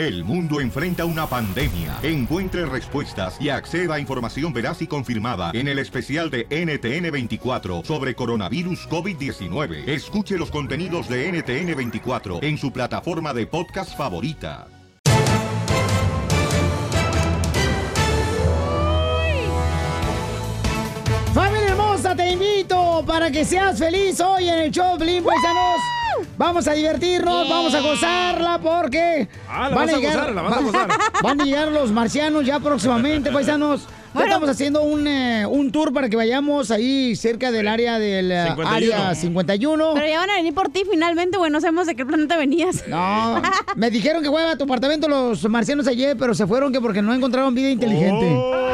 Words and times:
El 0.00 0.24
mundo 0.24 0.62
enfrenta 0.62 1.04
una 1.04 1.26
pandemia. 1.26 1.98
Encuentre 2.02 2.64
respuestas 2.64 3.36
y 3.38 3.50
acceda 3.50 3.96
a 3.96 4.00
información 4.00 4.50
veraz 4.50 4.80
y 4.80 4.86
confirmada 4.86 5.50
en 5.52 5.68
el 5.68 5.78
especial 5.78 6.30
de 6.30 6.48
NTN24 6.48 7.84
sobre 7.84 8.14
coronavirus 8.14 8.88
COVID-19. 8.88 9.86
Escuche 9.86 10.38
los 10.38 10.50
contenidos 10.50 11.06
de 11.06 11.30
NTN24 11.30 12.42
en 12.42 12.56
su 12.56 12.72
plataforma 12.72 13.34
de 13.34 13.46
podcast 13.46 13.94
favorita. 13.94 14.68
Familia 21.34 21.68
hermosa, 21.68 22.16
te 22.16 22.30
invito 22.30 23.04
para 23.06 23.30
que 23.30 23.44
seas 23.44 23.78
feliz 23.78 24.18
hoy 24.20 24.48
en 24.48 24.60
el 24.60 24.70
show, 24.70 24.96
Blin. 24.96 25.22
Vamos 26.38 26.66
a 26.68 26.72
divertirnos, 26.72 27.48
vamos 27.48 27.74
a 27.74 27.80
gozarla 27.80 28.58
porque 28.62 29.28
Ah, 29.48 29.68
la 29.68 29.76
vas 29.76 29.92
a 29.92 29.96
gozar, 29.98 30.32
la 30.34 30.42
vas 30.42 30.56
a 30.56 30.60
gozar. 30.62 30.88
van 31.22 31.40
a 31.40 31.44
llegar 31.44 31.68
los 31.68 31.90
marcianos 31.92 32.44
ya 32.46 32.58
próximamente, 32.60 33.30
paisanos. 33.32 33.86
Ya 34.12 34.24
Estamos 34.24 34.48
haciendo 34.48 34.82
un, 34.82 35.06
eh, 35.06 35.46
un 35.46 35.70
tour 35.70 35.92
para 35.92 36.08
que 36.08 36.16
vayamos 36.16 36.72
ahí 36.72 37.14
cerca 37.14 37.52
del 37.52 37.68
área 37.68 38.00
del 38.00 38.32
eh, 38.32 38.42
51. 38.48 38.68
área 38.68 39.14
51. 39.14 39.90
Pero 39.94 40.06
ya 40.08 40.18
van 40.18 40.30
a 40.30 40.34
venir 40.34 40.52
por 40.52 40.68
ti 40.68 40.82
finalmente, 40.90 41.38
güey. 41.38 41.48
No 41.48 41.60
sabemos 41.60 41.86
de 41.86 41.94
qué 41.94 42.04
planeta 42.04 42.36
venías. 42.36 42.82
No, 42.88 43.40
me 43.76 43.88
dijeron 43.88 44.20
que 44.24 44.28
fue 44.28 44.42
a 44.42 44.56
tu 44.56 44.64
apartamento 44.64 45.08
los 45.08 45.48
marcianos 45.48 45.86
ayer, 45.86 46.16
pero 46.16 46.34
se 46.34 46.44
fueron 46.48 46.72
que 46.72 46.80
porque 46.80 47.02
no 47.02 47.14
encontraron 47.14 47.54
vida 47.54 47.70
inteligente. 47.70 48.26
Es 48.26 48.69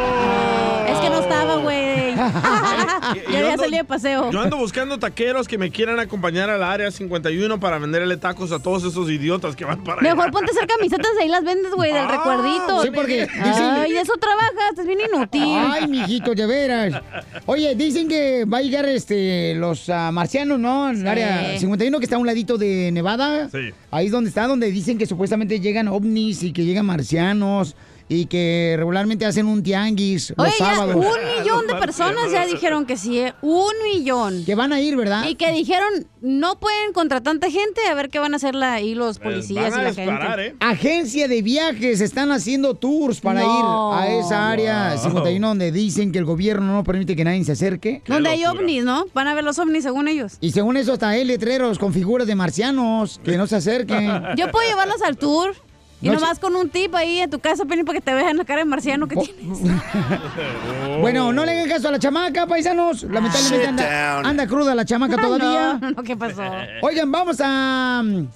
ya 2.42 3.22
yo 3.30 3.36
había 3.38 3.54
ando- 3.54 3.58
salido 3.62 3.78
de 3.78 3.84
paseo. 3.84 4.30
Yo 4.30 4.40
ando 4.40 4.56
buscando 4.56 4.98
taqueros 4.98 5.48
que 5.48 5.58
me 5.58 5.70
quieran 5.70 5.98
acompañar 6.00 6.50
al 6.50 6.62
área 6.62 6.90
51 6.90 7.58
para 7.60 7.78
venderle 7.78 8.16
tacos 8.16 8.52
a 8.52 8.58
todos 8.58 8.84
esos 8.84 9.10
idiotas 9.10 9.56
que 9.56 9.64
van 9.64 9.82
para 9.84 10.00
allá. 10.00 10.14
Mejor 10.14 10.30
ponte 10.32 10.50
a 10.50 10.54
hacer 10.54 10.66
camisetas 10.68 11.10
y 11.18 11.22
ahí 11.22 11.28
las 11.28 11.44
vendes, 11.44 11.72
güey, 11.72 11.92
del 11.92 12.08
recuerdito. 12.08 12.82
Sí, 12.82 12.91
porque 12.94 13.27
dicen- 13.27 13.64
Ay, 13.77 13.92
de 13.92 14.00
eso 14.00 14.14
trabajas, 14.18 14.52
estás 14.70 14.86
bien 14.86 14.98
inútil. 15.00 15.42
Ay, 15.44 15.88
mijito, 15.88 16.34
de 16.34 16.46
veras. 16.46 17.02
Oye, 17.46 17.74
dicen 17.74 18.08
que 18.08 18.44
va 18.44 18.58
a 18.58 18.62
llegar 18.62 18.86
este 18.86 19.55
los 19.55 19.89
ah, 19.89 20.11
marcianos, 20.12 20.58
¿no? 20.58 20.91
En 20.91 20.96
el 20.96 21.02
Sí. 21.02 21.08
área 21.08 21.58
51, 21.58 21.98
que 21.98 22.05
está 22.05 22.16
a 22.16 22.18
un 22.18 22.27
ladito 22.27 22.58
de 22.58 22.91
Nevada. 22.92 23.48
Sí. 23.50 23.70
Ahí 23.91 24.06
es 24.06 24.12
donde 24.12 24.28
está, 24.28 24.46
donde 24.46 24.70
dicen 24.70 24.98
que 24.98 25.06
supuestamente 25.06 25.61
llegan 25.61 25.89
ovnis 25.89 26.42
y 26.42 26.52
que 26.52 26.64
llegan 26.64 26.86
marcianos 26.86 27.74
y 28.08 28.26
que 28.26 28.74
regularmente 28.78 29.26
hacen 29.26 29.46
un 29.46 29.62
tianguis 29.62 30.32
los 30.36 30.46
Oye, 30.46 30.54
ya 30.58 30.74
sábados. 30.76 30.94
un 30.96 31.40
millón 31.42 31.66
de 31.66 31.74
personas 31.74 32.30
ya 32.30 32.46
dijeron 32.46 32.86
que 32.86 32.96
sí, 32.96 33.18
¿eh? 33.18 33.34
Un 33.42 33.72
millón. 33.84 34.44
Que 34.44 34.54
van 34.54 34.72
a 34.72 34.80
ir, 34.80 34.96
¿verdad? 34.96 35.24
Y 35.28 35.34
que 35.34 35.50
dijeron, 35.52 36.06
no 36.20 36.58
pueden 36.58 36.92
contra 36.92 37.20
tanta 37.22 37.50
gente, 37.50 37.80
a 37.90 37.94
ver 37.94 38.08
qué 38.08 38.18
van 38.18 38.32
a 38.32 38.36
hacer 38.36 38.54
la, 38.54 38.74
ahí 38.74 38.94
los 38.94 39.18
policías 39.18 39.74
y 39.77 39.80
la 39.82 39.92
gente. 39.94 40.46
¿eh? 40.46 40.54
Agencia 40.60 41.27
de 41.28 41.42
viajes 41.42 42.00
están 42.00 42.30
haciendo 42.32 42.74
tours 42.74 43.20
para 43.20 43.40
No. 43.40 43.90
ir 43.92 44.00
a 44.00 44.14
esa 44.18 44.50
área 44.50 44.94
Wow. 44.94 45.02
51 45.04 45.48
donde 45.48 45.72
dicen 45.72 46.12
que 46.12 46.18
el 46.18 46.24
gobierno 46.24 46.72
no 46.74 46.84
permite 46.84 47.16
que 47.16 47.24
nadie 47.24 47.44
se 47.44 47.52
acerque. 47.52 48.02
Donde 48.06 48.30
hay 48.30 48.44
ovnis, 48.44 48.84
¿no? 48.84 49.06
Van 49.14 49.27
a 49.28 49.34
ver 49.34 49.42
los 49.44 49.58
ovnis 49.58 49.82
según 49.82 50.08
ellos. 50.08 50.38
Y 50.40 50.52
según 50.52 50.77
eso 50.77 50.92
hasta 50.92 51.08
hay 51.08 51.24
letreros 51.24 51.78
con 51.78 51.92
figuras 51.92 52.27
de 52.27 52.34
marcianos 52.34 53.20
que 53.24 53.36
no 53.36 53.46
se 53.46 53.56
acerquen. 53.56 54.10
Yo 54.36 54.50
puedo 54.50 54.68
llevarlos 54.68 55.02
al 55.02 55.16
tour. 55.16 55.54
Y 56.02 56.08
No, 56.08 56.14
nomás 56.14 56.39
con 56.39 56.55
un 56.55 56.69
tip 56.69 56.94
ahí 56.94 57.20
en 57.20 57.30
tu 57.30 57.39
casa, 57.39 57.64
Penny, 57.64 57.83
para 57.83 57.98
que 57.98 58.05
te 58.05 58.12
vean 58.12 58.36
la 58.36 58.44
cara 58.44 58.61
de 58.61 58.64
marciano 58.66 59.08
que 59.08 59.16
tienes. 59.16 59.58
Bueno, 61.00 61.33
no 61.33 61.44
le 61.44 61.52
hagan 61.52 61.69
caso 61.69 61.89
a 61.89 61.92
la 61.92 61.98
chamaca, 61.98 62.47
paisanos. 62.47 63.02
Lamentablemente 63.05 63.66
anda, 63.69 64.19
anda 64.20 64.47
cruda 64.47 64.74
la 64.74 64.84
chamaca 64.84 65.17
todavía. 65.17 65.78
No, 65.80 65.91
no, 65.92 66.02
¿qué 66.02 66.17
pasó? 66.17 66.42
Oigan, 66.83 67.11
vamos 67.11 67.39
a... 67.42 68.02
mm, 68.05 68.27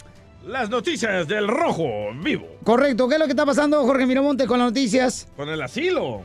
Las 0.46 0.68
noticias 0.70 1.26
del 1.28 1.48
rojo 1.48 1.86
vivo. 2.22 2.46
Correcto, 2.64 3.08
¿qué 3.08 3.14
es 3.14 3.18
lo 3.20 3.26
que 3.26 3.32
está 3.32 3.46
pasando, 3.46 3.82
Jorge 3.84 4.06
Miramonte, 4.06 4.46
con 4.46 4.58
las 4.58 4.68
noticias? 4.68 5.28
Con 5.36 5.48
el 5.48 5.60
asilo. 5.62 6.22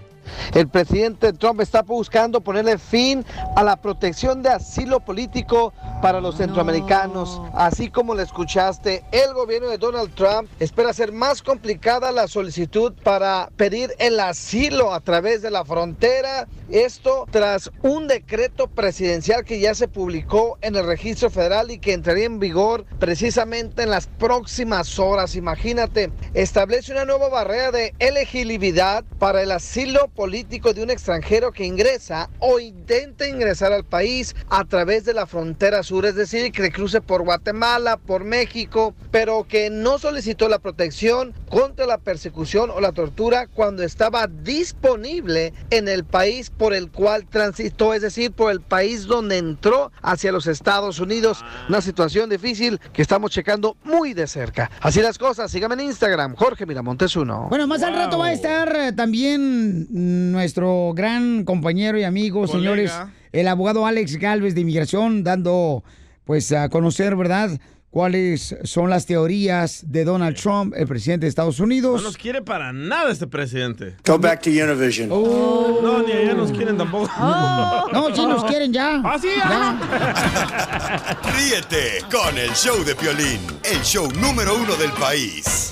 El 0.53 0.67
presidente 0.67 1.33
Trump 1.33 1.61
está 1.61 1.81
buscando 1.81 2.41
ponerle 2.41 2.77
fin 2.77 3.25
a 3.55 3.63
la 3.63 3.75
protección 3.75 4.41
de 4.41 4.49
asilo 4.49 4.99
político 4.99 5.73
para 6.01 6.21
los 6.21 6.37
centroamericanos. 6.37 7.41
Así 7.53 7.89
como 7.89 8.15
le 8.15 8.23
escuchaste, 8.23 9.03
el 9.11 9.33
gobierno 9.33 9.69
de 9.69 9.77
Donald 9.77 10.13
Trump 10.15 10.49
espera 10.59 10.89
hacer 10.89 11.11
más 11.11 11.41
complicada 11.41 12.11
la 12.11 12.27
solicitud 12.27 12.93
para 13.03 13.49
pedir 13.55 13.93
el 13.99 14.19
asilo 14.19 14.93
a 14.93 14.99
través 14.99 15.41
de 15.41 15.51
la 15.51 15.65
frontera. 15.65 16.47
Esto 16.69 17.27
tras 17.29 17.71
un 17.83 18.07
decreto 18.07 18.67
presidencial 18.67 19.45
que 19.45 19.59
ya 19.59 19.75
se 19.75 19.87
publicó 19.87 20.57
en 20.61 20.75
el 20.75 20.85
registro 20.85 21.29
federal 21.29 21.69
y 21.69 21.79
que 21.79 21.93
entraría 21.93 22.25
en 22.25 22.39
vigor 22.39 22.85
precisamente 22.99 23.83
en 23.83 23.91
las 23.91 24.07
próximas 24.07 24.97
horas. 24.99 25.35
Imagínate, 25.35 26.11
establece 26.33 26.91
una 26.91 27.05
nueva 27.05 27.29
barrera 27.29 27.71
de 27.71 27.93
elegibilidad 27.99 29.03
para 29.19 29.41
el 29.41 29.51
asilo 29.51 30.07
político 30.15 30.73
de 30.73 30.81
un 30.81 30.89
extranjero 30.89 31.51
que 31.51 31.65
ingresa 31.65 32.29
o 32.39 32.59
intenta 32.59 33.27
ingresar 33.27 33.73
al 33.73 33.83
país 33.83 34.35
a 34.49 34.65
través 34.65 35.05
de 35.05 35.13
la 35.13 35.27
frontera 35.27 35.83
sur, 35.83 36.05
es 36.05 36.15
decir, 36.15 36.51
que 36.51 36.71
cruce 36.71 37.01
por 37.01 37.23
Guatemala, 37.23 37.97
por 37.97 38.23
México, 38.23 38.95
pero 39.11 39.45
que 39.47 39.69
no 39.69 39.99
solicitó 39.99 40.47
la 40.47 40.59
protección 40.59 41.33
contra 41.49 41.85
la 41.85 41.97
persecución 41.97 42.69
o 42.69 42.79
la 42.79 42.91
tortura 42.91 43.47
cuando 43.47 43.83
estaba 43.83 44.27
disponible 44.27 45.53
en 45.69 45.87
el 45.87 46.05
país 46.05 46.49
por 46.49 46.73
el 46.73 46.89
cual 46.91 47.27
transitó, 47.27 47.93
es 47.93 48.01
decir, 48.01 48.31
por 48.31 48.51
el 48.51 48.61
país 48.61 49.05
donde 49.05 49.37
entró 49.37 49.91
hacia 50.01 50.31
los 50.31 50.47
Estados 50.47 50.99
Unidos. 50.99 51.43
Una 51.69 51.81
situación 51.81 52.29
difícil 52.29 52.79
que 52.93 53.01
estamos 53.01 53.31
checando 53.31 53.77
muy 53.83 54.13
de 54.13 54.27
cerca. 54.27 54.71
Así 54.81 55.01
las 55.01 55.17
cosas, 55.17 55.51
síganme 55.51 55.75
en 55.75 55.81
Instagram, 55.81 56.35
Jorge 56.35 56.65
Miramontes 56.65 57.15
uno. 57.15 57.47
Bueno, 57.49 57.67
más 57.67 57.83
al 57.83 57.93
rato 57.93 58.17
va 58.17 58.27
a 58.27 58.33
estar 58.33 58.75
eh, 58.75 58.93
también 58.93 59.87
nuestro 60.05 60.93
gran 60.95 61.43
compañero 61.43 61.97
y 61.99 62.03
amigo, 62.03 62.41
Colega. 62.45 62.57
señores, 62.57 62.91
el 63.31 63.47
abogado 63.47 63.85
Alex 63.85 64.17
Galvez 64.17 64.55
de 64.55 64.61
Inmigración, 64.61 65.23
dando 65.23 65.83
pues 66.25 66.51
a 66.51 66.69
conocer, 66.69 67.15
¿verdad?, 67.15 67.51
cuáles 67.91 68.53
son 68.65 68.89
las 68.89 69.05
teorías 69.05 69.85
de 69.87 70.03
Donald 70.03 70.35
Trump, 70.35 70.73
el 70.75 70.85
presidente 70.85 71.27
de 71.27 71.29
Estados 71.29 71.59
No 71.59 71.63
Unidos. 71.65 72.03
nos 72.03 72.17
quiere 72.17 72.41
para 72.41 72.73
nada 72.73 73.09
este 73.09 73.25
presidente. 73.25 73.95
Go 74.05 74.19
back 74.19 74.41
to 74.41 74.49
Univision. 74.49 75.07
No, 75.07 76.03
ni 76.05 76.11
allá 76.11 76.33
nos 76.33 76.51
quieren 76.51 76.77
tampoco. 76.77 77.09
No, 77.93 78.13
sí 78.13 78.25
nos 78.25 78.43
quieren 78.45 78.73
ya. 78.73 78.95
¿Ah, 79.05 79.17
sí? 79.21 79.29
Ríete 81.37 81.99
con 82.11 82.37
el 82.37 82.49
show 82.51 82.83
de 82.83 82.95
Piolín, 82.95 83.39
el 83.63 83.81
show 83.83 84.09
número 84.19 84.57
uno 84.57 84.75
del 84.75 84.91
país. 84.91 85.71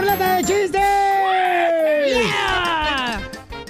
Ruleta 0.00 0.36
de 0.36 0.44
chistes! 0.44 0.80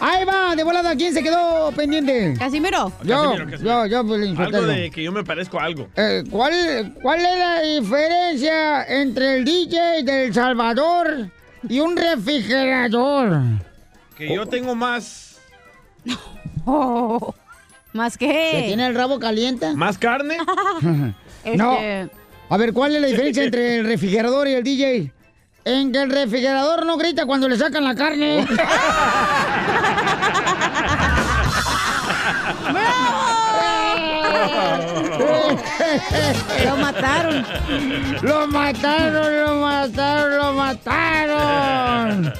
Ahí 0.02 0.24
va, 0.24 0.56
de 0.56 0.64
volada, 0.64 0.96
¿quién 0.96 1.12
se 1.12 1.22
quedó 1.22 1.70
pendiente? 1.72 2.34
Casimiro. 2.38 2.90
Yo, 3.04 3.16
Casimiro, 3.22 3.50
Casimiro. 3.50 3.86
yo, 3.86 3.86
yo, 3.86 4.04
Piolín 4.06 4.40
Algo 4.40 4.62
de 4.62 4.90
que 4.90 5.02
yo 5.02 5.12
me 5.12 5.22
parezco 5.24 5.60
a 5.60 5.64
algo. 5.64 5.88
Eh, 5.94 6.24
¿cuál, 6.30 6.94
¿Cuál 7.02 7.20
es 7.20 7.38
la 7.38 7.60
diferencia 7.60 8.84
entre 8.84 9.36
el 9.36 9.44
DJ 9.44 10.02
del 10.04 10.32
Salvador 10.32 11.28
y 11.68 11.80
un 11.80 11.96
refrigerador? 11.96 13.42
Que 14.16 14.34
yo 14.34 14.46
tengo 14.46 14.74
más. 14.74 15.38
Oh, 16.66 17.34
¿Más 17.94 18.18
¿Que 18.18 18.26
qué? 18.26 18.62
tiene 18.66 18.86
el 18.86 18.94
rabo 18.94 19.18
caliente? 19.18 19.74
¿Más 19.74 19.96
carne? 19.98 20.36
No. 21.56 21.78
A 22.50 22.56
ver, 22.58 22.72
¿cuál 22.74 22.94
es 22.94 23.00
la 23.00 23.08
diferencia 23.08 23.44
entre 23.44 23.78
el 23.78 23.86
refrigerador 23.86 24.46
y 24.46 24.52
el 24.52 24.62
DJ? 24.62 25.10
En 25.64 25.92
que 25.92 26.02
el 26.02 26.10
refrigerador 26.10 26.86
no 26.86 26.96
grita 26.96 27.26
cuando 27.26 27.48
le 27.48 27.56
sacan 27.56 27.84
la 27.84 27.94
carne. 27.94 28.46
Lo 36.64 36.76
mataron. 36.76 37.44
Lo 38.22 38.46
mataron, 38.46 39.44
lo 39.44 39.54
mataron, 39.56 40.36
lo 40.36 40.52
mataron. 40.52 42.32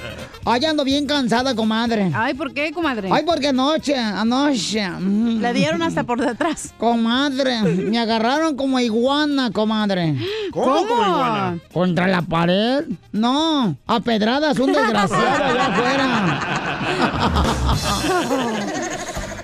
Ay, 0.45 0.65
ando 0.65 0.85
bien 0.85 1.07
cansada, 1.07 1.55
comadre. 1.55 2.11
Ay, 2.15 2.35
¿por 2.35 2.55
qué, 2.55 2.73
comadre? 2.73 3.11
Ay, 3.13 3.23
porque 3.27 3.49
anoche, 3.49 3.95
anoche. 3.97 4.89
Le 4.99 5.53
dieron 5.53 5.83
hasta 5.83 6.05
por 6.05 6.21
detrás. 6.21 6.73
Comadre, 6.79 7.61
me 7.63 7.99
agarraron 7.99 8.57
como 8.57 8.81
iguana, 8.81 9.51
comadre. 9.51 10.17
¿Cómo 10.51 10.87
como 10.87 11.03
iguana? 11.03 11.59
¿Contra 11.73 12.07
la 12.07 12.23
pared? 12.23 12.85
No, 13.13 13.77
a 13.87 14.01
pedradas, 14.01 14.59
un 14.59 14.73
desgraciado 14.73 15.45
allá 15.45 15.67
afuera. 15.67 16.41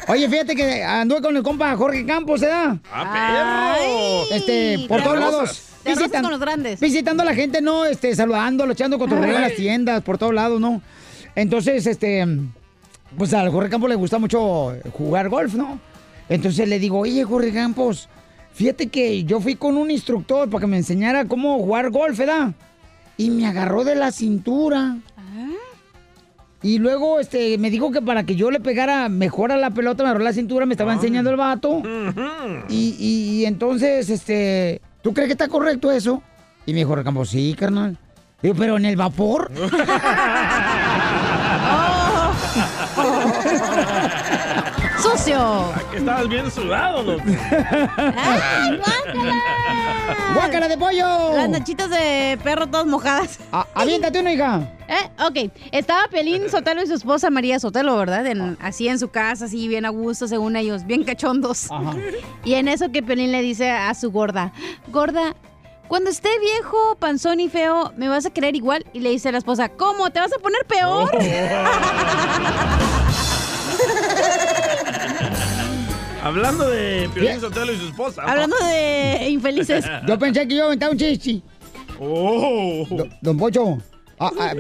Oye, 0.09 0.29
fíjate 0.29 0.55
que 0.55 0.85
anduve 0.85 1.21
con 1.21 1.37
el 1.37 1.43
compa 1.43 1.77
Jorge 1.77 2.07
Campos, 2.07 2.41
¿eh? 2.43 2.49
¡Ah, 2.93 3.13
perro! 3.13 4.25
Este, 4.31 4.87
por 4.89 5.03
todos 5.03 5.19
lados. 5.19 5.63
Visitan- 5.95 6.23
con 6.23 6.31
los 6.31 6.41
grandes. 6.41 6.81
Visitando 6.81 7.23
a 7.23 7.27
la 7.27 7.35
gente, 7.35 7.61
¿no? 7.61 7.85
Este, 7.85 8.15
saludándolo, 8.15 8.73
echando 8.73 8.99
cotorreo 8.99 9.35
en 9.37 9.43
las 9.43 9.55
tiendas, 9.55 10.03
por 10.03 10.19
todos 10.19 10.35
lados, 10.35 10.61
¿no? 10.61 10.83
Entonces, 11.35 11.87
este, 11.87 12.27
pues 13.17 13.33
al 13.35 13.51
Jorge 13.51 13.71
Campos 13.71 13.89
le 13.91 13.97
gusta 13.97 14.19
mucho 14.19 14.75
jugar 14.93 15.29
golf, 15.29 15.55
¿no? 15.55 15.79
Entonces 16.29 16.69
le 16.69 16.79
digo, 16.79 16.99
oye, 16.99 17.23
Jorge 17.25 17.53
Campos, 17.53 18.09
Fíjate 18.55 18.87
que 18.87 19.23
yo 19.25 19.39
fui 19.39 19.55
con 19.55 19.77
un 19.77 19.91
instructor 19.91 20.49
para 20.49 20.63
que 20.63 20.67
me 20.67 20.79
enseñara 20.79 21.27
cómo 21.27 21.59
jugar 21.59 21.91
golf, 21.91 22.17
¿verdad? 22.17 22.53
Y 23.19 23.29
me 23.29 23.47
agarró 23.47 23.85
de 23.85 23.95
la 23.97 24.11
cintura. 24.11 24.97
Y 26.63 26.79
luego 26.79 27.21
este, 27.21 27.59
me 27.59 27.71
dijo 27.71 27.91
que 27.93 28.01
para 28.01 28.25
que 28.25 28.35
yo 28.35 28.51
le 28.51 28.59
pegara 28.61 29.09
mejor 29.11 29.53
a 29.53 29.57
la 29.59 29.71
pelota, 29.71 30.03
me 30.03 30.09
agarró 30.09 30.25
la 30.25 30.33
cintura, 30.33 30.65
me 30.65 30.73
estaba 30.73 30.95
enseñando 30.95 31.29
el 31.31 31.37
vato. 31.37 31.83
Y, 32.71 32.97
y- 32.99 33.41
y 33.41 33.45
entonces, 33.45 34.09
este, 34.09 34.81
¿tú 35.07 35.15
crees 35.15 35.29
que 35.29 35.35
está 35.35 35.47
correcto 35.47 35.93
eso? 35.93 36.21
Y 36.67 36.73
me 36.73 36.81
dijo, 36.81 36.97
Recampo, 36.97 37.25
sí, 37.25 37.55
carnal. 37.57 37.97
Digo, 38.43 38.57
pero 38.59 38.77
en 38.77 38.87
el 38.87 38.97
vapor. 38.97 39.53
¡Sucio! 45.27 45.73
Que 45.91 45.97
estabas 45.99 46.29
bien 46.29 46.51
sudado, 46.51 47.03
loco. 47.03 47.23
¡Ay, 47.99 48.77
guácala! 48.77 49.35
¡Guácala 50.35 50.69
de 50.69 50.79
pollo! 50.79 51.35
Las 51.35 51.49
nachitas 51.49 51.91
de 51.91 52.39
perro 52.45 52.69
todas 52.69 52.87
mojadas. 52.87 53.41
Ah, 53.51 53.67
aviéntate 53.75 54.21
una, 54.21 54.33
hija. 54.33 54.71
Eh, 54.89 55.11
ok. 55.25 55.53
Estaba 55.73 56.07
Pelín 56.09 56.49
Sotelo 56.49 56.81
y 56.83 56.87
su 56.87 56.95
esposa 56.95 57.29
María 57.31 57.59
Sotelo, 57.59 57.97
¿verdad? 57.97 58.25
En- 58.27 58.57
así 58.61 58.87
en 58.87 59.01
su 59.01 59.09
casa, 59.09 59.47
así 59.47 59.67
bien 59.67 59.85
a 59.85 59.89
gusto, 59.91 60.29
según 60.29 60.55
ellos, 60.55 60.87
bien 60.87 61.03
cachondos. 61.03 61.69
Y 62.45 62.55
en 62.55 62.69
eso 62.69 62.93
que 62.93 63.03
Pelín 63.03 63.33
le 63.33 63.43
dice 63.43 63.71
a 63.71 63.93
su 63.95 64.13
gorda, 64.13 64.53
gorda, 64.89 65.35
cuando 65.89 66.09
esté 66.11 66.31
viejo, 66.39 66.97
panzón 67.01 67.41
y 67.41 67.49
feo, 67.49 67.93
¿me 67.97 68.09
vas 68.09 68.27
a 68.27 68.31
querer 68.31 68.55
igual? 68.55 68.85
Y 68.93 69.01
le 69.01 69.11
dice 69.11 69.29
a 69.31 69.33
la 69.33 69.39
esposa, 69.39 69.69
¿cómo? 69.71 70.11
¿Te 70.11 70.21
vas 70.21 70.33
a 70.33 70.39
poner 70.41 70.65
peor? 70.67 71.11
Hablando 76.27 76.69
de 76.69 77.09
Piolín 77.15 77.41
Sotelo 77.41 77.73
y 77.73 77.77
su 77.77 77.87
esposa. 77.87 78.23
Hablando 78.23 78.57
de 78.59 79.29
infelices. 79.31 79.85
Yo 80.09 80.19
pensé 80.19 80.47
que 80.49 80.57
yo 80.57 80.67
aventaba 80.67 80.91
un 80.93 80.99
chiste. 80.99 81.41
Oh. 82.01 82.85
Do- 82.91 83.09
don 83.23 83.37
Pocho. 83.39 83.79
Ah, 84.19 84.31
ah, 84.39 84.53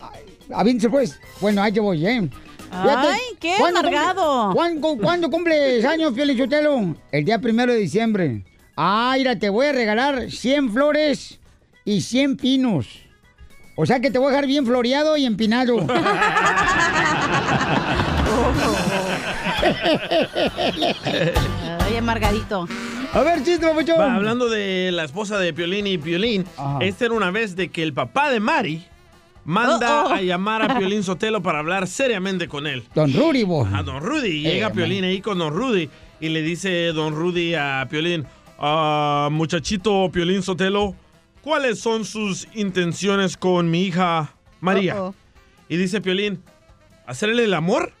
ah, 0.00 0.12
aviéntese, 0.54 0.90
pues. 0.90 1.18
Bueno, 1.40 1.62
ahí 1.62 1.72
te 1.72 1.80
voy, 1.80 2.06
¿eh? 2.06 2.28
Ay, 2.70 3.20
qué 3.40 3.54
¿cuándo 3.58 3.80
amargado. 3.80 4.50
cumple- 4.50 4.54
¿Cuándo, 4.54 4.96
cuándo 5.02 5.30
cumples 5.30 5.84
años, 5.84 6.12
Piolín 6.12 6.36
Sotelo? 6.36 6.94
El 7.10 7.24
día 7.24 7.38
primero 7.38 7.72
de 7.72 7.78
diciembre. 7.78 8.44
Ah, 8.76 9.14
mira, 9.16 9.38
te 9.38 9.48
voy 9.48 9.66
a 9.66 9.72
regalar 9.72 10.30
100 10.30 10.72
flores 10.72 11.38
y 11.84 12.00
100 12.02 12.36
pinos. 12.36 12.86
O 13.76 13.86
sea 13.86 13.98
que 14.00 14.10
te 14.10 14.18
voy 14.18 14.26
a 14.28 14.30
dejar 14.30 14.46
bien 14.46 14.66
floreado 14.66 15.16
y 15.16 15.24
empinado. 15.24 15.76
Ay, 21.80 21.96
amargadito. 21.96 22.66
A 23.12 23.20
ver, 23.22 23.42
chiste, 23.42 23.66
Papuchón. 23.66 23.98
Va, 23.98 24.14
hablando 24.14 24.48
de 24.48 24.90
la 24.92 25.04
esposa 25.04 25.38
de 25.38 25.52
Piolín 25.52 25.86
y 25.86 25.98
Piolín, 25.98 26.44
esta 26.80 27.04
era 27.06 27.14
una 27.14 27.30
vez 27.30 27.56
de 27.56 27.68
que 27.68 27.82
el 27.82 27.92
papá 27.92 28.30
de 28.30 28.40
Mari 28.40 28.84
manda 29.44 30.04
Oh, 30.04 30.08
oh. 30.08 30.12
a 30.14 30.20
llamar 30.22 30.62
a 30.62 30.78
Piolín 30.78 31.02
Sotelo 31.02 31.42
para 31.42 31.58
hablar 31.60 31.86
seriamente 31.86 32.48
con 32.48 32.66
él. 32.66 32.82
Don 32.94 33.12
Rudy, 33.12 33.44
vos. 33.44 33.68
A 33.72 33.82
Don 33.82 34.00
Rudy. 34.02 34.28
Y 34.30 34.46
Eh, 34.46 34.52
llega 34.54 34.68
man. 34.68 34.76
Piolín 34.76 35.04
ahí 35.04 35.20
con 35.20 35.38
Don 35.38 35.52
Rudy 35.54 35.88
y 36.20 36.28
le 36.30 36.42
dice 36.42 36.86
Don 36.92 37.14
Rudy 37.14 37.54
a 37.54 37.86
Piolín, 37.90 38.26
"Ah, 38.58 39.28
muchachito 39.30 40.10
Piolín 40.12 40.42
Sotelo, 40.42 40.94
¿cuáles 41.42 41.78
son 41.78 42.04
sus 42.04 42.48
intenciones 42.54 43.36
con 43.36 43.70
mi 43.70 43.82
hija 43.84 44.32
María? 44.60 44.96
Y 45.68 45.76
dice 45.76 46.00
Piolín, 46.00 46.42
¿hacerle 47.06 47.44
el 47.44 47.54
amor? 47.54 47.92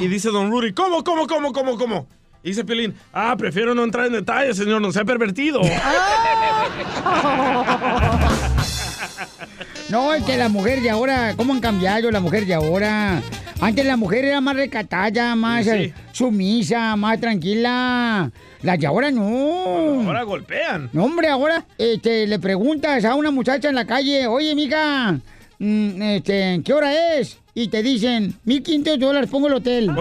Y 0.00 0.08
dice 0.08 0.30
Don 0.30 0.50
Rudy, 0.50 0.72
¿cómo, 0.72 1.04
cómo, 1.04 1.26
cómo, 1.26 1.52
cómo, 1.52 1.76
cómo? 1.78 2.06
Y 2.42 2.48
dice 2.48 2.64
Piolín, 2.64 2.94
ah, 3.12 3.34
prefiero 3.38 3.74
no 3.74 3.84
entrar 3.84 4.06
en 4.06 4.12
detalles, 4.12 4.56
señor, 4.56 4.80
no 4.82 4.92
sea 4.92 5.04
pervertido. 5.04 5.60
No, 9.90 10.12
es 10.14 10.24
que 10.24 10.36
la 10.36 10.48
mujer 10.48 10.80
de 10.82 10.90
ahora, 10.90 11.34
¿cómo 11.36 11.52
han 11.52 11.60
cambiado 11.60 12.10
la 12.10 12.20
mujer 12.20 12.46
de 12.46 12.54
ahora? 12.54 13.22
Antes 13.60 13.84
la 13.86 13.96
mujer 13.96 14.24
era 14.24 14.40
más 14.40 14.56
recatada, 14.56 15.36
más 15.36 15.64
Sí, 15.64 15.70
sí. 15.70 15.76
eh, 15.76 15.94
sumisa, 16.12 16.96
más 16.96 17.20
tranquila. 17.20 18.30
La 18.62 18.76
de 18.76 18.86
ahora 18.86 19.10
no. 19.10 20.02
Ahora 20.06 20.22
golpean. 20.24 20.88
No, 20.92 21.04
hombre, 21.04 21.28
ahora 21.28 21.64
este, 21.78 22.26
le 22.26 22.38
preguntas 22.38 23.04
a 23.04 23.14
una 23.14 23.30
muchacha 23.30 23.68
en 23.68 23.74
la 23.74 23.86
calle, 23.86 24.26
oye, 24.26 24.54
mija, 24.54 25.18
mm, 25.58 26.02
este, 26.02 26.60
¿qué 26.64 26.72
hora 26.72 27.16
es? 27.18 27.38
Y 27.56 27.68
te 27.68 27.84
dicen, 27.84 28.34
1.500 28.46 28.98
dólares, 28.98 29.30
pongo 29.30 29.46
el 29.46 29.54
hotel. 29.54 29.90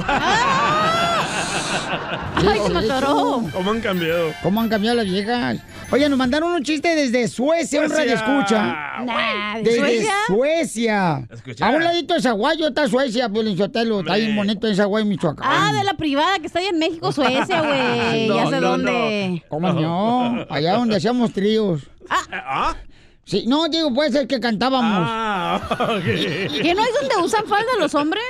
Ay, 2.36 2.60
se 2.66 2.70
me 2.70 2.80
atoró. 2.80 3.44
¿Cómo 3.54 3.72
han 3.72 3.80
cambiado? 3.80 4.34
¿Cómo 4.42 4.60
han 4.60 4.70
cambiado 4.70 4.98
las 4.98 5.06
viejas? 5.06 5.60
Oye, 5.92 6.10
nos 6.10 6.18
mandaron 6.18 6.52
un 6.52 6.64
chiste 6.64 6.96
desde 6.96 7.28
Suecia, 7.28 7.82
un 7.82 7.92
radio 7.92 8.16
escucha. 8.16 9.04
Nah, 9.06 9.58
¿de 9.58 9.64
Desde 9.64 9.78
Suecia? 9.78 10.14
Suecia. 10.26 11.28
A 11.62 11.70
un 11.70 11.84
ladito 11.84 12.16
de 12.16 12.22
Zaguayo 12.22 12.70
está 12.70 12.88
Suecia, 12.88 13.30
Sotelo. 13.56 14.00
Está 14.00 14.16
bien 14.16 14.36
bonito 14.36 14.68
en 14.68 14.76
Zaguayo, 14.76 15.06
Michoacán. 15.06 15.48
Ah, 15.48 15.72
de 15.74 15.84
la 15.84 15.94
privada 15.94 16.40
que 16.40 16.48
está 16.48 16.58
allá 16.58 16.70
en 16.70 16.80
México, 16.80 17.12
Suecia, 17.12 17.62
güey. 17.62 18.28
ya 18.36 18.50
sé 18.50 18.60
no, 18.60 18.70
dónde. 18.70 19.44
¿Cómo 19.48 19.72
no? 19.72 20.48
Allá 20.50 20.74
donde 20.74 20.96
hacíamos 20.96 21.32
tríos. 21.32 21.82
¿Ah? 22.10 22.76
Sí, 23.26 23.46
no, 23.48 23.68
digo, 23.70 23.94
puede 23.94 24.12
ser 24.12 24.28
que 24.28 24.40
cantábamos. 24.40 25.08
Ah, 25.10 25.62
ok. 25.98 26.04
¿Que 26.04 26.74
no 26.76 26.84
es 26.84 26.90
donde 27.00 27.16
usan 27.24 27.46
falda 27.46 27.72
los 27.80 27.96
hombres? 27.96 28.24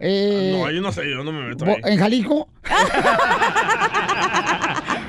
Eh, 0.00 0.56
No, 0.56 0.70
yo 0.70 0.80
no 0.80 0.92
sé, 0.92 1.10
yo 1.10 1.24
no 1.24 1.32
me 1.32 1.48
meto 1.48 1.64
ahí. 1.64 1.74
¿En 1.84 1.98
Jalisco? 1.98 2.48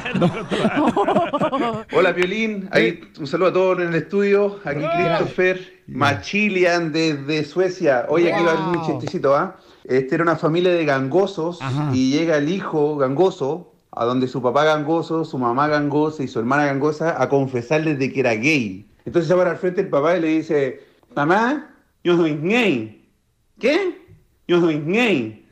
Hola 1.94 2.12
Violín, 2.14 2.68
ahí 2.72 3.00
un 3.20 3.28
saludo 3.28 3.50
a 3.50 3.54
todos 3.54 3.80
en 3.80 3.90
el 3.90 3.96
estudio. 3.96 4.60
Aquí 4.66 4.82
Christopher 4.82 5.82
Machilian 5.88 6.92
desde 6.92 7.44
Suecia. 7.46 8.06
Oye, 8.10 8.34
aquí 8.34 8.44
va 8.44 8.52
a 8.52 8.54
haber 8.68 8.78
un 8.80 8.86
chistecito, 8.86 9.36
¿ah? 9.36 9.58
Este 9.84 10.16
era 10.16 10.24
una 10.24 10.36
familia 10.36 10.72
de 10.72 10.86
gangosos 10.86 11.60
y 11.94 12.12
llega 12.12 12.38
el 12.38 12.50
hijo 12.50 12.98
gangoso 12.98 13.74
a 13.92 14.06
donde 14.06 14.28
su 14.28 14.42
papá 14.42 14.64
gangoso, 14.64 15.26
su 15.26 15.38
mamá 15.38 15.68
gangosa 15.68 16.24
y 16.24 16.28
su 16.28 16.40
hermana 16.40 16.66
gangosa 16.66 17.22
a 17.22 17.28
confesarles 17.30 17.98
de 18.00 18.12
que 18.14 18.20
era 18.20 18.34
gay. 18.36 18.86
Entonces 19.10 19.28
se 19.28 19.34
va 19.34 19.50
al 19.50 19.58
frente 19.58 19.82
el 19.82 19.90
papá 19.90 20.18
y 20.18 20.22
le 20.22 20.28
dice, 20.28 20.84
mamá, 21.16 21.76
yo 22.04 22.16
soy 22.16 22.38
gay. 22.44 23.10
¿Qué? 23.60 23.98
Yo 24.48 24.62
soy 24.62 24.80
gay. 24.86 25.48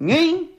¿Gay? 0.00 0.55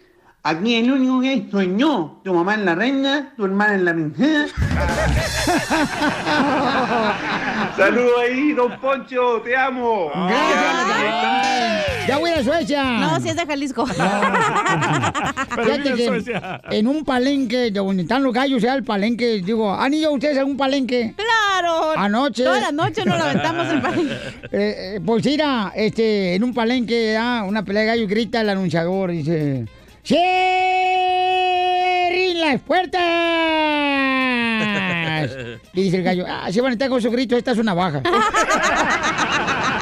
Aquí 0.48 0.76
el 0.76 0.90
único 0.90 1.22
soy 1.52 1.76
yo. 1.78 2.22
Tu 2.24 2.34
mamá 2.34 2.56
es 2.56 2.62
la 2.62 2.74
reina, 2.74 3.34
tu 3.36 3.44
hermana 3.44 3.76
es 3.76 3.82
la 3.82 3.94
princesa. 3.94 4.56
Saludos 7.76 8.14
ahí, 8.22 8.54
don 8.54 8.80
Poncho, 8.80 9.42
te 9.44 9.58
amo. 9.58 10.10
Ya 12.08 12.18
voy 12.18 12.32
a 12.32 12.42
Suecia. 12.42 12.82
No, 12.82 13.20
si 13.20 13.28
es 13.28 13.36
de 13.36 13.46
Jalisco. 13.46 13.86
Fíjate 13.88 15.90
en 15.90 15.98
que 15.98 16.24
en 16.72 16.88
un 16.88 17.04
palenque 17.04 17.58
de 17.58 17.72
donde 17.72 18.04
están 18.04 18.24
los 18.24 18.34
gallos, 18.34 18.62
sea 18.62 18.76
el 18.76 18.86
palenque, 18.86 19.42
digo, 19.44 19.74
¿han 19.74 19.94
ido 19.94 20.14
ustedes 20.14 20.38
a 20.38 20.46
un 20.46 20.56
palenque? 20.56 21.14
Claro. 21.18 21.92
Anoche. 21.98 22.46
Toda 22.46 22.62
la 22.62 22.72
noche 22.72 23.04
nos 23.04 23.18
la 23.18 23.32
aventamos 23.32 23.68
el 23.68 23.82
pan. 23.82 23.96
Eh, 24.50 24.96
eh, 24.96 25.02
pues 25.06 25.26
mira, 25.26 25.74
este, 25.76 26.36
en 26.36 26.44
un 26.44 26.54
palenque, 26.54 27.18
ah, 27.20 27.44
una 27.46 27.66
pelea 27.66 27.82
de 27.82 27.88
gallo 27.90 28.04
y 28.04 28.08
grita 28.08 28.40
el 28.40 28.48
anunciador, 28.50 29.12
dice, 29.12 29.66
¡Cierren 30.08 30.22
las 32.40 32.62
puertas! 32.62 33.02
Y 35.74 35.82
dice 35.84 35.98
el 35.98 36.04
gallo, 36.04 36.24
ah, 36.26 36.50
se 36.50 36.62
van 36.62 36.70
a 36.70 36.74
estar 36.76 36.88
con 36.88 37.02
su 37.02 37.12
grito, 37.12 37.36
esta 37.36 37.52
es 37.52 37.58
una 37.58 37.74
baja. 37.74 38.02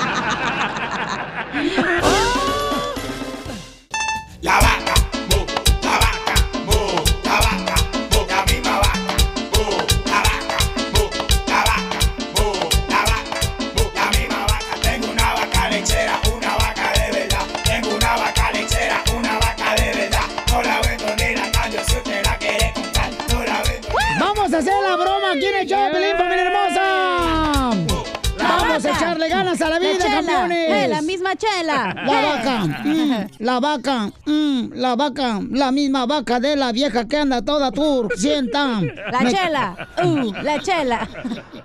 eh, 31.35 31.37
chela. 31.59 31.93
La 32.05 32.19
Eh. 32.21 32.25
vaca, 32.25 32.81
mm, 32.83 33.25
la 33.39 33.59
vaca, 33.59 34.11
mm, 34.25 34.71
la 34.73 34.95
vaca, 34.95 35.41
la 35.51 35.71
misma 35.71 36.05
vaca 36.05 36.39
de 36.39 36.55
la 36.55 36.71
vieja 36.71 37.07
que 37.07 37.17
anda 37.17 37.41
toda 37.43 37.71
turcienta. 37.71 38.81
La 39.11 39.21
Me- 39.21 39.31
chela. 39.31 39.87
Uh, 40.03 40.33
la 40.43 40.59
chela. 40.61 41.07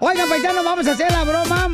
Oigan, 0.00 0.29
paisanos, 0.29 0.65
vamos 0.65 0.87
a 0.87 0.93
hacer 0.93 1.11
la 1.12 1.25
broma. 1.25 1.69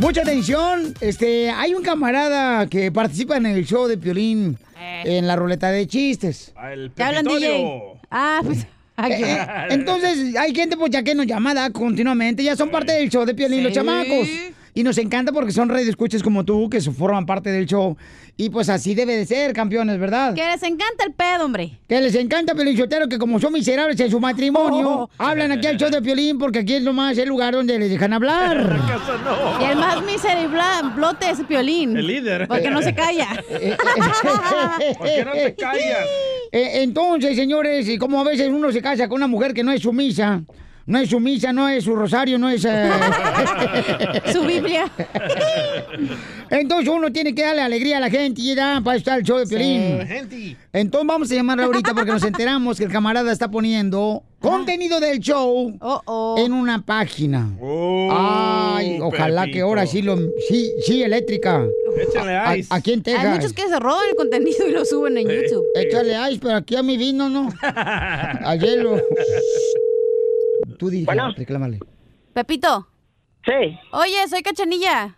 Mucha 0.00 0.22
atención. 0.22 0.94
Este, 1.00 1.50
hay 1.50 1.74
un 1.74 1.82
camarada 1.82 2.66
que 2.66 2.90
participa 2.90 3.36
en 3.36 3.46
el 3.46 3.64
show 3.66 3.86
de 3.86 3.98
Piolín 3.98 4.58
en 5.04 5.26
la 5.26 5.36
ruleta 5.36 5.70
de 5.70 5.86
chistes. 5.86 6.52
Ah, 6.56 6.72
El 6.72 6.90
¿Te 6.92 7.02
hablan, 7.02 7.24
DJ? 7.24 7.98
Ah, 8.10 8.40
pues. 8.44 8.66
Eh, 9.02 9.08
eh, 9.20 9.46
Entonces, 9.70 10.36
hay 10.36 10.54
gente 10.54 10.76
pues 10.76 10.90
ya 10.90 11.02
que 11.02 11.14
nos 11.14 11.26
llama 11.26 11.54
¿da? 11.54 11.70
continuamente, 11.70 12.44
ya 12.44 12.54
son 12.54 12.68
parte 12.70 12.92
del 12.92 13.08
show 13.08 13.24
de 13.24 13.34
Piolín, 13.34 13.62
los 13.64 13.72
Sí. 13.72 13.76
chamacos. 13.78 14.28
Y 14.74 14.82
nos 14.84 14.96
encanta 14.96 15.32
porque 15.32 15.52
son 15.52 15.68
redes 15.68 15.88
escuches 15.88 16.22
como 16.22 16.44
tú, 16.44 16.70
que 16.70 16.80
forman 16.80 17.26
parte 17.26 17.50
del 17.50 17.66
show. 17.66 17.96
Y 18.38 18.48
pues 18.48 18.70
así 18.70 18.94
debe 18.94 19.14
de 19.16 19.26
ser, 19.26 19.52
campeones, 19.52 19.98
¿verdad? 19.98 20.34
Que 20.34 20.42
les 20.46 20.62
encanta 20.62 21.04
el 21.04 21.12
pedo, 21.12 21.44
hombre. 21.44 21.78
Que 21.86 22.00
les 22.00 22.14
encanta 22.14 22.54
Piolín 22.54 22.78
Sotelo, 22.78 23.06
que 23.06 23.18
como 23.18 23.38
son 23.38 23.52
miserables 23.52 24.00
en 24.00 24.10
su 24.10 24.18
matrimonio, 24.18 24.88
Oh. 25.02 25.10
hablan 25.18 25.52
aquí 25.52 25.66
al 25.66 25.76
show 25.76 25.90
de 25.90 26.00
Piolín 26.00 26.38
porque 26.38 26.60
aquí 26.60 26.74
es 26.74 26.82
nomás 26.82 27.18
el 27.18 27.28
lugar 27.28 27.52
donde 27.52 27.78
les 27.78 27.90
dejan 27.90 28.14
hablar. 28.14 28.78
Y 29.60 29.64
el 29.64 29.76
más 29.76 30.02
miserablote 30.02 31.30
es 31.30 31.40
Piolín. 31.40 31.96
El 31.96 32.06
líder. 32.06 32.48
Porque 32.48 32.70
no 32.70 32.80
se 32.80 32.94
calla. 32.94 33.28
¿Por 34.98 35.06
qué 35.06 35.24
no 35.24 35.32
te 35.32 35.54
callas? 35.54 35.98
Eh, 36.54 36.82
entonces, 36.82 37.34
señores, 37.34 37.88
y 37.88 37.96
como 37.96 38.20
a 38.20 38.24
veces 38.24 38.50
uno 38.50 38.70
se 38.70 38.82
casa 38.82 39.08
con 39.08 39.16
una 39.16 39.26
mujer 39.26 39.54
que 39.54 39.64
no 39.64 39.72
es 39.72 39.80
sumisa, 39.80 40.42
no 40.86 40.98
es 40.98 41.10
sumisa, 41.10 41.52
no 41.52 41.68
es 41.68 41.84
su 41.84 41.94
rosario, 41.94 42.38
no 42.38 42.48
es... 42.50 42.64
eh, 42.64 42.90
Su 44.32 44.42
Biblia. 44.42 44.90
Entonces 46.50 46.88
uno 46.88 47.10
tiene 47.12 47.34
que 47.34 47.42
darle 47.42 47.62
alegría 47.62 47.96
a 47.96 48.00
la 48.00 48.10
gente 48.10 48.40
y 48.42 48.54
ya 48.54 48.80
para 48.84 48.96
estar 48.96 49.18
el 49.18 49.24
show 49.24 49.38
de 49.38 49.46
Piolín. 49.46 50.06
Gente. 50.06 50.56
Entonces 50.72 51.06
vamos 51.06 51.30
a 51.30 51.34
llamarle 51.34 51.64
ahorita 51.64 51.94
porque 51.94 52.10
nos 52.10 52.22
enteramos 52.24 52.78
que 52.78 52.84
el 52.84 52.92
camarada 52.92 53.32
está 53.32 53.50
poniendo 53.50 54.22
contenido 54.40 54.98
del 55.00 55.20
show 55.20 55.72
en 56.36 56.52
una 56.52 56.84
página. 56.84 57.48
Ay, 58.10 58.98
ojalá 59.00 59.46
que 59.46 59.60
ahora 59.60 59.86
sí 59.86 60.02
lo... 60.02 60.16
Sí, 60.48 60.72
sí, 60.84 61.02
eléctrica. 61.02 61.64
Échale 62.08 62.36
A- 62.36 62.56
ice. 62.56 62.68
Aquí 62.74 62.92
en 62.92 63.02
Texas. 63.02 63.24
Hay 63.24 63.30
muchos 63.36 63.52
que 63.52 63.68
se 63.68 63.78
roban 63.78 64.00
el 64.10 64.16
contenido 64.16 64.66
y 64.66 64.72
lo 64.72 64.84
suben 64.84 65.16
en 65.18 65.28
YouTube. 65.28 65.64
Échale 65.76 66.16
ice, 66.30 66.40
pero 66.42 66.56
aquí 66.56 66.74
a 66.74 66.82
mi 66.82 66.96
vino, 66.96 67.28
¿no? 67.28 67.48
A 67.62 68.56
hielo. 68.56 68.96
Tú 70.82 70.90
dije, 70.90 71.06
reclámale. 71.36 71.78
Pepito. 72.34 72.88
Sí. 73.44 73.78
Oye, 73.92 74.26
soy 74.28 74.42
Cachanilla. 74.42 75.16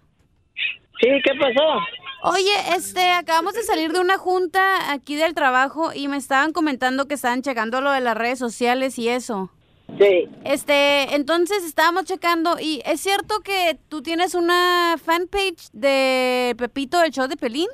Sí, 1.00 1.09
¿qué 1.25 1.30
pasó? 1.40 1.80
Oye, 2.23 2.76
este, 2.76 3.12
acabamos 3.12 3.54
de 3.54 3.62
salir 3.62 3.90
de 3.90 4.00
una 4.00 4.18
junta 4.18 4.92
aquí 4.92 5.16
del 5.16 5.33
trabajo 5.33 5.94
y 5.94 6.09
me 6.09 6.18
estaban 6.18 6.52
comentando 6.52 7.09
que 7.09 7.14
estaban 7.14 7.40
checando 7.40 7.80
lo 7.80 7.92
de 7.92 8.02
las 8.02 8.14
redes 8.14 8.38
sociales 8.38 8.99
y 8.99 9.09
eso. 9.09 9.52
Sí. 9.99 10.28
Este, 10.44 11.14
entonces 11.14 11.64
estábamos 11.64 12.04
checando 12.04 12.59
y 12.61 12.83
es 12.85 13.00
cierto 13.00 13.40
que 13.40 13.78
tú 13.88 14.02
tienes 14.02 14.35
una 14.35 14.97
fanpage 15.02 15.71
de 15.73 16.54
Pepito 16.59 17.00
del 17.00 17.11
show 17.11 17.26
de 17.26 17.38
Pelín. 17.38 17.68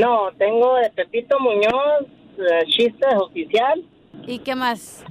No, 0.00 0.30
tengo 0.38 0.76
de 0.76 0.88
Pepito 0.88 1.38
Muñoz, 1.38 2.06
eh, 2.38 2.64
chistes 2.70 3.14
oficial, 3.18 3.84
¿Y 4.26 4.38
qué 4.38 4.54
más? 4.54 5.04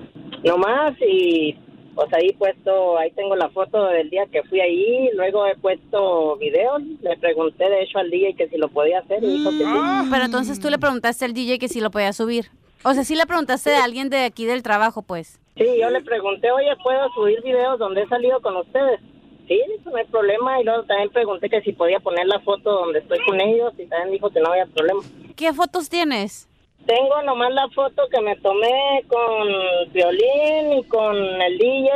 nomás, 0.44 0.96
y 1.02 1.56
pues 2.00 2.14
ahí 2.14 2.32
puesto, 2.32 2.98
ahí 2.98 3.12
tengo 3.12 3.36
la 3.36 3.50
foto 3.50 3.88
del 3.88 4.10
día 4.10 4.26
que 4.32 4.42
fui 4.44 4.62
ahí, 4.62 5.10
luego 5.16 5.46
he 5.46 5.56
puesto 5.56 6.38
videos, 6.38 6.82
le 7.02 7.18
pregunté 7.18 7.70
de 7.70 7.84
hecho 7.84 8.00
al 8.00 8.10
DJ 8.10 8.36
que 8.36 8.48
si 8.48 8.56
lo 8.58 8.70
podía 8.70 9.00
hacer 9.00 9.22
y 9.22 9.28
dijo 9.28 9.50
que 9.50 9.66
sí. 9.66 10.10
Pero 10.10 10.24
entonces 10.24 10.62
tú 10.62 10.70
le 10.70 10.80
preguntaste 10.80 11.26
al 11.26 11.34
DJ 11.34 11.60
que 11.60 11.68
si 11.68 11.82
lo 11.82 11.92
podía 11.92 12.14
subir. 12.14 12.46
O 12.86 12.94
sea, 12.94 13.04
sí 13.04 13.16
le 13.16 13.26
preguntaste 13.26 13.76
a 13.76 13.84
alguien 13.84 14.10
de 14.10 14.20
aquí 14.24 14.46
del 14.46 14.64
trabajo, 14.64 15.02
pues. 15.02 15.42
Sí, 15.58 15.66
yo 15.78 15.90
le 15.90 16.02
pregunté, 16.02 16.50
oye, 16.52 16.74
¿puedo 16.82 17.10
subir 17.10 17.42
videos 17.44 17.78
donde 17.78 18.04
he 18.04 18.08
salido 18.08 18.42
con 18.42 18.56
ustedes? 18.56 19.02
Sí, 19.50 19.60
no 19.84 19.94
hay 19.98 20.06
problema, 20.06 20.62
y 20.62 20.64
luego 20.64 20.84
también 20.84 21.10
pregunté 21.10 21.50
que 21.50 21.62
si 21.64 21.74
podía 21.74 22.00
poner 22.00 22.28
la 22.28 22.40
foto 22.40 22.72
donde 22.72 23.00
estoy 23.00 23.20
con 23.26 23.42
ellos, 23.42 23.74
y 23.78 23.88
también 23.88 24.14
dijo 24.14 24.30
que 24.30 24.40
no 24.40 24.52
había 24.52 24.68
problema. 24.68 25.02
¿Qué 25.36 25.52
fotos 25.52 25.90
tienes? 25.90 26.49
Tengo 26.90 27.22
nomás 27.22 27.52
la 27.54 27.70
foto 27.70 28.02
que 28.12 28.20
me 28.20 28.36
tomé 28.38 29.04
con 29.08 29.94
Violín 29.94 30.80
y 30.80 30.84
con 30.86 31.16
el 31.16 31.58
DJ 31.60 31.92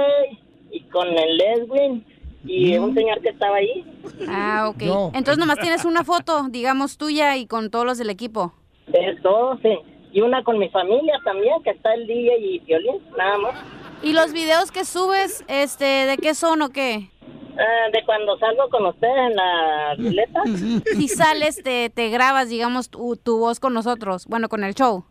y 0.70 0.82
con 0.82 1.08
el 1.08 1.36
Leswin 1.36 2.06
y 2.46 2.78
un 2.78 2.94
señor 2.94 3.20
que 3.22 3.30
estaba 3.30 3.56
ahí. 3.56 3.84
Ah, 4.28 4.70
ok. 4.70 4.84
No. 4.84 5.12
Entonces 5.16 5.40
nomás 5.40 5.58
tienes 5.58 5.84
una 5.86 6.04
foto, 6.04 6.44
digamos, 6.48 7.00
tuya 7.00 7.38
y 7.38 7.48
con 7.48 7.72
todos 7.72 7.88
los 7.88 7.98
del 7.98 8.12
equipo. 8.12 8.54
Es 8.94 9.20
todo, 9.24 9.58
sí. 9.64 9.80
Y 10.12 10.22
una 10.22 10.44
con 10.44 10.60
mi 10.60 10.70
familia 10.70 11.20
también, 11.24 11.64
que 11.64 11.72
está 11.72 11.96
el 11.96 12.06
DJ 12.06 12.38
y 12.38 12.60
Violín, 12.60 13.02
nada 13.18 13.40
más. 13.40 13.56
¿Y 14.04 14.14
los 14.14 14.32
videos 14.32 14.72
que 14.72 14.86
subes, 14.86 15.44
este, 15.48 15.86
de 15.86 16.18
qué 16.18 16.36
son 16.36 16.62
o 16.62 16.70
qué? 16.70 17.10
Ah, 17.58 17.90
de 17.92 18.04
cuando 18.06 18.38
salgo 18.40 18.70
con 18.70 18.86
ustedes 18.86 19.30
en 19.30 19.36
la 19.36 19.96
ruleta. 19.96 20.42
Si 20.96 21.08
sales, 21.08 21.62
te, 21.64 21.90
te 21.90 22.10
grabas, 22.10 22.50
digamos, 22.50 22.90
tu, 22.90 23.16
tu 23.16 23.38
voz 23.38 23.60
con 23.60 23.74
nosotros, 23.74 24.26
bueno, 24.28 24.50
con 24.50 24.64
el 24.64 24.74
show. 24.74 25.06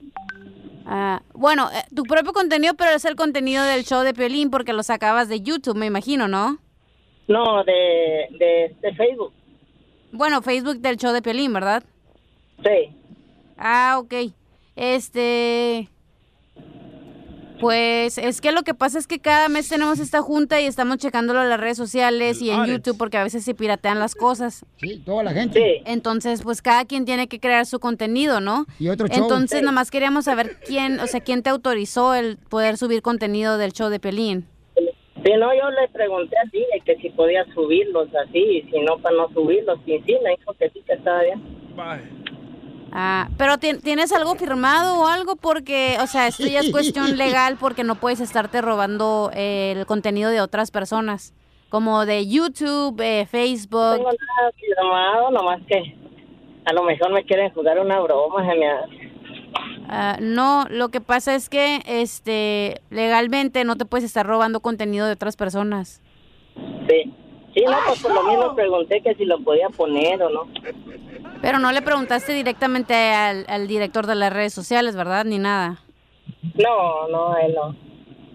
Ah, 0.85 1.23
bueno, 1.33 1.71
eh, 1.73 1.85
tu 1.95 2.03
propio 2.03 2.33
contenido, 2.33 2.75
pero 2.75 2.91
es 2.91 3.05
el 3.05 3.15
contenido 3.15 3.63
del 3.63 3.85
show 3.85 4.03
de 4.03 4.15
Piolín 4.15 4.51
porque 4.51 4.73
lo 4.73 4.83
sacabas 4.83 5.29
de 5.29 5.41
YouTube, 5.41 5.77
me 5.77 5.87
imagino, 5.87 6.27
¿no? 6.27 6.59
No, 7.29 7.63
de, 7.65 8.27
de, 8.39 8.77
de 8.81 8.95
Facebook. 8.95 9.33
Bueno, 10.11 10.43
Facebook 10.43 10.79
del 10.79 10.97
show 10.97 11.13
de 11.13 11.23
Piolín, 11.23 11.53
¿verdad? 11.53 11.85
Sí. 12.65 12.95
Ah, 13.57 13.99
ok. 13.99 14.33
Este... 14.75 15.89
Pues 17.63 18.19
es 18.19 18.41
que 18.41 18.51
lo 18.53 18.63
que 18.65 18.75
pasa 18.75 18.99
es 18.99 19.07
que 19.07 19.21
cada 19.21 19.49
mes 19.49 19.69
tenemos 19.69 20.01
esta 20.01 20.21
junta 20.21 20.61
y 20.61 20.65
estamos 20.67 20.99
checándolo 20.99 21.41
en 21.43 21.49
las 21.49 21.61
redes 21.61 21.77
sociales 21.77 22.43
y 22.43 22.51
en 22.51 22.61
Alex. 22.61 22.73
YouTube 22.79 22.99
porque 22.99 23.17
a 23.19 23.23
veces 23.23 23.45
se 23.45 23.55
piratean 23.55 23.99
las 24.01 24.15
cosas. 24.17 24.67
Sí, 24.79 25.01
toda 25.07 25.23
la 25.23 25.33
gente. 25.33 25.81
Entonces, 25.87 26.43
pues 26.43 26.61
cada 26.61 26.85
quien 26.85 27.05
tiene 27.05 27.29
que 27.29 27.39
crear 27.39 27.65
su 27.65 27.79
contenido, 27.79 28.41
¿no? 28.41 28.67
Y 28.81 28.89
otro 28.89 29.07
show. 29.07 29.23
Entonces, 29.23 29.61
Sí. 29.61 29.65
nomás 29.65 29.91
queríamos 29.93 30.25
saber 30.25 30.59
quién, 30.67 30.99
o 30.99 31.07
sea, 31.07 31.21
quién 31.21 31.43
te 31.45 31.51
autorizó 31.51 32.15
el 32.15 32.37
poder 32.37 32.77
subir 32.77 33.01
contenido 33.01 33.57
del 33.59 33.73
show 33.73 33.89
de 33.91 34.01
Pelín. 34.01 34.45
Sí, 34.77 35.31
no, 35.39 35.55
yo 35.55 35.71
le 35.71 35.89
pregunté 35.93 36.37
al 36.43 36.51
DJ 36.51 36.67
que 36.85 36.97
si 36.97 37.11
podía 37.11 37.45
subirlos 37.55 38.09
así, 38.27 38.39
y 38.41 38.63
si 38.63 38.81
no, 38.81 38.99
para 38.99 39.15
no 39.15 39.29
subirlos. 39.33 39.79
Y 39.87 40.01
sí, 40.01 40.17
me 40.25 40.31
dijo 40.37 40.53
que 40.59 40.69
sí, 40.71 40.83
que 40.85 40.95
estaba 40.95 41.23
bien. 41.23 41.41
Ah, 42.95 43.29
pero 43.39 43.57
ti- 43.59 43.79
¿tienes 43.79 44.13
algo 44.13 44.35
firmado 44.35 45.01
o 45.01 45.07
algo? 45.07 45.37
Porque, 45.37 45.97
o 46.03 46.07
sea, 46.07 46.27
esto 46.27 46.47
ya 46.47 46.61
es 46.61 46.71
cuestión 46.71 47.17
legal 47.17 47.57
porque 47.59 47.85
no 47.85 47.95
puedes 47.95 48.21
estarte 48.21 48.61
robando 48.61 49.31
eh, 49.35 49.73
el 49.77 49.87
contenido 49.87 50.31
de 50.31 50.41
otras 50.43 50.71
personas, 50.71 51.33
como 51.71 52.05
de 52.05 52.27
YouTube, 52.29 53.01
eh, 53.01 53.23
No 53.25 53.29
Facebook. 53.31 53.97
tengo 53.97 54.11
nada 54.11 54.53
firmado, 54.57 55.31
nomás 55.31 55.61
que 55.67 55.97
a 56.67 56.73
lo 56.75 56.83
mejor 56.83 57.13
me 57.13 57.25
quieren 57.25 57.51
jugar 57.53 57.79
una 57.81 57.99
broma, 58.01 58.43
hace. 58.43 59.11
Ah, 59.89 60.17
no, 60.21 60.67
lo 60.69 60.91
que 60.91 61.01
pasa 61.01 61.35
es 61.35 61.49
que, 61.49 61.81
este, 61.87 62.81
legalmente 62.91 63.65
no 63.65 63.77
te 63.77 63.85
puedes 63.87 64.05
estar 64.05 64.27
robando 64.27 64.61
contenido 64.61 65.07
de 65.07 65.13
otras 65.13 65.37
personas. 65.37 66.03
Sí. 66.89 67.13
Sí, 67.55 67.63
no, 67.67 67.77
pues 67.87 68.01
por 68.01 68.15
lo 68.15 68.23
mismo 68.23 68.55
pregunté 68.55 69.03
que 69.03 69.15
si 69.15 69.27
lo 69.27 69.39
podía 69.41 69.69
poner 69.69 70.23
o 70.23 70.31
no. 70.31 70.43
Pero 71.43 71.59
no 71.59 71.73
le 71.73 71.83
preguntaste 71.83 72.33
directamente 72.33 72.95
al, 72.95 73.45
al 73.49 73.67
director 73.67 74.07
de 74.07 74.15
las 74.15 74.33
redes 74.33 74.55
sociales, 74.55 74.95
¿verdad? 74.97 75.25
Ni 75.25 75.39
nada. 75.39 75.81
No, 76.55 77.09
no, 77.09 77.37
él 77.37 77.55
no. 77.55 77.77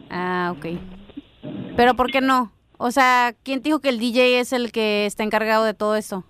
Ah, 0.09 0.53
ok. 0.55 0.65
Pero 1.75 1.95
¿por 1.95 2.11
qué 2.11 2.19
no? 2.19 2.51
O 2.77 2.91
sea, 2.91 3.33
¿quién 3.43 3.61
te 3.61 3.69
dijo 3.69 3.79
que 3.79 3.89
el 3.89 3.99
DJ 3.99 4.39
es 4.39 4.53
el 4.53 4.71
que 4.71 5.05
está 5.05 5.23
encargado 5.23 5.63
de 5.63 5.73
todo 5.73 5.95
esto? 5.95 6.25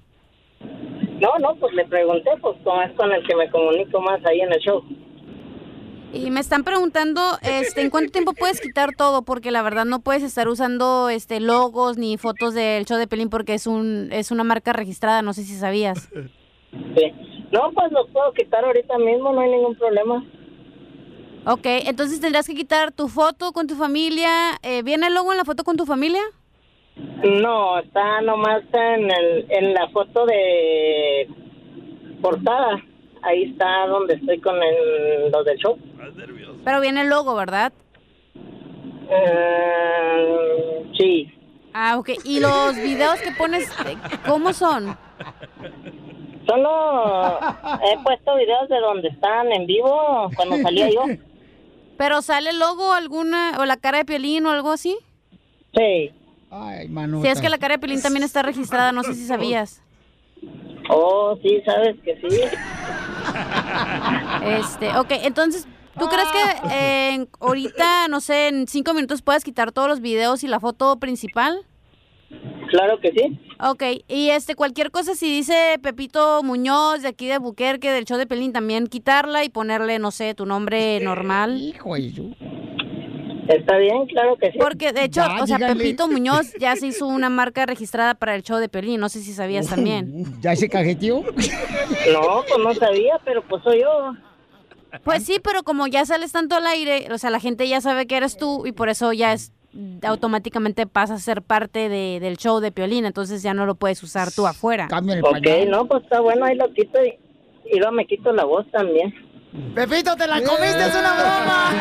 No, 1.20 1.30
no, 1.40 1.56
pues 1.56 1.74
le 1.74 1.86
pregunté, 1.86 2.30
pues 2.42 2.58
como 2.64 2.82
es 2.84 2.92
con 2.94 3.12
el 3.12 3.26
que 3.26 3.36
me 3.36 3.50
comunico 3.50 4.00
más 4.00 4.24
ahí 4.26 4.42
en 4.42 4.54
el 4.54 4.60
show. 4.60 4.84
Y 6.14 6.32
me 6.32 6.40
están 6.40 6.64
preguntando, 6.64 7.22
este, 7.42 7.82
¿en 7.82 7.90
cuánto 7.90 8.12
tiempo 8.12 8.34
puedes 8.34 8.62
quitar 8.62 8.96
todo? 8.96 9.24
Porque 9.24 9.52
la 9.52 9.62
verdad 9.62 9.84
no 9.84 10.00
puedes 10.00 10.24
estar 10.24 10.48
usando, 10.48 11.10
este, 11.10 11.40
logos 11.40 11.98
ni 11.98 12.18
fotos 12.18 12.54
del 12.54 12.86
show 12.86 12.98
de 12.98 13.08
Pelín 13.08 13.30
porque 13.30 13.56
es 13.56 13.68
un, 13.68 14.10
es 14.12 14.32
una 14.32 14.44
marca 14.44 14.74
registrada. 14.74 15.22
No 15.22 15.34
sé 15.34 15.44
si 15.44 15.56
sabías. 15.56 16.08
Sí. 16.72 17.14
No, 17.52 17.72
pues 17.72 17.92
lo 17.92 18.08
puedo 18.08 18.34
quitar 18.34 18.66
ahorita 18.66 18.98
mismo, 18.98 19.32
no 19.32 19.40
hay 19.42 19.50
ningún 19.52 19.76
problema. 19.76 20.24
Ok, 21.46 21.66
entonces 21.86 22.20
tendrás 22.20 22.46
que 22.46 22.56
quitar 22.56 22.92
tu 22.92 23.08
foto 23.08 23.54
con 23.54 23.68
tu 23.68 23.76
familia. 23.76 24.30
Eh, 24.64 24.84
¿Viene 24.84 25.08
el 25.08 25.14
logo 25.14 25.32
en 25.32 25.38
la 25.38 25.46
foto 25.46 25.64
con 25.64 25.78
tu 25.78 25.86
familia? 25.86 26.22
No, 27.24 27.80
está 27.80 28.22
nomás 28.22 28.64
en, 28.74 29.10
el, 29.10 29.46
en 29.50 29.74
la 29.74 29.88
foto 29.90 30.26
de 30.26 31.30
portada. 32.22 32.84
Ahí 33.22 33.44
está 33.44 33.88
donde 33.88 34.16
estoy 34.16 34.42
con 34.42 34.56
el, 34.62 35.32
los 35.32 35.46
del 35.46 35.58
show. 35.58 35.78
Pero 36.66 36.82
viene 36.82 37.02
el 37.02 37.10
logo, 37.10 37.34
¿verdad? 37.36 37.72
Eh, 39.10 40.84
sí. 40.98 41.32
Ah, 41.74 41.98
ok. 41.98 42.10
¿Y 42.26 42.42
los 42.42 42.76
videos 42.76 43.22
que 43.22 43.32
pones, 43.32 43.70
eh, 43.86 43.96
cómo 44.28 44.52
son? 44.52 44.98
Solo 46.48 47.39
he 47.84 47.98
puesto 48.04 48.36
videos 48.36 48.70
de 48.70 48.80
donde 48.80 49.10
están 49.10 49.51
en 49.51 49.68
vivo 49.68 50.30
cuando 50.36 50.58
salía 50.58 50.89
yo. 50.89 51.04
¿Pero 51.98 52.22
sale 52.22 52.51
el 52.51 52.60
logo 52.60 52.94
alguna, 52.94 53.58
o 53.60 53.66
la 53.66 53.77
cara 53.77 53.98
de 54.00 54.06
Piolín 54.06 54.46
o 54.46 54.51
algo 54.51 54.72
así? 54.72 54.98
Sí. 55.75 56.12
Ay, 56.50 56.88
mano. 56.88 57.22
Si 57.22 57.27
es 57.27 57.42
que 57.42 57.50
la 57.50 57.58
cara 57.58 57.75
de 57.75 57.80
Piolín 57.80 58.01
también 58.01 58.24
está 58.24 58.42
registrada, 58.44 58.92
no 58.92 59.04
sé 59.04 59.13
si 59.16 59.25
sabías. 59.25 59.82
Oh, 60.89 61.36
sí, 61.42 61.62
sabes 61.66 61.96
que 62.04 62.16
sí. 62.22 62.42
Este, 64.44 64.96
ok, 64.98 65.12
entonces, 65.24 65.68
¿Tú 66.00 66.08
crees 66.08 66.27
que 66.30 66.74
eh, 66.75 67.13
en- 67.16 67.30
ahorita, 67.39 68.08
no 68.08 68.22
sé, 68.22 68.50
en 68.50 68.68
cinco 68.68 68.94
minutos 68.94 69.24
puedes 69.24 69.44
quitar 69.44 69.72
todos 69.72 69.89
los 69.89 70.00
videos 70.00 70.44
y 70.44 70.48
la 70.48 70.60
foto 70.60 70.98
principal? 71.00 71.66
Claro 72.70 73.00
que 73.00 73.12
sí. 73.12 73.40
Ok, 73.60 73.84
y 74.08 74.30
este, 74.30 74.56
cualquier 74.56 74.92
cosa, 74.92 75.16
si 75.16 75.32
dice 75.32 75.80
Pepito 75.82 76.44
Muñoz 76.44 77.02
de 77.02 77.08
aquí 77.10 77.28
de 77.28 77.38
Buquerque, 77.40 77.92
del 77.92 78.06
show 78.06 78.18
de 78.18 78.28
Pelín, 78.28 78.54
también 78.54 78.88
quitarla 78.88 79.44
y 79.44 79.50
ponerle, 79.50 80.00
no 80.00 80.12
sé, 80.12 80.34
tu 80.36 80.46
nombre 80.46 81.00
normal. 81.00 81.58
Hijo 81.62 81.96
de 81.96 82.12
su- 82.12 82.36
Está 83.48 83.78
bien, 83.78 84.06
claro 84.08 84.36
que 84.36 84.52
sí. 84.52 84.58
Porque, 84.60 84.92
de 84.92 85.06
hecho, 85.06 85.22
Ya, 85.22 85.42
o 85.42 85.48
sea. 85.48 85.58
Pepito 85.58 86.10
Muñoz 86.10 86.52
ya 86.60 86.76
se 86.76 86.88
hizo 86.88 87.08
una 87.08 87.30
marca 87.30 87.66
registrada 87.66 88.14
para 88.14 88.36
el 88.36 88.44
show 88.44 88.58
de 88.58 88.68
Pelín, 88.68 89.00
no 89.00 89.08
sé 89.08 89.22
si 89.22 89.32
sabías 89.32 89.68
también. 89.68 90.26
¿Ya 90.42 90.54
se 90.56 90.68
cajeteó? 90.68 91.22
No, 91.24 92.44
pues 92.48 92.60
no 92.62 92.74
sabía, 92.74 93.20
pero 93.24 93.42
pues 93.48 93.64
soy 93.64 93.82
yo. 93.82 94.14
Pues 95.06 95.24
sí, 95.26 95.40
pero 95.42 95.64
como 95.64 95.88
ya 95.88 96.06
sales 96.06 96.34
tanto 96.34 96.56
al 96.56 96.68
aire, 96.68 97.08
o 97.14 97.18
sea, 97.18 97.30
la 97.30 97.40
gente 97.40 97.68
ya 97.70 97.80
sabe 97.80 98.06
que 98.08 98.18
eres 98.18 98.36
tú 98.38 98.66
y 98.66 98.74
por 98.74 98.90
eso 98.90 99.14
ya 99.14 99.32
es 99.32 99.54
automáticamente 100.04 100.88
pasa 100.88 101.16
a 101.16 101.20
ser 101.20 101.42
parte 101.42 101.90
de- 101.90 102.20
del 102.20 102.38
show 102.38 102.60
de 102.60 102.72
Piolín, 102.72 103.06
entonces 103.06 103.44
ya 103.44 103.54
no 103.54 103.66
lo 103.66 103.76
puedes 103.76 104.02
usar 104.04 104.32
tú 104.32 104.48
afuera. 104.48 104.88
Cambia 104.88 105.16
el 105.16 105.24
Ok, 105.24 105.32
pañal. 105.32 105.70
no, 105.70 105.86
pues 105.88 106.04
está 106.04 106.20
bueno, 106.22 106.46
ahí 106.46 106.56
lo 106.56 106.72
quito 106.74 107.00
y, 107.04 107.14
y 107.72 107.78
luego 107.80 107.92
me 107.94 108.06
quito 108.06 108.32
la 108.32 108.46
voz 108.46 108.66
también. 108.72 109.14
Pepito, 109.74 110.16
te 110.16 110.27
la 110.27 110.42
comiste, 110.42 110.88
es 110.88 110.96
una 110.96 111.13
broma. 111.13 111.72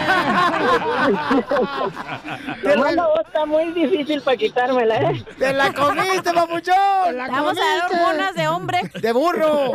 Nomás 2.63 2.95
la 2.95 3.09
está 3.27 3.45
muy 3.45 3.73
difícil 3.73 4.23
para 4.23 4.37
quitármela, 4.37 4.97
¿eh? 4.97 5.25
Te 5.37 5.53
la 5.53 5.73
comiste, 5.73 6.33
papuchón. 6.33 7.17
La 7.17 7.27
Te 7.27 7.33
vamos 7.33 7.59
a 7.59 7.61
dar 7.61 7.93
hormonas 7.93 8.35
de 8.35 8.49
hombre. 8.49 8.81
De 9.01 9.13
burro. 9.13 9.73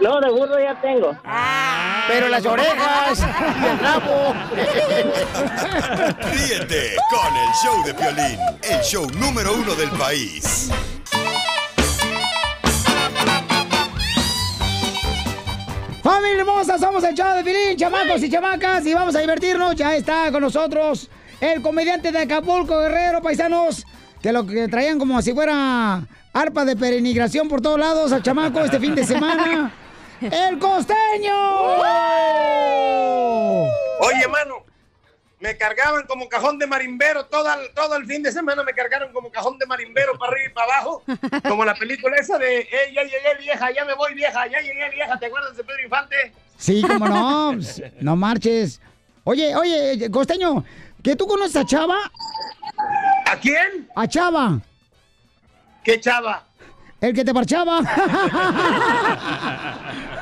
No, 0.00 0.20
de 0.20 0.30
burro 0.30 0.58
ya 0.58 0.80
tengo. 0.80 1.16
Pero 2.08 2.28
las 2.28 2.46
orejas 2.46 3.20
y 3.20 3.66
el 3.66 3.78
rabo. 3.78 4.34
Ríete 6.32 6.96
con 7.10 7.36
el 7.36 7.52
show 7.62 7.84
de 7.84 7.94
Piolín, 7.94 8.38
el 8.62 8.80
show 8.82 9.06
número 9.18 9.54
uno 9.54 9.74
del 9.74 9.90
país. 9.90 10.70
Familia 16.06 16.42
hermosa, 16.42 16.78
somos 16.78 17.02
el 17.02 17.16
show 17.16 17.34
de 17.34 17.42
Pilín, 17.42 17.76
chamacos 17.76 18.22
y 18.22 18.30
chamacas, 18.30 18.86
y 18.86 18.94
vamos 18.94 19.16
a 19.16 19.18
divertirnos. 19.18 19.74
Ya 19.74 19.96
está 19.96 20.30
con 20.30 20.40
nosotros 20.40 21.10
el 21.40 21.60
comediante 21.60 22.12
de 22.12 22.20
Acapulco, 22.20 22.78
Guerrero, 22.78 23.20
paisanos, 23.20 23.84
que 24.22 24.30
lo 24.30 24.46
que 24.46 24.68
traían 24.68 25.00
como 25.00 25.20
si 25.20 25.32
fuera 25.32 26.06
arpa 26.32 26.64
de 26.64 26.76
peregrinación 26.76 27.48
por 27.48 27.60
todos 27.60 27.80
lados 27.80 28.12
al 28.12 28.22
chamaco 28.22 28.60
este 28.60 28.78
fin 28.78 28.94
de 28.94 29.04
semana. 29.12 29.74
¡El 30.20 30.60
costeño! 30.60 31.34
Oye, 33.98 34.28
mano, 34.30 34.62
me 35.38 35.56
cargaban 35.56 36.06
como 36.06 36.28
cajón 36.28 36.58
de 36.58 36.66
marimbero 36.66 37.26
todo 37.26 37.52
el, 37.52 37.72
todo 37.74 37.96
el 37.96 38.06
fin 38.06 38.22
de 38.22 38.32
semana, 38.32 38.62
me 38.62 38.72
cargaron 38.72 39.12
como 39.12 39.30
cajón 39.30 39.58
de 39.58 39.66
marimbero 39.66 40.18
para 40.18 40.32
arriba 40.32 40.50
y 40.50 40.54
para 40.54 40.72
abajo, 40.74 41.02
como 41.48 41.64
la 41.64 41.74
película 41.74 42.16
esa 42.16 42.38
de 42.38 42.60
"Ey, 42.60 42.94
ya 42.94 43.02
llegué 43.02 43.34
vieja, 43.38 43.70
ya 43.70 43.84
me 43.84 43.94
voy 43.94 44.14
vieja, 44.14 44.46
ya 44.46 44.60
llegué 44.60 44.88
vieja, 44.90 45.18
¿te 45.18 45.26
acuerdas 45.26 45.56
de 45.56 45.64
Pedro 45.64 45.82
Infante? 45.82 46.32
Sí, 46.56 46.82
cómo 46.86 47.06
no, 47.06 47.52
pues, 47.54 47.82
no 48.00 48.16
marches. 48.16 48.80
Oye, 49.24 49.54
oye, 49.54 50.10
costeño, 50.10 50.64
¿que 51.02 51.16
tú 51.16 51.26
conoces 51.26 51.56
a 51.56 51.66
Chava? 51.66 51.98
¿A 53.26 53.36
quién? 53.36 53.88
A 53.94 54.06
Chava, 54.06 54.60
¿Qué 55.84 56.00
chava? 56.00 56.44
el 57.00 57.14
que 57.14 57.24
te 57.24 57.34
parchaba. 57.34 57.80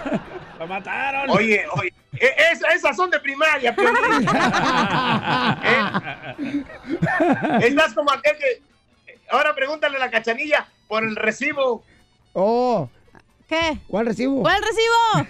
¡Lo 0.65 0.69
mataron! 0.69 1.29
Oye, 1.29 1.63
oye, 1.77 1.93
e- 2.19 2.35
es- 2.53 2.63
esas 2.75 2.97
son 2.97 3.11
de 3.11 3.21
primaria. 3.21 3.75
¿Eh? 5.63 6.65
Estás 7.61 7.93
como 7.93 8.11
aquel 8.11 8.33
que... 8.39 8.63
Ahora 9.31 9.55
pregúntale 9.55 9.97
a 9.97 10.01
la 10.01 10.11
cachanilla 10.11 10.67
por 10.89 11.05
el 11.05 11.17
recibo. 11.17 11.85
Oh, 12.33 12.89
¿Qué? 13.47 13.77
¿cuál 13.89 14.07
recibo? 14.07 14.41
¿Cuál 14.41 14.63
recibo? 14.63 15.29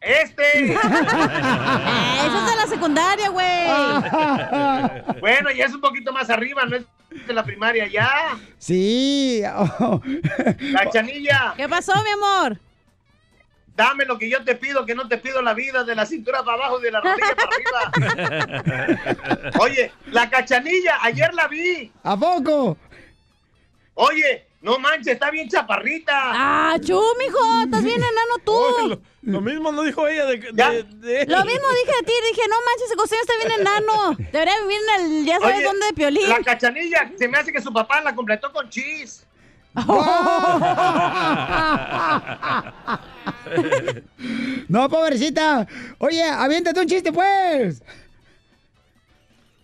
Este. 0.00 0.72
Eh, 0.78 2.26
Eso 2.26 2.38
es 2.38 2.46
de 2.50 2.56
la 2.56 2.66
secundaria, 2.66 3.28
güey. 3.28 5.20
Bueno, 5.20 5.50
ya 5.52 5.66
es 5.66 5.74
un 5.74 5.80
poquito 5.80 6.12
más 6.12 6.28
arriba, 6.30 6.64
no 6.66 6.76
es 6.76 6.84
de 7.26 7.32
la 7.32 7.44
primaria 7.44 7.86
ya. 7.86 8.36
Sí. 8.58 9.42
oh. 9.54 10.00
Cachanilla, 10.74 11.54
¿Qué 11.56 11.68
pasó, 11.68 11.92
mi 12.02 12.10
amor? 12.10 12.58
Dame 13.78 14.04
lo 14.04 14.18
que 14.18 14.28
yo 14.28 14.42
te 14.44 14.54
pido, 14.56 14.84
que 14.84 14.94
no 14.96 15.06
te 15.08 15.16
pido 15.18 15.40
la 15.40 15.54
vida 15.54 15.84
de 15.84 15.94
la 15.94 16.04
cintura 16.04 16.42
para 16.42 16.56
abajo 16.64 16.80
y 16.80 16.82
de 16.82 16.90
la 16.90 17.00
rodilla 17.00 17.36
para 17.36 17.48
arriba. 17.86 19.52
Oye, 19.60 19.92
la 20.06 20.28
cachanilla, 20.28 20.98
ayer 21.02 21.32
la 21.32 21.46
vi. 21.46 21.92
¿A 22.02 22.16
poco? 22.16 22.76
Oye, 23.94 24.46
no 24.62 24.80
manches, 24.80 25.12
está 25.14 25.30
bien 25.30 25.48
chaparrita. 25.48 26.12
Ah, 26.16 26.76
chu, 26.84 27.00
mijo, 27.20 27.38
estás 27.64 27.84
bien 27.84 28.00
enano 28.02 28.34
Oye, 28.44 28.44
tú. 28.44 28.88
lo, 28.88 29.00
lo 29.34 29.40
mismo 29.40 29.70
no 29.70 29.82
dijo 29.84 30.08
ella 30.08 30.26
de, 30.26 30.38
de- 30.38 31.26
Lo 31.26 31.44
mismo 31.44 31.68
dije 31.84 31.96
de 31.98 32.02
ti, 32.04 32.12
dije, 32.32 32.42
no 32.50 32.56
manches, 32.66 32.86
ese 32.86 32.96
costeño 32.96 33.20
está 33.22 33.34
bien 33.46 33.60
enano. 33.60 34.16
Debería 34.32 34.60
vivir 34.62 34.78
en 34.98 35.04
el, 35.04 35.24
ya 35.24 35.38
sabes 35.38 35.56
Oye, 35.58 35.64
dónde, 35.64 35.86
de 35.86 35.92
Piolín. 35.92 36.28
La 36.28 36.42
cachanilla, 36.42 37.12
se 37.16 37.28
me 37.28 37.38
hace 37.38 37.52
que 37.52 37.62
su 37.62 37.72
papá 37.72 38.00
la 38.00 38.12
completó 38.14 38.52
con 38.52 38.68
cheese. 38.68 39.24
No, 44.68 44.88
pobrecita. 44.88 45.66
Oye, 45.98 46.22
aviéntate 46.22 46.80
un 46.80 46.86
chiste, 46.86 47.10
pues. 47.12 47.82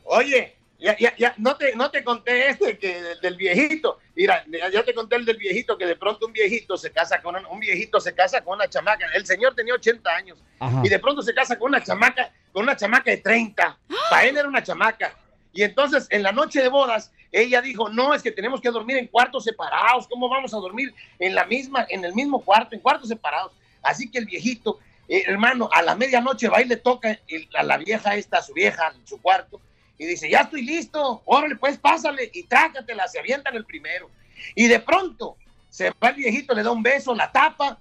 Oye, 0.05 0.57
ya, 0.79 0.97
ya, 0.99 1.15
ya, 1.17 1.35
no 1.39 1.57
te, 1.57 1.75
no 1.77 1.91
te 1.91 2.05
conté 2.05 2.49
este 2.49 2.79
que 2.79 3.03
del, 3.03 3.21
del 3.21 3.37
viejito. 3.37 3.99
Mira, 4.15 4.45
ya, 4.51 4.71
ya 4.71 4.83
te 4.83 4.95
conté 4.95 5.17
el 5.17 5.25
del 5.25 5.37
viejito, 5.37 5.77
que 5.79 5.87
de 5.87 5.97
pronto 5.97 6.27
un 6.27 6.33
viejito 6.33 6.77
se 6.77 6.91
casa 6.91 7.21
con 7.23 7.37
un, 7.37 7.47
un 7.47 7.61
viejito 7.61 8.01
se 8.01 8.15
casa 8.15 8.43
con 8.43 8.55
una 8.57 8.69
chamaca. 8.69 9.07
El 9.15 9.27
señor 9.27 9.55
tenía 9.55 9.75
80 9.75 10.11
años 10.11 10.39
Ajá. 10.59 10.83
y 10.85 10.89
de 10.89 10.99
pronto 10.99 11.23
se 11.23 11.35
casa 11.35 11.59
con 11.59 11.69
una 11.69 11.83
chamaca, 11.83 12.31
con 12.53 12.63
una 12.63 12.77
chamaca 12.77 13.11
de 13.11 13.19
30. 13.19 13.79
Para 14.11 14.25
él 14.27 14.37
era 14.37 14.49
una 14.49 14.63
chamaca. 14.63 15.17
Y 15.53 15.63
entonces 15.63 16.07
en 16.11 16.23
la 16.23 16.33
noche 16.33 16.61
de 16.61 16.69
bodas, 16.69 17.13
ella 17.31 17.61
dijo, 17.61 17.89
no, 17.89 18.15
es 18.15 18.23
que 18.23 18.31
tenemos 18.31 18.61
que 18.61 18.71
dormir 18.71 18.97
en 18.97 19.07
cuartos 19.07 19.45
separados. 19.45 20.07
¿Cómo 20.09 20.29
vamos 20.29 20.53
a 20.55 20.59
dormir 20.59 20.95
en 21.19 21.35
la 21.35 21.45
misma, 21.45 21.87
en 21.89 22.05
el 22.05 22.15
mismo 22.15 22.45
cuarto, 22.45 22.75
en 22.75 22.81
cuartos 22.81 23.09
separados? 23.09 23.53
Así 23.85 24.11
que 24.11 24.19
el 24.19 24.27
viejito, 24.27 24.81
eh, 25.09 25.23
hermano, 25.27 25.69
a 25.73 25.83
la 25.83 25.95
medianoche 25.95 26.49
va 26.49 26.63
y 26.63 26.65
le 26.67 26.77
toca 26.77 27.19
a 27.57 27.63
la 27.63 27.77
vieja 27.79 28.17
esta, 28.17 28.43
su 28.43 28.53
vieja, 28.55 28.93
en 28.99 29.07
su 29.07 29.21
cuarto, 29.21 29.61
y 29.99 30.07
dice, 30.07 30.29
ya 30.29 30.41
estoy 30.41 30.63
listo, 30.63 31.23
órale, 31.25 31.57
pues 31.57 31.79
pásale, 31.79 32.31
y 32.35 32.43
trácatela, 32.45 33.07
se 33.07 33.21
avientan 33.21 33.55
el 33.55 33.65
primero. 33.65 34.11
Y 34.57 34.67
de 34.67 34.81
pronto 34.81 35.37
se 35.71 35.91
va 36.03 36.09
el 36.09 36.17
viejito, 36.17 36.55
le 36.55 36.63
da 36.65 36.71
un 36.73 36.83
beso, 36.83 37.15
la 37.15 37.31
tapa, 37.31 37.79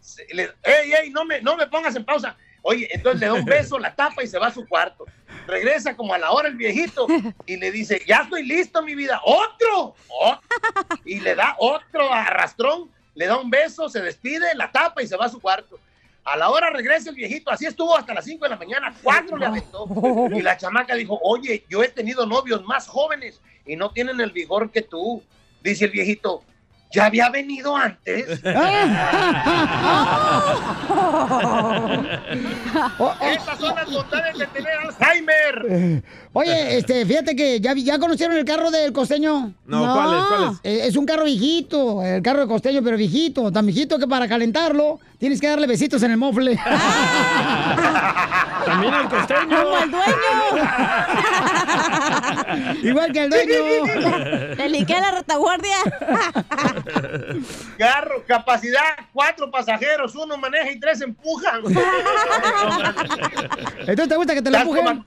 se- 0.00 0.26
le, 0.32 0.50
ey, 0.64 0.92
ey, 1.02 1.10
no 1.10 1.24
me, 1.24 1.40
no 1.40 1.56
me 1.56 1.66
pongas 1.68 1.94
en 1.94 2.04
pausa. 2.04 2.36
Oye, 2.64 2.88
entonces 2.92 3.20
le 3.20 3.26
da 3.26 3.34
un 3.34 3.44
beso, 3.44 3.78
la 3.78 3.94
tapa 3.94 4.22
y 4.22 4.26
se 4.28 4.38
va 4.38 4.46
a 4.48 4.52
su 4.52 4.66
cuarto. 4.68 5.04
Regresa 5.48 5.96
como 5.96 6.14
a 6.14 6.18
la 6.18 6.30
hora 6.30 6.48
el 6.48 6.54
viejito 6.56 7.06
y 7.46 7.56
le 7.56 7.72
dice, 7.72 8.00
ya 8.06 8.18
estoy 8.18 8.44
listo, 8.46 8.82
mi 8.82 8.94
vida. 8.94 9.20
¡Otro! 9.24 9.96
¡Otro! 10.08 10.40
Y 11.04 11.18
le 11.20 11.34
da 11.34 11.56
otro 11.58 12.12
arrastrón, 12.12 12.88
le 13.14 13.26
da 13.26 13.36
un 13.36 13.50
beso, 13.50 13.88
se 13.88 14.00
despide, 14.00 14.54
la 14.54 14.70
tapa 14.70 15.02
y 15.02 15.06
se 15.06 15.16
va 15.16 15.26
a 15.26 15.28
su 15.28 15.40
cuarto. 15.40 15.78
A 16.24 16.36
la 16.36 16.50
hora 16.50 16.70
regresa 16.70 17.10
el 17.10 17.16
viejito, 17.16 17.50
así 17.50 17.66
estuvo 17.66 17.96
hasta 17.96 18.14
las 18.14 18.24
5 18.24 18.44
de 18.44 18.50
la 18.50 18.56
mañana, 18.56 18.94
cuatro 19.02 19.36
le 19.36 19.46
aventó. 19.46 19.86
Y 20.34 20.40
la 20.40 20.56
chamaca 20.56 20.94
dijo, 20.94 21.18
oye, 21.22 21.64
yo 21.68 21.82
he 21.82 21.88
tenido 21.88 22.26
novios 22.26 22.64
más 22.64 22.86
jóvenes 22.86 23.40
y 23.66 23.76
no 23.76 23.90
tienen 23.90 24.20
el 24.20 24.30
vigor 24.30 24.70
que 24.70 24.82
tú. 24.82 25.22
Dice 25.62 25.84
el 25.84 25.90
viejito, 25.90 26.42
¿ya 26.92 27.06
había 27.06 27.28
venido 27.30 27.76
antes? 27.76 28.40
Oh, 32.98 32.98
oh, 32.98 33.14
Estas 33.20 33.58
son 33.58 33.74
las 33.74 33.90
bondades 33.90 34.38
de 34.38 34.46
tener 34.46 34.72
Alzheimer. 34.78 35.66
eh, 35.68 36.02
Oye, 36.32 36.78
este, 36.78 37.04
fíjate 37.04 37.36
que 37.36 37.60
ya, 37.60 37.98
conocieron 37.98 38.36
el 38.36 38.44
carro 38.44 38.70
del 38.70 38.92
costeño. 38.92 39.52
No, 39.66 39.94
¿cuál 39.94 40.18
es? 40.18 40.24
¿Cuál 40.24 40.52
es? 40.52 40.60
Eh, 40.64 40.86
es 40.86 40.96
un 40.96 41.04
carro 41.04 41.24
viejito, 41.24 42.02
el 42.02 42.22
carro 42.22 42.40
de 42.42 42.46
costeño, 42.46 42.82
pero 42.82 42.96
viejito, 42.96 43.50
tan 43.52 43.66
viejito 43.66 43.98
que 43.98 44.06
para 44.06 44.26
calentarlo 44.28 45.00
tienes 45.18 45.40
que 45.40 45.48
darle 45.48 45.66
besitos 45.66 46.02
en 46.02 46.12
el 46.12 46.16
mofle. 46.16 46.56
También 48.66 48.94
el 48.94 49.08
costeño. 49.08 49.64
Como 49.64 49.78
el 49.78 49.90
dueño. 49.90 50.12
Igual 52.82 53.12
que 53.12 53.24
el 53.24 53.30
dueño. 53.30 53.84
Liqué 54.68 55.00
la 55.00 55.10
retaguardia. 55.12 55.76
Carro, 57.78 58.24
capacidad, 58.26 58.96
cuatro 59.12 59.50
pasajeros, 59.50 60.14
uno 60.14 60.36
maneja 60.36 60.70
y 60.70 60.80
tres 60.80 61.00
empujan. 61.00 61.62
Entonces 63.80 64.08
te 64.08 64.16
gusta 64.16 64.34
que 64.34 64.42
te 64.42 64.50
lo 64.50 64.58
empujen. 64.58 64.84
como, 64.84 65.06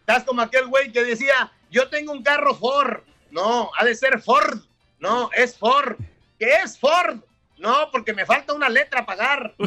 estás 0.00 0.24
como 0.24 0.42
aquel 0.42 0.66
güey 0.66 0.92
que 0.92 1.04
decía, 1.04 1.50
yo 1.70 1.88
tengo 1.88 2.12
un 2.12 2.22
carro 2.22 2.54
Ford. 2.54 3.00
No, 3.30 3.70
ha 3.78 3.84
de 3.84 3.94
ser 3.94 4.20
Ford. 4.20 4.60
No, 4.98 5.30
es 5.34 5.56
Ford. 5.56 5.96
¿Qué 6.38 6.56
es 6.64 6.78
Ford? 6.78 7.20
No, 7.62 7.90
porque 7.92 8.12
me 8.12 8.26
falta 8.26 8.52
una 8.54 8.68
letra 8.68 9.00
a 9.00 9.06
pagar. 9.06 9.54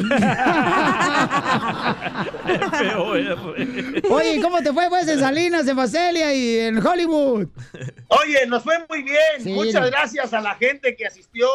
Oye, 4.10 4.40
¿cómo 4.42 4.62
te 4.62 4.72
fue 4.72 4.88
pues 4.88 5.08
en 5.08 5.20
Salinas, 5.20 5.66
en 5.66 5.76
Vaselia 5.76 6.34
y 6.34 6.58
en 6.58 6.84
Hollywood? 6.86 7.48
Oye, 8.08 8.46
nos 8.46 8.62
fue 8.62 8.74
muy 8.88 9.02
bien. 9.02 9.42
Sí. 9.42 9.52
Muchas 9.52 9.90
gracias 9.90 10.32
a 10.34 10.40
la 10.40 10.54
gente 10.56 10.96
que 10.96 11.06
asistió 11.06 11.48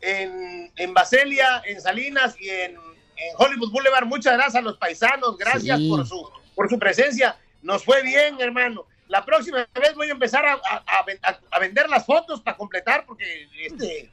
en, 0.00 0.72
en 0.76 0.94
Baselia, 0.94 1.62
en 1.66 1.80
Salinas 1.80 2.34
y 2.40 2.48
en, 2.48 2.72
en 2.72 3.34
Hollywood 3.38 3.70
Boulevard. 3.70 4.06
Muchas 4.06 4.34
gracias 4.34 4.56
a 4.56 4.60
los 4.62 4.76
paisanos. 4.78 5.36
Gracias 5.38 5.78
Sí. 5.78 5.88
por, 5.90 6.06
su, 6.06 6.30
por 6.54 6.68
su 6.68 6.78
presencia. 6.78 7.36
Nos 7.62 7.84
fue 7.84 8.02
bien, 8.02 8.36
hermano. 8.40 8.86
La 9.08 9.24
próxima 9.24 9.66
vez 9.74 9.94
voy 9.94 10.08
a 10.08 10.12
empezar 10.12 10.44
a, 10.46 10.54
a- 10.54 11.04
a 11.50 11.58
vender 11.58 11.88
las 11.88 12.06
fotos 12.06 12.40
para 12.40 12.56
completar 12.56 13.04
porque, 13.06 13.46
este, 13.66 14.10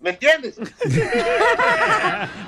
¿me 0.00 0.10
entiendes? 0.10 0.56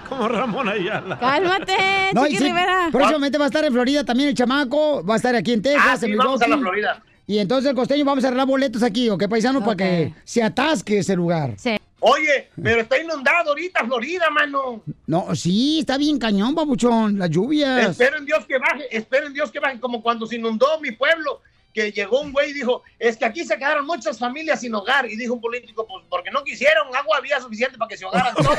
Como 0.08 0.28
Ramón 0.28 0.68
Ayala. 0.68 1.18
Cálmate, 1.18 1.76
No, 2.14 2.24
Chiqui 2.24 2.38
sí, 2.38 2.44
Rivera. 2.44 2.88
próximamente 2.92 3.38
va 3.38 3.44
a 3.44 3.48
estar 3.48 3.64
en 3.64 3.72
Florida 3.72 4.04
también 4.04 4.30
el 4.30 4.34
chamaco, 4.34 5.04
va 5.04 5.14
a 5.14 5.16
estar 5.16 5.34
aquí 5.34 5.52
en 5.52 5.62
Texas, 5.62 5.84
Ah, 5.86 5.92
en 5.94 5.98
sí, 6.12 6.14
vamos 6.14 6.42
a 6.42 6.48
la. 6.48 6.58
Florida. 6.58 7.02
Y 7.26 7.38
entonces 7.38 7.68
el 7.70 7.76
costeño 7.76 8.04
vamos 8.06 8.24
a 8.24 8.28
arreglar 8.28 8.46
boletos 8.46 8.82
aquí, 8.82 9.10
¿ok, 9.10 9.28
paisano? 9.28 9.62
Para 9.62 9.76
que 9.76 10.14
se 10.24 10.42
atasque 10.42 10.98
ese 10.98 11.14
lugar. 11.14 11.54
Oye, 12.00 12.48
pero 12.62 12.80
está 12.82 12.96
inundado 12.98 13.50
ahorita 13.50 13.84
Florida, 13.84 14.30
mano. 14.30 14.82
No, 15.06 15.34
sí, 15.34 15.80
está 15.80 15.98
bien 15.98 16.18
cañón, 16.18 16.54
babuchón, 16.54 17.18
las 17.18 17.28
lluvias. 17.28 17.90
Espero 17.90 18.16
en 18.18 18.24
Dios 18.24 18.46
que 18.46 18.56
baje, 18.58 18.84
espero 18.96 19.26
en 19.26 19.34
Dios 19.34 19.50
que 19.50 19.58
baje, 19.58 19.78
como 19.80 20.00
cuando 20.00 20.24
se 20.26 20.36
inundó 20.36 20.80
mi 20.80 20.92
pueblo, 20.92 21.42
que 21.78 21.92
llegó 21.92 22.20
un 22.20 22.32
güey 22.32 22.50
y 22.50 22.54
dijo, 22.54 22.82
es 22.98 23.16
que 23.16 23.24
aquí 23.24 23.44
se 23.44 23.56
quedaron 23.56 23.86
muchas 23.86 24.18
familias 24.18 24.60
sin 24.60 24.74
hogar. 24.74 25.06
Y 25.06 25.16
dijo 25.16 25.34
un 25.34 25.40
político, 25.40 25.86
pues 25.86 26.04
porque 26.08 26.30
no 26.30 26.42
quisieron, 26.42 26.88
agua 26.94 27.18
había 27.18 27.40
suficiente 27.40 27.78
para 27.78 27.88
que 27.88 27.96
se 27.96 28.04
ahogaran 28.04 28.34
todos. 28.34 28.58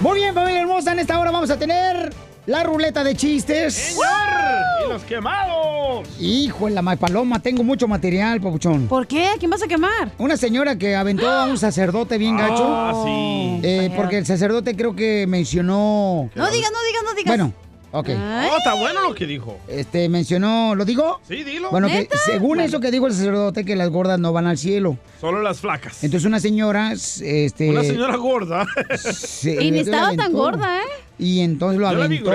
Muy 0.00 0.18
bien, 0.20 0.34
familia 0.34 0.60
hermosa, 0.60 0.92
en 0.92 0.98
esta 1.00 1.18
hora 1.18 1.30
vamos 1.30 1.50
a 1.50 1.58
tener 1.58 2.12
la 2.48 2.62
ruleta 2.62 3.04
de 3.04 3.14
chistes. 3.14 3.74
¡Señor! 3.74 4.04
¡Y 4.86 4.88
los 4.88 5.02
quemados! 5.04 6.08
Hijo 6.18 6.64
de 6.66 6.70
la 6.72 6.80
ma- 6.80 6.96
paloma, 6.96 7.40
tengo 7.40 7.62
mucho 7.62 7.86
material, 7.86 8.40
papuchón. 8.40 8.88
¿Por 8.88 9.06
qué? 9.06 9.26
¿A 9.28 9.34
quién 9.38 9.50
vas 9.50 9.62
a 9.62 9.68
quemar? 9.68 10.12
Una 10.16 10.36
señora 10.38 10.76
que 10.78 10.96
aventó 10.96 11.28
a 11.28 11.44
un 11.44 11.58
sacerdote 11.58 12.16
bien 12.16 12.38
gacho. 12.38 12.64
Ah, 12.66 13.02
sí. 13.04 13.60
Eh, 13.62 13.92
porque 13.94 14.16
el 14.18 14.24
sacerdote 14.26 14.74
creo 14.74 14.96
que 14.96 15.26
mencionó. 15.26 16.30
No 16.34 16.50
digas, 16.50 16.70
no 16.72 16.78
digas, 16.86 17.02
no 17.04 17.14
digas. 17.14 17.26
Bueno, 17.36 17.52
ok. 17.92 18.08
Oh, 18.08 18.56
está 18.56 18.74
bueno 18.74 19.02
lo 19.02 19.14
que 19.14 19.26
dijo. 19.26 19.58
Este 19.68 20.08
mencionó, 20.08 20.74
¿lo 20.74 20.86
digo? 20.86 21.20
Sí, 21.28 21.44
dilo. 21.44 21.70
Bueno, 21.70 21.88
que 21.88 22.08
según 22.24 22.48
Bueno. 22.48 22.62
eso 22.62 22.80
que 22.80 22.90
dijo 22.90 23.06
el 23.08 23.12
sacerdote, 23.12 23.66
que 23.66 23.76
las 23.76 23.90
gordas 23.90 24.18
no 24.18 24.32
van 24.32 24.46
al 24.46 24.56
cielo. 24.56 24.96
Solo 25.20 25.42
las 25.42 25.60
flacas. 25.60 26.02
Entonces 26.02 26.26
una 26.26 26.40
señora, 26.40 26.92
este... 26.92 27.68
Una 27.68 27.82
señora 27.82 28.16
gorda. 28.16 28.66
se- 28.98 29.62
Y 29.62 29.70
ni 29.70 29.80
estaba 29.80 30.14
tan 30.16 30.32
gorda, 30.32 30.78
¿eh? 30.78 30.86
Y 31.20 31.40
entonces 31.40 31.80
lo 31.80 31.90
Yo 31.90 32.02
aventó. 32.04 32.30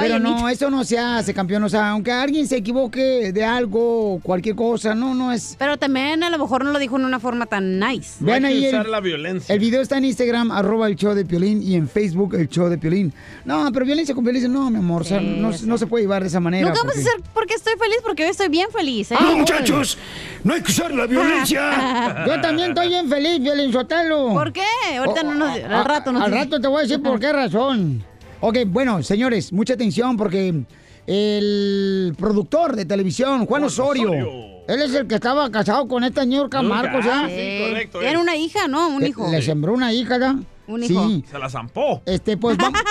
Pero 0.00 0.18
no, 0.18 0.48
eso 0.48 0.70
no 0.70 0.84
se 0.84 0.98
hace, 0.98 1.34
campeón. 1.34 1.64
O 1.64 1.68
sea, 1.68 1.90
aunque 1.90 2.10
alguien 2.10 2.46
se 2.48 2.56
equivoque 2.56 3.30
de 3.32 3.44
algo, 3.44 4.20
cualquier 4.22 4.56
cosa, 4.56 4.94
no, 4.94 5.14
no 5.14 5.32
es. 5.32 5.54
Pero 5.58 5.76
también 5.76 6.22
a 6.22 6.30
lo 6.30 6.38
mejor 6.38 6.64
no 6.64 6.72
lo 6.72 6.78
dijo 6.78 6.96
en 6.96 7.04
una 7.04 7.20
forma 7.20 7.44
tan 7.44 7.78
nice. 7.78 8.14
Vean 8.20 8.44
Hay 8.46 8.52
que 8.54 8.58
ahí 8.66 8.68
usar 8.68 8.86
el, 8.86 8.92
la 8.92 9.00
violencia. 9.00 9.52
el 9.54 9.60
video 9.60 9.82
está 9.82 9.98
en 9.98 10.06
Instagram, 10.06 10.50
arroba 10.50 10.86
el 10.88 10.96
show 10.96 11.14
de 11.14 11.26
Piolín, 11.26 11.62
y 11.62 11.74
en 11.74 11.88
Facebook 11.88 12.34
el 12.34 12.48
show 12.48 12.68
de 12.70 12.78
Piolín. 12.78 13.12
No, 13.44 13.70
pero 13.72 13.84
violencia 13.84 14.14
con 14.14 14.24
violencia, 14.24 14.48
no, 14.48 14.70
mi 14.70 14.78
amor, 14.78 15.02
o 15.02 15.04
sea, 15.04 15.20
no, 15.20 15.50
no 15.64 15.76
se 15.78 15.86
puede 15.86 16.04
llevar 16.04 16.22
de 16.22 16.28
esa 16.28 16.40
manera. 16.40 16.66
Nunca 16.68 16.80
vamos 16.80 16.96
a 16.96 17.00
hacer 17.00 17.12
porque 17.34 17.52
estoy 17.54 17.74
feliz, 17.78 17.98
porque 18.02 18.24
hoy 18.24 18.30
estoy 18.30 18.48
bien 18.48 18.68
feliz, 18.70 19.12
¿eh? 19.12 19.16
Ah, 19.18 19.34
muchachos, 19.36 19.98
no 20.42 20.54
hay 20.54 20.62
que 20.62 20.70
usar 20.72 20.90
la 20.94 21.06
violencia. 21.06 22.24
Yo 22.26 22.40
también 22.40 22.70
estoy 22.70 22.88
bien 22.88 23.08
feliz, 23.10 23.40
Piolín 23.40 23.72
Sotelo. 23.72 24.28
¿Por 24.32 24.52
qué? 24.54 24.62
Ahorita 24.98 25.22
no 25.22 25.34
nos... 25.34 25.50
A- 25.58 25.80
Al 25.80 25.84
rato 25.84 26.12
nos 26.12 26.22
Al 26.22 26.32
rato 26.32 26.60
te 26.60 26.68
voy 26.68 26.78
a 26.78 26.82
decir 26.82 27.02
por 27.02 27.20
qué 27.20 27.30
razón. 27.30 28.04
Ok, 28.44 28.58
bueno, 28.66 29.04
señores, 29.04 29.52
mucha 29.52 29.74
atención 29.74 30.16
porque 30.16 30.64
el 31.06 32.12
productor 32.18 32.74
de 32.74 32.84
televisión, 32.84 33.46
Juan 33.46 33.62
Osorio, 33.62 34.12
él 34.66 34.82
es 34.82 34.92
el 34.94 35.06
que 35.06 35.14
estaba 35.14 35.48
casado 35.52 35.86
con 35.86 36.02
esta 36.02 36.24
Yorka 36.24 36.60
Marcos, 36.60 37.04
¿ya? 37.04 37.28
Sí, 37.28 37.60
correcto. 37.68 38.00
Tiene 38.00 38.18
una 38.18 38.34
hija, 38.34 38.66
¿no? 38.66 38.88
Un 38.88 39.06
hijo. 39.06 39.30
Le 39.30 39.40
sembró 39.42 39.72
una 39.72 39.92
hija, 39.92 40.18
¿ya? 40.18 40.36
Un 40.66 40.82
hijo. 40.82 41.06
Sí. 41.08 41.24
Se 41.30 41.38
la 41.38 41.48
zampó. 41.48 42.02
Este, 42.04 42.36
pues 42.36 42.56
vamos. 42.56 42.80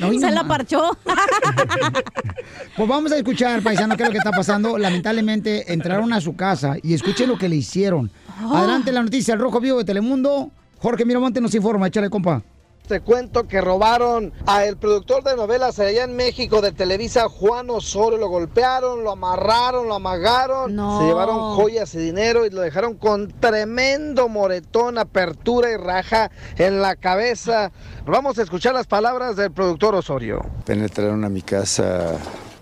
No, 0.00 0.12
Se 0.12 0.20
no 0.20 0.30
la 0.30 0.44
parchó. 0.44 0.96
Pues 2.76 2.88
vamos 2.88 3.10
a 3.10 3.16
escuchar, 3.16 3.60
paisano, 3.62 3.96
qué 3.96 4.04
es 4.04 4.08
lo 4.08 4.12
que 4.12 4.18
está 4.18 4.30
pasando. 4.30 4.78
Lamentablemente 4.78 5.72
entraron 5.72 6.12
a 6.12 6.20
su 6.20 6.36
casa 6.36 6.76
y 6.80 6.94
escuchen 6.94 7.28
lo 7.28 7.36
que 7.36 7.48
le 7.48 7.56
hicieron. 7.56 8.10
Ah. 8.28 8.60
Adelante 8.60 8.92
la 8.92 9.02
noticia, 9.02 9.34
el 9.34 9.40
Rojo 9.40 9.58
Vivo 9.60 9.78
de 9.78 9.84
Telemundo. 9.84 10.50
Jorge 10.78 11.04
Miramonte 11.04 11.40
nos 11.40 11.52
informa, 11.54 11.88
échale, 11.88 12.08
compa. 12.08 12.42
Te 12.88 13.00
cuento 13.00 13.46
que 13.46 13.60
robaron 13.60 14.32
a 14.46 14.64
el 14.64 14.78
productor 14.78 15.22
de 15.22 15.36
novelas 15.36 15.78
allá 15.78 16.04
en 16.04 16.16
México 16.16 16.62
de 16.62 16.72
Televisa, 16.72 17.28
Juan 17.28 17.68
Osorio. 17.68 18.16
Lo 18.16 18.30
golpearon, 18.30 19.04
lo 19.04 19.10
amarraron, 19.10 19.88
lo 19.88 19.94
amagaron. 19.94 20.74
No. 20.74 20.98
Se 20.98 21.06
llevaron 21.06 21.54
joyas 21.54 21.94
y 21.94 21.98
dinero 21.98 22.46
y 22.46 22.50
lo 22.50 22.62
dejaron 22.62 22.94
con 22.94 23.28
tremendo 23.28 24.30
moretón, 24.30 24.96
apertura 24.96 25.70
y 25.70 25.76
raja 25.76 26.30
en 26.56 26.80
la 26.80 26.96
cabeza. 26.96 27.72
Vamos 28.06 28.38
a 28.38 28.42
escuchar 28.42 28.72
las 28.72 28.86
palabras 28.86 29.36
del 29.36 29.52
productor 29.52 29.94
Osorio. 29.94 30.40
Penetraron 30.64 31.26
a 31.26 31.28
mi 31.28 31.42
casa 31.42 32.16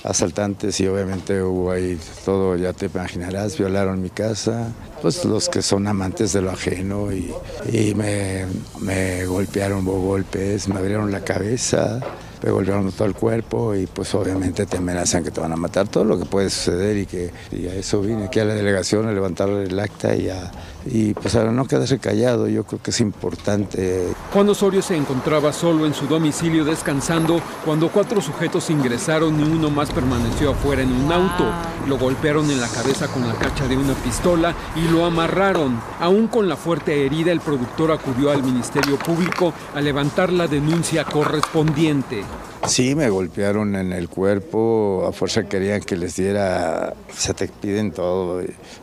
asaltantes 0.07 0.81
y 0.81 0.87
obviamente 0.87 1.43
hubo 1.43 1.73
ahí 1.73 1.99
todo, 2.25 2.57
ya 2.57 2.73
te 2.73 2.87
imaginarás, 2.87 3.59
violaron 3.59 4.01
mi 4.01 4.11
casa, 4.11 4.73
pues 5.03 5.25
los 5.25 5.49
que 5.49 5.63
son 5.63 5.87
amantes 5.87 6.33
de 6.33 6.43
lo 6.43 6.51
ajeno 6.51 7.09
y, 7.13 7.95
me, 7.95 8.47
me 8.81 9.27
golpearon, 9.27 9.85
golpes, 9.85 10.69
me 10.69 10.77
abrieron 10.77 11.11
la 11.11 11.21
cabeza, 11.21 12.01
me 12.43 12.51
golpearon 12.51 12.93
todo 12.93 13.09
el 13.09 13.15
cuerpo 13.15 13.75
y 13.75 13.87
pues 13.87 14.15
obviamente 14.15 14.67
te 14.67 14.77
amenazan 14.77 15.25
que 15.25 15.31
te 15.31 15.41
van 15.41 15.53
a 15.53 15.57
matar, 15.57 15.89
todo 15.89 16.05
lo 16.05 16.19
que 16.19 16.25
puede 16.25 16.51
suceder 16.51 16.97
y 16.97 17.07
que 17.07 17.31
y 17.51 17.67
a 17.67 17.75
eso 17.75 18.01
vine 18.01 18.27
aquí 18.27 18.41
a 18.41 18.45
la 18.45 18.55
delegación 18.55 19.09
a 19.09 19.13
levantar 19.13 19.49
el 19.49 19.79
acta 19.79 20.15
y, 20.15 20.29
a, 20.29 20.53
y 20.87 21.15
pues 21.15 21.35
a 21.37 21.45
no 21.45 21.67
quedarse 21.67 21.99
callado, 21.99 22.49
yo 22.49 22.65
creo 22.65 22.81
que 22.83 22.91
es 22.91 23.01
importante 23.01 24.07
Juan 24.33 24.49
Osorio 24.49 24.83
se 24.83 24.97
encontraba 24.97 25.53
solo 25.53 25.87
en 25.87 25.95
su 25.95 26.07
domicilio 26.07 26.65
descansando 26.65 27.41
cuando 27.65 27.89
cuatro 27.89 28.21
sujetos 28.21 28.71
ingresaron 28.71 29.39
y 29.41 29.43
uno 29.43 29.71
más 29.71 29.91
permaneció 29.91 30.51
afuera 30.51 30.83
en 30.83 30.93
un 30.93 31.13
auto. 31.13 31.45
Lo 31.87 31.99
golpearon 31.99 32.51
en 32.51 32.61
la 32.61 32.69
cabeza 32.69 33.09
con 33.09 33.27
la 33.27 33.35
cacha 33.35 33.67
de 33.67 33.77
una 33.77 33.95
pistola 33.95 34.55
y 34.77 34.89
lo 34.89 35.05
amarraron. 35.05 35.81
Aún 36.01 36.29
con 36.29 36.49
la 36.49 36.57
fuerte 36.57 37.07
herida, 37.07 37.33
el 37.33 37.41
productor 37.41 37.93
acudió 37.93 38.31
al 38.31 38.43
Ministerio 38.43 38.99
Público 38.99 39.53
a 39.75 39.81
levantar 39.81 40.33
la 40.33 40.47
denuncia 40.47 41.05
correspondiente. 41.05 42.25
Sí, 42.67 42.95
me 42.95 43.09
golpearon 43.11 43.77
en 43.77 43.93
el 43.93 44.09
cuerpo, 44.09 45.07
a 45.09 45.13
fuerza 45.13 45.45
querían 45.45 45.81
que 45.83 45.97
les 45.97 46.17
diera, 46.17 46.95
se 47.15 47.33
te 47.33 47.49
piden 47.49 47.93
todo, 47.93 48.43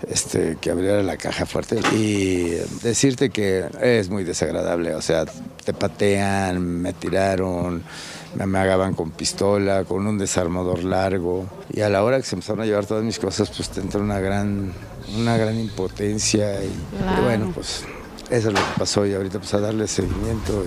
este, 0.10 0.58
que 0.62 0.72
abriera 0.72 1.04
la 1.04 1.17
caja 1.17 1.46
fuerte. 1.46 1.80
Y 1.93 2.46
decirte 2.82 3.30
que 3.30 3.65
es 3.82 4.10
muy 4.10 4.24
desagradable, 4.24 4.96
o 4.96 5.02
sea, 5.02 5.26
te 5.65 5.74
patean, 5.74 6.62
me 6.62 6.93
tiraron, 6.93 7.84
me 8.36 8.43
amagaban 8.43 8.93
con 8.93 9.12
pistola, 9.12 9.84
con 9.84 10.08
un 10.08 10.17
desarmador 10.17 10.84
largo. 10.84 11.46
Y 11.72 11.82
a 11.82 11.89
la 11.89 12.04
hora 12.04 12.17
que 12.17 12.24
se 12.24 12.36
empezaron 12.36 12.62
a 12.62 12.65
llevar 12.65 12.86
todas 12.86 13.04
mis 13.04 13.19
cosas, 13.19 13.50
pues 13.50 13.69
te 13.69 13.82
entra 13.82 14.00
una 14.00 14.19
gran, 14.19 14.72
una 15.17 15.38
gran 15.38 15.60
impotencia 15.60 16.63
y, 16.63 16.67
y 16.67 17.24
bueno, 17.24 17.52
pues 17.54 17.84
eso 18.30 18.48
es 18.50 18.54
lo 18.54 18.60
que 18.60 18.80
pasó 18.80 19.06
y 19.06 19.14
ahorita 19.14 19.40
pues 19.40 19.54
a 19.54 19.60
darle 19.60 19.88
seguimiento 19.88 20.64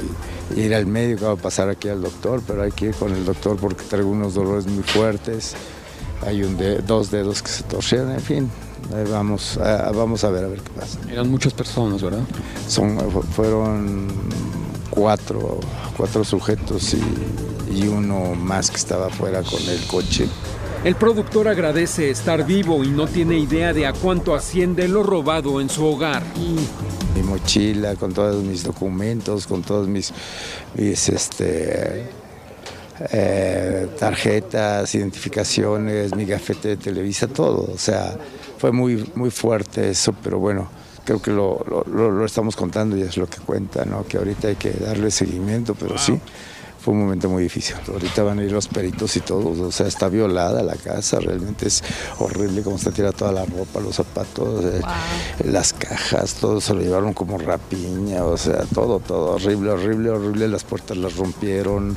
y, 0.55 0.61
y 0.61 0.64
ir 0.64 0.75
al 0.75 0.87
médico, 0.87 1.29
a 1.29 1.37
pasar 1.37 1.69
aquí 1.69 1.88
al 1.88 2.03
doctor, 2.03 2.42
pero 2.47 2.62
hay 2.62 2.73
que 2.73 2.87
ir 2.87 2.95
con 2.95 3.12
el 3.12 3.25
doctor 3.25 3.57
porque 3.57 3.85
traigo 3.85 4.11
unos 4.11 4.35
dolores 4.35 4.66
muy 4.66 4.83
fuertes, 4.85 5.55
hay 6.27 6.42
un 6.42 6.57
de- 6.57 6.79
dos 6.79 7.11
dedos 7.11 7.42
que 7.42 7.49
se 7.51 7.62
torcieron, 7.64 8.12
en 8.12 8.21
fin, 8.21 8.51
vamos, 9.11 9.57
a, 9.59 9.90
vamos 9.92 10.23
a 10.25 10.31
ver 10.31 10.45
a 10.45 10.49
ver 10.49 10.61
qué 10.61 10.71
pasa. 10.79 10.99
Eran 11.11 11.31
muchas 11.31 11.53
personas, 11.55 12.03
¿verdad? 12.03 12.23
Son, 12.69 12.99
fu- 13.11 13.23
fueron 13.23 14.07
cuatro, 14.90 15.61
cuatro 15.97 16.25
sujetos 16.25 16.95
y, 16.95 17.03
y 17.75 17.88
uno 17.88 18.35
más 18.35 18.71
que 18.71 18.77
estaba 18.77 19.07
afuera 19.09 19.42
con 19.42 19.61
el 19.69 19.81
coche. 19.87 20.29
El 20.84 20.94
productor 20.94 21.48
agradece 21.48 22.10
estar 22.10 22.44
vivo 22.46 22.84
y 22.84 22.88
no 22.90 23.06
tiene 23.08 23.36
idea 23.38 23.72
de 23.72 23.86
a 23.86 23.92
cuánto 23.92 24.34
asciende 24.34 24.86
lo 24.86 25.02
robado 25.02 25.60
en 25.60 25.68
su 25.68 25.84
hogar. 25.84 26.22
mi 27.14 27.22
mochila 27.22 27.96
con 27.96 28.12
todos 28.12 28.44
mis 28.44 28.62
documentos, 28.62 29.46
con 29.46 29.62
todos 29.62 29.88
mis, 29.88 30.12
mis 30.76 31.08
este, 31.08 32.06
eh, 33.12 33.88
tarjetas, 33.98 34.94
identificaciones, 34.94 36.14
mi 36.14 36.24
gafete 36.24 36.68
de 36.68 36.76
Televisa, 36.76 37.26
todo. 37.26 37.68
O 37.74 37.78
sea, 37.78 38.16
fue 38.58 38.70
muy, 38.70 39.10
muy 39.16 39.30
fuerte 39.30 39.90
eso, 39.90 40.14
pero 40.22 40.38
bueno, 40.38 40.68
creo 41.04 41.20
que 41.20 41.32
lo, 41.32 41.64
lo- 41.68 41.84
lo- 41.92 42.10
lo 42.12 42.24
estamos 42.24 42.54
contando 42.54 42.96
y 42.96 43.02
es 43.02 43.16
lo 43.16 43.26
que 43.26 43.38
cuenta, 43.38 43.84
¿no? 43.84 44.06
Que 44.06 44.18
ahorita 44.18 44.48
hay 44.48 44.56
que 44.56 44.70
darle 44.72 45.10
seguimiento, 45.10 45.74
pero 45.74 45.98
sí, 45.98 46.18
fue 46.87 46.94
un 46.94 47.01
momento 47.01 47.29
muy 47.29 47.42
difícil. 47.42 47.75
Ahorita 47.88 48.22
van 48.22 48.38
a 48.38 48.44
ir 48.44 48.53
los 48.53 48.68
peritos 48.68 49.16
y 49.16 49.20
todos, 49.20 49.59
o 49.59 49.72
sea, 49.72 49.88
está 49.88 50.09
violada 50.09 50.62
la 50.62 50.77
casa, 50.77 51.18
realmente 51.18 51.66
es 51.66 51.83
horrible 52.20 52.62
como 52.62 52.77
está 52.77 52.92
tirada 52.92 53.12
toda 53.12 53.33
la 53.33 53.44
ropa, 53.44 53.81
los 53.81 53.96
zapatos, 53.96 54.64
eh, 54.64 54.81
las 55.46 55.72
cajas, 55.72 56.35
todo 56.35 56.61
se 56.61 56.75
lo 56.75 56.83
llevaron 56.83 57.12
como 57.12 57.38
rapiña, 57.38 58.25
o 58.25 58.37
sea, 58.37 58.62
todo, 58.72 59.01
todo, 59.01 59.33
horrible, 59.33 59.70
horrible, 59.70 60.11
horrible, 60.11 60.46
las 60.46 60.62
puertas 60.62 60.96
las 60.96 61.16
rompieron, 61.16 61.96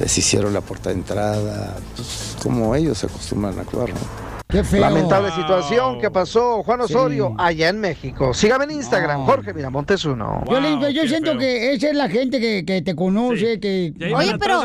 les 0.00 0.16
hicieron 0.16 0.54
la 0.54 0.62
puerta 0.62 0.88
de 0.88 0.94
entrada, 0.94 1.76
pues, 1.94 2.34
como 2.42 2.74
ellos 2.74 2.96
se 2.96 3.08
acostumbran 3.08 3.58
a 3.58 3.60
actuar, 3.60 3.90
¿no? 3.90 4.31
Qué 4.52 4.62
feo. 4.62 4.82
Lamentable 4.82 5.30
situación 5.30 5.98
que 5.98 6.10
pasó 6.10 6.62
Juan 6.62 6.82
Osorio 6.82 7.34
allá 7.38 7.70
en 7.70 7.80
México. 7.80 8.34
Sígame 8.34 8.64
en 8.64 8.72
Instagram, 8.72 9.24
Jorge 9.24 9.54
Miramontes 9.54 10.04
uno. 10.04 10.42
Piolín, 10.46 10.78
pero 10.78 10.90
yo 10.90 11.08
siento 11.08 11.38
que 11.38 11.72
esa 11.72 11.88
es 11.88 11.96
la 11.96 12.10
gente 12.10 12.38
que, 12.38 12.62
que 12.66 12.82
te 12.82 12.94
conoce, 12.94 13.58
que... 13.60 13.94
Oye, 14.14 14.36
pero 14.38 14.62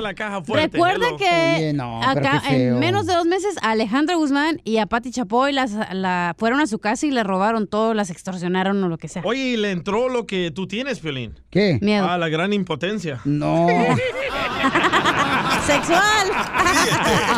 recuerda 0.53 1.05
que 1.17 1.55
Oye, 1.55 1.73
no, 1.73 2.03
acá 2.03 2.43
en 2.49 2.77
menos 2.79 3.05
de 3.05 3.13
dos 3.13 3.25
meses 3.25 3.55
a 3.61 3.71
Alejandra 3.71 4.17
Guzmán 4.17 4.59
y 4.65 4.79
a 4.79 4.87
Pati 4.87 5.11
Chapoy 5.11 5.53
las, 5.53 5.71
la, 5.93 6.35
fueron 6.37 6.59
a 6.59 6.67
su 6.67 6.79
casa 6.79 7.05
y 7.05 7.11
le 7.11 7.23
robaron 7.23 7.67
todo, 7.67 7.93
las 7.93 8.09
extorsionaron 8.09 8.83
o 8.83 8.89
lo 8.89 8.97
que 8.97 9.07
sea. 9.07 9.21
Oye, 9.23 9.39
y 9.39 9.55
le 9.57 9.71
entró 9.71 10.09
lo 10.09 10.25
que 10.27 10.51
tú 10.51 10.67
tienes, 10.67 10.99
Piolín. 10.99 11.39
¿Qué? 11.49 11.79
Miedo. 11.81 12.05
Ah, 12.09 12.17
la 12.17 12.27
gran 12.27 12.51
impotencia. 12.51 13.21
No. 13.23 13.67
¡Sexual! 15.65 16.27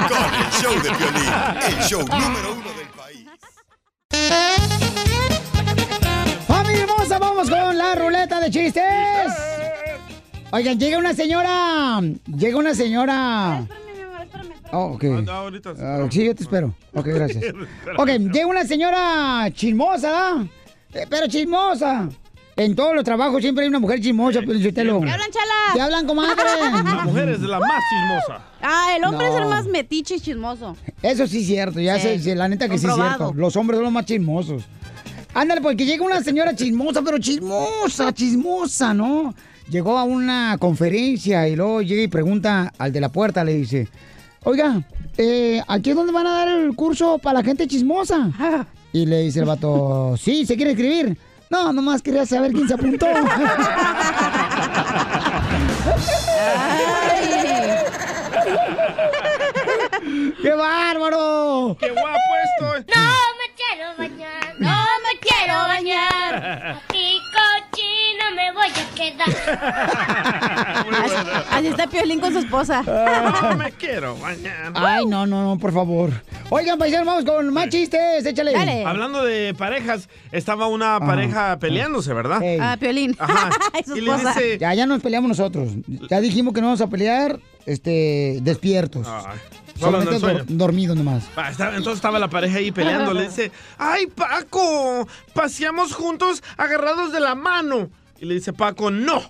Con 0.08 0.24
el 0.36 0.52
show 0.52 0.74
de 0.82 0.90
Piolín, 0.98 1.34
el 1.68 1.84
show 1.84 2.02
número 2.02 2.39
uno 2.48 2.74
del 2.74 2.88
país. 2.90 3.26
¡Familia 6.48 6.84
hermosa! 6.84 7.20
¡Vamos 7.20 7.50
con 7.50 7.78
la 7.78 7.96
ruleta 7.96 8.40
de 8.40 8.50
chistes! 8.52 8.84
Oigan, 10.52 10.80
llega 10.80 10.98
una 10.98 11.14
señora. 11.14 12.02
Llega 12.26 12.58
una 12.58 12.74
señora. 12.74 13.66
Oh, 14.72 14.94
ok. 14.94 15.04
ahorita. 15.28 15.74
Ah, 15.80 16.08
sí, 16.10 16.26
yo 16.26 16.36
te 16.36 16.44
espero. 16.44 16.74
Ok, 16.94 17.08
gracias. 17.08 17.44
Ok, 17.98 18.08
llega 18.32 18.48
una 18.48 18.66
señora 18.66 19.50
chismosa. 19.54 20.46
Eh, 20.94 21.06
Pero 21.10 21.28
chismosa. 21.28 22.10
En 22.60 22.76
todos 22.76 22.94
los 22.94 23.06
trabajos 23.06 23.42
siempre 23.42 23.64
hay 23.64 23.70
una 23.70 23.80
mujer 23.80 24.02
chismosa, 24.02 24.42
pero 24.46 24.60
yo 24.60 24.74
te 24.74 24.84
lo. 24.84 25.00
¿Qué 25.00 25.10
hablan, 25.10 25.32
chala? 25.32 25.74
¿Qué 25.74 25.80
hablan, 25.82 26.06
comadre? 26.06 26.36
La 26.84 27.06
mujer 27.06 27.30
es 27.30 27.40
la 27.40 27.58
más 27.58 27.82
chismosa. 27.90 28.42
Ah, 28.62 28.96
el 28.98 29.04
hombre 29.06 29.28
es 29.30 29.36
el 29.36 29.46
más 29.46 29.66
metiche 29.66 30.16
y 30.16 30.20
chismoso. 30.20 30.76
Eso 31.02 31.26
sí 31.26 31.40
es 31.40 31.48
cierto, 31.48 31.80
ya 31.80 31.98
Sí. 31.98 32.20
sé, 32.20 32.36
la 32.36 32.50
neta 32.50 32.68
que 32.68 32.78
sí 32.78 32.86
es 32.86 32.94
cierto. 32.94 33.32
Los 33.34 33.56
hombres 33.56 33.78
son 33.78 33.86
los 33.86 33.94
más 33.94 34.06
chismosos. 34.06 34.64
Ándale, 35.34 35.62
porque 35.62 35.86
llega 35.86 36.04
una 36.04 36.22
señora 36.22 36.54
chismosa, 36.54 37.02
pero 37.02 37.18
chismosa, 37.18 38.12
chismosa, 38.12 38.94
¿no? 38.94 39.34
Llegó 39.70 39.98
a 39.98 40.04
una 40.04 40.58
conferencia 40.60 41.48
y 41.48 41.56
luego 41.56 41.82
llega 41.82 42.02
y 42.02 42.08
pregunta 42.10 42.74
al 42.78 42.92
de 42.92 43.00
la 43.00 43.08
puerta, 43.08 43.42
le 43.46 43.54
dice, 43.54 43.88
oiga, 44.44 44.84
eh, 45.18 45.62
¿aquí 45.66 45.92
es 45.92 45.96
donde 45.96 46.12
van 46.12 46.28
a 46.28 46.32
dar 46.32 46.48
el 46.50 46.76
curso 46.76 47.20
para 47.20 47.40
la 47.40 47.46
gente 47.46 47.68
chismosa? 47.68 48.32
Y 48.92 49.06
le 49.06 49.22
dice 49.22 49.40
el 49.42 49.46
vato, 49.46 50.16
sí, 50.18 50.48
¿se 50.48 50.56
quiere 50.56 50.72
escribir? 50.72 51.16
No, 51.50 51.74
nomás 51.74 52.02
quería 52.02 52.26
saber 52.26 52.52
quién 52.52 52.68
se 52.68 52.74
apuntó. 52.76 53.08
¡Qué 60.42 60.52
bárbaro! 60.54 61.76
¡Qué 61.80 61.90
guapo 61.92 62.18
estoy! 62.44 62.86
No 62.96 63.04
me 63.38 63.48
quiero 63.56 63.96
bañar, 63.98 64.56
no 64.60 64.76
me 65.04 65.20
quiero 65.20 65.54
bañar. 65.68 66.82
Aquí 66.90 67.20
cochino 67.34 68.32
me 68.36 68.52
voy 68.54 68.68
a 68.68 68.86
quedar. 68.96 70.79
Así, 71.52 71.68
está 71.68 71.88
Piolín 71.88 72.20
con 72.20 72.32
su 72.34 72.40
esposa. 72.40 72.84
No 72.84 73.56
me 73.58 73.72
quiero 73.72 74.16
bañar. 74.18 74.72
Ay, 74.76 75.06
no, 75.06 75.26
no, 75.26 75.44
no, 75.44 75.60
por 75.60 75.74
favor. 75.74 76.12
Oigan, 76.50 76.78
paisanos, 76.80 77.06
vamos 77.06 77.26
con 77.26 77.54
más 77.54 77.70
chistes, 77.70 78.26
échale. 78.26 78.54
Hablando 78.86 79.24
de 79.24 79.54
parejas, 79.56 80.10
estaba 80.32 80.68
una 80.68 81.00
pareja 81.00 81.58
peleándose, 81.60 82.14
¿verdad? 82.14 82.42
Ey. 82.42 82.60
Ah, 82.62 82.78
Piolín. 82.80 83.16
Ajá. 83.20 83.50
Y 83.80 83.84
su 83.84 83.96
Y 83.98 84.02
le 84.02 84.12
esposa. 84.12 84.34
dice, 84.34 84.58
Ya, 84.58 84.74
ya 84.74 84.86
nos 84.86 85.02
peleamos 85.02 85.30
nosotros. 85.30 85.70
Ya 86.10 86.20
dijimos 86.22 86.54
que 86.54 86.62
no 86.62 86.68
vamos 86.68 86.82
a 86.82 86.88
pelear, 86.88 87.40
este, 87.66 88.40
despiertos. 88.42 89.08
En 89.08 89.80
Solamente 89.80 90.44
dormidos 90.48 90.98
nomás. 90.98 91.24
Ah, 91.38 91.50
estaba- 91.52 91.70
entonces 91.76 91.96
estaba 91.96 92.20
la 92.20 92.28
pareja 92.30 92.58
ahí 92.58 92.72
peleando. 92.72 93.14
Le 93.14 93.24
dice, 93.28 93.52
¡ay, 93.78 94.08
Paco! 94.08 95.08
Paseamos 95.34 95.94
juntos 95.94 96.44
agarrados 96.58 97.14
de 97.14 97.20
la 97.22 97.36
mano. 97.36 97.90
Y 98.20 98.26
le 98.26 98.34
dice 98.34 98.52
Paco, 98.52 98.92
¡no! 98.92 99.22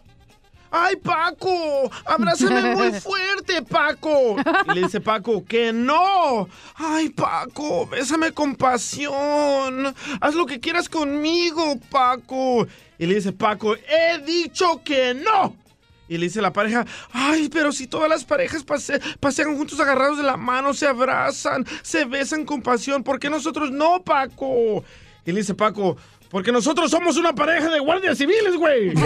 ¡Ay, 0.71 0.95
Paco! 0.97 1.89
¡Abrázame 2.05 2.75
muy 2.75 2.91
fuerte, 3.01 3.61
Paco! 3.63 4.35
Y 4.71 4.75
le 4.75 4.81
dice 4.83 5.01
Paco, 5.01 5.43
¡que 5.43 5.73
no! 5.73 6.47
¡Ay, 6.75 7.09
Paco! 7.09 7.87
¡Bésame 7.87 8.31
con 8.31 8.55
pasión! 8.55 9.93
¡Haz 10.21 10.35
lo 10.35 10.45
que 10.45 10.59
quieras 10.59 10.87
conmigo, 10.89 11.79
Paco! 11.89 12.67
Y 12.97 13.05
le 13.05 13.15
dice 13.15 13.31
Paco, 13.31 13.75
¡he 13.75 14.19
dicho 14.19 14.81
que 14.83 15.13
no! 15.13 15.55
Y 16.07 16.17
le 16.17 16.25
dice 16.25 16.41
la 16.41 16.51
pareja, 16.53 16.85
ay, 17.13 17.49
pero 17.49 17.71
si 17.71 17.85
todas 17.87 18.09
las 18.09 18.25
parejas 18.25 18.63
pase- 18.63 18.99
pasean 19.19 19.55
juntos 19.55 19.79
agarrados 19.79 20.17
de 20.17 20.23
la 20.23 20.37
mano, 20.37 20.73
se 20.73 20.87
abrazan, 20.87 21.65
se 21.83 22.05
besan 22.05 22.45
con 22.45 22.61
pasión, 22.63 23.03
¿por 23.03 23.19
qué 23.19 23.29
nosotros 23.29 23.69
no, 23.71 24.01
Paco? 24.03 24.83
Y 25.25 25.31
le 25.31 25.41
dice 25.41 25.53
Paco, 25.53 25.97
porque 26.29 26.51
nosotros 26.51 26.91
somos 26.91 27.17
una 27.17 27.33
pareja 27.33 27.69
de 27.69 27.79
guardias 27.79 28.17
civiles, 28.17 28.55
güey. 28.55 28.93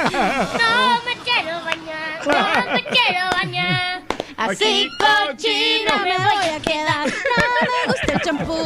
No 0.00 1.00
me 1.04 1.14
quiero 1.24 1.60
bañar, 1.64 2.66
no 2.66 2.72
me 2.72 2.82
quiero 2.84 3.20
bañar. 3.32 4.02
Así 4.36 4.88
cochino 4.98 5.98
me 6.02 6.16
voy 6.16 6.48
a 6.56 6.60
quedar. 6.60 7.06
No 7.08 7.44
me 7.60 7.92
gusta 7.92 8.12
el 8.14 8.20
champú. 8.20 8.56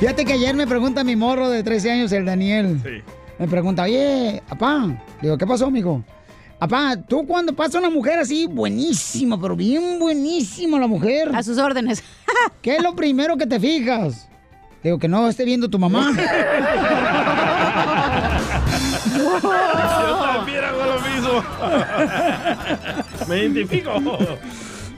Fíjate 0.00 0.24
que 0.24 0.32
ayer 0.34 0.54
me 0.54 0.66
pregunta 0.66 1.04
mi 1.04 1.16
morro 1.16 1.48
de 1.48 1.62
13 1.62 1.90
años, 1.92 2.12
el 2.12 2.26
Daniel. 2.26 3.04
Me 3.38 3.48
pregunta, 3.48 3.84
oye, 3.84 4.42
papá. 4.48 4.86
Le 4.86 4.96
digo, 5.22 5.38
¿qué 5.38 5.46
pasó, 5.46 5.66
amigo? 5.66 6.02
Papá, 6.58 6.96
tú 7.08 7.26
cuando 7.26 7.54
pasa 7.54 7.78
una 7.78 7.90
mujer 7.90 8.18
así, 8.18 8.46
buenísima, 8.46 9.40
pero 9.40 9.56
bien 9.56 9.98
buenísima 9.98 10.78
la 10.78 10.86
mujer. 10.86 11.30
A 11.34 11.42
sus 11.42 11.58
órdenes. 11.58 12.02
¿Qué 12.62 12.76
es 12.76 12.82
lo 12.82 12.94
primero 12.94 13.36
que 13.36 13.46
te 13.46 13.58
fijas? 13.58 14.28
Digo, 14.84 14.98
que 14.98 15.08
no 15.08 15.26
esté 15.28 15.46
viendo 15.46 15.70
tu 15.70 15.78
mamá. 15.78 16.12
Yo 19.16 19.40
también 20.20 20.62
hago 20.62 20.84
lo 20.84 21.00
mismo. 21.00 21.42
Me 23.26 23.38
identifico. 23.38 23.92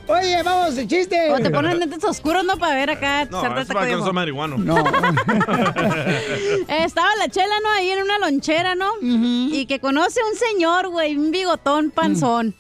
Oye, 0.09 0.43
vamos, 0.43 0.77
el 0.77 0.89
chiste. 0.89 1.31
O 1.33 1.39
te 1.39 1.51
ponen 1.51 1.79
lentes 1.79 2.03
oscuros, 2.03 2.45
¿no? 2.45 2.57
Para 2.57 2.75
ver 2.75 2.91
acá. 2.91 3.27
No, 3.27 3.41
es 3.61 3.69
para 3.69 3.87
que 3.87 3.93
no 3.93 3.99
taco 3.99 4.05
soy 4.07 4.13
marihuano. 4.13 4.59
No. 4.59 4.77
Estaba 6.69 7.15
la 7.19 7.29
chela, 7.29 7.55
¿no? 7.63 7.71
Ahí 7.71 7.91
en 7.91 8.03
una 8.03 8.19
lonchera, 8.19 8.75
¿no? 8.75 8.91
Y 9.03 9.67
que 9.67 9.79
conoce 9.79 10.19
a 10.21 10.25
un 10.27 10.35
señor, 10.37 10.89
güey, 10.89 11.17
un 11.17 11.31
bigotón 11.31 11.93
panzón. 11.93 12.57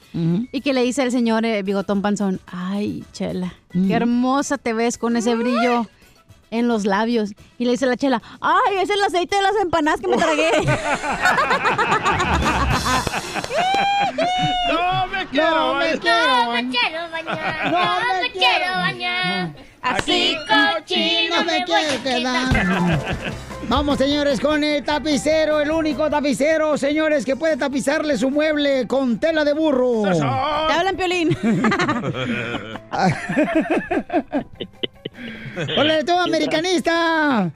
Y 0.53 0.61
que 0.61 0.73
le 0.73 0.85
dice 0.85 1.03
al 1.03 1.11
señor 1.11 1.45
eh, 1.45 1.65
bigotón 1.65 2.03
panzón, 2.03 2.41
ay, 2.47 3.03
chela, 3.13 3.55
qué 3.73 3.95
hermosa 3.95 4.59
te 4.59 4.73
ves 4.73 4.97
con 4.97 5.17
ese 5.17 5.35
brillo 5.35 5.89
en 6.51 6.69
los 6.69 6.85
labios. 6.85 7.31
Y 7.59 7.65
le 7.65 7.73
dice 7.73 7.87
la 7.87 7.97
chela, 7.97 8.23
ay, 8.41 8.77
es 8.81 8.91
el 8.91 9.03
aceite 9.03 9.37
de 9.37 9.43
las 9.43 9.57
empanadas 9.61 10.01
que 10.01 10.09
me 10.09 10.17
tragué. 10.17 10.51
No 14.69 15.07
me 15.07 15.27
quiero 15.27 15.51
No 15.51 15.75
me 15.75 15.85
bañar. 15.85 16.01
quiero 16.01 16.37
No 16.37 16.53
me 16.55 16.69
quiero 16.71 17.11
bañar, 17.11 17.71
no 17.71 18.23
me 18.23 18.31
quiero 18.33 18.73
bañar. 18.73 19.51
Así 19.83 20.37
cochino 20.49 21.45
me 21.45 21.63
a 21.63 21.65
quedar. 22.03 22.99
Vamos, 23.69 23.99
señores, 23.99 24.41
con 24.41 24.63
el 24.63 24.85
tapicero, 24.85 25.61
el 25.61 25.71
único 25.71 26.09
tapicero, 26.11 26.77
señores, 26.79 27.25
que 27.25 27.35
puede 27.37 27.57
tapizarle 27.57 28.17
su 28.17 28.31
mueble 28.31 28.87
con 28.87 29.19
tela 29.19 29.45
de 29.45 29.53
burro. 29.53 30.03
Te 30.13 30.73
hablan, 30.73 30.97
Piolín. 30.97 31.37
Hola, 35.77 36.03
tú, 36.07 36.13
americanista. 36.13 37.51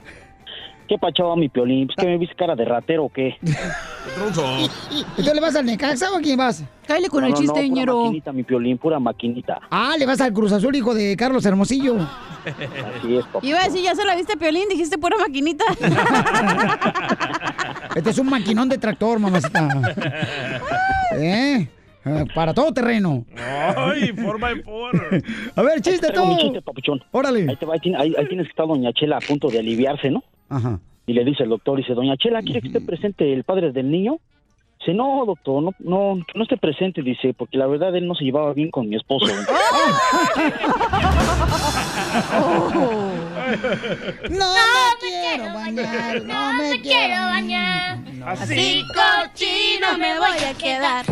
¿Qué 0.87 0.97
pacho, 0.97 1.33
mi 1.37 1.47
piolín? 1.47 1.87
¿Pues 1.87 1.95
que 1.95 2.05
me 2.05 2.17
viste 2.17 2.35
cara 2.35 2.53
de 2.53 2.65
ratero 2.65 3.05
o 3.05 3.09
qué? 3.09 3.37
¿Y 5.17 5.23
tú 5.23 5.33
le 5.33 5.39
vas 5.39 5.55
al 5.55 5.65
Necaxa 5.65 6.11
o 6.11 6.17
a 6.17 6.19
quién 6.19 6.37
vas? 6.37 6.65
Cállale 6.85 7.07
con 7.07 7.21
No, 7.21 7.27
el 7.27 7.33
no, 7.33 7.39
chiste, 7.39 7.61
no, 7.61 7.67
pura 7.69 7.79
ñero. 7.79 8.01
maquinita, 8.03 8.33
mi 8.33 8.43
piolín, 8.43 8.77
pura 8.77 8.99
maquinita. 8.99 9.61
Ah, 9.69 9.93
le 9.97 10.05
vas 10.05 10.19
al 10.19 10.33
Cruz 10.33 10.51
Azul, 10.51 10.75
hijo 10.75 10.93
de 10.93 11.15
Carlos 11.15 11.45
Hermosillo. 11.45 11.95
Así 12.97 13.15
es, 13.15 13.25
papá. 13.27 13.45
Iba 13.45 13.61
a 13.61 13.65
decir, 13.65 13.83
ya 13.83 13.95
se 13.95 14.03
la 14.03 14.15
viste, 14.15 14.35
Piolín, 14.35 14.67
dijiste 14.67 14.97
pura 14.97 15.15
maquinita. 15.17 15.63
Este 17.95 18.09
es 18.09 18.17
un 18.19 18.29
maquinón 18.29 18.69
de 18.69 18.77
tractor, 18.77 19.19
mamacita. 19.19 19.67
¿Eh? 21.13 21.67
Eh, 22.05 22.25
Para 22.33 22.53
todo 22.53 22.73
terreno. 22.73 23.25
Ay, 23.37 24.11
forma 24.13 24.51
y 24.51 24.61
por. 24.61 24.91
A 25.55 25.61
ver, 25.61 25.81
chiste 25.81 26.11
tú. 26.11 26.35
chiste, 26.39 26.61
papuchón. 26.61 27.03
Órale. 27.11 27.45
Ahí, 27.49 27.55
te 27.55 27.65
va, 27.65 27.73
ahí, 27.75 27.79
tiene- 27.79 27.97
ahí- 27.99 28.15
ahí 28.17 28.27
tienes 28.27 28.47
que 28.47 28.51
estar 28.51 28.65
doña 28.67 28.91
Chela 28.93 29.17
a 29.17 29.19
punto 29.21 29.49
de 29.49 29.59
aliviarse, 29.59 30.09
¿no? 30.09 30.23
Ajá. 30.49 30.79
Y 31.05 31.13
le 31.13 31.23
dice 31.25 31.43
el 31.43 31.49
doctor, 31.49 31.77
dice, 31.77 31.93
doña 31.93 32.15
Chela, 32.17 32.41
¿quiere 32.41 32.61
que 32.61 32.67
esté 32.67 32.81
presente 32.81 33.31
el 33.33 33.43
padre 33.43 33.71
del 33.71 33.91
niño? 33.91 34.17
Dice, 34.79 34.93
no, 34.95 35.25
doctor, 35.27 35.61
no, 35.61 35.75
no, 35.79 36.15
no 36.33 36.43
esté 36.43 36.57
presente, 36.57 37.03
dice, 37.03 37.35
porque 37.35 37.57
la 37.57 37.67
verdad 37.67 37.95
él 37.95 38.07
no 38.07 38.15
se 38.15 38.23
llevaba 38.23 38.51
bien 38.53 38.71
con 38.71 38.89
mi 38.89 38.95
esposo. 38.95 39.27
No, 44.29 44.53
me 44.53 44.99
quiero 44.99 45.53
bañar, 45.53 46.21
no 46.23 46.53
me 46.53 46.81
quiero 46.81 47.15
bañar. 47.15 47.97
Así 48.25 48.83
cochino 48.93 49.97
me 49.97 50.17
voy 50.19 50.43
a 50.49 50.53
quedar. 50.57 51.05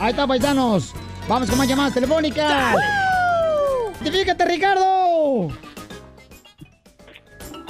Ahí 0.00 0.10
está, 0.10 0.26
paisanos. 0.26 0.94
Vamos 1.28 1.48
con 1.48 1.58
más 1.58 1.68
llamadas 1.68 1.94
telefónicas. 1.94 2.74
¡Identifícate, 4.00 4.44
Ricardo! 4.46 5.48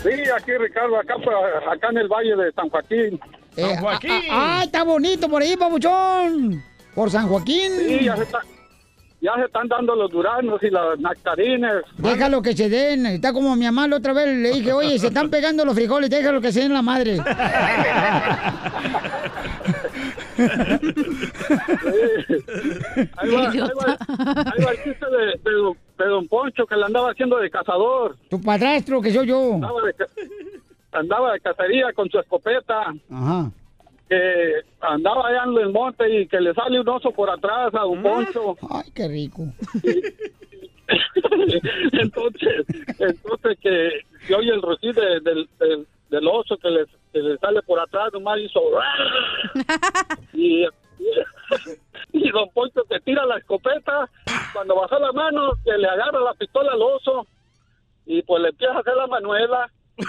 Sí, 0.03 0.11
aquí 0.35 0.53
Ricardo, 0.59 0.97
acá, 0.99 1.17
por- 1.23 1.35
acá 1.35 1.89
en 1.91 1.99
el 1.99 2.09
Valle 2.09 2.37
de 2.37 2.53
San 2.53 2.71
Joaquín. 2.71 3.21
Eh, 3.57 3.75
ah, 3.85 3.99
ah, 4.09 4.21
ah, 4.31 4.61
está 4.65 4.85
bonito 4.85 5.29
por 5.29 5.43
ahí, 5.43 5.57
papuchón! 5.57 6.63
Por 6.95 7.11
San 7.11 7.29
Joaquín. 7.29 7.73
Sí, 7.87 8.05
ya 8.05 8.17
se, 8.17 8.23
está- 8.23 8.41
ya 9.21 9.35
se 9.35 9.43
están 9.45 9.69
dando 9.69 9.95
los 9.97 10.11
duranos 10.11 10.63
y 10.63 10.71
las 10.71 10.99
nectarines. 10.99 11.83
Déjalo 11.99 12.41
que 12.41 12.57
se 12.57 12.69
den. 12.71 13.05
Está 13.07 13.33
como 13.35 13.55
mi 13.57 13.65
mamá 13.67 13.89
la 13.89 13.97
otra 13.97 14.13
vez. 14.15 14.29
Le 14.29 14.53
dije, 14.53 14.73
oye, 14.73 14.99
se 14.99 15.09
están 15.09 15.29
pegando 15.29 15.65
los 15.65 15.75
frijoles, 15.75 16.09
déjalo 16.09 16.41
que 16.41 16.53
se 16.53 16.61
den 16.61 16.73
la 16.73 16.81
madre. 16.83 17.19
Ahí 23.17 23.31
va, 23.31 23.51
ahí 23.51 23.59
va- 23.59 23.97
ahí 24.53 24.65
va 24.65 24.71
el 24.73 24.83
chiste 24.85 25.07
de, 25.07 25.27
de 25.43 25.53
don- 25.57 25.77
de 25.99 26.05
don 26.07 26.29
Poncho 26.29 26.67
que 26.67 26.77
le 26.77 26.85
andaba 26.85 27.11
haciendo 27.11 27.39
de 27.39 27.51
cazador. 27.51 28.17
Tu 28.29 28.41
padrastro, 28.41 29.01
que 29.01 29.13
soy 29.13 29.27
yo. 29.29 29.55
Andaba 29.55 29.81
de, 29.83 29.95
ca- 29.95 30.07
andaba 30.93 31.33
de 31.35 31.41
cacería 31.41 31.93
con 31.93 32.09
su 32.11 32.19
escopeta. 32.19 32.93
Ajá. 33.11 33.51
Que 34.09 34.55
andaba 34.81 35.29
allá 35.29 35.45
en 35.45 35.59
el 35.59 35.71
monte 35.73 36.23
y 36.23 36.27
que 36.27 36.41
le 36.41 36.53
sale 36.55 36.81
un 36.81 36.89
oso 36.89 37.11
por 37.13 37.31
atrás 37.31 37.73
a 37.75 37.81
don 37.81 38.03
Poncho. 38.03 38.57
Ay, 38.71 38.91
qué 38.95 39.09
rico. 39.09 39.43
entonces, 41.93 42.65
entonces 42.99 43.59
que, 43.61 43.91
que 44.27 44.35
oye 44.35 44.51
el 44.53 44.63
rocío 44.63 44.93
de- 44.93 45.21
del, 45.21 45.49
del, 45.61 45.87
del 46.11 46.27
oso 46.27 46.57
que 46.59 46.69
le, 46.69 46.87
que 47.13 47.39
sale 47.39 47.63
por 47.63 47.81
atrás, 47.81 48.13
nomás 48.13 48.39
hizo... 48.41 48.61
y, 50.35 50.67
y 52.13 52.31
don 52.31 52.49
Poncho 52.51 52.83
que 52.89 53.01
tira 53.01 53.25
la 53.25 53.39
escopeta, 53.39 54.09
cuando 54.53 54.75
bajó 54.75 54.99
la 54.99 55.13
mano, 55.13 55.53
que 55.65 55.77
le 55.79 55.89
agarra 55.89 56.21
la 56.21 56.35
pistola 56.35 56.73
al 56.73 56.83
oso 56.83 57.27
y 58.07 58.23
pues 58.23 58.43
le 58.43 58.49
empieza 58.49 58.75
a 58.75 58.81
hacer 58.81 58.97
la 58.97 59.07
manuela. 59.07 59.71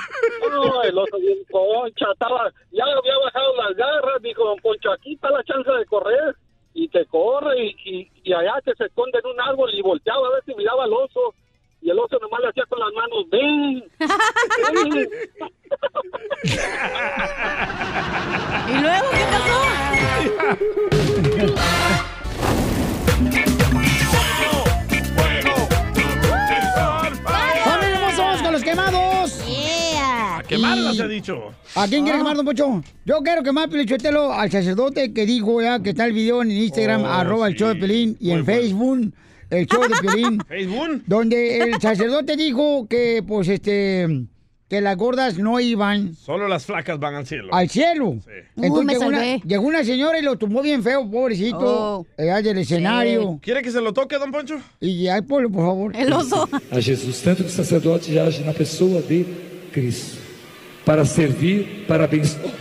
No, 0.52 0.84
el 0.84 0.98
oso 0.98 1.18
bien 1.18 1.38
concha, 1.50 2.08
estaba, 2.12 2.52
ya 2.72 2.84
había 2.84 3.18
bajado 3.24 3.56
las 3.56 3.76
garras, 3.76 4.22
dijo 4.22 4.44
don 4.44 4.60
Poncho, 4.60 4.92
aquí 4.92 5.14
está 5.14 5.30
la 5.30 5.44
chance 5.44 5.72
de 5.72 5.86
correr. 5.86 6.36
Y 6.74 6.88
que 6.88 7.06
corre 7.06 7.66
y, 7.66 7.76
y, 7.86 8.12
y 8.24 8.34
allá 8.34 8.54
que 8.64 8.74
se 8.76 8.86
esconde 8.86 9.20
en 9.20 9.30
un 9.30 9.42
árbol 9.42 9.70
y 9.74 9.82
volteaba 9.82 10.26
a 10.26 10.32
ver 10.32 10.44
si 10.46 10.56
miraba 10.56 10.86
al 10.86 10.94
oso. 10.94 11.34
Y 11.82 11.90
el 11.90 11.98
oso 12.00 12.18
nomás 12.20 12.40
le 12.42 12.50
hacía 12.50 12.64
con 12.70 12.80
las 12.80 12.94
manos, 12.94 13.26
ven. 13.32 13.84
ven". 14.74 15.10
¿Y 18.70 18.82
luego 18.82 19.10
qué 19.12 19.26
pasó? 19.32 20.62
¡Familia 27.64 27.96
hermosos 28.10 28.42
con 28.42 28.54
los 28.54 28.64
quemados! 28.64 29.46
¡Yeah! 29.48 30.38
A 30.38 30.44
Y- 30.92 30.96
se 30.98 31.04
ha 31.04 31.08
dicho. 31.08 31.52
¿A 31.76 31.88
quién 31.88 32.04
quiere 32.04 32.18
quemar, 32.20 32.36
don 32.36 32.46
Pocho? 32.46 32.84
Yo 33.06 33.20
quiero 33.24 33.42
quemar, 33.44 33.70
Pelichotelo, 33.70 34.34
al 34.34 34.52
sacerdote 34.52 35.14
que 35.14 35.26
dijo 35.26 35.62
ya 35.62 35.82
que 35.82 35.92
está 35.92 36.06
el 36.06 36.14
video 36.14 36.42
en 36.42 36.52
Instagram, 36.52 37.04
Oh, 37.04 37.08
arroba 37.08 37.48
el 37.48 37.56
show 37.56 37.70
de 37.70 37.76
Pelín, 37.76 38.18
y 38.20 38.32
en 38.32 38.46
Facebook, 38.46 39.14
el 39.52 39.68
show 39.68 39.82
de 39.84 39.96
Pelín. 40.10 40.42
¿Facebook? 40.48 41.04
Donde 41.06 41.60
el 41.60 41.80
sacerdote 41.80 42.36
dijo 42.36 42.88
que, 42.90 43.24
pues, 43.28 43.48
este, 43.48 44.26
que 44.70 44.80
las 44.82 44.96
gordas 44.96 45.38
no 45.38 45.60
iban 45.60 46.16
Solo 46.16 46.48
las 46.48 46.66
flacas 46.66 46.98
van 46.98 47.16
al 47.16 47.28
cielo. 47.28 47.54
al 47.54 47.70
cielo. 47.70 48.16
Entonces 48.56 48.86
me 48.86 48.94
llegó, 48.94 49.06
una, 49.08 49.36
llegó 49.36 49.64
una 49.68 49.84
señora 49.84 50.18
y 50.18 50.22
lo 50.22 50.38
tumbó 50.38 50.62
bien 50.62 50.82
feo, 50.82 51.10
pobrecito, 51.12 51.60
Oh. 51.60 52.06
allá 52.18 52.42
del 52.42 52.60
escenario. 52.60 53.38
¿Quiere 53.42 53.62
que 53.62 53.70
se 53.72 53.82
lo 53.82 53.92
toque, 53.92 54.18
don 54.18 54.32
Poncho? 54.32 54.60
Y 54.80 55.08
ay, 55.08 55.22
Polo, 55.24 55.50
por 55.50 55.66
favor. 55.66 55.96
El 55.96 56.14
oso. 56.14 56.48
a 56.72 56.76
Jesus, 56.82 57.22
tanto 57.22 57.44
que 57.44 57.50
o 57.50 57.52
sacerdote 57.52 58.18
age 58.20 58.46
na 58.46 58.54
pessoa 58.54 59.02
de 59.02 59.26
Cristo, 59.74 60.18
para 60.86 61.04
servir, 61.06 61.86
para 61.88 62.06
abençoar. 62.06 62.52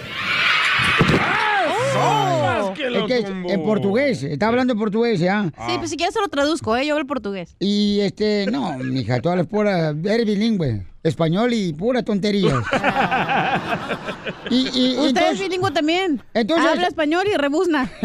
Oh, 2.71 2.75
que 2.75 2.87
es 2.87 3.05
que 3.05 3.19
es 3.19 3.25
tumbó. 3.25 3.51
en 3.51 3.63
portugués, 3.63 4.23
está 4.23 4.49
hablando 4.49 4.73
en 4.73 4.79
portugués, 4.79 5.21
¿ya? 5.21 5.45
Sí, 5.69 5.75
pues 5.79 5.91
si 5.91 5.97
quieres 5.97 6.15
se 6.15 6.21
lo 6.21 6.29
traduzco, 6.29 6.77
¿eh? 6.77 6.87
Yo 6.87 6.95
hablo 6.95 7.07
portugués. 7.07 7.55
Y 7.59 8.01
este, 8.01 8.47
no, 8.51 8.77
mija, 8.79 9.21
todas 9.21 9.39
las 9.39 9.47
puras, 9.47 9.95
eres 10.05 10.27
bilingüe, 10.27 10.87
español 11.03 11.53
y 11.53 11.73
pura 11.73 12.03
tonterías. 12.03 12.55
y, 14.51 14.97
Usted 14.99 15.33
es 15.33 15.41
bilingüe 15.41 15.71
también. 15.71 16.23
entonces- 16.35 16.67
Habla 16.71 16.87
español 16.89 17.27
y 17.33 17.37
rebuzna. 17.37 17.91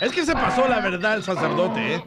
Es 0.00 0.12
que 0.12 0.24
se 0.24 0.32
pasó 0.32 0.68
la 0.68 0.80
verdad 0.80 1.16
el 1.16 1.22
sacerdote, 1.24 1.94
¿eh? 1.96 2.04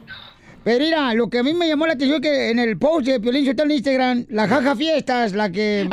Pero 0.64 0.84
mira, 0.84 1.12
lo 1.14 1.28
que 1.28 1.38
a 1.40 1.42
mí 1.42 1.52
me 1.54 1.66
llamó 1.68 1.86
la 1.86 1.94
atención 1.94 2.22
es 2.22 2.30
que 2.30 2.50
en 2.50 2.58
el 2.60 2.78
post 2.78 3.06
de 3.06 3.18
Piolín 3.20 3.44
Sotelo 3.44 3.64
en 3.70 3.76
Instagram, 3.76 4.26
la 4.30 4.46
jaja 4.48 4.76
fiestas, 4.76 5.32
la 5.32 5.50
que... 5.50 5.88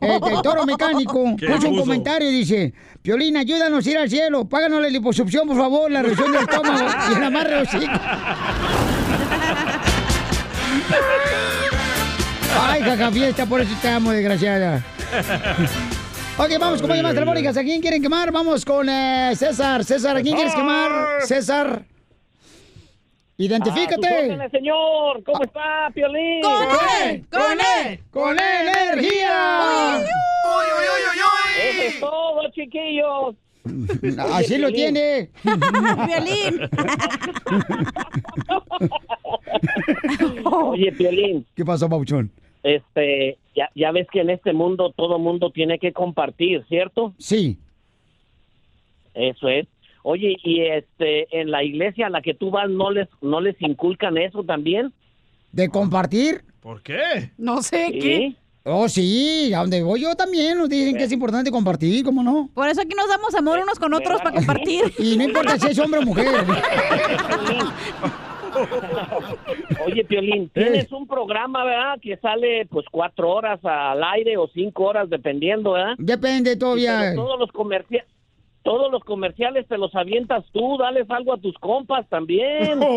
eh, 0.00 0.18
del 0.22 0.42
toro 0.42 0.64
mecánico, 0.64 1.36
¿Qué 1.38 1.46
puso 1.46 1.68
un 1.68 1.78
comentario 1.78 2.30
y 2.30 2.34
dice, 2.34 2.72
Piolín, 3.02 3.36
ayúdanos 3.36 3.86
a 3.86 3.90
ir 3.90 3.98
al 3.98 4.10
cielo, 4.10 4.48
páganos 4.48 4.80
la 4.80 4.88
liposucción, 4.88 5.46
por 5.46 5.56
favor, 5.56 5.90
la 5.90 6.02
reducción 6.02 6.32
del 6.32 6.42
estómago 6.42 6.88
y 7.10 7.14
el 7.16 7.24
amarre 7.24 7.62
hocico. 7.62 7.92
Ay, 12.60 12.82
jaja 12.82 13.10
fiesta, 13.10 13.46
por 13.46 13.60
eso 13.60 13.74
te 13.80 13.88
amo, 13.88 14.10
desgraciada. 14.10 14.84
Ok, 16.38 16.50
vamos 16.60 16.80
con 16.80 17.02
más 17.02 17.14
telefónicas. 17.14 17.56
¿A 17.56 17.62
quién 17.62 17.80
quieren 17.80 18.00
quemar? 18.00 18.30
Vamos 18.30 18.64
con 18.64 18.88
eh, 18.88 19.32
César. 19.34 19.84
César, 19.84 20.16
¿a 20.16 20.22
quién 20.22 20.36
quieres 20.36 20.54
quemar? 20.54 21.22
César. 21.22 21.82
Identifícate. 23.40 24.06
A 24.06 24.10
sus 24.10 24.24
órdenes, 24.24 24.50
señor. 24.50 25.22
¿Cómo 25.24 25.44
está, 25.44 25.90
Piolín? 25.94 26.42
¡Con 26.42 27.06
él! 27.06 27.24
¡Con 27.30 27.52
él! 27.52 28.00
¡Con 28.10 28.36
energía! 28.38 30.00
Eso 31.62 31.82
es 31.82 32.00
todo, 32.00 32.50
chiquillos. 32.50 33.36
Así 34.32 34.58
lo 34.58 34.72
tiene. 34.72 35.30
Violín. 35.44 36.68
Oye, 40.44 40.92
Piolín, 40.92 41.46
¿Qué 41.54 41.64
pasó, 41.64 41.88
Pauchón? 41.88 42.30
este, 42.64 43.38
ya, 43.54 43.70
ya 43.74 43.92
ves 43.92 44.08
que 44.12 44.20
en 44.20 44.30
este 44.30 44.52
mundo 44.52 44.92
todo 44.96 45.18
mundo 45.20 45.50
tiene 45.50 45.78
que 45.78 45.92
compartir, 45.92 46.64
¿cierto? 46.68 47.14
Sí. 47.18 47.58
Eso 49.14 49.48
es. 49.48 49.66
Oye, 50.02 50.36
y 50.42 50.60
este, 50.62 51.26
en 51.40 51.50
la 51.50 51.62
iglesia 51.64 52.06
a 52.06 52.10
la 52.10 52.22
que 52.22 52.34
tú 52.34 52.50
vas, 52.50 52.68
¿no 52.70 52.90
les, 52.90 53.08
no 53.20 53.40
les 53.40 53.60
inculcan 53.60 54.16
eso 54.18 54.42
también? 54.44 54.92
¿De 55.52 55.68
compartir? 55.68 56.42
¿Por 56.60 56.82
qué? 56.82 57.30
No 57.38 57.62
sé 57.62 57.88
Sí. 57.92 57.98
qué. 57.98 58.32
Oh, 58.70 58.86
sí, 58.88 59.50
a 59.54 59.60
donde 59.60 59.82
voy 59.82 60.02
yo 60.02 60.14
también 60.14 60.58
nos 60.58 60.68
dicen 60.68 60.94
que 60.96 61.04
es 61.04 61.12
importante 61.12 61.50
compartir, 61.50 62.04
¿cómo 62.04 62.22
no? 62.22 62.50
Por 62.52 62.68
eso 62.68 62.82
aquí 62.82 62.94
nos 62.94 63.08
damos 63.08 63.34
amor 63.34 63.58
unos 63.60 63.78
con 63.78 63.94
otros 63.94 64.20
para 64.20 64.32
compartir. 64.36 64.92
Y 64.98 65.16
no 65.16 65.24
importa 65.24 65.58
si 65.58 65.68
es 65.68 65.78
hombre 65.78 66.00
o 66.00 66.02
mujer. 66.02 66.26
Oye, 69.86 70.04
Piolín, 70.04 70.48
tienes 70.50 70.90
un 70.92 71.06
programa, 71.06 71.64
¿verdad? 71.64 71.98
Que 72.00 72.16
sale 72.18 72.66
pues 72.66 72.86
cuatro 72.90 73.30
horas 73.30 73.60
al 73.64 74.02
aire 74.04 74.36
o 74.36 74.48
cinco 74.52 74.84
horas, 74.84 75.08
dependiendo, 75.08 75.72
¿verdad? 75.72 75.94
Depende 75.98 76.56
todavía. 76.56 76.98
Pero 77.00 77.22
todos 77.22 77.38
los 77.40 77.52
comerciales, 77.52 78.06
todos 78.62 78.90
los 78.90 79.02
comerciales 79.04 79.66
te 79.68 79.78
los 79.78 79.94
avientas 79.94 80.44
tú, 80.52 80.76
dales 80.78 81.10
algo 81.10 81.34
a 81.34 81.38
tus 81.38 81.56
compas 81.58 82.06
también. 82.08 82.80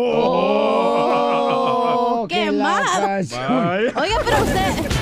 Oh, 2.14 2.26
¡Qué 2.28 2.52
mal! 2.52 2.84
lacas. 2.84 3.32
Oiga, 3.32 4.16
pero 4.24 4.36
usted... 4.42 4.92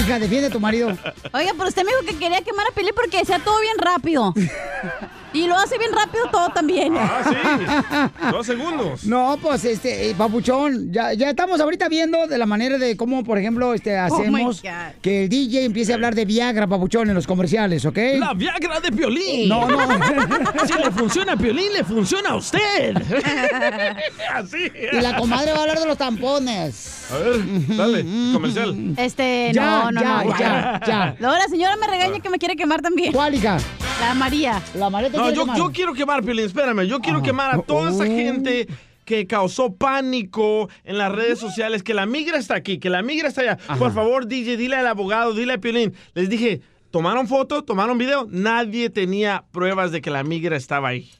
Hija, 0.00 0.18
defiende 0.18 0.48
a 0.48 0.50
tu 0.50 0.60
marido. 0.60 0.88
Oiga, 1.32 1.52
pero 1.56 1.68
usted 1.68 1.84
me 1.84 1.90
dijo 1.90 2.02
que 2.06 2.18
quería 2.18 2.40
quemar 2.42 2.66
a 2.70 2.74
Pelín 2.74 2.92
porque 2.94 3.18
decía 3.18 3.38
todo 3.38 3.60
bien 3.60 3.76
rápido. 3.78 4.32
Y 5.36 5.46
lo 5.46 5.54
hace 5.56 5.76
bien 5.78 5.90
rápido 5.92 6.24
todo 6.30 6.48
también. 6.50 6.94
Ah, 6.96 7.20
sí. 7.24 8.30
Dos 8.32 8.46
segundos. 8.46 9.04
No, 9.04 9.38
pues 9.40 9.64
este, 9.64 10.10
eh, 10.10 10.14
papuchón, 10.16 10.90
ya, 10.92 11.12
ya 11.12 11.30
estamos 11.30 11.60
ahorita 11.60 11.88
viendo 11.88 12.26
de 12.26 12.38
la 12.38 12.46
manera 12.46 12.78
de 12.78 12.96
cómo, 12.96 13.22
por 13.22 13.38
ejemplo, 13.38 13.74
este, 13.74 13.96
Oh, 13.96 14.04
hacemos 14.16 14.62
que 15.02 15.24
el 15.24 15.28
DJ 15.28 15.64
empiece 15.64 15.92
a 15.92 15.96
hablar 15.96 16.14
de 16.14 16.24
Viagra, 16.24 16.66
papuchón, 16.66 17.08
en 17.08 17.14
los 17.14 17.26
comerciales, 17.26 17.84
¿ok? 17.84 17.98
La 18.18 18.34
Viagra 18.34 18.80
de 18.80 18.92
Piolín. 18.92 19.48
No, 19.48 19.68
no. 19.68 19.78
Si 20.66 20.72
le 20.72 20.90
funciona 20.90 21.32
a 21.32 21.36
Piolín, 21.36 21.72
le 21.72 21.84
funciona 21.84 22.30
a 22.30 22.36
usted. 22.36 22.96
Así. 24.34 24.70
Y 24.92 25.00
la 25.00 25.16
comadre 25.16 25.52
va 25.52 25.58
a 25.58 25.62
hablar 25.62 25.78
de 25.80 25.86
los 25.86 25.98
tampones. 25.98 27.06
A 27.12 27.16
ver, 27.18 27.76
dale, 27.76 28.04
comercial. 28.32 28.94
Este, 28.96 29.50
Ya, 29.54 29.84
no, 29.84 29.92
no, 29.92 30.00
ya, 30.00 30.24
no. 30.24 30.38
ya, 30.38 30.80
ya. 30.86 31.16
Luego 31.18 31.36
la 31.36 31.46
señora 31.48 31.76
me 31.76 31.86
regaña 31.86 32.20
que 32.20 32.30
me 32.30 32.38
quiere 32.38 32.56
quemar 32.56 32.80
también. 32.82 33.12
¿Cuál, 33.12 33.34
hija? 33.34 33.58
La 34.00 34.14
María. 34.14 34.60
La 34.74 34.90
María 34.90 35.10
te 35.10 35.16
No, 35.16 35.25
yo, 35.30 35.46
yo 35.56 35.70
quiero 35.72 35.92
quemar, 35.94 36.22
Piolín, 36.22 36.46
espérame. 36.46 36.86
Yo 36.86 37.00
quiero 37.00 37.22
quemar 37.22 37.54
a 37.54 37.62
toda 37.62 37.90
esa 37.90 38.04
Oh. 38.04 38.06
gente 38.06 38.66
que 39.04 39.26
causó 39.26 39.74
pánico 39.74 40.68
en 40.84 40.98
las 40.98 41.12
redes 41.12 41.38
sociales, 41.38 41.82
que 41.82 41.94
la 41.94 42.06
migra 42.06 42.38
está 42.38 42.56
aquí, 42.56 42.78
que 42.78 42.90
la 42.90 43.02
migra 43.02 43.28
está 43.28 43.42
allá. 43.42 43.56
Por 43.78 43.92
favor, 43.92 44.26
DJ, 44.26 44.56
dile 44.56 44.76
al 44.76 44.86
abogado, 44.86 45.32
dile 45.32 45.52
a 45.54 45.58
Piolín. 45.58 45.94
Les 46.14 46.28
dije, 46.28 46.60
tomaron 46.90 47.28
foto, 47.28 47.62
tomaron 47.62 47.98
video, 47.98 48.26
nadie 48.30 48.90
tenía 48.90 49.44
pruebas 49.52 49.92
de 49.92 50.00
que 50.00 50.10
la 50.10 50.24
migra 50.24 50.56
estaba 50.56 50.88
ahí. 50.88 51.10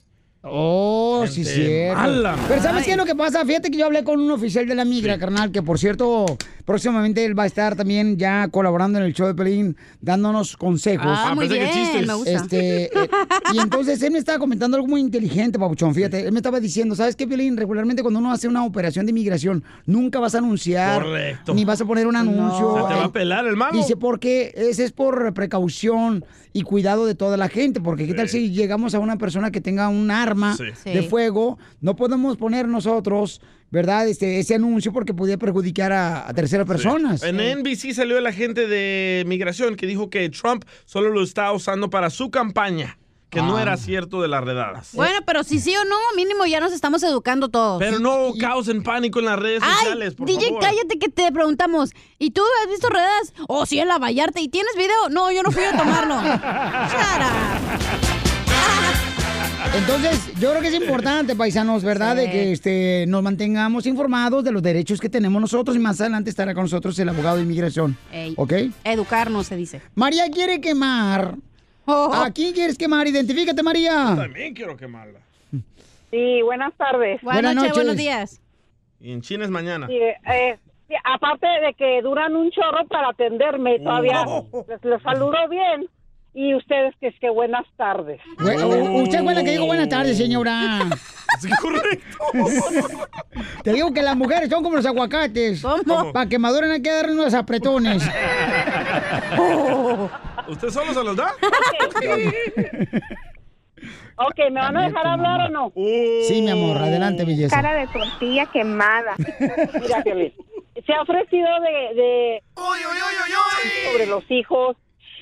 Oh, 0.48 1.24
sí, 1.28 1.44
cierto. 1.44 2.00
mala. 2.00 2.36
Pero 2.48 2.62
¿sabes 2.62 2.84
qué 2.84 2.92
es 2.92 2.96
lo 2.96 3.04
que 3.04 3.14
pasa? 3.14 3.44
Fíjate 3.44 3.70
que 3.70 3.78
yo 3.78 3.86
hablé 3.86 4.04
con 4.04 4.20
un 4.20 4.30
oficial 4.30 4.66
de 4.66 4.74
la 4.74 4.84
migra, 4.84 5.18
carnal, 5.18 5.50
que 5.50 5.62
por 5.62 5.78
cierto, 5.78 6.24
próximamente 6.64 7.24
él 7.24 7.38
va 7.38 7.44
a 7.44 7.46
estar 7.46 7.74
también 7.76 8.16
ya 8.16 8.48
colaborando 8.48 8.98
en 8.98 9.04
el 9.04 9.12
show 9.14 9.26
de 9.26 9.34
Pelín, 9.34 9.76
dándonos 10.00 10.56
consejos. 10.56 11.06
Ah, 11.08 11.32
muy 11.34 11.48
pensé 11.48 11.58
que 11.58 11.64
bien, 11.72 11.84
chistes. 11.84 12.06
me 12.06 12.14
gusta. 12.14 12.30
Este, 12.30 12.84
eh, 12.84 13.08
y 13.54 13.58
entonces 13.58 14.02
él 14.02 14.12
me 14.12 14.18
estaba 14.18 14.38
comentando 14.38 14.76
algo 14.76 14.86
muy 14.88 15.00
inteligente, 15.00 15.58
papuchón, 15.58 15.94
fíjate. 15.94 16.20
Él 16.26 16.32
me 16.32 16.38
estaba 16.38 16.60
diciendo, 16.60 16.94
¿sabes 16.94 17.16
qué, 17.16 17.26
Pelín? 17.26 17.56
Regularmente 17.56 18.02
cuando 18.02 18.20
uno 18.20 18.32
hace 18.32 18.46
una 18.48 18.64
operación 18.64 19.06
de 19.06 19.10
inmigración, 19.10 19.64
nunca 19.86 20.20
vas 20.20 20.34
a 20.34 20.38
anunciar, 20.38 21.02
Correcto. 21.02 21.54
ni 21.54 21.64
vas 21.64 21.80
a 21.80 21.84
poner 21.84 22.06
un 22.06 22.16
anuncio. 22.16 22.74
Se 22.82 22.88
te 22.88 22.94
va 22.98 23.04
a 23.04 23.12
pelar 23.12 23.46
el 23.46 23.56
malo. 23.56 23.76
Dice, 23.76 23.96
porque 23.96 24.52
ese 24.56 24.84
es 24.84 24.92
por 24.92 25.32
precaución 25.34 26.24
y 26.56 26.62
cuidado 26.62 27.04
de 27.06 27.14
toda 27.14 27.36
la 27.36 27.48
gente, 27.48 27.80
porque 27.80 28.06
qué 28.06 28.14
tal 28.14 28.28
si 28.28 28.50
llegamos 28.50 28.94
a 28.94 28.98
una 28.98 29.18
persona 29.18 29.50
que 29.50 29.60
tenga 29.60 29.88
un 29.88 30.10
arma 30.10 30.56
Sí. 30.56 30.64
de 30.90 31.02
Sí. 31.02 31.08
fuego, 31.08 31.58
no 31.80 31.96
podemos 31.96 32.36
poner 32.38 32.66
nosotros, 32.66 33.42
¿verdad? 33.70 34.08
Este, 34.08 34.38
ese 34.38 34.54
anuncio 34.54 34.92
porque 34.92 35.12
podría 35.12 35.36
perjudicar 35.36 35.92
a, 35.92 36.28
a 36.28 36.32
terceras 36.32 36.66
personas. 36.66 37.22
En 37.22 37.36
NBC 37.36 37.92
salió 37.92 38.20
la 38.20 38.32
gente 38.32 38.66
de 38.68 39.24
migración 39.26 39.76
que 39.76 39.86
dijo 39.86 40.08
que 40.08 40.28
Trump 40.30 40.64
solo 40.86 41.10
lo 41.10 41.22
está 41.22 41.52
usando 41.52 41.90
para 41.90 42.08
su 42.08 42.30
campaña, 42.30 42.96
que 43.30 43.42
no 43.42 43.56
Ah. 43.56 43.62
era 43.62 43.76
cierto 43.76 44.22
de 44.22 44.28
las 44.28 44.44
redadas. 44.44 44.90
Bueno, 44.94 45.18
pero 45.26 45.42
si 45.44 45.58
sí 45.60 45.74
o 45.76 45.84
no, 45.84 45.96
mínimo 46.16 46.46
ya 46.46 46.60
nos 46.60 46.72
estamos 46.72 47.02
educando 47.02 47.48
todos. 47.48 47.78
Pero 47.80 47.98
no 47.98 48.32
causen 48.40 48.82
pánico 48.82 49.18
en 49.18 49.24
las 49.26 49.38
redes 49.38 49.60
Ay, 49.64 49.74
sociales, 49.78 50.14
por 50.14 50.26
DJ, 50.28 50.46
favor. 50.48 50.62
cállate 50.62 50.98
que 50.98 51.08
te 51.08 51.32
preguntamos. 51.32 51.90
¿Y 52.18 52.30
tú 52.30 52.42
has 52.62 52.70
visto 52.70 52.88
redes? 52.88 53.34
Oh, 53.48 53.66
sí, 53.66 53.78
en 53.80 53.88
la 53.88 53.98
Vallarta. 53.98 54.40
¿Y 54.40 54.48
tienes 54.48 54.72
video? 54.76 55.08
No, 55.10 55.30
yo 55.32 55.42
no 55.42 55.50
fui 55.50 55.64
a 55.64 55.76
tomarlo. 55.76 56.14
Up. 58.46 59.72
Entonces, 59.74 60.20
yo 60.40 60.50
creo 60.50 60.62
que 60.62 60.68
es 60.68 60.74
importante, 60.74 61.34
paisanos, 61.36 61.82
¿verdad? 61.82 62.16
De 62.16 62.30
que 62.30 62.52
este, 62.52 63.04
nos 63.08 63.22
mantengamos 63.22 63.84
informados 63.86 64.42
de 64.44 64.52
los 64.52 64.62
derechos 64.62 65.00
que 65.00 65.08
tenemos 65.08 65.40
nosotros 65.40 65.76
y 65.76 65.80
más 65.80 66.00
adelante 66.00 66.30
estará 66.30 66.54
con 66.54 66.62
nosotros 66.64 66.98
el 66.98 67.08
abogado 67.08 67.36
de 67.36 67.42
inmigración. 67.42 67.96
Ey. 68.12 68.34
¿Ok? 68.36 68.52
Educarnos, 68.84 69.46
se 69.48 69.56
dice. 69.56 69.82
María 69.94 70.30
quiere 70.30 70.60
quemar. 70.60 71.34
Oh. 71.86 72.10
¿A 72.12 72.30
quién 72.30 72.52
quieres 72.52 72.76
quemar? 72.76 73.06
Identifícate, 73.06 73.62
María. 73.62 74.14
También 74.16 74.54
quiero 74.54 74.76
quemarla. 74.76 75.20
Sí, 76.10 76.42
buenas 76.42 76.72
tardes. 76.74 77.20
Buenas 77.22 77.54
noches, 77.54 77.72
buenos 77.74 77.96
días. 77.96 78.40
Y 79.00 79.12
en 79.12 79.20
China 79.22 79.44
es 79.44 79.50
mañana. 79.50 79.86
Sí, 79.86 79.94
eh, 79.98 80.58
sí, 80.88 80.94
aparte 81.04 81.46
de 81.46 81.74
que 81.74 82.00
duran 82.02 82.34
un 82.34 82.50
chorro 82.50 82.86
para 82.88 83.10
atenderme, 83.10 83.78
todavía 83.80 84.24
les, 84.68 84.84
les 84.84 85.02
saludo 85.02 85.36
bien. 85.48 85.86
Y 86.38 86.54
ustedes, 86.54 86.94
que 87.00 87.06
es 87.08 87.18
que 87.18 87.30
buenas 87.30 87.64
tardes. 87.78 88.20
Bue- 88.38 88.62
u- 88.62 89.02
Usted 89.04 89.22
fue 89.24 89.34
la 89.34 89.42
que 89.42 89.52
dijo 89.52 89.64
buenas 89.66 89.88
tardes, 89.88 90.16
señora. 90.18 90.80
Sí, 91.40 91.50
correcto. 91.60 92.18
Te 93.62 93.72
digo 93.74 93.92
que 93.92 94.00
las 94.00 94.16
mujeres 94.16 94.48
son 94.48 94.62
como 94.62 94.76
los 94.76 94.86
aguacates. 94.86 95.60
¿Cómo? 95.60 96.10
Para 96.12 96.26
que 96.30 96.38
maduren 96.38 96.70
hay 96.70 96.80
que 96.80 96.90
darle 96.90 97.12
unos 97.12 97.34
apretones. 97.34 98.02
¿Usted 100.48 100.70
solo 100.70 100.94
se 100.94 101.04
los 101.04 101.16
da? 101.16 101.32
Ok, 104.18 104.38
¿me 104.50 104.60
van 104.60 104.76
a 104.76 104.86
dejar 104.88 105.06
hablar 105.06 105.40
o 105.42 105.48
no? 105.50 105.72
Sí, 105.74 106.40
mi 106.42 106.50
amor, 106.50 106.78
adelante, 106.78 107.24
belleza. 107.24 107.54
Cara 107.54 107.74
de 107.74 107.86
tortilla 107.88 108.46
quemada. 108.46 109.14
Mira, 109.80 110.02
Piolín, 110.02 110.32
se 110.86 110.92
ha 110.94 111.02
ofrecido 111.02 111.48
de, 111.60 111.94
de 111.94 112.42
sobre 113.90 114.06
los 114.06 114.24
hijos 114.30 114.76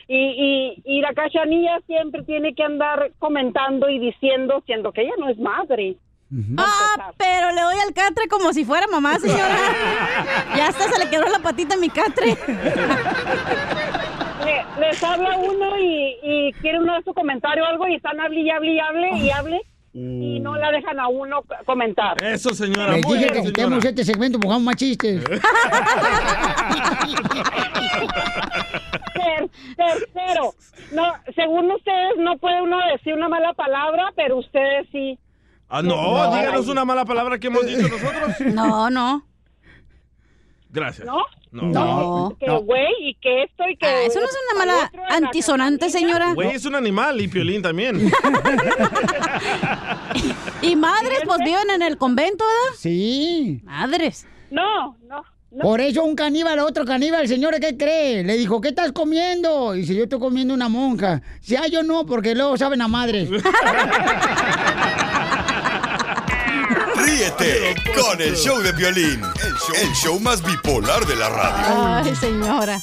y, 0.07 0.16
y, 0.16 0.83
y 0.85 1.01
la 1.01 1.12
cachanilla 1.14 1.81
siempre 1.87 2.22
tiene 2.22 2.55
que 2.55 2.62
andar 2.62 3.11
comentando 3.18 3.89
y 3.89 3.99
diciendo, 3.99 4.62
siendo 4.66 4.93
que 4.93 5.03
ella 5.03 5.14
no 5.18 5.29
es 5.29 5.39
madre. 5.39 5.97
Ah, 6.57 7.12
pero 7.16 7.53
le 7.53 7.61
doy 7.61 7.77
al 7.87 7.95
catre 7.95 8.27
como 8.29 8.53
si 8.53 8.64
fuera 8.64 8.87
mamá, 8.89 9.18
señora. 9.18 9.57
ya 10.57 10.68
hasta 10.68 10.91
se 10.91 10.99
le 11.05 11.11
quedó 11.11 11.25
la 11.29 11.39
patita 11.39 11.75
a 11.75 11.79
mi 11.79 11.89
catre. 11.91 12.37
Le- 14.45 14.80
les 14.80 15.03
habla 15.03 15.36
uno 15.38 15.78
y, 15.78 16.16
y 16.22 16.53
quiere 16.55 16.78
uno 16.80 16.95
de 16.97 17.03
su 17.03 17.14
comentario 17.14 17.64
o 17.64 17.66
algo 17.66 17.88
y 17.88 17.95
están 17.97 18.20
hable 18.20 18.40
y 18.40 18.51
hable 18.51 18.72
y 18.74 18.78
hable 18.80 19.11
y 19.18 19.30
hable 19.30 19.61
y 19.97 20.40
no 20.40 20.57
la 20.57 20.72
dejan 20.72 20.99
a 20.99 21.07
uno 21.07 21.45
comentar. 21.66 22.22
Eso, 22.22 22.51
señora. 22.51 22.92
Les 22.95 23.07
dije 23.07 23.26
que 23.26 23.34
señora. 23.34 23.47
quitemos 23.47 23.84
este 23.84 24.05
segmento, 24.05 24.40
pongamos 24.40 24.64
más 24.64 24.74
chistes. 24.76 25.22
Ter- 29.14 29.51
tercero, 29.76 30.55
no, 30.92 31.12
según 31.34 31.70
ustedes 31.70 32.14
no 32.18 32.36
puede 32.38 32.61
uno 32.62 32.78
decir 32.92 33.14
una 33.14 33.28
mala 33.28 33.53
palabra, 33.55 34.12
pero 34.16 34.38
ustedes 34.38 34.86
sí. 34.90 35.18
Ah, 35.68 35.82
no, 35.82 35.95
No. 35.97 36.36
díganos 36.36 36.68
una 36.68 36.84
mala 36.84 37.05
palabra 37.05 37.38
que 37.38 37.47
hemos 37.47 37.64
dicho 37.66 37.82
nosotros. 37.88 38.40
No, 38.53 38.90
no. 38.90 39.24
Gracias. 40.70 41.07
¿No? 41.07 41.24
No. 41.55 42.36
Que 42.40 42.50
güey 42.50 42.92
y 43.00 43.14
que 43.14 43.44
esto 43.44 43.62
y 43.70 43.76
que... 43.76 43.86
Ah, 43.86 44.02
eso 44.02 44.18
no 44.18 44.26
es 44.26 44.36
una 44.52 44.59
mala 44.64 44.92
antisonante, 45.09 45.88
señora. 45.88 46.34
Güey, 46.34 46.50
es 46.50 46.64
un 46.64 46.74
animal 46.74 47.20
y 47.20 47.28
Piolín 47.28 47.62
también. 47.62 48.11
Y 50.62 50.76
madres, 50.76 51.20
pues 51.26 51.38
viven 51.44 51.70
en 51.74 51.82
el 51.82 51.98
convento, 51.98 52.44
¿verdad? 52.44 52.78
Sí. 52.78 53.61
Madres. 53.64 54.26
No, 54.50 54.96
no. 55.07 55.22
Por 55.61 55.80
eso 55.80 56.02
un 56.02 56.16
caníbal 56.16 56.59
a 56.59 56.64
otro 56.64 56.84
caníbal, 56.84 57.28
señor, 57.28 57.61
¿qué 57.61 57.76
cree? 57.76 58.24
Le 58.24 58.36
dijo, 58.36 58.61
¿qué 58.61 58.68
estás 58.68 58.92
comiendo? 58.92 59.74
Y 59.74 59.80
dice, 59.80 59.94
yo 59.94 60.05
estoy 60.05 60.18
comiendo 60.18 60.55
una 60.55 60.68
monja. 60.68 61.22
Si 61.40 61.55
ah, 61.55 61.66
yo 61.70 61.82
no, 61.82 62.07
porque 62.07 62.34
luego 62.34 62.57
saben 62.57 62.80
a 62.80 62.88
madres. 62.88 63.28
Ríete 67.14 67.76
con 67.94 68.20
el 68.20 68.34
show 68.34 68.60
de 68.60 68.72
violín, 68.72 69.22
el 69.22 69.54
show, 69.54 69.74
el 69.80 69.92
show 69.92 70.18
más 70.18 70.42
bipolar 70.42 71.06
de 71.06 71.14
la 71.14 71.28
radio. 71.28 72.02
Ay, 72.04 72.16
señora. 72.16 72.80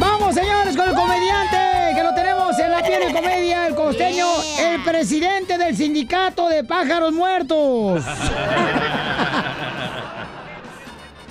Vamos, 0.00 0.34
señores, 0.34 0.76
con 0.76 0.88
el 0.88 0.94
comediante 0.96 1.56
que 1.94 2.02
lo 2.02 2.12
tenemos 2.16 2.58
en 2.58 2.68
la 2.68 2.82
tiene 2.82 3.12
comedia, 3.12 3.68
el 3.68 3.76
costeño, 3.76 4.26
el 4.58 4.82
presidente 4.82 5.56
del 5.56 5.76
sindicato 5.76 6.48
de 6.48 6.64
pájaros 6.64 7.12
muertos. 7.12 8.02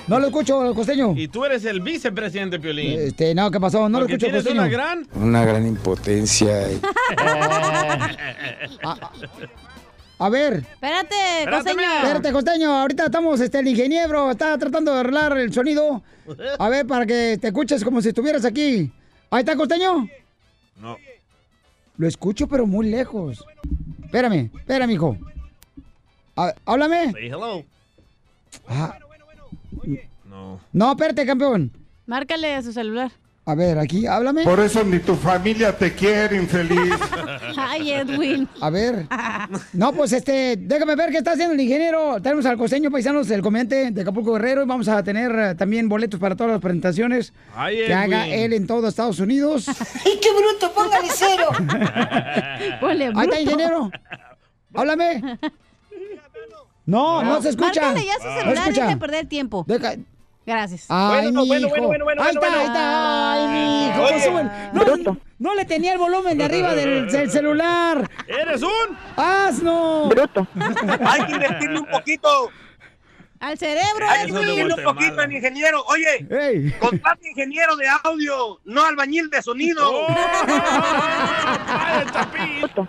No 0.07 0.19
lo 0.19 0.27
escucho, 0.27 0.73
costeño. 0.75 1.13
Y 1.17 1.27
tú 1.27 1.45
eres 1.45 1.65
el 1.65 1.81
vicepresidente, 1.81 2.59
Piolín. 2.59 2.99
Este, 2.99 3.33
no, 3.33 3.49
¿qué 3.49 3.59
pasó? 3.59 3.89
No 3.89 3.97
Porque 3.99 4.13
lo 4.13 4.17
escucho, 4.17 4.25
tienes 4.27 4.43
costeño. 4.43 4.61
una 4.61 4.69
gran... 4.69 5.07
Una 5.15 5.43
gran 5.45 5.65
impotencia. 5.67 6.71
y- 6.71 6.79
A 10.17 10.29
ver. 10.29 10.63
Espérate, 10.73 11.15
costeño. 11.51 11.81
Espérate, 11.97 12.31
costeño. 12.31 12.71
Ahorita 12.81 13.05
estamos, 13.05 13.39
este, 13.41 13.59
el 13.59 13.67
ingeniero 13.67 14.31
está 14.31 14.57
tratando 14.57 14.93
de 14.93 14.99
arreglar 15.01 15.37
el 15.37 15.51
sonido. 15.53 16.01
A 16.57 16.69
ver, 16.69 16.87
para 16.87 17.05
que 17.05 17.37
te 17.41 17.47
escuches 17.47 17.83
como 17.83 18.01
si 18.01 18.09
estuvieras 18.09 18.45
aquí. 18.45 18.91
Ahí 19.29 19.39
está, 19.39 19.55
costeño. 19.57 20.07
No. 20.79 20.97
Lo 21.97 22.07
escucho, 22.07 22.47
pero 22.47 22.65
muy 22.65 22.89
lejos. 22.89 23.43
Espérame, 24.05 24.49
espérame, 24.57 24.91
hijo. 24.91 25.17
A- 26.37 26.53
háblame. 26.65 27.11
Say 27.11 27.27
hello. 27.27 27.63
Ah, 28.69 28.97
No. 30.25 30.59
no, 30.73 30.91
espérate, 30.91 31.25
campeón. 31.25 31.71
Márcale 32.05 32.55
a 32.55 32.61
su 32.61 32.71
celular. 32.71 33.11
A 33.47 33.53
ver, 33.53 33.77
aquí, 33.77 34.07
háblame. 34.07 34.43
Por 34.43 34.59
eso 34.59 34.83
ni 34.83 34.97
tu 34.97 35.15
familia 35.15 35.77
te 35.77 35.93
quiere, 35.93 36.35
infeliz. 36.35 36.95
Ay, 37.57 37.91
Edwin. 37.91 38.49
A 38.59 38.71
ver. 38.71 39.05
No, 39.71 39.93
pues 39.93 40.13
este, 40.13 40.57
déjame 40.57 40.95
ver 40.95 41.11
qué 41.11 41.17
está 41.17 41.33
haciendo 41.33 41.53
el 41.53 41.61
ingeniero. 41.61 42.19
Tenemos 42.23 42.43
al 42.47 42.57
costeño 42.57 42.89
paisanos, 42.89 43.29
el 43.29 43.43
comediante 43.43 43.91
de 43.91 44.01
Acapulco 44.01 44.33
Guerrero, 44.33 44.63
y 44.63 44.65
vamos 44.65 44.87
a 44.87 45.03
tener 45.03 45.31
eh, 45.31 45.53
también 45.53 45.87
boletos 45.87 46.19
para 46.19 46.35
todas 46.35 46.53
las 46.53 46.61
presentaciones 46.61 47.33
Ay, 47.55 47.85
que 47.85 47.93
haga 47.93 48.27
él 48.27 48.51
en 48.53 48.65
todo 48.65 48.87
Estados 48.87 49.19
Unidos. 49.19 49.67
¡Y 50.05 50.19
qué 50.19 50.29
bruto! 50.31 50.73
¡Póngale 50.73 51.07
cero! 51.13 51.49
Ponle 52.81 53.11
Ahí 53.15 53.27
está, 53.27 53.39
ingeniero. 53.39 53.91
Háblame. 54.73 55.37
No, 56.85 57.23
no, 57.23 57.41
se 57.41 57.49
escucha. 57.49 57.81
Márcale 57.81 58.05
ya 58.05 58.13
su 58.19 58.27
No 58.27 58.35
celular 58.39 58.73
deje 58.73 58.87
de 58.87 58.97
perder 58.97 59.25
tiempo. 59.27 59.63
Deja- 59.67 59.95
Gracias. 60.45 60.85
Ay, 60.89 61.23
Bueno, 61.31 61.41
mi 61.41 61.47
bueno, 61.47 61.67
hijo. 61.67 61.75
bueno, 61.87 61.87
bueno, 61.87 62.05
bueno, 62.05 62.21
ahí 62.21 62.29
está, 62.35 62.39
bueno. 62.39 62.57
ahí 62.59 62.65
está. 62.67 63.33
Ay, 63.33 63.47
mi 63.47 63.87
hijo. 63.87 64.03
Oye. 64.03 64.21
Sube. 64.23 65.03
No, 65.03 65.17
no 65.39 65.55
le 65.55 65.65
tenía 65.65 65.93
el 65.93 65.97
volumen 65.97 66.37
de 66.37 66.43
arriba 66.43 66.75
del, 66.75 67.07
del 67.11 67.31
celular. 67.31 68.07
¡Eres 68.27 68.61
un! 68.61 68.97
¡Asno! 69.17 70.09
Hay 71.07 71.25
que 71.25 71.31
invertirle 71.31 71.79
un 71.79 71.87
poquito. 71.87 72.51
Al 73.39 73.57
cerebro, 73.57 74.07
Hay 74.07 74.25
que 74.27 74.31
Edwin. 74.31 74.47
subirle 74.49 74.73
un 74.75 74.83
poquito 74.83 75.19
al 75.21 75.31
ingeniero. 75.33 75.83
Oye, 75.87 76.73
contrate 76.79 77.27
ingeniero 77.29 77.75
de 77.75 77.87
audio, 78.03 78.59
no 78.65 78.85
albañil 78.85 79.29
de 79.31 79.41
sonido. 79.41 80.05
Oh. 82.77 82.87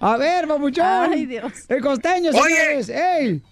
A 0.00 0.16
ver, 0.16 0.46
babuchón. 0.46 1.12
Ay, 1.12 1.26
Dios. 1.26 1.52
El 1.68 1.80
costeño, 1.80 2.30
Oye. 2.30 2.82
señores. 2.82 2.88
¡Ey! 2.88 3.42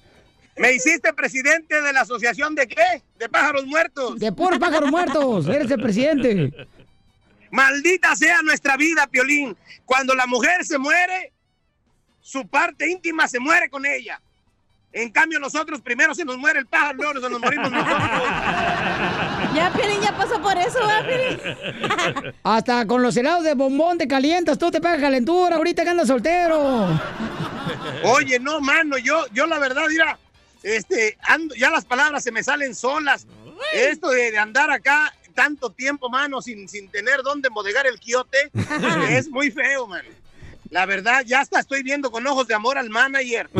Me 0.56 0.72
hiciste 0.72 1.12
presidente 1.14 1.80
de 1.80 1.92
la 1.92 2.02
asociación 2.02 2.54
de 2.54 2.66
qué? 2.66 3.02
De 3.18 3.28
pájaros 3.28 3.64
muertos. 3.66 4.18
De 4.18 4.32
puros 4.32 4.58
pájaros 4.58 4.90
muertos. 4.90 5.48
Eres 5.48 5.70
el 5.70 5.80
presidente. 5.80 6.52
Maldita 7.50 8.14
sea 8.16 8.42
nuestra 8.42 8.76
vida, 8.76 9.06
Piolín. 9.06 9.56
Cuando 9.84 10.14
la 10.14 10.26
mujer 10.26 10.64
se 10.64 10.78
muere, 10.78 11.32
su 12.20 12.46
parte 12.48 12.88
íntima 12.88 13.28
se 13.28 13.40
muere 13.40 13.68
con 13.70 13.84
ella. 13.86 14.20
En 14.92 15.10
cambio, 15.10 15.38
nosotros 15.40 15.80
primero 15.80 16.14
se 16.14 16.24
nos 16.24 16.36
muere 16.36 16.58
el 16.58 16.66
pájaro, 16.66 16.98
luego 17.12 17.28
nos 17.28 17.40
morimos 17.40 17.70
nosotros. 17.70 18.12
Ya, 19.54 19.70
Piolín, 19.72 20.00
ya 20.00 20.16
pasó 20.16 20.40
por 20.40 20.56
eso, 20.56 20.78
¿verdad, 20.86 21.06
Piolín? 21.06 22.34
Hasta 22.42 22.86
con 22.86 23.02
los 23.02 23.16
helados 23.16 23.44
de 23.44 23.54
bombón 23.54 23.98
te 23.98 24.08
calientas, 24.08 24.58
tú 24.58 24.70
te 24.70 24.80
pegas 24.80 25.00
calentura 25.00 25.56
ahorita 25.56 25.84
que 25.84 25.90
andas 25.90 26.08
soltero. 26.08 26.88
Oye, 28.04 28.38
no, 28.40 28.60
mano, 28.60 28.96
yo, 28.98 29.26
yo 29.32 29.46
la 29.46 29.58
verdad, 29.58 29.82
mira, 29.88 30.18
este, 30.62 31.16
ando- 31.28 31.54
ya 31.54 31.70
las 31.70 31.84
palabras 31.84 32.22
se 32.24 32.32
me 32.32 32.42
salen 32.42 32.74
solas. 32.74 33.26
Esto 33.74 34.08
de, 34.10 34.32
de 34.32 34.38
andar 34.38 34.70
acá 34.70 35.12
tanto 35.34 35.70
tiempo, 35.70 36.08
mano, 36.10 36.42
sin, 36.42 36.68
sin 36.68 36.90
tener 36.90 37.22
dónde 37.22 37.48
embodegar 37.48 37.86
el 37.86 37.98
quiote, 38.00 38.50
es 39.10 39.28
muy 39.28 39.50
feo, 39.50 39.86
mano. 39.86 40.08
La 40.70 40.86
verdad, 40.86 41.22
ya 41.26 41.40
hasta 41.40 41.60
estoy 41.60 41.82
viendo 41.82 42.10
con 42.10 42.26
ojos 42.26 42.46
de 42.48 42.54
amor 42.54 42.78
al 42.78 42.88
manager. 42.90 43.48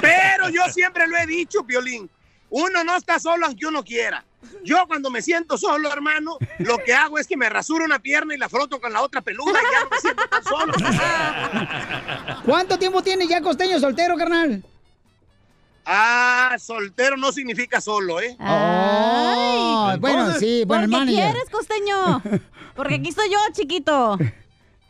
Pero 0.00 0.48
yo 0.50 0.62
siempre 0.72 1.06
lo 1.06 1.16
he 1.16 1.26
dicho, 1.26 1.64
Piolín. 1.64 2.10
Uno 2.52 2.84
no 2.84 2.96
está 2.96 3.18
solo 3.18 3.46
aunque 3.46 3.66
uno 3.66 3.82
quiera. 3.82 4.24
Yo 4.62 4.86
cuando 4.86 5.10
me 5.10 5.22
siento 5.22 5.56
solo, 5.56 5.90
hermano, 5.90 6.36
lo 6.58 6.78
que 6.78 6.92
hago 6.92 7.18
es 7.18 7.26
que 7.26 7.36
me 7.36 7.48
rasuro 7.48 7.84
una 7.84 7.98
pierna 7.98 8.34
y 8.34 8.38
la 8.38 8.48
froto 8.48 8.78
con 8.78 8.92
la 8.92 9.00
otra 9.00 9.22
peluda 9.22 9.58
y 9.58 9.72
ya 9.72 9.84
no 9.84 9.90
me 9.90 9.98
siento 9.98 10.22
tan 10.28 10.44
solo. 10.44 10.72
¿Cuánto 12.44 12.78
tiempo 12.78 13.02
tiene 13.02 13.26
ya 13.26 13.40
costeño 13.40 13.80
soltero, 13.80 14.16
carnal? 14.16 14.62
Ah, 15.86 16.54
soltero 16.58 17.16
no 17.16 17.32
significa 17.32 17.80
solo, 17.80 18.20
¿eh? 18.20 18.36
Ay, 18.38 19.98
bueno, 19.98 20.34
sí, 20.34 20.64
bueno, 20.66 20.88
¿Por 20.90 21.06
qué 21.06 21.12
quieres, 21.12 21.50
costeño? 21.50 22.22
Porque 22.76 22.96
aquí 22.96 23.08
estoy 23.08 23.30
yo, 23.30 23.38
chiquito. 23.52 24.18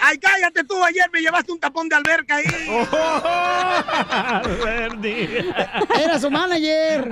Ay, 0.05 0.19
cállate 0.19 0.65
tú, 0.65 0.83
ayer 0.85 1.09
me 1.13 1.21
llevaste 1.21 1.53
un 1.53 1.61
tapón 1.61 1.89
de 1.89 1.95
alberca 1.95 2.35
ahí. 2.37 2.45
Era 6.05 6.19
su 6.19 6.29
manager. 6.29 7.09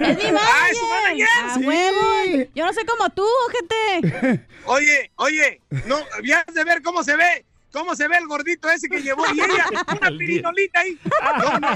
Es 0.00 0.18
mi 0.18 0.24
manager. 0.32 0.40
Ah, 0.42 0.68
¿es 0.70 0.76
su 0.78 0.88
manager? 0.88 1.28
A 1.44 1.54
Sí. 1.54 1.60
huevo. 1.64 2.48
Yo 2.52 2.66
no 2.66 2.72
soy 2.72 2.84
como 2.84 3.08
tú, 3.10 3.24
gente. 3.52 4.40
Oye, 4.64 5.10
oye, 5.16 5.60
no, 5.86 5.96
habías 6.16 6.44
de 6.46 6.62
ver 6.64 6.82
cómo 6.82 7.02
se 7.02 7.16
ve, 7.16 7.44
cómo 7.72 7.94
se 7.96 8.06
ve 8.08 8.16
el 8.16 8.26
gordito 8.28 8.70
ese 8.70 8.88
que 8.88 9.02
llevó 9.02 9.24
y 9.34 9.40
ella, 9.40 9.66
una 9.70 9.84
pirinolita 10.18 10.80
ahí. 10.80 10.96
No, 11.38 11.58
no, 11.58 11.68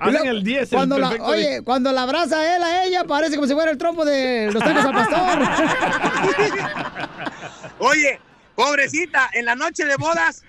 Hacen 0.00 0.26
el 0.26 0.42
10, 0.42 0.72
el 0.72 0.76
Cuando 0.76 0.98
la, 0.98 1.08
perfecto 1.10 1.30
oye, 1.32 1.62
cuando 1.62 1.92
la 1.92 2.02
abraza 2.02 2.56
él 2.56 2.62
a 2.64 2.82
ella, 2.84 3.04
parece 3.04 3.36
como 3.36 3.46
si 3.46 3.54
fuera 3.54 3.70
el 3.70 3.78
trompo 3.78 4.04
de 4.04 4.50
los 4.52 4.60
tacos 4.62 4.84
al 4.84 4.92
pastor. 4.92 5.38
Oye, 7.78 8.20
pobrecita, 8.54 9.30
en 9.32 9.44
la 9.44 9.54
noche 9.54 9.84
de 9.84 9.96
bodas, 9.96 10.42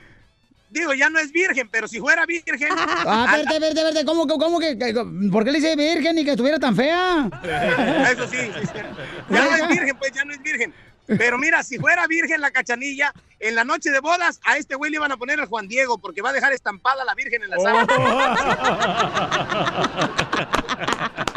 digo, 0.69 0.93
ya 0.93 1.09
no 1.09 1.19
es 1.19 1.31
virgen, 1.31 1.69
pero 1.71 1.87
si 1.87 1.99
fuera 1.99 2.25
virgen. 2.25 2.69
Ah, 2.77 3.27
verde, 3.37 3.59
verde, 3.59 3.83
verde, 3.83 4.05
¿cómo, 4.05 4.25
que- 4.27 4.33
cómo 4.37 4.59
que, 4.59 4.77
que- 4.77 4.93
¿Por 5.31 5.43
qué 5.43 5.51
le 5.51 5.59
dice 5.59 5.75
virgen 5.75 6.17
y 6.17 6.25
que 6.25 6.31
estuviera 6.31 6.57
tan 6.59 6.75
fea? 6.75 7.29
Eso 8.11 8.27
sí, 8.27 8.37
sí, 8.37 8.65
sí. 8.65 8.79
Ya 9.29 9.45
no 9.45 9.55
es 9.55 9.67
virgen, 9.67 9.97
pues 9.97 10.11
ya 10.11 10.25
no 10.25 10.33
es 10.33 10.41
virgen. 10.41 10.73
Pero 11.05 11.37
mira, 11.37 11.61
si 11.63 11.77
fuera 11.77 12.07
virgen 12.07 12.39
la 12.39 12.49
cachanilla, 12.51 13.11
en 13.41 13.55
la 13.55 13.65
noche 13.65 13.89
de 13.91 13.99
bodas 13.99 14.39
a 14.45 14.55
este 14.57 14.75
güey 14.75 14.89
le 14.89 14.95
iban 14.97 15.11
a 15.11 15.17
poner 15.17 15.37
el 15.37 15.47
Juan 15.47 15.67
Diego 15.67 15.97
porque 15.97 16.21
va 16.21 16.29
a 16.29 16.33
dejar 16.33 16.53
estampada 16.53 17.03
la 17.03 17.13
virgen 17.13 17.43
en 17.43 17.49
la 17.49 17.57
sala. 17.59 17.85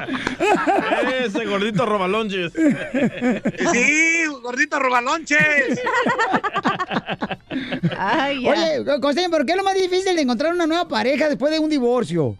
Ese 1.25 1.45
gordito 1.45 1.87
robalonches. 1.87 2.53
Sí, 3.73 4.27
gordito 4.43 4.79
robalonches. 4.79 5.81
Oye, 7.99 8.85
Costeño, 9.01 9.31
¿pero 9.31 9.45
qué 9.45 9.53
es 9.53 9.59
lo 9.59 9.65
más 9.65 9.75
difícil 9.75 10.15
de 10.17 10.23
encontrar 10.23 10.53
una 10.53 10.67
nueva 10.67 10.89
pareja 10.89 11.29
después 11.29 11.53
de 11.53 11.59
un 11.59 11.71
divorcio? 11.71 12.37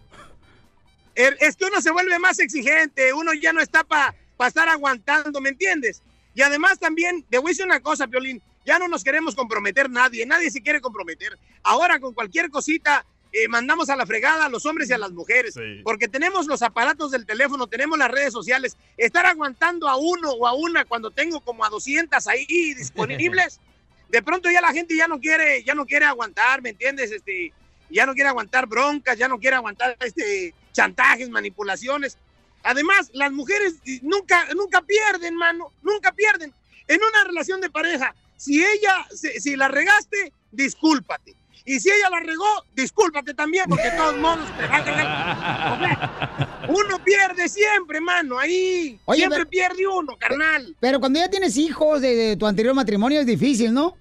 Es 1.15 1.55
que 1.55 1.65
uno 1.65 1.81
se 1.81 1.91
vuelve 1.91 2.19
más 2.19 2.39
exigente, 2.39 3.11
uno 3.13 3.33
ya 3.33 3.51
no 3.51 3.61
está 3.61 3.83
para 3.83 4.13
estar 4.45 4.69
aguantando, 4.69 5.41
¿me 5.41 5.49
entiendes? 5.49 6.03
Y 6.35 6.43
además 6.43 6.77
también, 6.77 7.25
te 7.29 7.39
voy 7.39 7.49
a 7.49 7.51
decir 7.51 7.65
una 7.65 7.79
cosa, 7.79 8.07
Piolín, 8.07 8.41
ya 8.65 8.77
no 8.77 8.87
nos 8.87 9.03
queremos 9.03 9.35
comprometer 9.35 9.89
nadie, 9.89 10.25
nadie 10.25 10.51
se 10.51 10.61
quiere 10.61 10.81
comprometer. 10.81 11.39
Ahora 11.63 11.99
con 11.99 12.13
cualquier 12.13 12.51
cosita 12.51 13.05
eh, 13.43 13.47
mandamos 13.47 13.89
a 13.89 13.95
la 13.95 14.05
fregada 14.05 14.45
a 14.45 14.49
los 14.49 14.65
hombres 14.65 14.89
y 14.89 14.93
a 14.93 14.97
las 14.97 15.11
mujeres, 15.11 15.55
porque 15.83 16.07
tenemos 16.07 16.47
los 16.47 16.61
aparatos 16.61 17.11
del 17.11 17.25
teléfono, 17.25 17.67
tenemos 17.67 17.97
las 17.97 18.09
redes 18.09 18.33
sociales, 18.33 18.77
estar 18.97 19.25
aguantando 19.25 19.87
a 19.87 19.95
uno 19.97 20.31
o 20.31 20.47
a 20.47 20.53
una 20.53 20.85
cuando 20.85 21.11
tengo 21.11 21.39
como 21.41 21.63
a 21.63 21.69
200 21.69 22.25
ahí 22.27 22.73
disponibles, 22.73 23.59
de 24.09 24.21
pronto 24.23 24.49
ya 24.49 24.61
la 24.61 24.73
gente 24.73 24.95
ya 24.95 25.07
no 25.07 25.19
quiere, 25.19 25.63
ya 25.63 25.75
no 25.75 25.85
quiere 25.85 26.05
aguantar, 26.05 26.61
¿me 26.61 26.69
entiendes? 26.69 27.11
Este, 27.11 27.53
ya 27.89 28.05
no 28.05 28.13
quiere 28.13 28.29
aguantar 28.29 28.65
broncas, 28.65 29.17
ya 29.17 29.27
no 29.27 29.39
quiere 29.39 29.55
aguantar 29.55 29.97
este 29.99 30.53
chantajes, 30.71 31.29
manipulaciones. 31.29 32.17
Además, 32.63 33.09
las 33.13 33.31
mujeres 33.31 33.75
nunca, 34.01 34.45
nunca 34.55 34.81
pierden, 34.81 35.35
mano, 35.35 35.71
nunca 35.81 36.11
pierden. 36.11 36.53
En 36.87 36.99
una 37.03 37.23
relación 37.23 37.61
de 37.61 37.69
pareja, 37.69 38.15
si 38.35 38.63
ella, 38.63 39.05
si, 39.13 39.39
si 39.39 39.55
la 39.55 39.67
regaste, 39.67 40.31
discúlpate. 40.51 41.35
Y 41.69 41.81
si 41.81 41.89
ella 41.89 42.09
la 42.09 42.21
regó, 42.21 42.45
discúlpate 42.73 43.33
también, 43.33 43.65
porque 43.67 43.83
de 43.91 43.97
todos 43.97 44.17
modos 44.17 44.45
te 44.57 44.67
va 44.67 44.77
a 44.77 44.83
cagar. 44.85 46.69
Uno 46.69 47.03
pierde 47.03 47.49
siempre, 47.49 47.99
mano, 47.99 48.39
ahí. 48.39 48.97
Oye, 49.03 49.17
siempre 49.19 49.39
pero- 49.39 49.49
pierde 49.49 49.85
uno, 49.85 50.15
carnal. 50.17 50.73
Pero 50.79 50.99
cuando 51.01 51.19
ya 51.19 51.29
tienes 51.29 51.57
hijos 51.57 51.99
de, 52.01 52.15
de 52.15 52.37
tu 52.37 52.47
anterior 52.47 52.73
matrimonio 52.73 53.19
es 53.19 53.25
difícil, 53.25 53.73
¿no? 53.73 53.97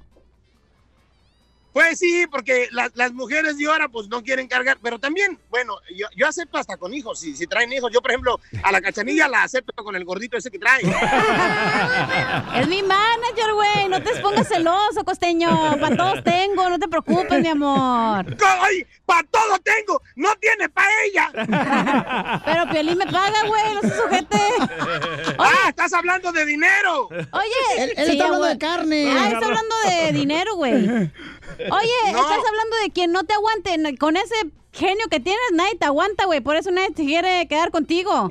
Pues 1.77 1.99
sí, 1.99 2.25
porque 2.31 2.69
la- 2.73 2.91
las 2.95 3.13
mujeres 3.13 3.59
de 3.59 3.67
ahora 3.67 3.87
pues 3.91 4.09
no 4.09 4.23
quieren 4.23 4.49
cargar, 4.49 4.79
pero 4.83 4.99
también, 4.99 5.39
bueno, 5.51 5.75
yo, 5.95 6.07
yo 6.17 6.27
acepto 6.27 6.57
hasta 6.57 6.79
con 6.79 6.95
hijos, 6.95 7.21
si, 7.21 7.37
si 7.37 7.47
traen 7.47 7.71
hijos, 7.71 7.93
yo 7.93 8.01
por 8.01 8.13
ejemplo 8.13 8.41
a 8.63 8.73
la 8.73 8.81
cachanilla 8.81 9.29
la 9.29 9.43
acepto 9.43 9.85
con 9.85 9.95
el 9.95 10.07
gordito 10.07 10.39
ese 10.39 10.51
que 10.51 10.59
trae. 10.59 10.81
Es 12.57 12.67
mi 12.69 12.83
manager, 12.83 13.53
güey. 13.53 13.89
No 13.91 14.03
te 14.03 14.15
pongas 14.21 14.49
celoso, 14.49 15.05
costeño. 15.05 15.77
Para 15.79 15.95
todos 15.97 16.25
tengo, 16.25 16.71
no 16.71 16.79
te 16.79 16.89
preocupes, 16.89 17.43
mi 17.43 17.49
amor. 17.49 18.25
¡Ay! 18.61 18.87
¡Para 19.05 19.23
todo 19.25 19.59
tengo! 19.63 20.01
¡No 20.15 20.31
tiene 20.37 20.69
para 20.71 20.89
ella! 21.05 22.43
Pero 22.47 22.69
Piolín 22.71 22.97
me 22.99 23.07
paga, 23.07 23.45
güey, 23.47 23.75
no 23.75 23.81
se 23.83 23.91
sujete. 23.97 24.39
¡Ah, 25.39 25.69
estás 25.69 25.93
hablando 25.93 26.33
de 26.33 26.47
dinero! 26.47 27.09
Oye, 27.09 27.85
Él- 27.85 27.93
él 27.97 28.11
está 28.13 28.25
hablando 28.25 28.47
de 28.47 28.59
carne. 28.59 29.13
Ah, 29.15 29.29
está 29.33 29.47
hablando 29.47 29.75
de 29.91 30.13
dinero, 30.13 30.57
güey. 30.57 31.11
Oye, 31.59 31.93
No. 32.13 32.21
estás 32.21 32.39
hablando 32.47 32.77
de 32.83 32.91
quien 32.93 33.13
no 33.13 33.25
te 33.25 33.35
aguante. 33.35 33.77
Con 33.99 34.17
ese 34.17 34.35
genio 34.73 35.07
que 35.11 35.21
tienes, 35.21 35.41
nadie 35.53 35.77
te 35.77 35.87
aguanta, 35.87 36.27
güey. 36.27 36.41
Por 36.41 36.57
eso 36.57 36.71
nadie 36.71 36.91
te 36.91 37.05
quiere 37.05 37.47
quedar 37.49 37.71
contigo. 37.71 38.31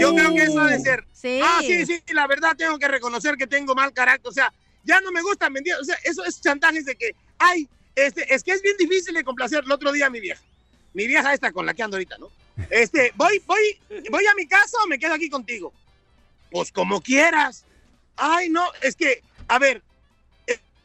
Yo 0.00 0.14
creo 0.14 0.34
que 0.34 0.42
eso 0.42 0.60
ha 0.60 0.68
de 0.68 0.80
ser. 0.80 1.04
Sí. 1.12 1.40
Ah, 1.42 1.58
sí, 1.60 1.86
sí, 1.86 2.02
la 2.12 2.26
verdad 2.26 2.56
tengo 2.56 2.78
que 2.78 2.88
reconocer 2.88 3.36
que 3.36 3.46
tengo 3.46 3.74
mal 3.74 3.92
carácter. 3.92 4.28
O 4.28 4.32
sea, 4.32 4.52
ya 4.84 5.00
no 5.00 5.12
me 5.12 5.22
gusta 5.22 5.48
mentir. 5.50 5.74
O 5.74 5.84
sea, 5.84 5.96
eso 6.04 6.24
es 6.24 6.40
chantajes 6.40 6.84
de 6.84 6.96
que, 6.96 7.14
ay, 7.38 7.68
este, 7.94 8.34
es 8.34 8.42
que 8.42 8.52
es 8.52 8.62
bien 8.62 8.76
difícil 8.78 9.14
de 9.14 9.22
complacer. 9.24 9.62
El 9.64 9.72
otro 9.72 9.92
día 9.92 10.10
mi 10.10 10.20
vieja, 10.20 10.42
mi 10.94 11.06
vieja 11.06 11.32
esta 11.32 11.52
con 11.52 11.66
la 11.66 11.74
que 11.74 11.82
ando 11.82 11.96
ahorita, 11.96 12.18
¿no? 12.18 12.28
Este, 12.70 13.12
voy, 13.16 13.42
voy, 13.46 13.78
voy 14.10 14.26
a 14.26 14.34
mi 14.34 14.46
casa 14.46 14.76
o 14.84 14.86
me 14.88 14.98
quedo 14.98 15.14
aquí 15.14 15.28
contigo. 15.30 15.72
Pues 16.50 16.72
como 16.72 17.00
quieras. 17.00 17.64
Ay, 18.16 18.48
no, 18.50 18.66
es 18.82 18.94
que, 18.96 19.22
a 19.48 19.58
ver, 19.58 19.82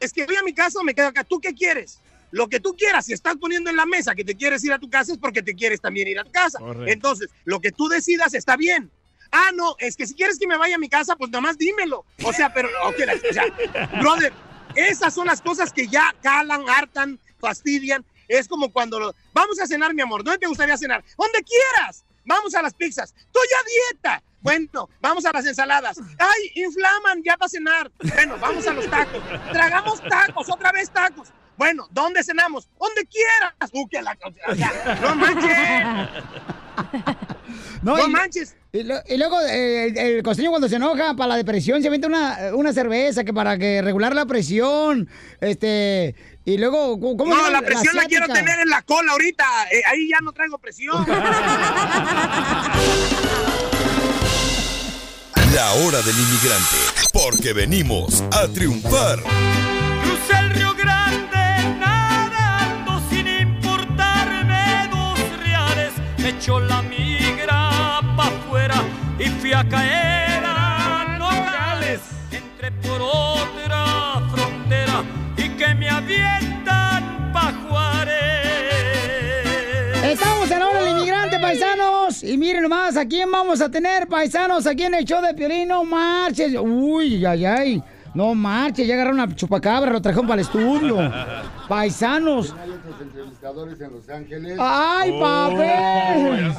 es 0.00 0.12
que 0.12 0.24
voy 0.26 0.36
a 0.36 0.42
mi 0.42 0.52
casa 0.54 0.78
o 0.80 0.84
me 0.84 0.94
quedo 0.94 1.08
acá. 1.08 1.24
¿Tú 1.24 1.40
qué 1.40 1.54
quieres? 1.54 2.00
Lo 2.30 2.48
que 2.48 2.60
tú 2.60 2.74
quieras, 2.76 3.06
si 3.06 3.12
estás 3.14 3.36
poniendo 3.36 3.70
en 3.70 3.76
la 3.76 3.86
mesa 3.86 4.14
que 4.14 4.24
te 4.24 4.34
quieres 4.36 4.62
ir 4.64 4.72
a 4.72 4.78
tu 4.78 4.90
casa 4.90 5.12
es 5.12 5.18
porque 5.18 5.42
te 5.42 5.54
quieres 5.54 5.80
también 5.80 6.08
ir 6.08 6.18
a 6.18 6.24
tu 6.24 6.30
casa. 6.32 6.58
Correcto. 6.58 6.92
Entonces, 6.92 7.30
lo 7.44 7.60
que 7.60 7.72
tú 7.72 7.88
decidas 7.88 8.34
está 8.34 8.56
bien. 8.56 8.90
Ah, 9.32 9.50
no, 9.54 9.76
es 9.78 9.96
que 9.96 10.06
si 10.06 10.14
quieres 10.14 10.38
que 10.38 10.46
me 10.46 10.56
vaya 10.56 10.76
a 10.76 10.78
mi 10.78 10.88
casa, 10.88 11.16
pues 11.16 11.30
nada 11.30 11.40
más 11.42 11.56
dímelo. 11.58 12.04
O 12.22 12.32
sea, 12.32 12.52
pero, 12.52 12.68
ok, 12.86 12.98
la- 13.00 13.14
o 13.14 13.32
sea, 13.32 13.98
brother, 14.00 14.32
esas 14.74 15.14
son 15.14 15.26
las 15.26 15.40
cosas 15.40 15.72
que 15.72 15.86
ya 15.88 16.14
calan, 16.22 16.68
hartan, 16.68 17.18
fastidian. 17.38 18.04
Es 18.26 18.46
como 18.46 18.70
cuando 18.72 18.98
lo- 19.00 19.14
vamos 19.32 19.58
a 19.60 19.66
cenar, 19.66 19.94
mi 19.94 20.02
amor. 20.02 20.22
¿Dónde 20.22 20.38
te 20.38 20.46
gustaría 20.46 20.76
cenar? 20.76 21.02
Donde 21.16 21.38
quieras. 21.42 22.04
Vamos 22.26 22.54
a 22.54 22.60
las 22.62 22.74
pizzas. 22.74 23.14
Estoy 23.18 23.42
a 23.58 23.92
dieta. 23.92 24.22
Bueno, 24.40 24.88
vamos 25.00 25.24
a 25.26 25.32
las 25.32 25.44
ensaladas. 25.46 25.98
Ay, 26.18 26.52
inflaman 26.62 27.22
ya 27.24 27.36
para 27.36 27.48
cenar. 27.48 27.90
Bueno, 28.14 28.36
vamos 28.40 28.66
a 28.66 28.72
los 28.72 28.88
tacos. 28.88 29.20
Tragamos 29.52 30.00
tacos, 30.08 30.48
otra 30.50 30.72
vez 30.72 30.90
tacos. 30.90 31.28
Bueno, 31.56 31.88
¿dónde 31.90 32.22
cenamos? 32.22 32.68
Donde 32.78 33.04
quieras. 33.06 33.54
Tú 33.72 33.86
que 33.88 34.00
la... 34.00 34.16
no 35.02 35.14
manches. 35.16 36.24
No, 37.82 37.96
No 37.96 38.06
y- 38.06 38.10
manches. 38.10 38.54
Y, 38.70 38.82
lo- 38.84 39.00
y 39.08 39.16
luego 39.16 39.40
eh, 39.40 39.86
el, 39.86 39.96
el 39.98 40.22
costeño 40.22 40.50
cuando 40.50 40.68
se 40.68 40.76
enoja 40.76 41.14
para 41.14 41.28
la 41.28 41.36
depresión 41.36 41.80
se 41.80 41.88
avienta 41.88 42.06
una, 42.06 42.50
una 42.54 42.72
cerveza 42.72 43.24
que 43.24 43.32
para 43.32 43.58
que 43.58 43.82
regular 43.82 44.14
la 44.14 44.26
presión. 44.26 45.08
Este. 45.40 46.14
Y 46.44 46.58
luego, 46.58 47.00
¿cómo 47.00 47.34
No, 47.34 47.50
la 47.50 47.62
presión 47.62 47.96
la, 47.96 48.04
quiero 48.04 48.26
tener 48.28 48.60
en 48.60 48.68
la 48.68 48.82
cola 48.82 49.12
ahorita. 49.12 49.44
Eh, 49.72 49.82
ahí 49.86 50.08
ya 50.08 50.18
no 50.22 50.32
traigo 50.32 50.58
presión. 50.58 51.04
La 55.54 55.72
hora 55.72 56.02
del 56.02 56.14
inmigrante, 56.18 56.76
porque 57.10 57.54
venimos 57.54 58.22
a 58.32 58.46
triunfar. 58.48 59.18
Crucé 60.02 60.38
el 60.38 60.50
Río 60.50 60.74
Grande 60.74 61.78
nadando 61.80 63.00
sin 63.08 63.26
importarme 63.26 64.88
dos 64.90 65.18
reales. 65.42 65.92
Me 66.18 66.28
echó 66.30 66.60
la 66.60 66.82
migra 66.82 68.00
pa' 68.14 68.26
afuera 68.26 68.82
y 69.18 69.30
fui 69.40 69.54
a 69.54 69.66
caer 69.66 70.42
a 70.44 71.16
Nogales. 71.18 72.00
Entré 72.30 72.70
por 72.72 73.00
otra 73.00 74.22
frontera 74.30 75.02
y 75.38 75.48
que 75.48 75.74
me 75.74 75.88
avientan 75.88 77.32
pa' 77.32 77.48
Y 82.22 82.36
miren 82.36 82.62
nomás, 82.62 82.96
¿a 82.96 83.06
quién 83.06 83.30
vamos 83.30 83.60
a 83.60 83.70
tener, 83.70 84.06
paisanos? 84.08 84.66
Aquí 84.66 84.84
en 84.84 84.94
el 84.94 85.04
show 85.04 85.22
de 85.22 85.34
Piolín, 85.34 85.68
no 85.68 85.84
marches. 85.84 86.54
Uy, 86.58 87.24
ay, 87.24 87.44
ay. 87.44 87.82
No 88.14 88.34
marches, 88.34 88.86
ya 88.86 88.94
agarraron 88.94 89.20
a 89.20 89.34
chupacabra, 89.34 89.90
lo 89.92 90.00
trajeron 90.00 90.26
para 90.26 90.40
el 90.40 90.46
estudio. 90.46 90.96
Paisanos. 91.68 92.54
entrevistadores 93.00 93.80
en 93.80 93.92
Los 93.92 94.08
Ángeles. 94.08 94.56
¡Ay, 94.58 95.12
papel! 95.20 96.54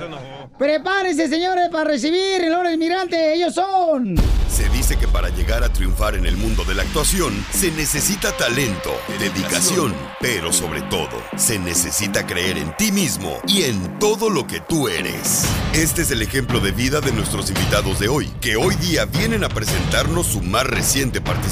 Prepárense, 0.58 1.28
señores, 1.28 1.70
para 1.70 1.86
recibir 1.86 2.44
el 2.44 2.54
hora 2.54 2.70
del 2.70 2.76
inmigrante. 2.76 3.34
Ellos 3.34 3.56
son. 3.56 4.16
Se 4.48 4.70
dice 4.70 4.98
que 4.98 5.08
para 5.08 5.30
llegar 5.30 5.64
a 5.64 5.70
triunfar 5.74 6.16
en 6.16 6.26
el 6.26 6.38
mundo 6.38 6.64
de 6.66 6.76
la 6.76 6.84
actuación 6.84 7.34
se 7.52 7.72
necesita 7.72 8.32
talento, 8.34 8.92
dedicación, 9.20 9.94
pero 10.20 10.52
sobre 10.54 10.82
todo 10.84 11.10
se 11.36 11.58
necesita 11.58 12.26
creer 12.26 12.58
en 12.58 12.76
ti 12.78 12.92
mismo 12.92 13.40
y 13.48 13.64
en 13.64 14.00
todo 14.00 14.30
lo 14.30 14.46
que 14.46 14.60
tú 14.60 14.88
eres. 14.88 15.46
Este 15.74 16.02
es 16.02 16.12
el 16.12 16.22
ejemplo 16.22 16.60
de 16.60 16.72
vida 16.72 17.00
de 17.00 17.12
nuestros 17.14 17.50
invitados 17.50 18.00
de 18.00 18.10
hoy, 18.10 18.28
que 18.42 18.56
hoy 18.56 18.76
día 18.76 19.06
vienen 19.06 19.44
a 19.44 19.50
presentarnos 19.50 20.28
su 20.28 20.42
más 20.42 20.66
reciente 20.66 21.22
participación 21.22 21.49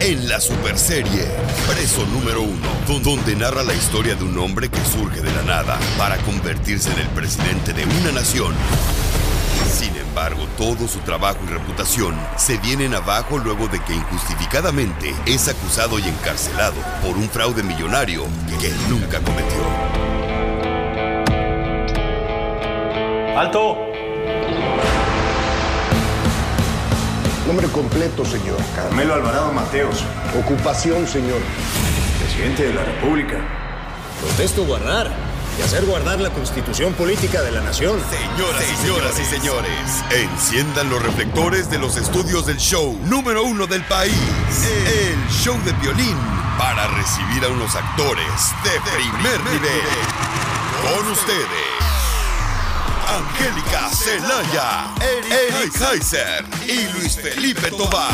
en 0.00 0.28
la 0.28 0.40
superserie 0.40 1.26
Preso 1.66 2.04
número 2.12 2.42
uno, 2.42 2.66
don- 2.86 3.02
donde 3.02 3.34
narra 3.34 3.62
la 3.62 3.72
historia 3.72 4.14
de 4.14 4.24
un 4.24 4.36
hombre 4.38 4.68
que 4.68 4.78
surge 4.84 5.22
de 5.22 5.32
la 5.32 5.42
nada 5.42 5.78
para 5.96 6.18
convertirse 6.18 6.92
en 6.92 6.98
el 6.98 7.08
presidente 7.08 7.72
de 7.72 7.84
una 7.86 8.12
nación. 8.12 8.52
Sin 9.72 9.96
embargo, 9.96 10.46
todo 10.58 10.86
su 10.86 10.98
trabajo 11.00 11.38
y 11.46 11.50
reputación 11.50 12.14
se 12.36 12.58
vienen 12.58 12.94
abajo 12.94 13.38
luego 13.38 13.68
de 13.68 13.80
que 13.84 13.94
injustificadamente 13.94 15.14
es 15.24 15.48
acusado 15.48 15.98
y 15.98 16.02
encarcelado 16.02 16.76
por 17.02 17.16
un 17.16 17.28
fraude 17.30 17.62
millonario 17.62 18.24
que 18.60 18.70
nunca 18.90 19.20
cometió. 19.20 19.62
¡Alto! 23.38 23.85
Nombre 27.46 27.68
completo, 27.68 28.24
señor. 28.24 28.58
Carmelo 28.74 29.14
Alvarado 29.14 29.52
Mateos, 29.52 30.02
Ocupación, 30.38 31.06
señor. 31.06 31.38
presidente 32.18 32.66
de 32.66 32.74
la 32.74 32.82
República. 32.82 33.38
Protesto 34.20 34.64
guardar 34.64 35.10
y 35.58 35.62
hacer 35.62 35.84
guardar 35.86 36.20
la 36.20 36.30
constitución 36.30 36.92
política 36.94 37.42
de 37.42 37.52
la 37.52 37.60
nación. 37.60 38.00
Señoras 38.10 38.64
y 38.72 38.76
señoras 38.76 39.20
y 39.20 39.24
señores, 39.24 40.04
enciendan 40.10 40.90
los 40.90 41.00
reflectores 41.02 41.70
de 41.70 41.78
los 41.78 41.96
estudios 41.96 42.46
del 42.46 42.56
show 42.58 42.98
número 43.04 43.44
uno 43.44 43.66
del 43.66 43.82
país, 43.84 44.12
el 44.86 45.32
show 45.32 45.56
de 45.64 45.72
violín, 45.74 46.16
para 46.58 46.88
recibir 46.88 47.44
a 47.44 47.48
unos 47.48 47.74
actores 47.76 48.26
de 48.64 48.70
primer 48.90 49.40
nivel. 49.44 49.86
Con 50.82 51.12
ustedes, 51.12 51.95
Angélica 53.08 53.88
Celaya, 53.90 54.94
Eric 55.00 55.72
Kaiser 55.78 56.44
y 56.66 56.92
Luis 56.98 57.16
Felipe 57.16 57.70
Tobar. 57.70 58.12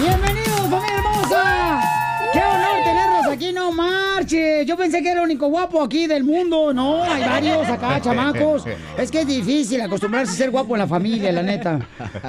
¡Bienvenidos, 0.00 0.60
familia 0.70 0.96
hermosa! 0.96 1.80
¡Qué 2.32 2.38
honor 2.40 2.82
tenerlos 2.84 3.26
aquí! 3.30 3.52
¡No 3.52 3.72
marche! 3.72 4.64
Yo 4.64 4.76
pensé 4.76 5.02
que 5.02 5.10
era 5.10 5.20
el 5.20 5.26
único 5.26 5.48
guapo 5.48 5.82
aquí 5.82 6.06
del 6.06 6.24
mundo. 6.24 6.72
No, 6.72 7.02
hay 7.04 7.22
varios 7.22 7.68
acá, 7.68 8.00
chamacos. 8.02 8.64
Es 8.96 9.10
que 9.10 9.20
es 9.20 9.26
difícil 9.26 9.80
acostumbrarse 9.82 10.32
a 10.32 10.36
ser 10.36 10.50
guapo 10.50 10.74
en 10.74 10.80
la 10.80 10.86
familia, 10.86 11.30
la 11.30 11.42
neta. 11.42 11.78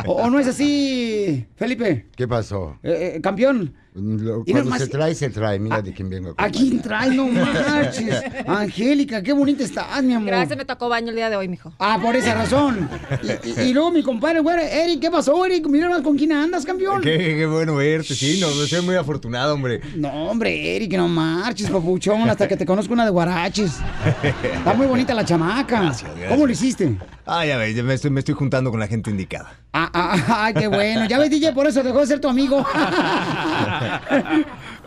¿O, 0.06 0.14
o 0.14 0.30
no 0.30 0.40
es 0.40 0.48
así, 0.48 1.46
Felipe? 1.56 2.08
¿Qué 2.18 2.28
pasó? 2.28 2.78
Eh, 2.84 3.14
eh, 3.16 3.22
campeón. 3.22 3.74
Lo- 4.00 4.44
Y 4.46 4.52
cuando 4.52 4.70
nomás- 4.72 4.80
se 4.82 4.88
trae, 4.88 5.16
se 5.16 5.30
trae. 5.30 5.60
Mira 5.60 5.82
de 5.82 5.94
quién 5.94 6.10
vengo. 6.10 6.34
¿A 6.38 6.50
quién 6.50 6.82
trae? 6.82 7.10
No 7.16 7.28
marches. 7.28 8.22
Angélica, 8.48 9.22
qué 9.22 9.34
bonita 9.34 9.64
estás, 9.64 10.02
mi 10.04 10.14
amor. 10.14 10.28
Gracias, 10.28 10.58
me 10.58 10.66
tocó 10.66 10.90
baño 10.90 11.10
el 11.10 11.16
día 11.16 11.30
de 11.30 11.36
hoy, 11.36 11.48
mijo. 11.48 11.74
Ah, 11.80 12.00
por 12.02 12.16
esa 12.16 12.34
razón. 12.36 12.90
Y, 13.44 13.50
y- 13.62 13.70
y 13.70 13.74
luego 13.74 13.92
mi 13.92 14.02
compadre, 14.04 14.40
güey, 14.40 14.58
Eric, 14.60 15.00
¿qué 15.02 15.12
pasó, 15.12 15.46
Eric? 15.46 15.68
Mira 15.68 15.90
más 15.90 16.02
con 16.02 16.18
quién 16.18 16.32
andas, 16.32 16.66
campeón. 16.66 17.02
Qué, 17.02 17.18
qué 17.18 17.46
bueno 17.46 17.76
verte, 17.76 18.16
sí, 18.16 18.40
no, 18.40 18.48
soy 18.50 18.82
muy 18.82 18.96
afortunado, 18.96 19.54
hombre. 19.54 19.82
No, 19.96 20.10
hombre, 20.30 20.76
Eric, 20.76 20.94
no 20.94 21.08
marches, 21.08 21.70
papuchón, 21.70 22.30
hasta 22.30 22.48
que 22.48 22.56
te 22.58 22.66
conozco 22.66 22.94
una 22.94 23.06
de 23.06 23.12
guaraches. 23.12 23.72
Está 24.44 24.74
muy 24.74 24.88
bonita 24.88 25.14
la 25.14 25.26
chamaca. 25.26 25.94
¿Cómo 26.30 26.46
lo 26.46 26.52
hiciste? 26.52 26.98
Ah, 27.32 27.46
ya 27.46 27.58
ves, 27.58 27.76
ya 27.76 27.84
me 27.84 27.94
estoy, 27.94 28.10
me 28.10 28.22
estoy 28.22 28.34
juntando 28.34 28.72
con 28.72 28.80
la 28.80 28.88
gente 28.88 29.12
indicada. 29.12 29.56
Ah, 29.72 29.92
ah, 29.94 30.26
ah, 30.48 30.52
qué 30.52 30.68
bueno. 30.68 31.06
Ya 31.06 31.20
ves, 31.20 31.30
DJ, 31.30 31.54
por 31.54 31.68
eso 31.68 31.84
dejó 31.84 32.00
de 32.00 32.08
ser 32.08 32.20
tu 32.20 32.28
amigo. 32.28 32.66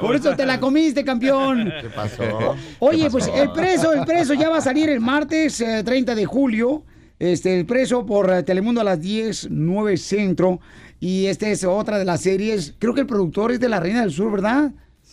Por 0.01 0.17
eso 0.17 0.35
te 0.35 0.45
la 0.45 0.59
comiste, 0.59 1.05
campeón. 1.05 1.73
¿Qué 1.81 1.89
pasó? 1.91 2.57
Oye, 2.81 3.05
¿Qué 3.05 3.11
pues 3.11 3.31
el 3.33 3.53
preso, 3.53 3.93
el 3.93 4.05
preso 4.05 4.35
ya 4.35 4.49
va 4.49 4.57
a 4.57 4.61
salir 4.61 4.89
el 4.89 4.99
martes 4.99 5.61
eh, 5.61 5.85
30 5.85 6.17
de 6.17 6.27
julio. 6.27 6.83
Este, 7.21 7.61
el 7.61 7.67
preso 7.67 8.05
por 8.05 8.29
eh, 8.33 8.43
Telemundo 8.43 8.81
a 8.81 8.85
las 8.85 9.01
10, 9.01 9.49
9 9.51 9.97
centro. 9.97 10.59
Y 10.99 11.27
esta 11.27 11.49
es 11.49 11.63
otra 11.63 11.99
de 11.99 12.05
las 12.05 12.23
series. 12.23 12.75
Creo 12.81 12.95
que 12.95 13.03
el 13.03 13.07
productor 13.07 13.53
es 13.53 13.61
de 13.61 13.69
La 13.69 13.79
Reina 13.79 14.01
del 14.01 14.11
Sur, 14.11 14.33
¿verdad? 14.33 14.73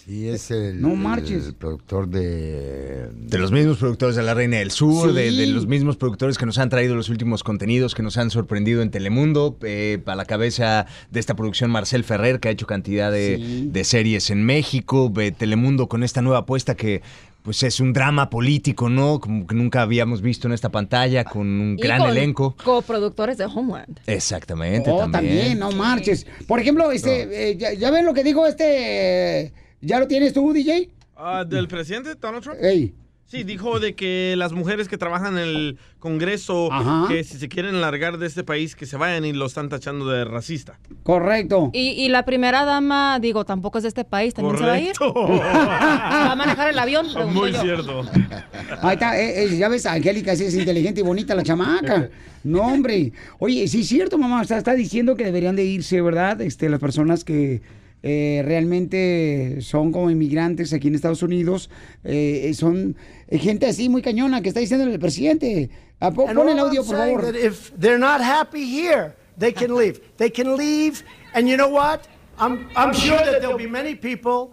Sí, 0.10 0.28
es 0.28 0.50
el, 0.50 0.82
No 0.82 0.96
marches. 0.96 1.46
el 1.46 1.54
productor 1.54 2.08
de... 2.10 3.10
De 3.14 3.38
los 3.38 3.52
mismos 3.52 3.78
productores 3.78 4.16
de 4.16 4.24
La 4.24 4.34
Reina 4.34 4.58
del 4.58 4.72
Sur, 4.72 5.10
Sí. 5.12 5.16
de, 5.16 5.32
de 5.32 5.46
los 5.46 5.68
mismos 5.68 5.98
productores 5.98 6.40
que 6.40 6.48
nos 6.48 6.58
han 6.58 6.70
traído 6.70 6.96
los 6.96 7.10
últimos 7.10 7.44
contenidos, 7.44 7.94
que 7.94 8.02
nos 8.02 8.18
han 8.18 8.32
sorprendido 8.32 8.82
en 8.82 8.90
Telemundo. 8.90 9.56
eh, 9.62 10.02
a 10.08 10.16
la 10.16 10.26
cabeza 10.26 10.88
de 11.12 11.20
esta 11.20 11.36
producción 11.36 11.70
Marcel 11.70 12.04
Ferrer, 12.04 12.40
que 12.40 12.48
ha 12.48 12.52
hecho 12.52 12.66
cantidad 12.66 13.12
de, 13.12 13.36
Sí. 13.38 13.70
de 13.72 13.84
series 13.84 14.32
en 14.32 14.44
México. 14.44 15.14
eh, 15.20 15.32
Telemundo 15.32 15.88
con 15.88 16.04
esta 16.04 16.24
nueva 16.24 16.40
apuesta 16.40 16.74
que 16.76 17.04
pues 17.44 17.62
es 17.64 17.80
un 17.80 17.94
drama 17.94 18.32
político, 18.32 18.90
¿no? 18.90 19.20
Como 19.20 19.46
que 19.46 19.54
nunca 19.54 19.84
habíamos 19.84 20.22
visto 20.24 20.48
en 20.48 20.54
esta 20.54 20.70
pantalla, 20.70 21.24
con 21.24 21.48
un 21.48 21.76
Y 21.78 21.82
gran 21.84 22.00
con 22.00 22.10
elenco. 22.10 22.56
Coproductores 22.64 23.38
de 23.38 23.46
Homeland. 23.46 24.00
Exactamente, 24.08 24.90
Oh, 24.92 25.00
también. 25.02 25.38
también, 25.38 25.60
no 25.60 25.72
marches. 25.72 26.26
Por 26.48 26.60
ejemplo, 26.60 26.92
este, 26.92 27.52
eh, 27.52 27.58
ya, 27.58 27.74
ya 27.74 27.92
ven 27.92 28.06
lo 28.06 28.14
que 28.16 28.24
dijo 28.24 28.48
este. 28.48 29.54
¿Ya 29.82 30.00
lo 30.00 30.08
tienes 30.08 30.34
tú, 30.34 30.52
DJ? 30.54 30.90
Ah, 31.16 31.46
¿Del 31.48 31.68
presidente 31.68 32.16
Donald 32.16 32.44
Trump? 32.44 32.60
Ey. 32.62 32.94
Sí, 33.28 33.44
dijo 33.44 33.80
de 33.80 33.94
que 33.94 34.34
las 34.38 34.54
mujeres 34.54 34.88
que 34.88 34.98
trabajan 34.98 35.38
en 35.38 35.44
el 35.44 35.78
Congreso, 36.00 36.74
Ajá. 36.74 37.06
que 37.08 37.24
si 37.24 37.38
se 37.38 37.48
quieren 37.48 37.80
largar 37.80 38.18
de 38.18 38.26
este 38.26 38.44
país, 38.44 38.76
que 38.76 38.88
se 38.88 38.98
vayan 38.98 39.24
y 39.24 39.34
lo 39.34 39.46
están 39.46 39.70
tachando 39.70 40.10
de 40.10 40.26
racista. 40.26 40.80
Correcto. 41.04 41.70
Y, 41.72 41.90
y 41.92 42.10
la 42.10 42.26
primera 42.26 42.66
dama, 42.66 43.20
digo, 43.22 43.46
tampoco 43.46 43.78
es 43.78 43.84
de 43.84 43.90
este 43.90 44.04
país, 44.04 44.34
también 44.34 44.58
se 44.58 44.66
va 44.66 44.72
a 44.74 44.80
ir. 44.80 44.94
Correcto. 44.98 45.30
¿Va 45.44 46.32
a 46.32 46.36
manejar 46.36 46.72
el 46.72 46.80
avión? 46.80 47.06
Pregunto 47.14 47.40
Muy 47.40 47.52
yo. 47.52 47.62
cierto. 47.62 48.02
Ahí 48.82 48.94
está, 48.96 49.22
eh, 49.22 49.44
eh, 49.44 49.58
ya 49.60 49.70
ves, 49.70 49.86
Angélica, 49.86 50.36
sí 50.36 50.46
es 50.46 50.56
inteligente 50.56 51.02
y 51.02 51.04
bonita 51.04 51.36
la 51.36 51.44
chamaca. 51.44 52.10
No, 52.44 52.62
hombre. 52.64 53.14
Oye, 53.38 53.68
sí 53.68 53.82
es 53.82 53.88
cierto, 53.90 54.18
mamá, 54.18 54.42
o 54.42 54.46
sea, 54.46 54.58
está 54.58 54.74
diciendo 54.74 55.16
que 55.16 55.26
deberían 55.26 55.56
de 55.56 55.66
irse, 55.66 56.02
¿verdad? 56.02 56.42
Este, 56.42 56.68
las 56.68 56.80
personas 56.80 57.24
que 57.24 57.62
eh, 58.02 58.42
realmente 58.46 59.58
son 59.62 59.92
como 59.92 60.10
inmigrantes 60.10 60.72
aquí 60.74 60.88
en 60.88 60.96
Estados 60.96 61.22
Unidos, 61.24 61.70
eh, 62.04 62.52
son 62.56 62.96
eh, 63.28 63.38
gente 63.40 63.66
así 63.68 63.90
muy 63.90 64.02
cañona 64.02 64.42
que 64.42 64.50
está 64.50 64.60
diciendo 64.60 64.86
el 64.86 65.00
presidente. 65.00 65.70
Po- 66.00 66.26
pon 66.28 66.50
el 66.50 66.60
audio, 66.60 66.84
por 66.84 66.96
favor. 66.96 67.36
If 67.36 67.72
they're 67.78 68.00
not 68.00 68.22
happy 68.22 68.64
here, 68.64 69.16
they 69.38 69.52
can 69.52 69.76
leave. 69.76 70.00
They 70.18 70.30
can 70.32 70.56
leave, 70.56 71.04
and 71.34 71.48
you 71.48 71.58
know 71.58 71.70
what? 71.70 72.08
I'm 72.40 72.70
I'm 72.76 72.94
sure 72.94 73.18
that 73.18 73.42
there'll 73.42 73.58
be 73.58 73.68
many 73.68 73.96
people 73.96 74.52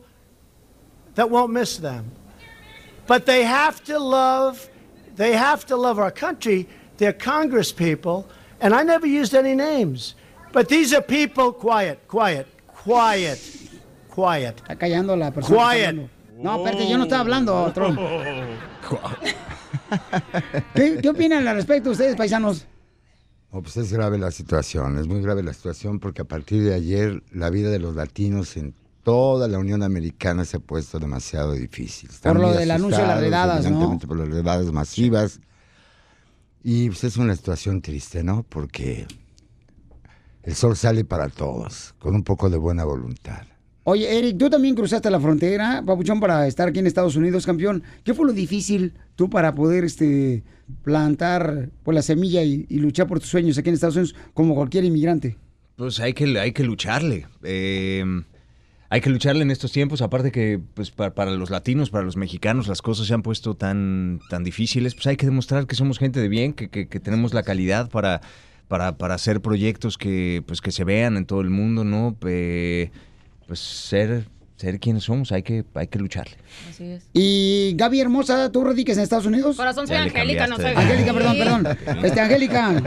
that 1.14 1.30
won't 1.30 1.53
miss 1.53 1.78
them. 1.78 2.11
But 3.07 3.24
they 3.26 3.44
have 3.44 3.84
to 3.84 3.99
love, 4.01 4.68
they 5.14 5.32
have 5.36 5.64
to 5.66 5.76
love 5.76 6.01
our 6.01 6.11
country. 6.11 6.66
They're 6.99 7.12
Congress 7.12 7.70
people, 7.72 8.26
and 8.61 8.74
I 8.74 8.82
never 8.82 9.07
used 9.07 9.32
any 9.34 9.55
names. 9.55 10.16
But 10.53 10.68
these 10.68 10.92
are 10.92 11.01
people, 11.03 11.53
quiet, 11.53 11.99
quiet, 12.09 12.47
quiet, 12.87 13.39
Quiet. 14.14 14.57
Está 14.57 14.76
callando 14.76 15.16
la 15.16 15.32
persona. 15.32 15.72
Quiet. 15.72 16.11
No, 16.39 16.57
espérate, 16.57 16.89
yo 16.89 16.99
no 16.99 17.05
estaba 17.05 17.22
hablando, 17.22 17.70
Trump. 17.74 17.99
¿Qué, 20.74 20.99
¿Qué 21.03 21.09
opinan 21.09 21.47
al 21.47 21.57
respecto 21.57 21.91
ustedes, 21.91 22.16
paisanos? 22.16 22.66
No, 23.53 23.62
pues 23.62 23.76
es 23.76 23.93
grave 23.93 24.18
la 24.18 24.30
situación, 24.30 24.99
es 24.99 25.07
muy 25.07 25.20
grave 25.22 25.43
la 25.43 25.53
situación 25.53 25.99
porque 25.99 26.22
a 26.22 26.24
partir 26.24 26.62
de 26.62 26.74
ayer 26.74 27.22
la 27.32 27.51
vida 27.51 27.70
de 27.70 27.78
los 27.78 27.95
latinos 27.95 28.57
en 28.57 28.74
toda 29.03 29.49
la 29.49 29.59
Unión 29.59 29.82
Americana 29.82 30.45
se 30.45 30.57
ha 30.59 30.61
puesto 30.61 30.99
demasiado 30.99 31.53
difícil. 31.53 32.11
Están 32.11 32.34
Por 32.34 32.43
lo 32.43 32.53
del 32.53 32.70
anuncio 32.70 33.01
de 33.01 33.07
las 33.07 33.20
redadas, 33.20 33.62
¿no? 33.62 33.68
evidentemente 33.68 34.07
Por 34.07 34.18
las 34.18 34.28
redadas 34.28 34.72
masivas. 34.72 35.41
Y 36.62 36.89
pues 36.89 37.05
es 37.05 37.16
una 37.16 37.37
situación 37.37 37.80
triste, 37.80 38.24
¿no? 38.24 38.45
Porque 38.49 39.07
el 40.47 40.55
sol 40.55 40.74
sale 40.76 41.05
para 41.05 41.28
todos, 41.28 41.94
con 41.99 42.14
un 42.14 42.22
poco 42.22 42.49
de 42.49 42.57
buena 42.57 42.84
voluntad. 42.84 43.42
Oye, 43.88 44.18
Eric, 44.18 44.38
tú 44.38 44.49
también 44.51 44.74
cruzaste 44.74 45.11
la 45.11 45.20
frontera, 45.20 45.80
papuchón, 45.86 46.18
para 46.18 46.47
estar 46.49 46.66
aquí 46.66 46.78
en 46.80 46.86
Estados 46.88 47.14
Unidos, 47.14 47.47
campeón. 47.47 47.84
¿Qué 48.03 48.14
fue 48.14 48.26
lo 48.26 48.32
difícil 48.32 48.94
tú 49.14 49.28
para 49.30 49.55
poder 49.55 49.84
este, 49.84 50.42
plantar 50.82 51.70
pues, 51.82 51.94
la 51.94 52.03
semilla 52.03 52.42
y, 52.42 52.66
y 52.68 52.78
luchar 52.78 53.07
por 53.07 53.20
tus 53.20 53.28
sueños 53.28 53.59
aquí 53.59 53.68
en 53.68 53.74
Estados 53.74 53.97
Unidos 53.97 54.14
como 54.34 54.55
cualquier 54.55 54.84
inmigrante? 54.84 55.36
Pues 55.76 56.01
hay 56.01 56.14
que, 56.14 56.38
hay 56.38 56.53
que 56.53 56.64
lucharle. 56.64 57.26
Eh, 57.44 58.05
hay 58.88 59.01
que 59.01 59.11
lucharle 59.11 59.42
en 59.42 59.51
estos 59.51 59.72
tiempos. 59.72 60.01
Aparte 60.03 60.32
que 60.32 60.61
pues, 60.74 60.90
pa- 60.90 61.14
para, 61.14 61.32
los 61.32 61.51
latinos, 61.51 61.90
para 61.90 62.05
los 62.05 62.16
mexicanos, 62.16 62.66
las 62.68 62.82
cosas 62.82 63.07
se 63.07 63.14
han 63.14 63.22
puesto 63.22 63.55
tan, 63.57 64.20
tan 64.30 64.42
difíciles. 64.42 64.94
Pues 64.94 65.07
hay 65.07 65.16
que 65.16 65.26
demostrar 65.26 65.66
que 65.66 65.74
somos 65.76 65.99
gente 65.99 66.18
de 66.20 66.28
bien, 66.28 66.55
que, 66.55 66.70
que- 66.70 66.88
que 66.88 66.99
tenemos 67.01 67.34
la 67.34 67.42
calidad 67.42 67.90
para, 67.90 68.20
para, 68.69 68.97
para 68.99 69.14
hacer 69.14 69.41
proyectos 69.41 69.99
que, 69.99 70.43
pues, 70.47 70.61
que 70.61 70.73
se 70.73 70.85
vean 70.85 71.17
en 71.17 71.27
todo 71.27 71.41
el 71.41 71.51
mundo, 71.51 71.85
¿no? 71.85 72.17
Pues 72.19 72.91
ser, 73.53 74.29
ser 74.57 74.80
quienes 74.80 75.04
somos, 75.04 75.32
hay 75.32 75.42
que, 75.42 75.64
hay 75.74 75.86
que 75.88 75.98
lucharle. 75.98 76.36
Así 76.70 76.84
es. 76.84 77.09
Y 77.12 77.74
Gaby 77.76 78.00
Hermosa, 78.00 78.50
¿tú 78.50 78.64
radicas 78.64 78.96
en 78.96 79.02
Estados 79.02 79.26
Unidos? 79.26 79.57
Corazón, 79.57 79.86
soy 79.86 79.96
Angélica, 79.96 80.46
no 80.46 80.57
soy. 80.57 80.72
Angélica, 80.74 81.12
perdón, 81.12 81.36
perdón. 81.38 81.66
Este, 82.04 82.20
Angélica. 82.20 82.82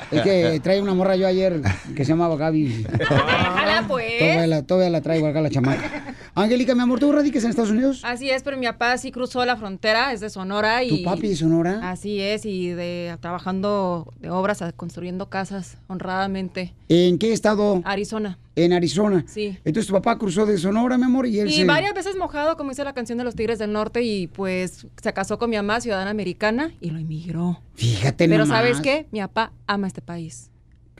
Es 0.10 0.22
que 0.22 0.60
trae 0.62 0.80
una 0.82 0.92
morra 0.94 1.16
yo 1.16 1.26
ayer 1.26 1.60
que 1.94 2.04
se 2.04 2.12
llamaba 2.12 2.36
Gaby. 2.36 2.84
Déjala, 2.98 3.84
pues. 3.88 4.18
Todavía 4.18 4.46
la, 4.46 4.62
todavía 4.62 4.90
la 4.90 5.00
traigo 5.00 5.26
acá 5.26 5.40
la 5.40 5.50
chamaca. 5.50 6.14
Angélica, 6.34 6.74
mi 6.74 6.82
amor, 6.82 7.00
¿tú 7.00 7.10
radicas 7.12 7.42
en 7.44 7.50
Estados 7.50 7.70
Unidos? 7.70 8.02
Así 8.04 8.30
es, 8.30 8.42
pero 8.42 8.56
mi 8.56 8.66
papá 8.66 8.96
sí 8.98 9.10
cruzó 9.10 9.44
la 9.44 9.56
frontera, 9.56 10.12
es 10.12 10.20
de 10.20 10.30
Sonora 10.30 10.84
y... 10.84 10.88
¿Tu 10.98 11.02
papi 11.02 11.28
de 11.28 11.36
Sonora? 11.36 11.90
Así 11.90 12.20
es, 12.20 12.44
y 12.46 12.68
de 12.70 13.16
trabajando 13.20 14.12
de 14.20 14.30
obras, 14.30 14.62
a- 14.62 14.72
construyendo 14.72 15.28
casas 15.28 15.76
honradamente. 15.88 16.72
¿En 16.88 17.18
qué 17.18 17.32
estado? 17.32 17.82
Arizona. 17.84 18.38
En 18.56 18.72
Arizona. 18.72 19.24
Sí. 19.28 19.56
Entonces 19.64 19.86
tu 19.86 19.92
papá 19.92 20.18
cruzó 20.18 20.44
de 20.44 20.58
Sonora, 20.58 20.98
mi 20.98 21.04
amor, 21.04 21.26
y 21.26 21.38
él 21.38 21.48
Y 21.48 21.52
se... 21.58 21.64
varias 21.64 21.94
veces 21.94 22.16
mojado, 22.16 22.56
como 22.56 22.70
dice 22.70 22.82
la 22.84 22.92
canción 22.94 23.16
de 23.16 23.24
los 23.24 23.34
Tigres 23.36 23.58
del 23.58 23.72
Norte, 23.72 24.02
y 24.02 24.26
pues 24.26 24.86
se 25.00 25.12
casó 25.12 25.38
con 25.38 25.50
mi 25.50 25.56
mamá, 25.56 25.80
ciudadana 25.80 26.10
americana, 26.10 26.72
y 26.80 26.90
lo 26.90 26.98
emigró. 26.98 27.60
Fíjate 27.74 28.28
Pero 28.28 28.44
nomás. 28.44 28.58
¿sabes 28.58 28.80
qué? 28.80 29.06
Mi 29.12 29.20
papá 29.20 29.52
ama 29.66 29.86
este 29.86 30.02
país. 30.02 30.50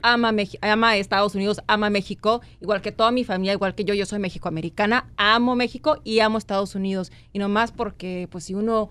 Ama, 0.03 0.33
Meji- 0.33 0.59
ama 0.63 0.97
Estados 0.97 1.35
Unidos, 1.35 1.61
ama 1.67 1.91
México, 1.91 2.41
igual 2.63 2.81
que 2.81 2.93
toda 2.93 3.11
mi 3.11 3.25
familia, 3.25 3.53
igual 3.53 3.75
que 3.75 3.85
yo, 3.85 3.93
yo 3.93 4.07
soy 4.07 4.19
mexicoamericana, 4.19 5.11
amo 5.19 5.57
México 5.57 6.01
y 6.05 6.21
amo 6.21 6.39
Estados 6.39 6.75
Unidos. 6.75 7.13
Y 7.35 7.39
nomás 7.39 7.71
porque, 7.73 8.27
pues 8.31 8.45
si 8.45 8.55
uno 8.55 8.89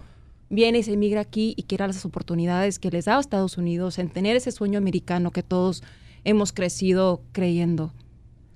viene 0.49 0.79
y 0.79 0.83
se 0.83 0.93
emigra 0.93 1.21
aquí 1.21 1.53
y 1.57 1.63
quiere 1.63 1.87
las 1.87 2.05
oportunidades 2.05 2.77
que 2.77 2.91
les 2.91 3.05
da 3.05 3.19
Estados 3.19 3.57
Unidos 3.57 3.97
en 3.99 4.09
tener 4.09 4.35
ese 4.35 4.51
sueño 4.51 4.77
americano 4.77 5.31
que 5.31 5.41
todos 5.43 5.81
hemos 6.25 6.51
crecido 6.53 7.21
creyendo. 7.31 7.91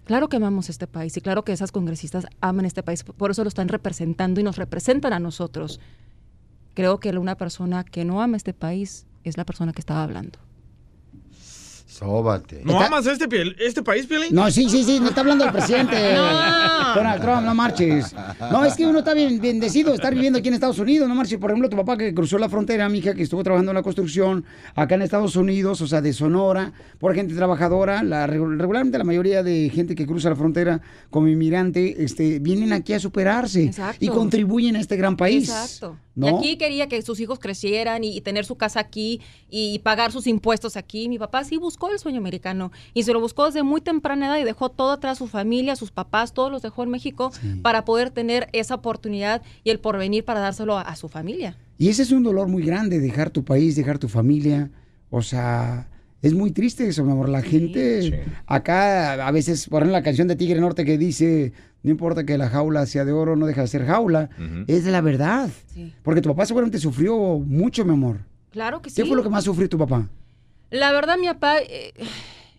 Claro 0.05 0.27
que 0.27 0.35
amamos 0.35 0.69
este 0.69 0.85
país 0.85 1.15
y 1.15 1.21
claro 1.21 1.45
que 1.45 1.53
esas 1.53 1.71
congresistas 1.71 2.25
aman 2.41 2.65
este 2.65 2.83
país, 2.83 3.03
por 3.03 3.31
eso 3.31 3.43
lo 3.43 3.47
están 3.47 3.69
representando 3.69 4.41
y 4.41 4.43
nos 4.43 4.57
representan 4.57 5.13
a 5.13 5.19
nosotros. 5.19 5.79
Creo 6.73 6.99
que 6.99 7.09
una 7.17 7.35
persona 7.35 7.85
que 7.85 8.03
no 8.03 8.21
ama 8.21 8.35
este 8.35 8.53
país 8.53 9.05
es 9.23 9.37
la 9.37 9.45
persona 9.45 9.71
que 9.71 9.79
estaba 9.79 10.03
hablando. 10.03 10.39
Sóbate. 12.03 12.61
¿No 12.65 12.79
amas 12.81 13.05
este, 13.07 13.29
piel- 13.29 13.55
este 13.59 13.81
país, 13.81 14.05
Piolín? 14.05 14.35
No, 14.35 14.51
sí, 14.51 14.69
sí, 14.69 14.83
sí, 14.83 14.99
no 14.99 15.07
está 15.09 15.21
hablando 15.21 15.45
el 15.45 15.51
presidente. 15.53 15.95
No. 16.15 16.95
Donald 16.95 17.21
Trump, 17.21 17.41
no 17.43 17.55
marches. 17.55 18.13
No, 18.51 18.65
es 18.65 18.75
que 18.75 18.85
uno 18.85 18.99
está 18.99 19.13
bien 19.13 19.39
bendecido 19.41 19.89
de 19.91 19.95
estar 19.95 20.13
viviendo 20.13 20.39
aquí 20.39 20.49
en 20.49 20.53
Estados 20.55 20.79
Unidos, 20.79 21.07
no 21.07 21.15
marches. 21.15 21.37
Por 21.39 21.49
ejemplo, 21.51 21.69
tu 21.69 21.77
papá 21.77 21.97
que 21.97 22.13
cruzó 22.13 22.37
la 22.37 22.49
frontera, 22.49 22.89
mi 22.89 22.97
hija 22.99 23.13
que 23.13 23.23
estuvo 23.23 23.41
trabajando 23.43 23.71
en 23.71 23.75
la 23.75 23.83
construcción 23.83 24.43
acá 24.75 24.95
en 24.95 25.01
Estados 25.03 25.35
Unidos, 25.35 25.81
o 25.81 25.87
sea, 25.87 26.01
de 26.01 26.11
Sonora, 26.13 26.73
por 26.99 27.15
gente 27.15 27.33
trabajadora. 27.35 28.03
La, 28.03 28.27
regu- 28.27 28.57
regularmente 28.59 28.97
la 28.97 29.03
mayoría 29.05 29.41
de 29.43 29.69
gente 29.73 29.95
que 29.95 30.05
cruza 30.05 30.29
la 30.29 30.35
frontera 30.35 30.81
como 31.09 31.27
inmigrante, 31.29 32.03
este, 32.03 32.39
vienen 32.39 32.73
aquí 32.73 32.93
a 32.93 32.99
superarse 32.99 33.63
Exacto. 33.63 34.03
y 34.03 34.09
contribuyen 34.09 34.75
a 34.75 34.79
este 34.81 34.97
gran 34.97 35.15
país. 35.15 35.49
Exacto. 35.49 35.97
¿No? 36.16 36.28
Y 36.28 36.30
aquí 36.30 36.57
quería 36.57 36.88
que 36.88 37.01
sus 37.01 37.20
hijos 37.20 37.39
crecieran 37.39 38.03
y, 38.03 38.16
y 38.16 38.22
tener 38.22 38.45
su 38.45 38.55
casa 38.55 38.80
aquí 38.80 39.22
y, 39.49 39.80
pagar 39.80 40.11
sus 40.11 40.28
impuestos 40.28 40.78
aquí. 40.78 41.09
Mi 41.09 41.18
papá 41.18 41.43
sí 41.43 41.57
buscó 41.57 41.89
el 41.89 41.99
sueño 41.99 42.20
americano 42.20 42.72
y 42.93 43.03
se 43.03 43.14
lo 43.14 43.20
buscó 43.20 43.45
desde 43.45 43.64
muy 43.64 43.82
temprana 43.82 44.28
edad 44.28 44.38
y 44.39 44.43
dejó 44.43 44.70
todo 44.70 44.91
atrás, 44.91 45.18
su 45.18 45.28
familia, 45.28 45.76
sus 45.76 45.91
papás, 45.91 46.34
todos 46.34 46.51
los 46.51 46.61
dejó 46.61 46.84
en 46.84 46.89
México 46.89 47.32
para 47.61 47.86
poder 47.86 48.11
tener 48.11 48.49
esa 48.53 48.76
oportunidad 48.76 49.41
y 49.64 49.70
el 49.70 49.80
porvenir 49.80 50.26
para 50.26 50.39
dárselo 50.39 50.78
a, 50.78 50.82
a 50.82 50.95
su 50.95 51.09
familia. 51.09 51.57
Y 51.78 51.89
ese 51.89 52.03
es 52.03 52.11
un 52.11 52.24
dolor 52.24 52.47
muy 52.47 52.64
grande, 52.64 52.99
dejar 52.99 53.30
tu 53.30 53.43
país, 53.43 53.76
dejar 53.76 53.99
tu 53.99 54.07
familia. 54.07 54.72
O 55.09 55.22
sea, 55.22 55.88
es 56.24 56.34
muy 56.34 56.51
triste 56.51 56.88
eso, 56.88 57.03
mi 57.03 57.11
amor. 57.11 57.28
La 57.28 57.41
gente 57.41 58.24
acá, 58.47 59.28
a 59.28 59.32
veces, 59.32 59.67
por 59.67 59.82
ejemplo, 59.82 59.99
la 59.99 60.03
canción 60.03 60.30
de 60.30 60.38
Tigre 60.38 60.59
Norte 60.61 60.86
que 60.86 60.97
dice, 60.97 61.51
no 61.84 61.91
importa 61.91 62.24
que 62.24 62.38
la 62.38 62.49
jaula 62.49 62.86
sea 62.86 63.03
de 63.03 63.11
oro, 63.11 63.36
no 63.36 63.45
deja 63.45 63.61
de 63.61 63.67
ser 63.67 63.86
jaula, 63.86 64.30
es 64.67 64.86
de 64.86 64.91
la 64.91 65.01
verdad. 65.01 65.49
Porque 66.01 66.21
tu 66.21 66.30
papá 66.30 66.45
seguramente 66.45 66.80
sufrió 66.80 67.39
mucho, 67.39 67.84
mi 67.84 67.91
amor. 67.91 68.19
Claro 68.51 68.82
que 68.82 68.89
sí. 68.89 68.95
¿Qué 68.95 69.05
fue 69.05 69.17
lo 69.17 69.24
que 69.24 69.30
más 69.30 69.43
sufrió 69.43 69.67
tu 69.67 69.78
papá? 69.78 70.07
La 70.71 70.93
verdad, 70.93 71.17
mi 71.17 71.28
papá, 71.28 71.57
eh, 71.59 71.93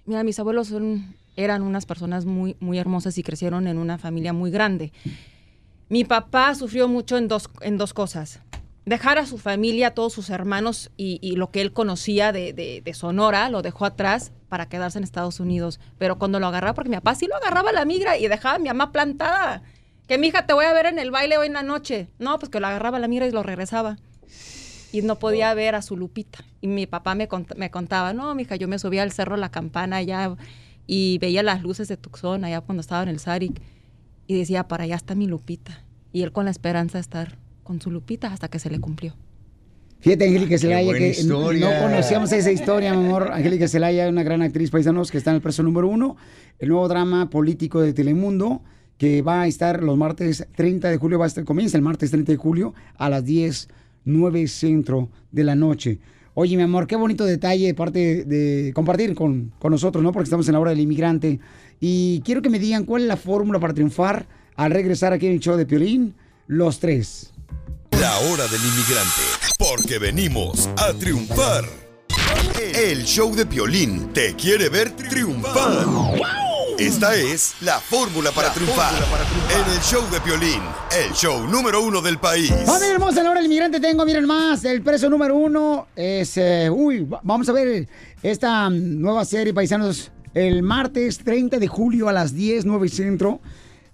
mira, 0.04 0.22
mis 0.24 0.38
abuelos 0.38 0.68
son, 0.68 1.14
eran 1.34 1.62
unas 1.62 1.86
personas 1.86 2.26
muy, 2.26 2.56
muy 2.60 2.78
hermosas 2.78 3.16
y 3.16 3.22
crecieron 3.22 3.66
en 3.66 3.78
una 3.78 3.96
familia 3.96 4.34
muy 4.34 4.50
grande. 4.50 4.92
Mi 5.88 6.04
papá 6.04 6.54
sufrió 6.54 6.86
mucho 6.86 7.16
en 7.16 7.28
dos, 7.28 7.48
en 7.62 7.78
dos 7.78 7.94
cosas. 7.94 8.40
Dejar 8.86 9.16
a 9.18 9.24
su 9.26 9.38
familia, 9.38 9.88
a 9.88 9.90
todos 9.92 10.12
sus 10.12 10.28
hermanos 10.28 10.90
y, 10.96 11.18
y 11.22 11.36
lo 11.36 11.50
que 11.50 11.62
él 11.62 11.72
conocía 11.72 12.32
de, 12.32 12.52
de- 12.52 12.82
de 12.84 12.94
Sonora, 12.94 13.48
lo 13.48 13.62
dejó 13.62 13.86
atrás 13.86 14.32
para 14.48 14.68
quedarse 14.68 14.98
en 14.98 15.04
Estados 15.04 15.40
Unidos. 15.40 15.80
Pero 15.98 16.18
cuando 16.18 16.38
lo 16.38 16.46
agarraba, 16.46 16.74
porque 16.74 16.90
mi 16.90 16.96
papá 16.96 17.14
sí 17.14 17.26
lo 17.26 17.34
agarraba 17.36 17.70
a 17.70 17.72
la 17.72 17.84
migra 17.86 18.18
y 18.18 18.28
dejaba 18.28 18.56
a 18.56 18.58
mi 18.58 18.68
mamá 18.68 18.92
plantada. 18.92 19.62
Que 20.06 20.18
mi 20.18 20.26
hija 20.26 20.46
te 20.46 20.52
voy 20.52 20.66
a 20.66 20.74
ver 20.74 20.84
en 20.86 20.98
el 20.98 21.10
baile 21.10 21.38
hoy 21.38 21.46
en 21.46 21.54
la 21.54 21.62
noche. 21.62 22.08
No, 22.18 22.38
pues 22.38 22.50
que 22.50 22.60
lo 22.60 22.66
agarraba 22.66 22.98
a 22.98 23.00
la 23.00 23.08
migra 23.08 23.26
y 23.26 23.30
lo 23.30 23.42
regresaba 23.42 23.96
y 24.92 25.00
no 25.02 25.18
podía 25.18 25.52
ver 25.54 25.74
a 25.74 25.82
su 25.82 25.96
Lupita. 25.96 26.44
Y 26.60 26.66
mi 26.68 26.86
papá 26.86 27.14
me, 27.14 27.26
cont- 27.28 27.56
me 27.56 27.70
contaba, 27.70 28.12
no, 28.12 28.34
mija, 28.34 28.54
yo 28.56 28.68
me 28.68 28.78
subía 28.78 29.02
al 29.02 29.12
cerro 29.12 29.36
La 29.38 29.50
Campana 29.50 29.96
allá 29.96 30.36
y 30.86 31.16
veía 31.18 31.42
las 31.42 31.62
luces 31.62 31.88
de 31.88 31.96
Tucson 31.96 32.44
allá 32.44 32.60
cuando 32.60 32.82
estaba 32.82 33.02
en 33.02 33.08
el 33.08 33.18
Saric 33.18 33.60
y 34.26 34.38
decía, 34.38 34.68
para 34.68 34.84
allá 34.84 34.96
está 34.96 35.14
mi 35.14 35.26
Lupita. 35.26 35.82
Y 36.12 36.22
él 36.22 36.32
con 36.32 36.44
la 36.44 36.50
esperanza 36.50 36.98
de 36.98 37.00
estar 37.02 37.38
con 37.64 37.80
su 37.80 37.90
Lupita 37.90 38.32
hasta 38.32 38.48
que 38.48 38.58
se 38.58 38.70
le 38.70 38.78
cumplió. 38.78 39.14
Fíjate, 40.04 40.26
Angélica 40.26 40.58
Zelaya, 40.58 40.84
buena 40.84 40.98
que 40.98 41.08
historia. 41.08 41.80
no 41.80 41.88
conocíamos 41.88 42.30
esa 42.30 42.52
historia, 42.52 42.92
mi 42.92 43.06
amor. 43.06 43.30
Angélica 43.32 43.66
Zelaya, 43.66 44.06
una 44.08 44.22
gran 44.22 44.42
actriz 44.42 44.70
paisanos 44.70 45.10
que 45.10 45.16
está 45.16 45.30
en 45.30 45.36
el 45.36 45.42
preso 45.42 45.62
número 45.62 45.88
uno. 45.88 46.16
El 46.58 46.68
nuevo 46.68 46.86
drama 46.88 47.30
político 47.30 47.80
de 47.80 47.94
Telemundo, 47.94 48.60
que 48.98 49.22
va 49.22 49.40
a 49.40 49.46
estar 49.46 49.82
los 49.82 49.96
martes 49.96 50.46
30 50.56 50.90
de 50.90 50.98
julio, 50.98 51.18
va 51.18 51.24
a 51.24 51.28
estar, 51.28 51.44
comienza 51.44 51.78
el 51.78 51.82
martes 51.82 52.10
30 52.10 52.32
de 52.32 52.36
julio 52.36 52.74
a 52.98 53.08
las 53.08 53.24
10, 53.24 53.68
9 54.04 54.46
centro 54.46 55.08
de 55.32 55.44
la 55.44 55.54
noche. 55.54 56.00
Oye, 56.34 56.56
mi 56.56 56.64
amor, 56.64 56.86
qué 56.86 56.96
bonito 56.96 57.24
detalle 57.24 57.66
de 57.66 57.74
parte 57.74 58.24
de 58.24 58.72
compartir 58.74 59.14
con, 59.14 59.52
con 59.58 59.70
nosotros, 59.72 60.04
¿no? 60.04 60.12
Porque 60.12 60.24
estamos 60.24 60.46
en 60.48 60.52
la 60.52 60.60
hora 60.60 60.70
del 60.72 60.80
inmigrante. 60.80 61.40
Y 61.80 62.20
quiero 62.26 62.42
que 62.42 62.50
me 62.50 62.58
digan 62.58 62.84
cuál 62.84 63.02
es 63.02 63.08
la 63.08 63.16
fórmula 63.16 63.58
para 63.58 63.72
triunfar 63.72 64.26
al 64.56 64.70
regresar 64.70 65.12
aquí 65.12 65.26
en 65.26 65.32
el 65.32 65.40
show 65.40 65.56
de 65.56 65.64
Piolín, 65.64 66.14
los 66.46 66.78
tres. 66.78 67.33
La 68.04 68.18
hora 68.18 68.46
del 68.48 68.60
inmigrante, 68.60 69.22
porque 69.58 69.98
venimos 69.98 70.68
a 70.76 70.92
triunfar. 70.92 71.64
El 72.74 73.02
show 73.06 73.34
de 73.34 73.46
Piolín 73.46 74.12
te 74.12 74.34
quiere 74.34 74.68
ver 74.68 74.90
triunfar. 74.90 75.86
Esta 76.78 77.16
es 77.16 77.54
la 77.62 77.80
fórmula 77.80 78.30
para 78.32 78.52
triunfar. 78.52 78.92
En 79.50 79.72
el 79.72 79.80
show 79.80 80.02
de 80.10 80.20
Piolín, 80.20 80.60
el 81.02 81.14
show 81.14 81.46
número 81.48 81.80
uno 81.82 82.02
del 82.02 82.18
país. 82.18 82.50
Familia 82.66 82.92
hermosa, 82.92 83.20
en 83.20 83.24
la 83.24 83.30
hora 83.30 83.40
del 83.40 83.46
inmigrante 83.46 83.80
tengo, 83.80 84.04
miren 84.04 84.26
más, 84.26 84.62
el 84.66 84.82
preso 84.82 85.08
número 85.08 85.34
uno 85.36 85.86
es, 85.96 86.36
eh, 86.36 86.68
uy, 86.70 87.04
va- 87.04 87.20
vamos 87.22 87.48
a 87.48 87.52
ver 87.52 87.88
esta 88.22 88.68
nueva 88.68 89.24
serie, 89.24 89.54
paisanos, 89.54 90.10
el 90.34 90.62
martes 90.62 91.20
30 91.24 91.58
de 91.58 91.68
julio 91.68 92.10
a 92.10 92.12
las 92.12 92.34
10, 92.34 92.66
9 92.66 92.86
centro, 92.90 93.40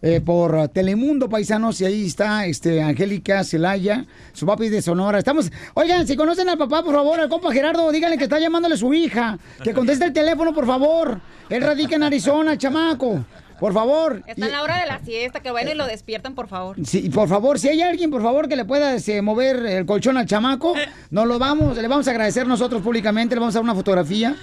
eh, 0.03 0.21
por 0.21 0.69
Telemundo, 0.69 1.29
paisanos, 1.29 1.81
y 1.81 1.85
ahí 1.85 2.07
está 2.07 2.47
este, 2.47 2.83
Angélica 2.83 3.45
Celaya, 3.45 4.07
su 4.33 4.47
papi 4.47 4.69
de 4.69 4.81
Sonora. 4.83 5.19
Estamos, 5.19 5.51
oigan, 5.75 6.07
si 6.07 6.17
conocen 6.17 6.49
al 6.49 6.59
papá, 6.59 6.83
por 6.83 6.95
favor, 6.95 7.21
al 7.21 7.29
compa 7.29 7.53
Gerardo, 7.53 7.91
díganle 7.93 8.17
que 8.17 8.25
está 8.25 8.39
llamándole 8.39 8.77
su 8.77 8.95
hija, 8.95 9.39
que 9.63 9.75
conteste 9.75 10.07
el 10.07 10.13
teléfono, 10.13 10.55
por 10.55 10.67
favor. 10.67 11.21
Él 11.49 11.63
radica 11.63 11.97
en 11.97 12.05
Arizona, 12.05 12.53
el 12.53 12.59
chamaco. 12.59 13.25
Por 13.61 13.75
favor. 13.75 14.23
Está 14.27 14.47
en 14.47 14.53
la 14.53 14.63
hora 14.63 14.81
de 14.81 14.87
la 14.87 15.01
siesta, 15.01 15.41
que 15.41 15.51
bueno 15.51 15.71
y 15.71 15.75
lo 15.75 15.87
despiertan, 15.87 16.35
por 16.35 16.49
favor. 16.49 16.77
Sí, 16.83 17.11
por 17.11 17.29
favor, 17.29 17.59
si 17.59 17.69
hay 17.69 17.83
alguien, 17.83 18.11
por 18.11 18.23
favor, 18.23 18.49
que 18.49 18.57
le 18.57 18.65
pueda 18.65 18.95
este, 18.95 19.21
mover 19.21 19.67
el 19.67 19.85
colchón 19.85 20.17
al 20.17 20.25
chamaco, 20.25 20.75
nos 21.11 21.27
lo 21.27 21.39
vamos, 21.39 21.77
le 21.77 21.87
vamos 21.87 22.09
a 22.09 22.13
agradecer 22.13 22.47
nosotros 22.47 22.81
públicamente, 22.81 23.35
le 23.35 23.41
vamos 23.41 23.55
a 23.55 23.59
dar 23.59 23.65
una 23.65 23.75
fotografía 23.75 24.35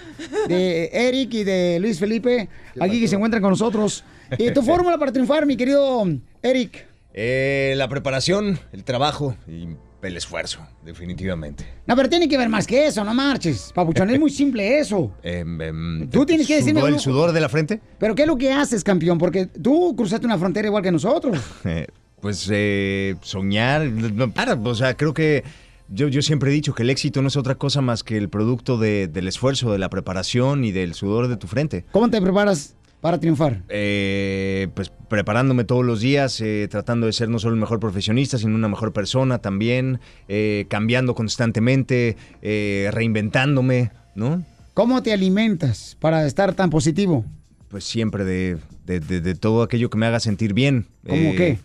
de 0.48 0.92
Eric 0.94 1.34
y 1.34 1.44
de 1.44 1.80
Luis 1.82 2.00
Felipe, 2.00 2.48
aquí 2.80 3.02
que 3.02 3.08
se 3.08 3.16
encuentran 3.16 3.42
con 3.42 3.50
nosotros. 3.50 4.04
¿Y 4.38 4.52
tu 4.52 4.62
fórmula 4.64 4.98
para 4.98 5.12
triunfar, 5.12 5.46
mi 5.46 5.56
querido 5.58 6.06
Eric? 6.42 6.86
Eh, 7.14 7.74
la 7.78 7.88
preparación, 7.88 8.60
el 8.72 8.84
trabajo 8.84 9.36
y 9.48 9.68
el 10.04 10.16
esfuerzo, 10.16 10.60
definitivamente. 10.86 11.66
No, 11.86 11.96
pero 11.96 12.08
tiene 12.08 12.30
que 12.30 12.38
ver 12.38 12.48
más 12.48 12.66
que 12.68 12.86
eso, 12.88 13.04
no 13.04 13.14
marches. 13.14 13.72
Papuchón, 13.74 14.10
es 14.10 14.20
muy 14.20 14.30
simple 14.30 14.80
eso. 14.80 15.12
Em, 15.24 15.60
em, 15.62 16.10
Tú 16.10 16.26
tienes 16.26 16.48
que 16.48 16.56
decirme 16.58 16.80
¿sudor- 16.82 16.88
uno- 16.88 16.96
¿El 16.96 17.02
sudor 17.02 17.32
de 17.34 17.42
la 17.42 17.50
frente? 17.50 17.82
Pero 18.00 18.16
¿qué 18.16 18.22
es 18.22 18.28
lo 18.28 18.38
que 18.38 18.54
haces, 18.54 18.84
campeón? 18.84 19.18
Porque 19.18 19.48
tú 19.48 19.96
cruzaste 19.98 20.26
una 20.26 20.38
frontera 20.38 20.68
igual 20.68 20.84
que 20.84 20.92
nosotros. 20.92 21.38
Eh, 21.66 21.88
pues 22.22 22.48
eh, 22.52 23.16
soñar, 23.22 23.86
no, 23.88 24.32
para, 24.32 24.54
o 24.54 24.76
sea, 24.76 24.96
creo 24.96 25.14
que 25.14 25.44
yo, 25.90 26.08
yo 26.08 26.22
siempre 26.22 26.50
he 26.52 26.54
dicho 26.54 26.74
que 26.74 26.84
el 26.84 26.90
éxito 26.90 27.22
no 27.22 27.28
es 27.28 27.36
otra 27.38 27.56
cosa 27.56 27.82
más 27.82 28.04
que 28.04 28.18
el 28.18 28.30
producto 28.30 28.78
de- 28.78 29.08
del 29.08 29.28
esfuerzo, 29.28 29.72
de 29.72 29.78
la 29.80 29.90
preparación 29.90 30.64
y 30.64 30.72
del 30.72 30.94
sudor 30.94 31.28
de 31.28 31.36
tu 31.38 31.48
frente. 31.48 31.84
¿Cómo 31.92 32.10
te 32.10 32.22
preparas 32.22 32.76
para 33.02 33.20
triunfar? 33.20 33.64
Eh, 33.70 34.68
pues 34.74 34.92
preparándome 35.10 35.64
todos 35.64 35.86
los 35.86 36.02
días, 36.02 36.42
eh, 36.42 36.68
tratando 36.70 37.06
de 37.06 37.14
ser 37.14 37.30
no 37.30 37.40
solo 37.40 37.54
el 37.54 37.60
mejor 37.60 37.80
profesionista, 37.80 38.38
sino 38.38 38.56
una 38.56 38.68
mejor 38.68 38.92
persona 38.94 39.38
también, 39.40 40.00
eh, 40.28 40.66
cambiando 40.70 41.16
constantemente, 41.16 42.18
eh, 42.42 42.90
reinventándome, 42.92 43.92
¿no? 44.16 44.44
¿Cómo 44.74 45.02
te 45.04 45.14
alimentas 45.14 45.96
para 46.00 46.26
estar 46.28 46.54
tan 46.54 46.70
positivo? 46.70 47.26
Pues 47.70 47.84
siempre 47.84 48.24
de, 48.26 48.58
de- 48.86 49.00
de- 49.00 49.22
de 49.22 49.36
todo 49.36 49.64
aquello 49.64 49.90
que 49.90 49.98
me 49.98 50.06
haga 50.06 50.20
sentir 50.20 50.54
bien. 50.54 50.86
¿Cómo 51.08 51.36
qué? 51.36 51.58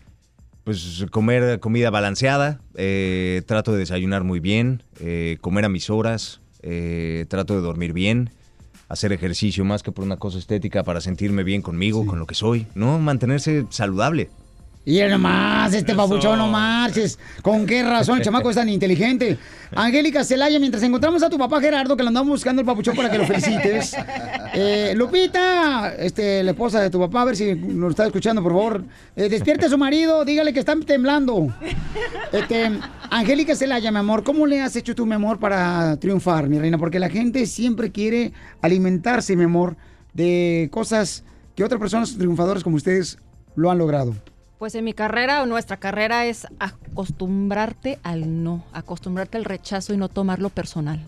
Pues 0.63 1.05
comer 1.11 1.59
comida 1.59 1.89
balanceada, 1.89 2.61
trato 3.45 3.73
de 3.73 3.79
desayunar 3.79 4.23
muy 4.23 4.39
bien, 4.39 4.81
comer 5.41 5.65
a 5.65 5.69
mis 5.69 5.89
horas, 5.89 6.39
trato 7.27 7.53
de 7.55 7.61
dormir 7.61 7.91
bien, 7.91 8.29
hacer 8.87 9.13
ejercicio 9.13 9.65
más 9.65 9.83
que 9.83 9.91
por 9.91 10.05
una 10.05 10.17
cosa 10.17 10.37
estética 10.37 10.83
para 10.83 11.01
sentirme 11.01 11.43
bien 11.43 11.61
conmigo, 11.61 12.05
con 12.05 12.19
lo 12.19 12.27
que 12.27 12.35
soy, 12.35 12.67
¿no? 12.75 12.99
Mantenerse 12.99 13.65
saludable. 13.69 14.29
Y 14.85 14.99
él 14.99 15.11
nomás, 15.11 15.73
este 15.73 15.95
papuchón, 15.95 16.37
no 16.37 16.49
marches. 16.49 17.17
¿Con 17.41 17.65
qué 17.65 17.83
razón 17.83 18.17
el 18.17 18.23
chamaco 18.25 18.49
es 18.49 18.57
tan 18.57 18.67
inteligente? 18.67 19.37
Angélica 19.71 20.25
Celaya, 20.25 20.59
mientras 20.59 20.83
encontramos 20.83 21.23
a 21.23 21.29
tu 21.29 21.37
papá 21.37 21.61
Gerardo, 21.61 21.95
que 21.95 22.03
lo 22.03 22.09
andamos 22.09 22.29
buscando 22.29 22.61
el 22.61 22.65
papuchón 22.65 22.95
para 22.95 23.09
que 23.09 23.17
lo 23.17 23.25
felicites. 23.25 23.95
Eh, 24.55 24.93
Lupita, 24.95 25.95
este, 25.97 26.43
la 26.43 26.51
esposa 26.51 26.79
de 26.79 26.91
tu 26.91 26.99
papá, 26.99 27.23
a 27.23 27.25
ver 27.25 27.35
si 27.35 27.55
nos 27.55 27.89
está 27.89 28.05
escuchando, 28.05 28.43
por 28.43 28.51
favor. 28.51 28.83
Eh, 29.15 29.27
despierte 29.27 29.65
a 29.65 29.69
su 29.69 29.79
marido, 29.79 30.23
dígale 30.25 30.53
que 30.53 30.59
están 30.59 30.83
temblando. 30.83 31.47
Este, 32.31 32.69
Angélica 33.09 33.55
Celaya, 33.55 33.91
mi 33.91 33.97
amor, 33.97 34.23
¿cómo 34.23 34.45
le 34.45 34.61
has 34.61 34.75
hecho 34.75 34.93
tú, 34.93 35.07
mi 35.07 35.15
amor, 35.15 35.39
para 35.39 35.97
triunfar, 35.97 36.49
mi 36.49 36.59
reina? 36.59 36.77
Porque 36.77 36.99
la 36.99 37.09
gente 37.09 37.47
siempre 37.47 37.91
quiere 37.91 38.31
alimentarse, 38.61 39.35
mi 39.35 39.45
amor, 39.45 39.75
de 40.13 40.69
cosas 40.71 41.23
que 41.55 41.63
otras 41.63 41.79
personas 41.79 42.15
triunfadores 42.15 42.63
como 42.63 42.75
ustedes 42.75 43.17
lo 43.55 43.71
han 43.71 43.79
logrado. 43.79 44.13
Pues 44.63 44.75
en 44.75 44.85
mi 44.85 44.93
carrera 44.93 45.43
o 45.43 45.45
nuestra 45.45 45.75
carrera 45.75 46.25
es 46.25 46.47
acostumbrarte 46.57 47.99
al 48.01 48.45
no, 48.45 48.63
acostumbrarte 48.71 49.37
al 49.37 49.43
rechazo 49.43 49.93
y 49.93 49.97
no 49.97 50.07
tomarlo 50.07 50.47
personal 50.47 51.01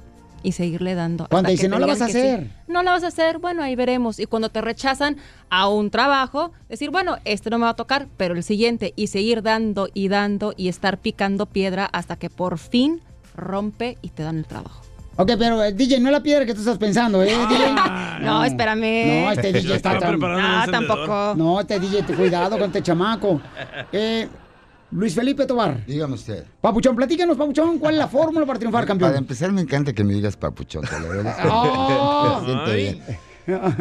y 0.44 0.52
seguirle 0.52 0.94
dando. 0.94 1.28
Cuando 1.30 1.52
dice, 1.52 1.70
"No 1.70 1.80
lo 1.80 1.88
vas 1.88 2.02
a 2.02 2.08
que 2.08 2.12
sí". 2.12 2.18
hacer. 2.18 2.52
No 2.68 2.84
lo 2.84 2.92
vas 2.92 3.06
a 3.06 3.08
hacer, 3.08 3.40
bueno, 3.40 3.64
ahí 3.64 3.78
veremos. 3.78 4.20
Y 4.20 4.26
cuando 4.26 4.50
te 4.50 4.60
rechazan 4.60 5.16
a 5.50 5.70
un 5.70 5.90
trabajo, 5.90 6.52
decir, 6.68 6.90
bueno, 6.90 7.16
este 7.24 7.50
no 7.50 7.58
me 7.58 7.64
va 7.64 7.70
a 7.70 7.76
tocar, 7.78 8.10
pero 8.18 8.36
el 8.36 8.44
siguiente, 8.44 8.92
y 8.98 9.08
seguir 9.08 9.42
dando 9.42 9.88
y 9.94 10.10
dando 10.10 10.54
y 10.58 10.68
estar 10.68 10.98
picando 10.98 11.46
piedra 11.46 11.86
hasta 11.86 12.18
que 12.18 12.30
por 12.30 12.58
fin 12.58 13.00
rompe 13.38 13.98
y 14.02 14.10
te 14.10 14.24
dan 14.24 14.38
el 14.38 14.48
trabajo. 14.48 14.82
Ok, 15.18 15.32
pero 15.38 15.64
eh, 15.64 15.72
DJ, 15.72 16.00
no 16.00 16.10
es 16.10 16.14
la 16.14 16.22
piedra 16.24 16.46
que 16.46 16.54
tú 16.54 16.60
estás 16.60 16.78
pensando, 16.78 17.22
¿eh, 17.24 17.28
DJ? 17.28 17.76
No, 18.22 18.44
espérame. 18.44 19.24
No, 19.26 19.32
este 19.32 19.54
DJ 19.54 19.76
está, 19.76 19.98
tan- 20.00 20.20
No, 20.20 20.66
tampoco. 20.72 21.34
No, 21.38 21.60
este 21.62 21.80
DJ, 21.80 22.04
te- 22.04 22.14
cuidado 22.14 22.58
con 22.58 22.68
este 22.68 22.82
chamaco. 22.82 23.42
Eh, 23.92 24.28
Luis 24.92 25.14
Felipe 25.16 25.46
Tobar. 25.46 25.86
Dígame 25.86 26.14
usted. 26.14 26.46
Papuchón, 26.62 26.96
platícanos, 26.96 27.38
Papuchón, 27.38 27.80
¿cuál 27.80 27.96
es 27.96 28.00
la 28.00 28.08
fórmula 28.08 28.46
para 28.46 28.60
triunfar, 28.60 28.86
campeón? 28.86 29.10
Para 29.12 29.20
empezar, 29.20 29.52
me 29.52 29.62
encanta 29.62 29.94
que 29.94 30.04
me 30.04 30.14
digas 30.14 30.38
papuchón. 30.38 30.84
te 30.86 31.00
lo 31.00 31.08
agradezco. 31.12 31.42
Oh. 31.52 32.40
Me 32.42 32.46
siento 32.46 32.74
bien. 32.74 33.18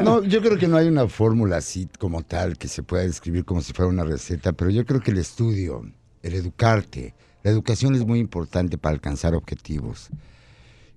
No, 0.05 0.23
yo 0.25 0.43
creo 0.43 0.59
que 0.59 0.69
no 0.69 0.77
hay 0.77 0.89
una 0.89 1.09
fórmula 1.09 1.57
así 1.57 1.89
como 1.99 2.23
tal 2.23 2.59
que 2.59 2.69
se 2.69 2.83
pueda 2.83 3.03
describir 3.05 3.45
como 3.45 3.61
si 3.63 3.73
fuera 3.73 3.89
una 3.91 4.05
receta, 4.05 4.53
pero 4.53 4.71
yo 4.71 4.85
creo 4.85 5.01
que 5.01 5.11
el 5.11 5.19
estudio, 5.19 5.83
el 6.23 6.35
educarte, 6.35 7.15
la 7.43 7.51
educación 7.51 7.95
es 7.95 8.05
muy 8.05 8.19
importante 8.19 8.77
para 8.77 8.95
alcanzar 8.95 9.35
objetivos. 9.35 10.09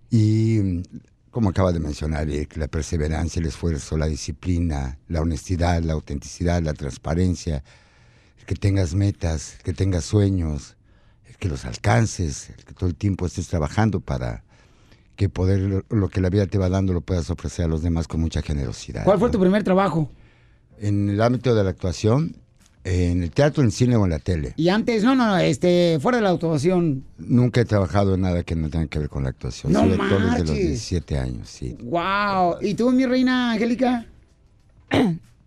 Y 0.10 0.60
mm, 0.62 0.84
como 1.32 1.50
acaba 1.50 1.72
de 1.72 1.80
mencionar 1.80 2.28
la 2.56 2.68
perseverancia, 2.68 3.40
el 3.40 3.46
esfuerzo, 3.46 3.98
la 3.98 4.08
disciplina, 4.08 4.98
la 5.08 5.22
honestidad, 5.22 5.84
la 5.84 5.94
autenticidad, 5.94 6.62
la 6.64 6.74
transparencia, 6.74 7.64
el 8.40 8.46
que 8.46 8.56
tengas 8.56 8.96
metas, 8.96 9.56
el 9.58 9.64
que 9.64 9.74
tengas 9.74 10.06
sueños, 10.06 10.78
el 11.26 11.38
que 11.38 11.50
los 11.50 11.66
alcances, 11.66 12.50
el 12.50 12.64
que 12.66 12.74
todo 12.74 12.90
el 12.90 12.96
tiempo 12.96 13.26
estés 13.26 13.48
trabajando 13.48 14.00
para 14.00 14.44
que 15.16 15.30
poder 15.30 15.60
lo, 15.60 15.86
lo 15.90 16.10
que 16.10 16.22
la 16.22 16.30
vida 16.30 16.46
te 16.48 16.58
va 16.58 16.70
dando 16.70 16.94
lo 16.94 17.02
puedas 17.02 17.30
ofrecer 17.30 17.66
a 17.66 17.68
los 17.68 17.82
demás 17.82 18.08
con 18.08 18.22
mucha 18.22 18.42
generosidad. 18.42 19.04
¿Cuál 19.04 19.20
fue 19.20 19.28
¿no? 19.28 19.34
tu 19.34 19.40
primer 19.40 19.64
trabajo? 19.64 20.12
En 20.80 21.10
el 21.10 21.22
ámbito 21.22 21.56
de 21.56 21.64
la 21.64 21.72
actuación, 21.72 22.38
en 22.88 23.24
el 23.24 23.32
teatro, 23.32 23.62
en 23.62 23.68
el 23.68 23.72
cine 23.72 23.96
o 23.96 24.06
en 24.06 24.12
la 24.12 24.20
tele. 24.20 24.54
Y 24.56 24.70
antes, 24.70 25.04
no, 25.04 25.16
no, 25.16 25.26
no, 25.28 25.38
este, 25.38 25.98
fuera 26.02 26.18
de 26.20 26.24
la 26.24 26.30
actuación. 26.32 27.04
Nunca 27.18 27.62
he 27.62 27.66
trabajado 27.66 28.16
en 28.16 28.22
nada 28.22 28.44
que 28.44 28.56
no 28.56 28.70
tenga 28.70 28.88
que 28.88 29.00
ver 29.00 29.10
con 29.10 29.24
la 29.24 29.30
actuación. 29.30 29.74
No 29.74 29.82
Soy 29.82 29.92
actor 29.94 30.10
desde 30.22 30.40
los 30.40 30.48
marches. 30.50 30.68
17 30.68 31.20
años, 31.20 31.50
sí. 31.50 31.76
Wow. 31.82 32.58
¿Y 32.62 32.74
tú, 32.76 32.92
mi 32.92 33.06
reina 33.06 33.52
Angélica? 33.52 34.06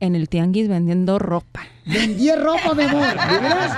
En 0.02 0.14
el 0.16 0.30
tianguis 0.30 0.66
vendiendo 0.66 1.18
ropa. 1.18 1.60
Vendí 1.84 2.32
ropa, 2.34 2.72
mi 2.74 2.84
amor. 2.84 3.02
¿De 3.02 3.38
veras? 3.38 3.76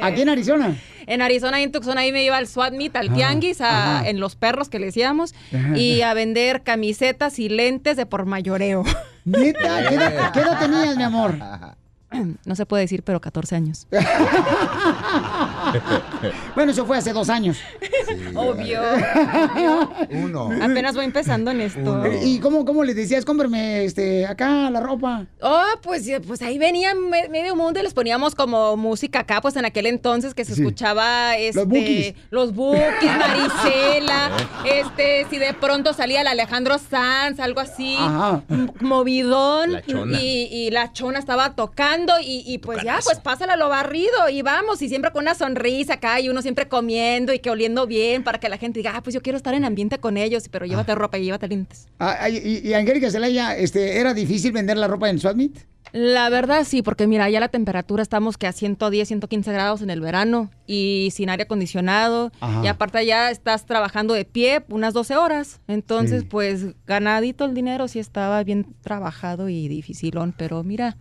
¿Aquí 0.02 0.22
en 0.22 0.30
Arizona? 0.30 0.78
En 1.06 1.20
Arizona 1.20 1.60
y 1.60 1.64
en 1.64 1.72
Tucson 1.72 1.98
ahí 1.98 2.10
me 2.10 2.24
iba 2.24 2.38
al 2.38 2.46
SWAT 2.46 2.72
meet, 2.72 2.96
al 2.96 3.08
Ajá, 3.08 3.14
tianguis, 3.16 3.60
a- 3.60 4.08
en 4.08 4.18
los 4.18 4.34
perros 4.34 4.70
que 4.70 4.78
le 4.78 4.86
decíamos, 4.86 5.34
y 5.76 6.00
a 6.00 6.14
vender 6.14 6.62
camisetas 6.62 7.38
y 7.38 7.50
lentes 7.50 7.98
de 7.98 8.06
por 8.06 8.24
mayoreo. 8.24 8.82
¿Neta? 9.26 9.90
¿Qué 9.90 9.94
edad, 9.96 10.32
qué 10.32 10.40
edad 10.40 10.58
tenías, 10.58 10.96
mi 10.96 11.02
amor? 11.02 11.34
No 12.46 12.54
se 12.54 12.66
puede 12.66 12.82
decir, 12.82 13.02
pero 13.02 13.20
14 13.20 13.56
años. 13.56 13.86
Bueno, 16.54 16.72
eso 16.72 16.84
fue 16.86 16.96
hace 16.98 17.12
dos 17.12 17.28
años. 17.30 17.58
Obvio. 18.34 18.80
Uno. 20.10 20.50
Apenas 20.60 20.94
voy 20.94 21.04
empezando 21.04 21.50
en 21.50 21.60
esto. 21.60 22.02
¿Y 22.22 22.40
cómo, 22.40 22.64
cómo 22.64 22.82
le 22.84 22.94
decías? 22.94 23.24
Cómprame 23.24 23.84
este, 23.84 24.26
acá 24.26 24.70
la 24.70 24.80
ropa. 24.80 25.26
Oh, 25.40 25.62
pues, 25.82 26.06
eh, 26.08 26.20
pues 26.20 26.42
ahí 26.42 26.58
venía 26.58 26.94
me- 26.94 27.28
medio 27.28 27.54
mundo 27.54 27.78
y 27.80 27.82
les 27.82 27.94
poníamos 27.94 28.34
como 28.34 28.76
música 28.76 29.20
acá, 29.20 29.40
pues 29.40 29.54
en 29.56 29.64
aquel 29.64 29.86
entonces 29.86 30.34
que 30.34 30.44
se 30.44 30.54
Sí. 30.54 30.62
escuchaba 30.62 31.36
este, 31.36 32.14
los 32.30 32.52
Bukis, 32.54 32.82
Marisela, 33.18 34.30
este, 34.64 35.26
si 35.30 35.38
de 35.38 35.54
pronto 35.54 35.92
salía 35.92 36.22
el 36.22 36.26
Alejandro 36.26 36.78
Sanz, 36.78 37.38
algo 37.38 37.60
así, 37.60 37.96
Ajá. 37.98 38.42
movidón, 38.80 39.72
La 39.72 39.82
chona. 39.82 40.18
Y, 40.20 40.48
y 40.50 40.70
la 40.70 40.92
chona 40.92 41.18
estaba 41.18 41.54
tocando 41.54 42.14
y, 42.20 42.42
y 42.46 42.58
pues 42.58 42.82
ya, 42.82 42.98
pues 43.04 43.20
pásala 43.20 43.56
lo 43.56 43.68
barrido 43.68 44.28
y 44.30 44.42
vamos, 44.42 44.82
y 44.82 44.88
siempre 44.88 45.12
con 45.12 45.22
una 45.22 45.34
sonrisa 45.34 45.57
acá 45.90 46.20
y 46.20 46.28
uno 46.28 46.42
siempre 46.42 46.68
comiendo 46.68 47.32
y 47.32 47.38
que 47.40 47.50
oliendo 47.50 47.86
bien 47.86 48.22
para 48.24 48.38
que 48.40 48.48
la 48.48 48.56
gente 48.58 48.78
diga, 48.78 48.92
ah, 48.96 49.02
pues 49.02 49.14
yo 49.14 49.22
quiero 49.22 49.36
estar 49.36 49.54
en 49.54 49.64
ambiente 49.64 49.98
con 49.98 50.16
ellos, 50.16 50.48
pero 50.48 50.66
llévate 50.66 50.94
ropa 50.94 51.18
y 51.18 51.24
llévate 51.24 51.48
lentes. 51.48 51.86
Ah, 51.98 52.28
y, 52.28 52.60
y 52.66 52.74
Angélica 52.74 53.10
Zelaya, 53.10 53.56
este, 53.56 53.98
¿era 53.98 54.14
difícil 54.14 54.52
vender 54.52 54.76
la 54.76 54.86
ropa 54.88 55.10
en 55.10 55.18
Swatmeet? 55.18 55.52
La 55.92 56.28
verdad 56.28 56.64
sí, 56.66 56.82
porque 56.82 57.06
mira, 57.06 57.30
ya 57.30 57.40
la 57.40 57.48
temperatura 57.48 58.02
estamos 58.02 58.36
que 58.36 58.46
a 58.46 58.52
110, 58.52 59.08
115 59.08 59.52
grados 59.52 59.80
en 59.80 59.88
el 59.88 60.02
verano 60.02 60.50
y 60.66 61.08
sin 61.14 61.30
aire 61.30 61.44
acondicionado. 61.44 62.30
Ajá. 62.40 62.60
Y 62.62 62.66
aparte 62.66 63.06
ya 63.06 63.30
estás 63.30 63.64
trabajando 63.64 64.12
de 64.12 64.26
pie 64.26 64.62
unas 64.68 64.92
12 64.92 65.16
horas. 65.16 65.60
Entonces, 65.66 66.20
Sí. 66.22 66.26
pues 66.30 66.66
ganadito 66.86 67.46
el 67.46 67.54
dinero 67.54 67.88
sí 67.88 68.00
estaba 68.00 68.44
bien 68.44 68.66
trabajado 68.82 69.48
y 69.48 69.66
dificilón, 69.68 70.34
pero 70.36 70.62
mira. 70.62 70.98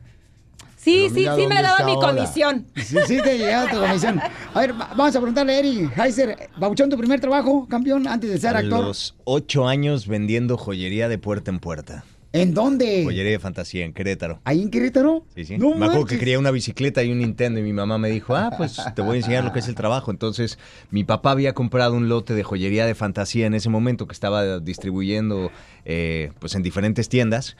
Sí, 0.88 1.10
sí, 1.10 1.28
sí 1.36 1.48
me 1.48 1.56
daba 1.62 1.70
está 1.80 1.86
mi 1.86 1.92
ahora. 1.94 2.08
comisión. 2.16 2.66
Sí, 2.76 2.98
sí, 3.08 3.18
te 3.22 3.38
llegaba 3.38 3.70
tu 3.70 3.78
comisión. 3.80 4.22
A 4.54 4.60
ver, 4.62 4.72
va- 4.72 4.90
vamos 4.96 5.16
a 5.16 5.20
preguntarle 5.20 5.54
a 5.56 5.60
Eric 5.60 5.98
Heiser. 5.98 6.50
Babuchón, 6.58 6.90
tu 6.90 6.98
primer 6.98 7.20
trabajo, 7.20 7.68
campeón, 7.70 8.08
antes 8.08 8.30
de 8.30 8.38
ser 8.38 8.56
A 8.56 8.60
actor. 8.60 8.86
los 8.86 9.16
ocho 9.26 9.68
años 9.68 10.08
vendiendo 10.08 10.58
joyería 10.58 11.10
de 11.10 11.18
puerta 11.18 11.52
en 11.52 11.60
puerta. 11.60 12.06
¿En 12.34 12.54
dónde? 12.54 13.04
Joyería 13.06 13.32
de 13.32 13.40
fantasía 13.40 13.84
en 13.86 13.94
Querétaro. 13.94 14.42
¿Ahí 14.44 14.62
en 14.62 14.70
Querétaro? 14.70 15.26
Sí, 15.34 15.46
sí. 15.46 15.58
No 15.58 15.74
me 15.76 15.86
acuerdo 15.86 16.06
que 16.06 16.20
quería 16.20 16.38
una 16.38 16.52
bicicleta 16.52 17.02
y 17.02 17.12
un 17.12 17.20
Nintendo 17.20 17.60
y 17.60 17.64
mi 17.64 17.74
mamá 17.74 17.98
me 17.98 18.10
dijo, 18.10 18.36
ah, 18.36 18.52
pues 18.56 18.80
te 18.96 19.02
voy 19.02 19.16
a 19.16 19.18
enseñar 19.20 19.44
lo 19.46 19.54
que 19.54 19.60
es 19.60 19.68
el 19.68 19.76
trabajo. 19.76 20.12
Entonces, 20.12 20.60
mi 20.92 21.04
papá 21.04 21.32
había 21.32 21.54
comprado 21.54 21.96
un 21.96 22.10
lote 22.10 22.34
de 22.34 22.44
joyería 22.44 22.86
de 22.86 22.96
fantasía 22.96 23.48
en 23.48 23.54
ese 23.56 23.70
momento 23.70 24.08
que 24.08 24.14
estaba 24.14 24.60
distribuyendo 24.60 25.52
eh, 25.86 26.32
pues 26.40 26.54
en 26.56 26.64
diferentes 26.64 27.10
tiendas. 27.10 27.56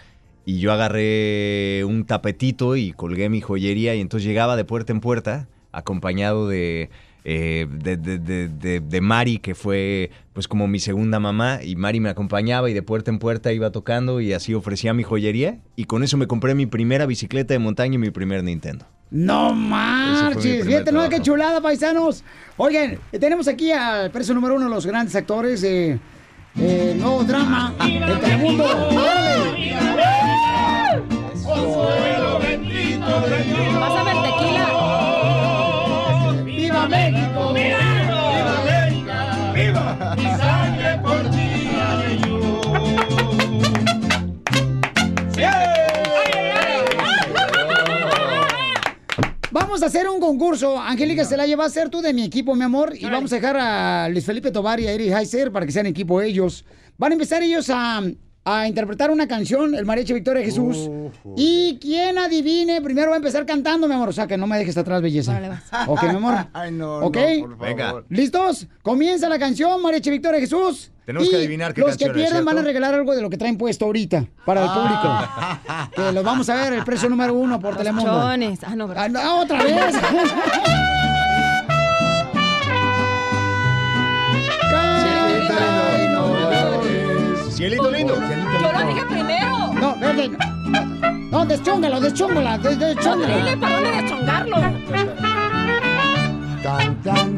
Y 0.50 0.60
yo 0.60 0.72
agarré 0.72 1.84
un 1.84 2.06
tapetito 2.06 2.78
y 2.78 2.94
colgué 2.94 3.28
mi 3.28 3.42
joyería 3.42 3.96
y 3.96 4.00
entonces 4.00 4.26
llegaba 4.26 4.56
de 4.56 4.64
puerta 4.64 4.94
en 4.94 5.02
puerta 5.02 5.50
acompañado 5.74 6.48
de, 6.48 6.90
eh, 7.26 7.68
de, 7.70 7.98
de- 7.98 8.18
de- 8.18 8.48
de- 8.48 8.80
de 8.80 9.02
Mari, 9.02 9.40
que 9.40 9.56
fue 9.56 10.10
pues 10.32 10.48
como 10.48 10.66
mi 10.70 10.80
segunda 10.80 11.20
mamá, 11.20 11.60
y 11.62 11.76
Mari 11.76 12.00
me 12.00 12.08
acompañaba 12.08 12.70
y 12.70 12.74
de 12.74 12.82
puerta 12.82 13.12
en 13.12 13.20
puerta 13.20 13.52
iba 13.52 13.72
tocando 13.72 14.22
y 14.22 14.32
así 14.32 14.54
ofrecía 14.54 14.94
mi 14.94 15.04
joyería 15.04 15.58
y 15.76 15.84
con 15.84 16.02
eso 16.02 16.16
me 16.16 16.28
compré 16.28 16.56
mi 16.56 16.66
primera 16.66 17.06
bicicleta 17.06 17.54
de 17.54 17.60
montaña 17.60 17.96
y 17.96 17.98
mi 17.98 18.12
primer 18.12 18.42
Nintendo. 18.42 18.86
No 19.12 19.54
marches, 19.54 20.66
fíjate, 20.66 20.94
no, 20.94 21.10
qué 21.10 21.22
chulada, 21.22 21.60
paisanos. 21.60 22.24
Oigan, 22.56 22.98
eh, 23.12 23.20
tenemos 23.20 23.50
aquí 23.50 23.72
al 23.74 24.12
preso 24.12 24.34
número 24.34 24.56
uno 24.56 24.64
de 24.66 24.72
los 24.72 24.86
grandes 24.86 25.14
actores 25.16 25.60
de 25.62 26.00
eh, 26.58 26.96
nuevo 26.98 27.24
drama 27.26 27.74
de 27.80 28.16
Telemundo. 28.22 28.64
¡Órale! 28.66 30.37
Pásame 33.80 34.12
el 34.12 34.22
tequila. 34.22 34.68
¡Viva 36.44 36.88
México! 36.88 37.54
¡Viva 37.54 37.82
América! 38.62 39.18
¡Viva! 39.54 40.16
Mi 40.18 40.26
sangre 40.26 40.98
por 41.02 41.22
ti 41.32 41.70
haré 41.80 42.18
yo. 42.20 42.62
Vamos 49.52 49.82
a 49.84 49.86
hacer 49.86 50.10
un 50.10 50.20
concurso. 50.20 50.78
Angélica 50.78 51.24
se 51.24 51.38
la 51.38 51.48
lleva 51.48 51.64
a 51.66 51.70
ser 51.70 51.88
tú 51.90 52.02
de 52.02 52.14
mi 52.14 52.24
equipo, 52.24 52.56
mi 52.56 52.64
amor. 52.64 52.94
Y 52.94 53.06
vamos 53.06 53.32
a 53.32 53.36
dejar 53.36 53.56
a 53.58 54.10
Luis 54.10 54.26
Felipe 54.26 54.52
Tobar 54.52 54.82
y 54.82 54.88
a 54.88 54.92
Eric 54.92 55.14
Heiser 55.14 55.54
para 55.54 55.66
que 55.66 55.72
sean 55.72 55.86
equipo 55.86 56.22
ellos. 56.22 56.66
Van 56.98 57.14
a 57.14 57.16
empezar 57.16 57.42
ellos 57.42 57.70
a, 57.70 58.02
a 58.50 58.66
interpretar 58.66 59.12
una 59.12 59.28
canción, 59.28 59.76
el 59.76 59.86
Mariachi 59.86 60.14
Victoria 60.14 60.42
Jesús. 60.42 60.90
Y 61.36 61.78
quien 61.82 62.18
adivine, 62.18 62.82
primero 62.82 63.10
va 63.10 63.16
a 63.16 63.18
empezar 63.18 63.46
cantando, 63.46 63.88
mi 63.90 63.94
amor. 63.94 64.08
O 64.08 64.14
sea, 64.14 64.26
que 64.26 64.38
no 64.38 64.48
me 64.48 64.58
dejes 64.58 64.78
atrás, 64.78 65.02
belleza. 65.02 65.38
Ok, 65.88 66.04
mi 66.04 66.10
amor. 66.16 66.48
Ay, 66.54 66.72
no, 66.72 67.00
¿Ok? 67.00 67.18
no, 67.18 67.40
por 67.48 67.58
favor. 67.58 67.58
Venga. 67.60 68.04
¿Listos? 68.10 68.68
Comienza 68.82 69.28
la 69.28 69.38
canción, 69.38 69.82
Mariachi 69.82 70.10
Victoria 70.12 70.40
Jesús. 70.40 70.92
Tenemos 71.06 71.28
Y 71.28 71.32
que 71.32 71.36
adivinar 71.38 71.74
qué 71.74 71.82
Los 71.82 71.92
canción 71.92 72.10
que 72.12 72.16
pierden 72.20 72.46
van 72.46 72.58
a 72.58 72.62
regalar 72.62 72.94
algo 72.94 73.14
de 73.16 73.22
lo 73.22 73.30
que 73.30 73.38
traen 73.38 73.58
puesto 73.58 73.86
ahorita 73.86 74.26
para 74.46 74.62
el 74.64 74.68
Ah. 74.70 75.60
público. 75.92 76.08
Que 76.08 76.12
los 76.14 76.24
vamos 76.24 76.50
a 76.50 76.56
ver, 76.56 76.74
el 76.74 76.84
precio 76.86 77.10
número 77.10 77.34
uno 77.34 77.60
por 77.60 77.76
Telemundo. 77.78 78.12
Chones. 78.12 78.60
Ah, 78.64 78.76
no. 78.76 78.90
Ah, 78.96 79.08
no, 79.10 79.40
otra 79.42 79.62
vez. 79.64 79.96
Cielito 87.52 87.90
lindo. 87.90 88.16
Yo 88.78 88.84
lo 88.84 88.90
dije 88.94 89.06
primero. 89.06 89.74
No, 89.74 89.96
verde. 90.00 90.30
No, 90.68 90.86
no 91.32 91.46
deschóngalo, 91.46 92.00
deschóngala, 92.00 92.58
des- 92.58 92.80
deschóngala. 92.80 93.38
Dile 93.38 93.58
para 93.58 93.76
dónde 93.76 94.02
deschongarlo. 94.02 94.58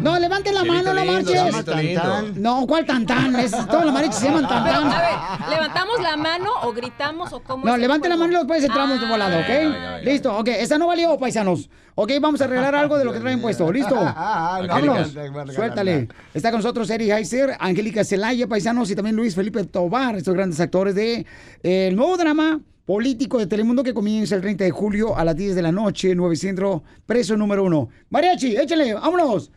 No, 0.02 0.20
levante 0.20 0.52
la 0.52 0.64
mano, 0.64 0.94
no 0.94 1.06
marches. 1.06 2.36
No, 2.36 2.66
¿cuál 2.68 2.86
tantán? 2.86 3.36
Es, 3.36 3.52
todos 3.52 3.86
los 3.86 3.94
mariachis 3.94 4.20
se 4.20 4.26
llaman 4.28 4.46
Pero, 4.48 4.60
a 4.60 4.64
tantán. 4.64 4.90
ver, 4.90 5.50
¿levantamos 5.50 6.02
la 6.02 6.18
mano 6.18 6.50
o 6.64 6.74
gritamos 6.74 7.34
o 7.34 7.42
cómo 7.42 7.66
No, 7.66 7.72
es 7.72 7.76
el 7.76 7.82
levante 7.82 8.10
la 8.10 8.18
mano 8.18 8.34
y 8.34 8.36
después 8.38 8.64
entramos 8.64 9.00
de 9.00 9.08
volado, 9.08 9.40
¿ok? 9.40 10.04
Listo, 10.04 10.38
ok. 10.38 10.48
Esa 10.50 10.78
no 10.78 10.88
valió, 10.88 11.18
paisanos. 11.18 11.70
Ok, 11.96 12.12
vamos 12.22 12.42
a 12.42 12.48
regalar 12.48 12.76
algo 12.76 12.98
de 12.98 13.06
lo 13.06 13.12
que 13.12 13.20
traen 13.20 13.42
puesto. 13.42 13.72
¿Listo? 13.72 13.96
Ah, 14.22 14.60
no, 14.62 14.68
Vámonos. 14.68 15.14
no, 15.14 15.24
no, 15.24 15.32
no, 15.32 15.46
no, 15.46 15.54
Suéltale. 15.54 16.08
Está 16.34 16.52
con 16.52 16.60
nosotros 16.60 16.90
Eric 16.90 17.10
Heiser, 17.12 17.56
Angélica 17.60 18.04
Celaya, 18.04 18.48
paisanos, 18.48 18.90
y 18.90 18.96
también 18.96 19.16
Luis 19.16 19.36
Felipe 19.36 19.64
Tobar, 19.66 20.16
estos 20.16 20.34
grandes 20.34 20.60
actores 20.60 20.96
de 20.96 21.26
eh, 21.64 21.88
el 21.88 21.96
nuevo 21.96 22.18
drama 22.18 22.60
político 22.94 23.38
de 23.38 23.46
Telemundo 23.46 23.84
que 23.84 23.94
comienza 23.94 24.34
el 24.34 24.42
30 24.42 24.64
de 24.64 24.72
julio 24.72 25.16
a 25.16 25.24
las 25.24 25.36
10 25.36 25.54
de 25.54 25.62
la 25.62 25.72
noche, 25.72 26.16
9 26.16 26.36
Centro, 26.36 26.82
preso 27.06 27.38
número 27.38 27.64
uno. 27.64 27.88
Mariachi, 28.10 28.58
échale, 28.58 28.96
vámonos. 28.96 29.52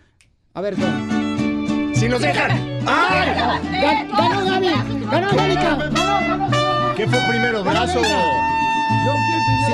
A 0.52 0.60
ver. 0.60 0.74
Si 1.94 2.10
nos 2.10 2.20
dejan. 2.20 2.50
¡Ay! 2.86 3.30
Gan- 3.80 4.10
¡Ganó 4.10 4.44
Gaby! 4.44 4.66
¡Ganó 5.10 5.28
Angélica! 5.30 5.78
¿Qué 6.94 7.08
fue 7.08 7.18
primero, 7.30 7.64
brazo? 7.64 8.00
Si 8.02 9.72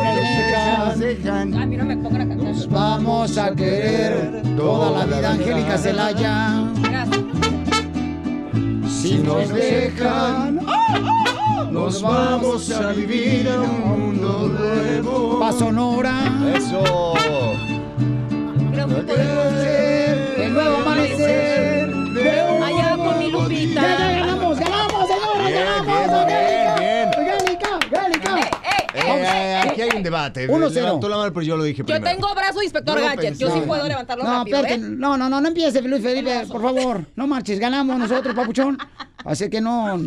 nos 0.78 0.98
dejan, 1.00 1.54
A 1.54 1.66
mí 1.66 1.76
no 1.76 1.84
me 1.84 1.96
pongan 1.96 2.20
a 2.20 2.28
cantar. 2.28 2.46
nos 2.46 2.68
vamos 2.70 3.38
a 3.38 3.56
querer 3.56 4.40
toda 4.56 5.00
la 5.00 5.16
vida, 5.16 5.30
Angélica 5.32 5.76
Celaya. 5.78 6.62
Gracias. 6.80 7.37
Si 9.08 9.16
nos 9.20 9.48
dejan, 9.48 10.60
Nos 11.72 12.02
vamos 12.02 12.70
a 12.70 12.92
vivir 12.92 13.48
a 13.48 13.58
un 13.62 13.80
mundo 13.80 14.48
nuevo. 14.48 15.40
pa' 15.40 15.50
Sonora. 15.52 16.14
Eso. 16.54 17.14
El 20.36 20.52
nuevo 20.52 20.76
amanecer 20.76 21.88
de 21.90 22.56
un 22.56 22.62
Allá 22.62 22.96
con 22.98 23.18
mi 23.18 23.30
Lupita. 23.30 23.80
Ya, 23.80 23.98
ya 23.98 24.10
ganamos, 24.26 24.58
ganamos, 24.58 25.08
señores, 25.08 25.46
Bien, 25.46 25.64
ganamos, 25.64 26.26
bien, 26.26 26.76
bien, 26.78 27.08
Angélica, 27.16 27.68
Angélica. 27.74 28.50
Eh, 28.94 29.02
Vamos. 29.06 29.72
aquí 29.72 29.82
hay 29.82 29.88
un 29.96 30.02
debate. 30.02 30.46
Uno. 30.48 30.68
Levantó 30.68 31.08
la 31.08 31.16
mano, 31.16 31.32
pero 31.32 31.42
yo 31.46 31.56
lo 31.56 31.64
dije 31.64 31.78
Yo 31.78 31.84
primero. 31.86 32.04
tengo 32.04 32.34
brazo 32.34 32.58
de 32.58 32.64
inspector 32.66 33.00
No 33.00 33.06
Gadget. 33.06 33.38
Yo 33.38 33.50
sí 33.50 33.60
puedo 33.66 33.86
levantarlo 33.88 34.24
No, 34.24 34.30
rápido, 34.38 34.64
¿eh? 34.66 34.78
no, 34.78 35.16
no, 35.16 35.28
no, 35.30 35.40
no 35.40 35.48
empieces, 35.48 35.82
Luis 35.84 36.02
Felipe, 36.02 36.44
por 36.50 36.60
favor. 36.62 37.04
No 37.16 37.26
marches, 37.26 37.58
ganamos 37.58 37.98
nosotros, 37.98 38.34
papuchón. 38.34 38.76
Así 39.28 39.50
que 39.50 39.60
no, 39.60 40.00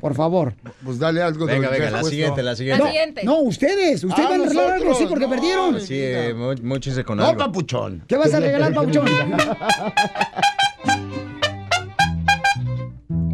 por 0.00 0.14
favor. 0.14 0.54
Pues 0.84 0.98
dale 1.00 1.20
algo 1.20 1.44
Venga, 1.46 1.68
venga, 1.68 1.90
la 1.90 2.04
siguiente, 2.04 2.42
la 2.42 2.50
La 2.52 2.56
siguiente. 2.56 2.86
siguiente. 2.86 3.24
No, 3.24 3.40
ustedes, 3.40 4.04
ustedes 4.04 4.26
Ah, 4.26 4.30
van 4.30 4.40
a 4.40 4.44
arreglar 4.44 4.70
algo, 4.72 4.94
sí, 4.94 5.04
porque 5.08 5.24
no. 5.24 5.30
perdieron. 5.30 5.80
Sí, 5.80 5.94
eh, 5.98 6.32
mochese 6.62 7.02
con 7.04 7.18
No, 7.18 7.26
algo. 7.26 7.38
papuchón. 7.38 8.04
¿Qué 8.06 8.16
vas 8.16 8.32
a 8.32 8.40
regalar, 8.40 8.72
papuchón? 8.72 9.08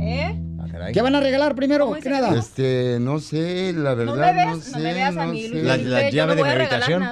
¿Eh? 0.01 0.39
Ah. 0.61 0.89
¿Qué 0.93 1.03
van 1.03 1.15
a 1.15 1.21
regalar 1.21 1.55
primero? 1.55 1.87
¿Cómo 1.87 2.01
Que 2.01 2.11
nada. 2.11 2.37
Este, 2.39 2.99
no 3.01 3.19
sé, 3.21 3.73
la 3.75 3.91
No 3.91 3.97
verdad, 3.97 4.35
no, 4.35 4.53
veas, 4.53 4.65
sé, 4.65 4.71
no 4.73 4.79
me 4.79 4.95
veas 4.95 5.17
a 5.17 5.27
no 5.27 5.33
mí, 5.33 5.43
sé. 5.43 5.49
Luis 5.49 5.65
La- 5.65 5.77
la 5.77 6.11
llave 6.11 6.31
no 6.33 6.37
de 6.37 6.43
voy 6.43 6.51
a 6.51 6.55
mi 6.55 6.59
regalar 6.59 6.93
habitación. 6.93 7.03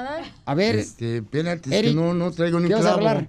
A 0.45 0.55
ver, 0.55 0.77
Este, 0.77 1.17
espérate, 1.19 1.71
es 1.71 1.77
Eric, 1.77 1.91
que 1.91 1.97
no, 1.97 2.15
no 2.15 2.31
traigo 2.33 2.61
ni 2.61 2.69
¿qué 2.69 2.75
vas 2.75 2.87
a 2.87 2.99
clavo. 2.99 3.27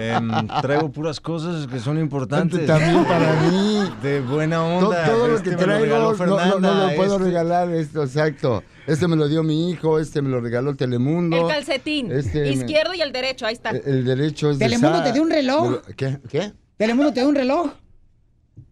Em, 0.00 0.30
traigo 0.62 0.90
puras 0.90 1.20
cosas 1.20 1.66
que 1.66 1.78
son 1.80 1.98
importantes. 1.98 2.66
También 2.66 3.04
para 3.04 3.32
mí. 3.42 3.80
De 4.02 4.20
buena 4.20 4.56
To- 4.56 4.64
onda. 4.88 5.04
Todo, 5.06 5.28
lo 5.28 5.36
Este 5.36 5.50
que 5.50 5.56
me 5.56 5.66
lo 5.66 5.78
regaló 5.78 6.12
traigo 6.14 6.36
no, 6.36 6.44
no, 6.44 6.44
no 6.46 6.52
Fernanda, 6.54 6.90
lo 6.90 6.96
puedo 6.96 7.12
este- 7.16 7.24
regalar, 7.24 7.70
esto, 7.70 8.02
exacto. 8.02 8.62
Este 8.86 9.08
me 9.08 9.16
lo 9.16 9.26
dio 9.28 9.42
mi 9.42 9.70
hijo, 9.70 9.98
este 9.98 10.22
me 10.22 10.28
lo 10.28 10.40
regaló 10.40 10.74
Telemundo. 10.76 11.36
El 11.36 11.48
calcetín. 11.48 12.12
Este 12.12 12.40
me- 12.42 12.48
Izquierdo 12.50 12.94
y 12.94 13.00
el 13.02 13.12
derecho, 13.12 13.46
ahí 13.46 13.54
está. 13.54 13.70
El, 13.70 13.82
el 13.84 14.04
derecho 14.04 14.50
es 14.50 14.58
de 14.58 14.66
¿Telemundo 14.66 15.02
te 15.02 15.12
dio 15.12 15.22
un 15.22 15.30
reloj? 15.30 15.80
¿Qué? 15.96 16.18
¿Qué? 16.28 16.52
¿Telemundo 16.76 17.12
te 17.12 17.20
da 17.20 17.26
un 17.28 17.34
reloj? 17.34 17.70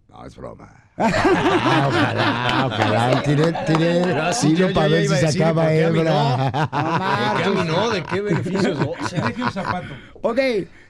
No, 0.08 0.24
es 0.24 0.36
broma. 0.36 0.83
Ah, 0.96 1.86
ojalá, 1.88 2.66
ojalá. 2.66 3.22
Tiré, 3.22 3.52
tiré, 3.66 4.00
Pero 4.04 4.32
sí, 4.32 4.48
tiro 4.54 4.68
yo- 4.68 4.74
para 4.74 4.88
ver 4.88 5.06
si 5.08 5.12
a 5.12 5.16
decir, 5.16 5.40
sacaba 5.40 5.62
¿por 5.64 5.72
qué 5.72 5.84
a 5.84 5.90
mí 5.90 5.98
hebra. 5.98 6.12
¿De 7.36 7.42
qué 7.42 7.48
a 7.60 7.64
no? 7.64 7.90
¿De 7.90 8.02
qué 8.04 8.20
beneficios? 8.20 8.78
O 8.78 9.08
sea, 9.08 9.26
Deje 9.26 9.42
un 9.42 9.50
zapato. 9.52 9.88
Ok, 10.22 10.38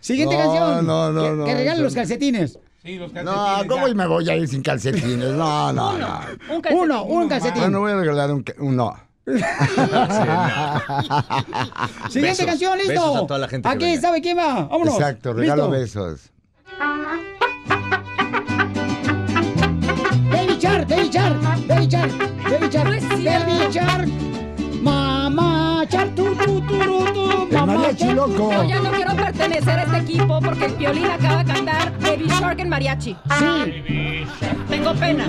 siguiente 0.01 0.37
No, 0.37 0.43
canción. 0.43 0.87
no, 0.87 1.11
no, 1.13 1.23
que, 1.23 1.31
no, 1.31 1.45
que 1.47 1.55
regalen 1.55 1.83
los 1.83 1.95
calcetines. 1.95 2.59
Sí, 2.83 2.97
los 2.99 3.13
calcetines. 3.13 3.25
No, 3.25 3.67
¿cómo 3.69 3.89
ya. 3.89 3.95
me 3.95 4.07
voy 4.07 4.29
a 4.29 4.37
ir 4.37 4.47
sin 4.47 4.61
calcetines? 4.63 5.31
No, 5.33 5.73
no, 5.73 5.97
no. 5.97 6.21
Un 6.51 6.61
calcetín. 6.61 6.79
Uno, 6.85 7.05
un 7.05 7.29
calcetín. 7.29 7.63
No, 7.63 7.71
no 7.71 7.81
voy 7.81 7.93
a 7.93 7.97
regalar 7.97 8.31
un... 8.31 8.43
ca- 8.43 8.55
un 8.59 8.77
no. 8.77 8.95
Siguiente 12.11 12.21
Besos, 12.21 12.45
canción, 12.47 12.77
listo. 12.77 12.93
besos 12.93 13.17
a 13.17 13.27
toda 13.27 13.39
la 13.39 13.49
gente 13.49 13.67
que 13.69 13.75
Aquí, 13.75 13.85
venga. 13.87 14.01
¿sabe 14.03 14.21
quién 14.21 14.37
va? 14.37 14.65
Vámonos. 14.67 14.95
Exacto, 14.95 15.33
regalo 15.33 15.71
¿Listo? 15.71 16.01
besos. 16.01 16.31
Shark, 20.89 20.89
Baby 20.89 21.11
Shark, 21.13 21.39
Baby 21.69 21.91
Shark, 21.91 22.13
Baby 22.45 22.71
Shark. 22.71 22.89
Baby 23.25 23.73
Shark. 23.73 24.09
Mamá 24.83 25.85
Shark, 25.91 26.15
tu, 26.17 26.35
tu, 26.37 26.61
tu, 26.69 26.79
tu, 27.15 27.24
mariachi 27.67 28.13
loco. 28.13 28.51
Yo 28.53 28.65
ya 28.65 28.81
no 28.81 28.91
quiero 28.93 29.15
pertenecer 29.17 29.79
a 29.79 29.83
este 29.83 29.99
equipo 29.99 30.41
porque 30.41 30.65
el 30.67 30.75
violín 30.75 31.05
acaba 31.07 31.43
de 31.45 31.53
cantar 31.53 31.93
Baby 32.01 32.27
Shark 32.29 32.61
en 32.61 32.69
mariachi. 32.69 33.17
Sí. 33.39 34.25
Tengo 34.69 34.95
pena. 34.95 35.29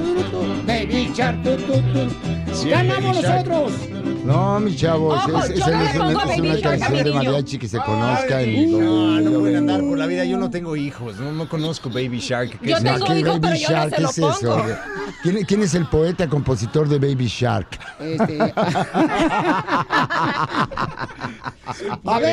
Baby 0.65 1.11
Shark, 1.13 1.43
tu, 1.43 1.55
tu, 1.57 1.73
tu. 1.81 2.09
Sí, 2.55 2.69
Ganamos 2.69 3.21
nosotros. 3.21 3.73
No, 4.23 4.59
mis 4.59 4.77
chavos, 4.77 5.21
Oh, 5.31 5.37
es, 5.43 5.51
es- 5.51 5.59
yo 5.59 5.67
no 5.67 5.81
es 5.81 5.95
una, 5.95 6.03
pongo 6.23 6.31
es 6.31 6.65
a 6.65 6.69
canción 6.69 7.03
de 7.03 7.13
mariachi 7.13 7.57
que 7.59 7.67
se 7.67 7.77
conozca. 7.77 8.37
Ay, 8.37 8.63
en 8.63 8.71
no, 8.71 9.19
no 9.21 9.39
pueden 9.39 9.57
andar 9.57 9.81
por 9.81 9.97
la 9.99 10.07
vida. 10.07 10.25
Yo 10.25 10.37
no 10.37 10.49
tengo 10.49 10.75
hijos, 10.75 11.17
no, 11.19 11.31
no 11.31 11.47
conozco 11.47 11.89
Baby 11.89 12.17
Shark. 12.19 12.59
¿Qué 12.59 12.69
Yo 12.71 12.77
es 12.77 12.83
tengo 12.83 13.15
hijos, 13.15 13.39
Baby 13.39 13.57
Shark, 13.59 13.95
¿qué 13.95 14.03
es 14.03 14.17
eso? 14.17 14.65
¿Quién, 15.21 15.43
quién 15.45 15.61
es 15.61 15.75
el 15.75 15.85
poeta 15.87 16.27
compositor 16.27 16.87
de 16.89 16.97
Baby 16.97 17.27
Shark? 17.27 17.67
Este, 17.99 18.39
A 22.05 22.19
ver. 22.19 22.24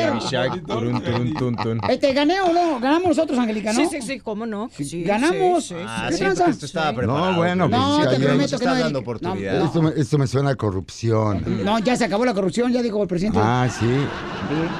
Este, 1.89 2.13
¿gané 2.13 2.41
o 2.41 2.51
no? 2.53 2.79
¿Ganamos 2.79 3.09
nosotros, 3.09 3.37
Angélica, 3.39 3.73
no? 3.73 3.79
Sí, 3.79 3.87
sí, 3.89 4.01
sí, 4.01 4.19
¿cómo 4.19 4.45
no? 4.45 4.69
Sí, 4.75 5.03
¿Ganamos? 5.03 5.65
sí, 5.65 5.75
sí, 5.75 5.81
Ah, 5.87 6.05
¿Qué 6.09 6.13
sí, 6.15 6.19
tranza? 6.19 6.49
esto 6.49 6.65
estaba 6.65 6.93
preparado. 6.93 7.31
No, 7.31 7.37
bueno, 7.37 7.69
pues 7.69 7.81
No, 7.81 7.99
está 8.03 8.09
te 8.17 8.19
prometo 8.23 8.59
que 8.59 8.65
no. 8.65 8.75
Dando 8.75 8.99
oportunidad. 8.99 9.65
Esto, 9.65 9.81
me- 9.81 9.91
esto 9.95 10.17
me 10.17 10.27
suena 10.27 10.49
a 10.51 10.55
corrupción. 10.55 11.43
No, 11.63 11.79
ya 11.79 11.95
se 11.95 12.05
acabó 12.05 12.25
la 12.25 12.33
corrupción, 12.33 12.71
ya 12.71 12.81
dijo 12.81 13.01
el 13.01 13.07
presidente. 13.07 13.39
Ah, 13.41 13.67
sí. 13.69 13.85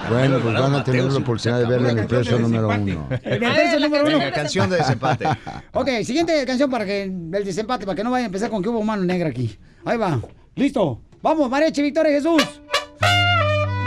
Bueno, 0.09 0.39
pues 0.41 0.53
van 0.53 0.75
a 0.75 0.83
tener 0.83 1.03
la 1.05 1.17
oportunidad 1.19 1.59
de 1.59 1.65
verla 1.65 1.91
en 1.91 1.99
el 1.99 2.07
preso 2.07 2.37
número 2.39 2.67
uno. 2.69 3.07
En 3.23 3.43
el 3.43 3.53
verso 3.53 3.79
número 3.79 4.05
uno. 4.07 4.19
Canción 4.33 4.69
de 4.69 4.77
desempate. 4.77 5.25
Ok, 5.75 5.89
siguiente 6.03 6.45
canción 6.45 6.69
para 6.69 6.85
que 6.85 7.03
el 7.03 7.43
desempate, 7.43 7.85
para 7.85 7.95
que 7.95 8.03
no 8.03 8.11
vaya 8.11 8.25
a 8.25 8.27
empezar 8.27 8.49
con 8.49 8.61
que 8.61 8.69
hubo 8.69 8.83
mano 8.83 9.03
negra 9.03 9.29
aquí. 9.29 9.57
Ahí 9.85 9.97
va. 9.97 10.19
Listo. 10.55 10.99
Vamos, 11.21 11.49
Mareche, 11.49 11.81
Victoria 11.81 12.11
Jesús. 12.11 12.43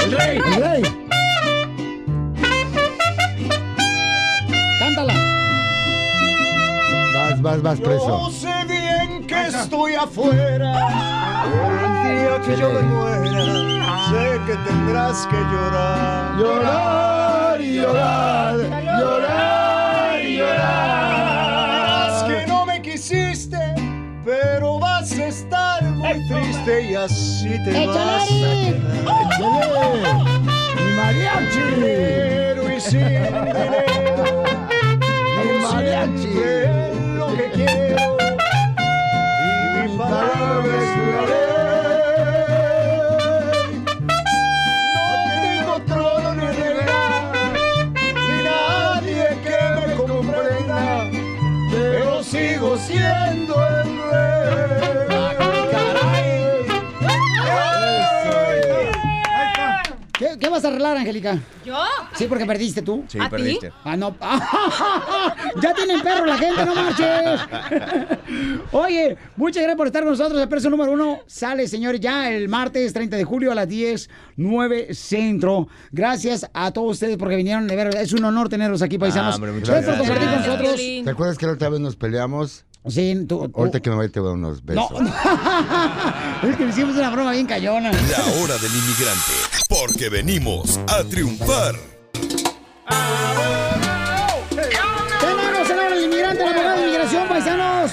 El 0.04 0.12
rey. 0.12 0.38
El 0.38 0.54
rey. 0.62 0.82
Vas, 7.46 7.62
vas, 7.62 7.78
preso. 7.78 8.08
Yo 8.08 8.30
sé 8.32 8.64
bien 8.66 9.24
que 9.24 9.46
estoy 9.46 9.94
afuera. 9.94 10.74
El 12.04 12.18
día 12.18 12.40
que 12.44 12.56
yo 12.60 12.70
me 12.70 12.82
muera, 12.82 14.08
sé 14.10 14.40
que 14.48 14.56
tendrás 14.68 15.28
que 15.28 15.36
llorar. 15.36 16.36
Llorar 16.40 17.60
y 17.60 17.76
llorar, 17.76 18.56
llorar 18.98 20.20
y 20.24 20.26
Dirás 20.38 22.24
que 22.24 22.46
no 22.48 22.66
me 22.66 22.82
quisiste, 22.82 23.76
pero 24.24 24.80
vas 24.80 25.12
a 25.12 25.26
estar 25.28 25.84
muy 25.84 26.18
triste 26.26 26.82
y 26.90 26.94
así 26.96 27.62
te 27.64 27.86
vas 27.86 27.96
a 27.96 28.26
quedar. 28.26 28.82
¡Mi 30.74 30.86
mariachi! 30.96 31.60
Pero 31.78 32.72
y 32.72 32.80
sin 32.80 33.45
Angélica? 61.06 61.38
¿Yo? 61.64 61.78
Sí, 62.16 62.26
porque 62.28 62.44
perdiste 62.44 62.82
tú. 62.82 63.04
Sí, 63.06 63.18
perdiste. 63.30 63.70
Ah, 63.84 63.96
no. 63.96 64.16
ya 65.62 65.72
tienen 65.72 66.00
perro 66.02 66.26
la 66.26 66.36
gente, 66.36 66.64
no 66.64 66.74
marches. 66.74 67.40
Oye, 68.72 69.16
muchas 69.36 69.62
gracias 69.62 69.76
por 69.76 69.86
estar 69.86 70.02
con 70.02 70.10
nosotros. 70.10 70.40
El 70.40 70.48
preso 70.48 70.68
número 70.68 70.90
uno 70.90 71.20
sale, 71.26 71.68
señores, 71.68 72.00
ya 72.00 72.30
el 72.30 72.48
martes 72.48 72.92
30 72.92 73.16
de 73.16 73.24
julio 73.24 73.52
a 73.52 73.54
las 73.54 73.68
10, 73.68 74.10
9 74.36 74.94
centro. 74.94 75.68
Gracias 75.92 76.50
a 76.52 76.72
todos 76.72 76.92
ustedes 76.92 77.16
porque 77.16 77.36
vinieron. 77.36 77.68
De 77.68 77.76
ver, 77.76 77.94
es 77.96 78.12
un 78.12 78.24
honor 78.24 78.48
tenerlos 78.48 78.82
aquí, 78.82 78.98
paisanos. 78.98 79.34
Ah, 79.34 79.36
hombre, 79.36 79.52
muchas 79.52 79.68
gracias 79.68 79.96
por 79.96 80.06
compartir 80.06 80.28
con 80.28 80.40
nosotros. 80.40 80.76
¿Te 80.76 81.10
acuerdas 81.10 81.38
que 81.38 81.46
la 81.46 81.52
otra 81.52 81.68
vez 81.68 81.80
nos 81.80 81.94
peleamos? 81.94 82.64
Sí, 82.88 83.24
tú. 83.28 83.50
Ahorita 83.54 83.80
que 83.80 83.90
me 83.90 83.96
voy 83.96 84.08
te 84.08 84.20
voy 84.20 84.28
a 84.28 84.30
dar 84.30 84.38
unos 84.38 84.64
besos. 84.64 84.90
es 86.48 86.56
que 86.56 86.64
hicimos 86.66 86.96
una 86.96 87.10
broma 87.10 87.32
bien 87.32 87.46
cayona. 87.46 87.90
La 87.90 88.42
hora 88.42 88.56
del 88.58 88.72
inmigrante, 88.72 89.55
porque 89.78 90.08
venimos 90.08 90.80
a 90.88 91.04
triunfar. 91.04 91.74
Tenemos 95.20 95.70
en 95.70 95.78
el 95.78 96.04
inmigrante, 96.04 96.42
el 96.42 96.48
abogado 96.48 96.76
de 96.76 96.82
inmigración, 96.82 97.28
paisanos. 97.28 97.92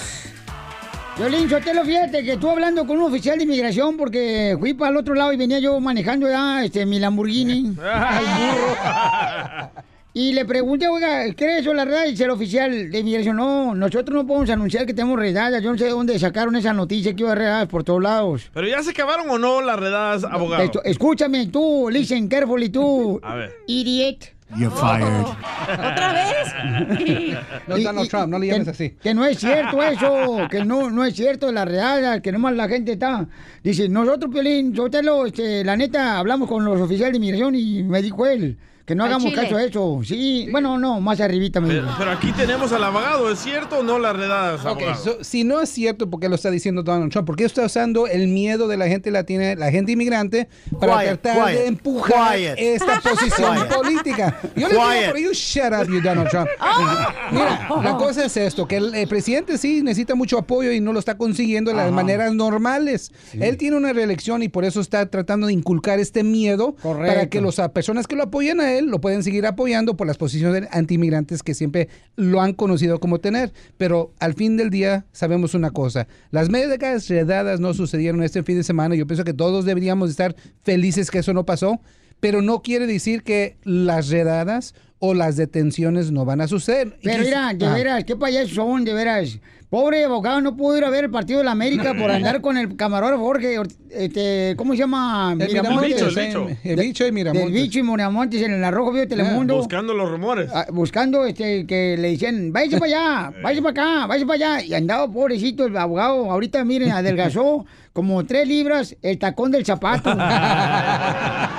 Violín 1.17 1.49
Sotelo, 1.49 1.84
fíjate 1.84 2.23
que 2.23 2.34
estuve 2.34 2.51
hablando 2.51 2.88
con 2.88 2.97
un 2.97 3.03
oficial 3.03 3.38
de 3.38 3.43
inmigración 3.43 3.97
porque 3.97 4.55
fui 4.59 4.73
para 4.73 4.91
el 4.91 4.97
otro 4.97 5.13
lado 5.13 5.34
y 5.34 5.38
venía 5.38 5.59
yo 5.59 5.77
manejando 5.79 6.29
ya 6.29 6.63
este, 6.63 6.86
mi 6.86 6.99
Lamborghini. 6.99 7.75
al 7.84 8.25
burro. 8.25 9.92
Y 10.16 10.34
le 10.34 10.45
pregunté, 10.45 10.88
oiga, 10.88 11.24
¿cree 11.36 11.59
eso 11.59 11.74
la 11.74 11.86
verdad? 11.86 12.05
Dice 12.05 12.26
el 12.26 12.30
oficial 12.30 12.91
de 12.91 12.99
inmigración, 12.99 13.36
no, 13.36 13.74
nosotros 13.74 14.14
no 14.16 14.28
podemos 14.28 14.47
anunciar 14.51 14.86
que 14.86 14.93
tenemos 14.93 15.18
redadas. 15.18 15.64
Yo 15.64 15.72
no 15.72 15.78
sé 15.78 15.86
de 15.86 15.89
dónde 15.89 16.20
sacaron 16.20 16.55
esa 16.55 16.72
noticia 16.72 17.16
que 17.16 17.24
iba 17.24 17.32
a 17.32 17.36
redadas 17.36 17.68
por 17.68 17.84
todos 17.84 18.01
lados. 18.03 18.51
Pero 18.53 18.68
ya 18.68 18.84
se 18.84 18.91
acabaron 18.91 19.28
o 19.30 19.39
no 19.39 19.61
las 19.61 19.80
redadas, 19.80 20.24
abogado. 20.24 20.61
Esto- 20.64 20.84
escúchame 20.84 21.47
tú, 21.47 21.89
listen 21.91 22.28
carefully 22.28 22.70
tú, 22.70 23.20
A 23.24 23.36
ver. 23.36 23.53
idiot. 23.66 24.32
You're 24.55 24.70
fired. 24.76 25.07
¿Otra 25.74 26.14
vez? 26.14 27.39
No, 27.68 27.78
Donald 27.80 28.07
Trump, 28.09 28.28
no 28.28 28.38
le 28.38 28.47
llames 28.47 28.68
así. 28.68 28.91
Que 29.01 29.16
no 29.16 29.26
es 29.26 29.39
cierto 29.39 29.82
eso, 29.82 30.47
que 30.51 30.64
no, 30.64 30.91
no 30.91 31.03
es 31.05 31.16
cierto 31.16 31.51
la 31.51 31.66
real, 31.66 32.22
que 32.22 32.32
nomás 32.32 32.53
la 32.55 32.68
gente 32.68 32.91
está. 32.91 33.26
Dice, 33.64 33.89
nosotros, 33.89 34.32
Piolín, 34.32 34.76
Sotelo, 34.76 35.26
este, 35.26 35.64
la 35.64 35.76
neta, 35.76 36.20
hablamos 36.20 36.47
con 36.47 36.64
los 36.64 36.80
oficiales 36.80 37.14
de 37.14 37.18
inmigración 37.18 37.55
y 37.55 37.82
me 37.82 38.01
dijo 38.03 38.28
él 38.28 38.57
que 38.86 38.95
no 38.95 39.03
Al 39.05 39.11
hagamos 39.11 39.29
chile. 39.31 39.41
caso 39.43 39.55
a 39.55 39.63
eso. 39.63 40.01
Sí, 40.03 40.47
bueno, 40.51 40.77
no, 40.77 40.99
más 40.99 41.19
arribita 41.21 41.61
me 41.61 41.69
Pero, 41.69 41.88
pero 41.97 42.11
aquí 42.11 42.31
tenemos 42.34 42.71
al 42.73 42.84
abogado, 42.84 43.31
¿es 43.31 43.39
cierto 43.39 43.79
o 43.79 43.84
no 43.84 43.97
las 43.99 44.15
redadas, 44.15 44.61
Ok, 44.61 44.67
abogado? 44.81 45.03
so, 45.03 45.23
si 45.23 45.43
no 45.45 45.61
es 45.61 45.69
cierto, 45.69 46.09
¿por 46.09 46.19
qué 46.19 46.27
lo 46.29 46.36
está 46.36 46.51
diciendo 46.51 46.84
Donald 46.84 47.11
Trump? 47.11 47.25
¿Por 47.25 47.36
qué 47.38 47.45
está 47.45 47.65
usando 47.65 48.07
el 48.07 48.27
miedo 48.27 48.67
de 48.67 48.75
la 48.77 48.88
gente 48.88 49.09
latina, 49.11 49.55
la 49.55 49.71
gente 49.71 49.93
inmigrante, 49.93 50.49
para 50.79 50.99
Quiet, 50.99 51.21
tratar 51.21 51.45
de 51.47 51.53
quiet, 51.53 51.67
empujar 51.67 52.36
quiet. 52.38 52.55
esta 52.57 52.99
posición 53.09 53.55
Quiet. 53.55 53.73
política? 53.73 54.39
Yo 54.55 54.67
le 54.67 54.73
digo, 54.73 54.89
Quiet. 54.89 55.05
pero 55.13 55.17
you 55.19 55.31
shut 55.34 55.71
up, 55.73 55.88
you 55.88 56.01
Donald 56.01 56.29
Trump. 56.29 56.49
Mira, 57.31 57.67
la 57.84 57.97
cosa 57.97 58.25
es 58.25 58.36
esto, 58.38 58.67
que 58.67 58.77
el, 58.77 58.93
el 58.95 59.07
presidente 59.07 59.57
sí 59.57 59.81
necesita 59.81 60.15
mucho 60.15 60.38
apoyo 60.38 60.71
y 60.71 60.79
no 60.81 60.93
lo 60.93 60.99
está 60.99 61.17
consiguiendo 61.17 61.71
de 61.71 61.77
las 61.77 61.88
Ajá. 61.88 61.95
maneras 61.95 62.34
normales. 62.34 63.11
Él 63.34 63.57
tiene 63.57 63.77
una 63.77 63.93
reelección 63.93 64.43
y 64.43 64.49
por 64.49 64.65
eso 64.65 64.81
está 64.81 65.05
tratando 65.09 65.47
de 65.47 65.53
inculcar 65.53 65.99
este 65.99 66.23
miedo 66.23 66.73
para 66.75 66.81
Correcto. 66.95 67.29
que 67.29 67.41
las 67.41 67.69
personas 67.69 68.07
que 68.07 68.15
lo 68.15 68.23
apoyan 68.23 68.59
a 68.59 68.71
él 68.71 68.72
lo 68.82 68.99
pueden 68.99 69.24
seguir 69.24 69.45
apoyando 69.45 69.95
por 69.95 70.07
las 70.07 70.17
posiciones 70.17 70.67
antimigrantes 70.71 71.43
que 71.43 71.53
siempre 71.53 71.89
lo 72.15 72.41
han 72.41 72.53
conocido 72.53 72.99
como 72.99 73.19
tener. 73.19 73.53
Pero 73.78 74.11
al 74.19 74.34
fin 74.34 74.57
del 74.57 74.69
día 74.69 75.05
sabemos 75.11 75.53
una 75.53 75.71
cosa, 75.71 76.07
las 76.32 76.49
médicas 76.49 77.07
redadas 77.07 77.59
no 77.59 77.74
sucedieron 77.74 78.24
este 78.24 78.43
fin 78.43 78.57
de 78.57 78.63
semana. 78.63 78.95
Yo 78.95 79.05
pienso 79.07 79.24
que 79.24 79.34
todos 79.34 79.65
deberíamos 79.65 80.09
estar 80.09 80.36
felices 80.63 81.11
que 81.11 81.19
eso 81.19 81.34
no 81.34 81.45
pasó, 81.45 81.80
pero 82.19 82.41
no 82.41 82.61
quiere 82.61 82.88
decir 82.88 83.24
que 83.24 83.57
las 83.63 84.09
redadas 84.09 84.74
o 84.99 85.13
las 85.13 85.36
detenciones 85.36 86.11
no 86.11 86.24
van 86.24 86.39
a 86.39 86.47
suceder. 86.47 86.97
Pero 87.03 87.24
mira, 87.24 87.53
de 87.53 87.65
Ah. 87.65 87.74
veras, 87.74 88.03
qué 88.05 88.15
payasos 88.15 88.53
son, 88.55 88.86
de 88.86 88.93
veras. 88.93 89.38
Pobre 89.74 90.05
abogado, 90.05 90.39
no 90.39 90.55
pudo 90.55 90.78
ir 90.78 90.84
a 90.84 90.91
ver 90.91 91.05
el 91.05 91.09
partido 91.09 91.39
de 91.39 91.45
la 91.45 91.51
América 91.51 91.95
por 91.95 92.11
andar 92.11 92.41
con 92.41 92.57
el 92.57 92.76
camarógrafo 92.76 93.24
Jorge, 93.24 93.59
este, 93.89 94.53
¿cómo 94.55 94.74
se 94.74 94.80
llama? 94.82 95.36
El 95.39 95.47
Miramontes, 95.47 95.99
el 95.99 96.28
bicho. 96.28 96.47
El 96.63 96.76
bicho 96.80 97.07
y 97.07 97.11
Miramontes. 97.11 97.51
Del 97.51 97.63
bicho 97.63 97.80
y 97.80 97.82
Miramontes 97.82 98.41
en 98.43 98.53
el 98.53 98.63
Arrojo 98.63 98.91
Vivo 98.91 99.01
de 99.01 99.07
Telemundo. 99.07 99.55
Buscando 99.55 99.95
los 99.95 100.11
rumores. 100.11 100.51
Ah, 100.53 100.67
buscando 100.71 101.26
este 101.26 101.65
que 101.65 101.97
le 101.97 102.11
decían, 102.11 102.53
váyase 102.53 102.78
para 102.78 102.91
allá, 102.91 103.34
váyase 103.41 103.61
para 103.63 103.71
acá, 103.71 104.05
váyase 104.05 104.28
para 104.28 104.36
allá. 104.36 104.63
Y 104.63 104.76
andaba 104.76 105.11
pobrecito 105.11 105.65
el 105.65 105.76
abogado, 105.76 106.30
ahorita 106.30 106.63
miren, 106.63 106.91
adelgazó 106.91 107.66
como 107.93 108.24
tres 108.28 108.47
libras 108.47 108.95
el 109.01 109.17
tacón 109.17 109.50
del 109.50 109.66
zapato. 109.66 110.16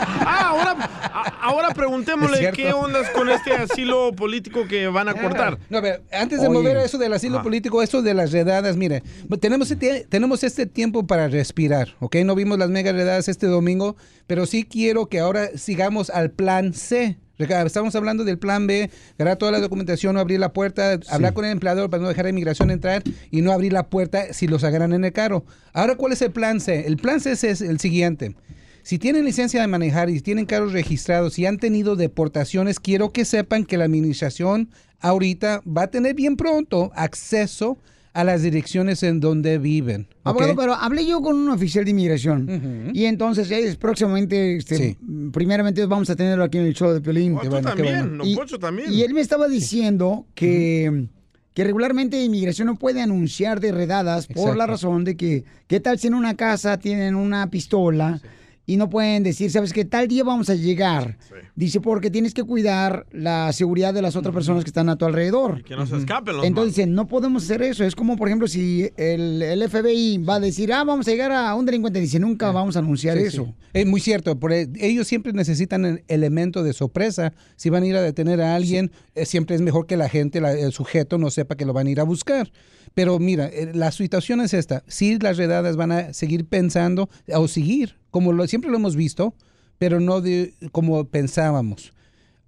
Ah, 1.44 1.50
ahora, 1.50 1.74
preguntémosle 1.74 2.50
qué 2.54 2.72
ondas 2.72 3.10
con 3.10 3.28
este 3.28 3.52
asilo 3.52 4.12
político 4.12 4.66
que 4.66 4.88
van 4.88 5.08
a 5.08 5.14
cortar. 5.14 5.58
No, 5.68 5.78
a 5.78 5.80
ver, 5.82 6.02
antes 6.10 6.40
de 6.40 6.48
Oye. 6.48 6.58
mover 6.58 6.78
a 6.78 6.84
eso 6.84 6.96
del 6.96 7.12
asilo 7.12 7.36
Ajá. 7.36 7.42
político, 7.42 7.82
eso 7.82 8.00
de 8.00 8.14
las 8.14 8.32
redadas, 8.32 8.76
mire, 8.76 9.02
tenemos 9.40 9.70
este, 9.70 10.06
tenemos 10.08 10.42
este 10.42 10.66
tiempo 10.66 11.06
para 11.06 11.28
respirar, 11.28 11.96
¿ok? 12.00 12.16
No 12.24 12.34
vimos 12.34 12.58
las 12.58 12.70
mega 12.70 12.92
redadas 12.92 13.28
este 13.28 13.46
domingo, 13.46 13.96
pero 14.26 14.46
sí 14.46 14.64
quiero 14.64 15.06
que 15.06 15.20
ahora 15.20 15.50
sigamos 15.56 16.08
al 16.08 16.30
plan 16.30 16.72
C. 16.72 17.18
Estamos 17.36 17.94
hablando 17.96 18.24
del 18.24 18.38
plan 18.38 18.66
B, 18.68 18.90
agarrar 19.18 19.36
toda 19.36 19.50
la 19.50 19.60
documentación, 19.60 20.14
no 20.14 20.20
abrir 20.20 20.38
la 20.38 20.52
puerta, 20.52 20.98
hablar 21.10 21.34
con 21.34 21.44
el 21.44 21.50
empleador 21.50 21.90
para 21.90 22.00
no 22.00 22.08
dejar 22.08 22.26
a 22.26 22.28
inmigración 22.28 22.70
entrar 22.70 23.02
y 23.30 23.42
no 23.42 23.50
abrir 23.50 23.72
la 23.72 23.88
puerta 23.88 24.32
si 24.32 24.46
los 24.46 24.62
agarran 24.62 24.92
en 24.92 25.04
el 25.04 25.12
carro. 25.12 25.44
Ahora, 25.72 25.96
¿cuál 25.96 26.12
es 26.12 26.22
el 26.22 26.30
plan 26.30 26.60
C? 26.60 26.86
El 26.86 26.96
plan 26.96 27.20
C 27.20 27.32
es 27.32 27.60
el 27.60 27.80
siguiente. 27.80 28.36
Si 28.84 28.98
tienen 28.98 29.24
licencia 29.24 29.62
de 29.62 29.66
manejar 29.66 30.10
y 30.10 30.20
tienen 30.20 30.44
carros 30.44 30.74
registrados 30.74 31.38
y 31.38 31.46
han 31.46 31.56
tenido 31.56 31.96
deportaciones, 31.96 32.78
quiero 32.78 33.12
que 33.12 33.24
sepan 33.24 33.64
que 33.64 33.78
la 33.78 33.86
administración 33.86 34.68
ahorita 35.00 35.62
va 35.66 35.84
a 35.84 35.86
tener 35.86 36.14
bien 36.14 36.36
pronto 36.36 36.92
acceso 36.94 37.78
a 38.12 38.24
las 38.24 38.42
direcciones 38.42 39.02
en 39.02 39.20
donde 39.20 39.56
viven. 39.56 40.02
¿ok? 40.20 40.26
Abogado, 40.28 40.56
pero 40.56 40.74
hablé 40.74 41.06
yo 41.06 41.22
con 41.22 41.34
un 41.34 41.48
oficial 41.48 41.86
de 41.86 41.92
inmigración 41.92 42.90
y 42.92 43.06
entonces 43.06 43.50
es 43.50 43.76
próximamente, 43.76 44.56
este, 44.56 44.98
primeramente 45.32 45.86
vamos 45.86 46.10
a 46.10 46.14
tenerlo 46.14 46.44
aquí 46.44 46.58
en 46.58 46.66
el 46.66 46.74
show 46.74 46.92
de 46.92 47.00
Pelín. 47.00 47.38
Oh, 47.38 47.40
tú 47.40 47.62
también, 47.62 48.18
don 48.18 48.34
Poncho 48.34 48.58
también. 48.58 48.92
Y 48.92 49.00
él 49.00 49.14
me 49.14 49.22
estaba 49.22 49.48
diciendo 49.48 50.26
que, 50.34 51.06
que 51.54 51.64
regularmente 51.64 52.22
inmigración 52.22 52.66
no 52.66 52.76
puede 52.76 53.00
anunciar 53.00 53.60
de 53.60 53.72
redadas 53.72 54.26
por 54.26 54.58
la 54.58 54.66
razón 54.66 55.04
de 55.04 55.16
que, 55.16 55.44
¿qué 55.68 55.80
tal 55.80 55.98
si 55.98 56.08
en 56.08 56.14
una 56.14 56.36
casa 56.36 56.78
tienen 56.78 57.14
una 57.14 57.48
pistola? 57.48 58.20
Y 58.66 58.76
no 58.78 58.88
pueden 58.88 59.22
decir, 59.22 59.50
¿sabes 59.50 59.72
qué? 59.74 59.84
Tal 59.84 60.08
día 60.08 60.24
vamos 60.24 60.48
a 60.48 60.54
llegar. 60.54 61.18
Dice, 61.54 61.80
porque 61.80 62.10
tienes 62.10 62.32
que 62.32 62.44
cuidar 62.44 63.06
la 63.12 63.52
seguridad 63.52 63.92
de 63.92 64.00
las 64.00 64.16
otras 64.16 64.32
personas 64.34 64.64
que 64.64 64.70
están 64.70 64.88
a 64.88 64.96
tu 64.96 65.04
alrededor. 65.04 65.62
Que 65.64 65.76
no 65.76 65.86
se 65.86 65.96
escapen 65.98 66.36
los 66.36 66.46
Entonces 66.46 66.74
dice, 66.76 66.86
no 66.88 67.06
podemos 67.06 67.44
hacer 67.44 67.60
eso. 67.62 67.84
Es 67.84 67.94
como, 67.94 68.16
por 68.16 68.28
ejemplo, 68.28 68.48
si 68.48 68.88
el, 68.96 69.42
el 69.42 69.68
FBI 69.68 70.16
va 70.18 70.36
a 70.36 70.40
decir, 70.40 70.72
ah, 70.72 70.82
vamos 70.82 71.06
a 71.06 71.10
llegar 71.10 71.30
a 71.30 71.54
un 71.54 71.66
delincuente. 71.66 72.00
Dice, 72.00 72.18
nunca 72.18 72.50
vamos 72.52 72.76
a 72.76 72.78
anunciar 72.78 73.18
Sí, 73.18 73.24
eso. 73.24 73.44
sí. 73.44 73.54
Es 73.74 73.86
muy 73.86 74.00
cierto, 74.00 74.38
porque 74.40 74.68
ellos 74.80 75.06
siempre 75.06 75.32
necesitan 75.34 75.84
el 75.84 76.04
elemento 76.08 76.62
de 76.62 76.72
sorpresa. 76.72 77.34
Si 77.56 77.68
van 77.68 77.82
a 77.82 77.86
ir 77.86 77.96
a 77.96 78.02
detener 78.02 78.40
a 78.40 78.54
alguien, 78.54 78.92
eh, 79.14 79.26
siempre 79.26 79.56
es 79.56 79.62
mejor 79.62 79.86
que 79.86 79.98
la 79.98 80.08
gente, 80.08 80.40
la- 80.40 80.52
el 80.52 80.72
sujeto, 80.72 81.18
no 81.18 81.30
sepa 81.30 81.54
que 81.56 81.66
lo 81.66 81.74
van 81.74 81.86
a 81.86 81.90
ir 81.90 82.00
a 82.00 82.04
buscar. 82.04 82.50
Pero 82.94 83.18
mira, 83.18 83.46
eh, 83.48 83.72
la 83.74 83.90
situación 83.92 84.40
es 84.40 84.54
esta. 84.54 84.84
Sí, 84.86 85.18
las 85.20 85.36
redadas 85.36 85.76
van 85.76 85.92
a 85.92 86.12
seguir 86.14 86.46
pensando 86.46 87.10
o 87.34 87.48
seguir, 87.48 87.96
como 88.14 88.46
siempre 88.46 88.70
lo 88.70 88.76
hemos 88.76 88.94
visto, 88.94 89.34
pero 89.76 89.98
no 89.98 90.20
de, 90.20 90.54
como 90.70 91.04
pensábamos. 91.04 91.92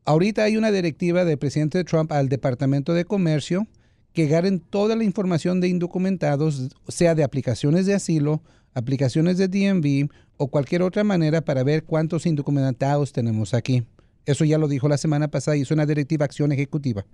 Ahorita 0.05 0.45
hay 0.45 0.57
una 0.57 0.71
directiva 0.71 1.25
del 1.25 1.39
presidente 1.39 1.83
Trump 1.83 2.13
al 2.13 2.29
Departamento 2.29 2.95
de 2.95 3.05
Comercio 3.05 3.67
que 4.13 4.27
agarren 4.27 4.61
toda 4.61 4.95
la 4.95 5.03
información 5.03 5.61
de 5.61 5.67
indocumentados, 5.67 6.69
sea 6.87 7.17
de 7.17 7.25
aplicaciones 7.25 7.85
de 7.85 7.95
asilo, 7.95 8.43
aplicaciones 8.75 9.39
de 9.39 9.49
DMV 9.49 10.09
o 10.37 10.47
cualquier 10.47 10.83
otra 10.83 11.03
manera 11.03 11.41
para 11.41 11.65
ver 11.65 11.83
cuántos 11.83 12.27
indocumentados 12.27 13.13
tenemos 13.13 13.53
aquí. 13.53 13.83
Eso 14.25 14.45
ya 14.45 14.59
lo 14.59 14.69
dijo 14.69 14.89
la 14.89 14.99
semana 14.99 15.27
pasada 15.27 15.57
y 15.57 15.63
es 15.63 15.73
una 15.73 15.85
directiva 15.85 16.27
acción 16.27 16.53
ejecutiva. 16.53 17.05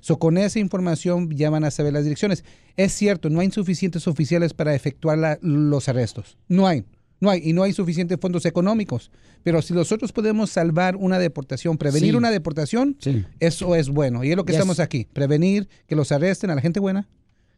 So, 0.00 0.18
con 0.18 0.36
esa 0.36 0.58
información 0.58 1.30
ya 1.30 1.48
van 1.48 1.64
a 1.64 1.70
saber 1.70 1.94
las 1.94 2.04
direcciones. 2.04 2.44
Es 2.76 2.92
cierto, 2.92 3.30
no 3.30 3.40
hay 3.40 3.50
suficientes 3.50 4.06
oficiales 4.06 4.52
para 4.52 4.74
efectuar 4.74 5.38
los 5.40 5.88
arrestos. 5.88 6.36
No 6.46 6.66
hay. 6.66 6.84
No 7.22 7.30
hay. 7.30 7.40
Y 7.48 7.52
no 7.54 7.62
hay 7.62 7.72
suficientes 7.72 8.18
fondos 8.20 8.44
económicos. 8.44 9.10
Pero 9.42 9.62
si 9.62 9.72
nosotros 9.74 10.12
podemos 10.12 10.50
salvar 10.50 10.96
una 10.96 11.18
deportación, 11.18 11.78
prevenir 11.78 12.10
Sí. 12.10 12.16
una 12.16 12.30
deportación, 12.30 12.96
eso 13.40 13.74
es 13.76 13.88
bueno. 13.88 14.24
Y 14.24 14.30
es 14.32 14.36
lo 14.36 14.44
que 14.44 14.52
Yes. 14.52 14.58
estamos 14.58 14.80
aquí. 14.80 15.06
Prevenir 15.12 15.68
que 15.86 15.96
los 15.96 16.12
arresten 16.12 16.50
a 16.50 16.54
la 16.54 16.60
gente 16.60 16.80
buena, 16.80 17.08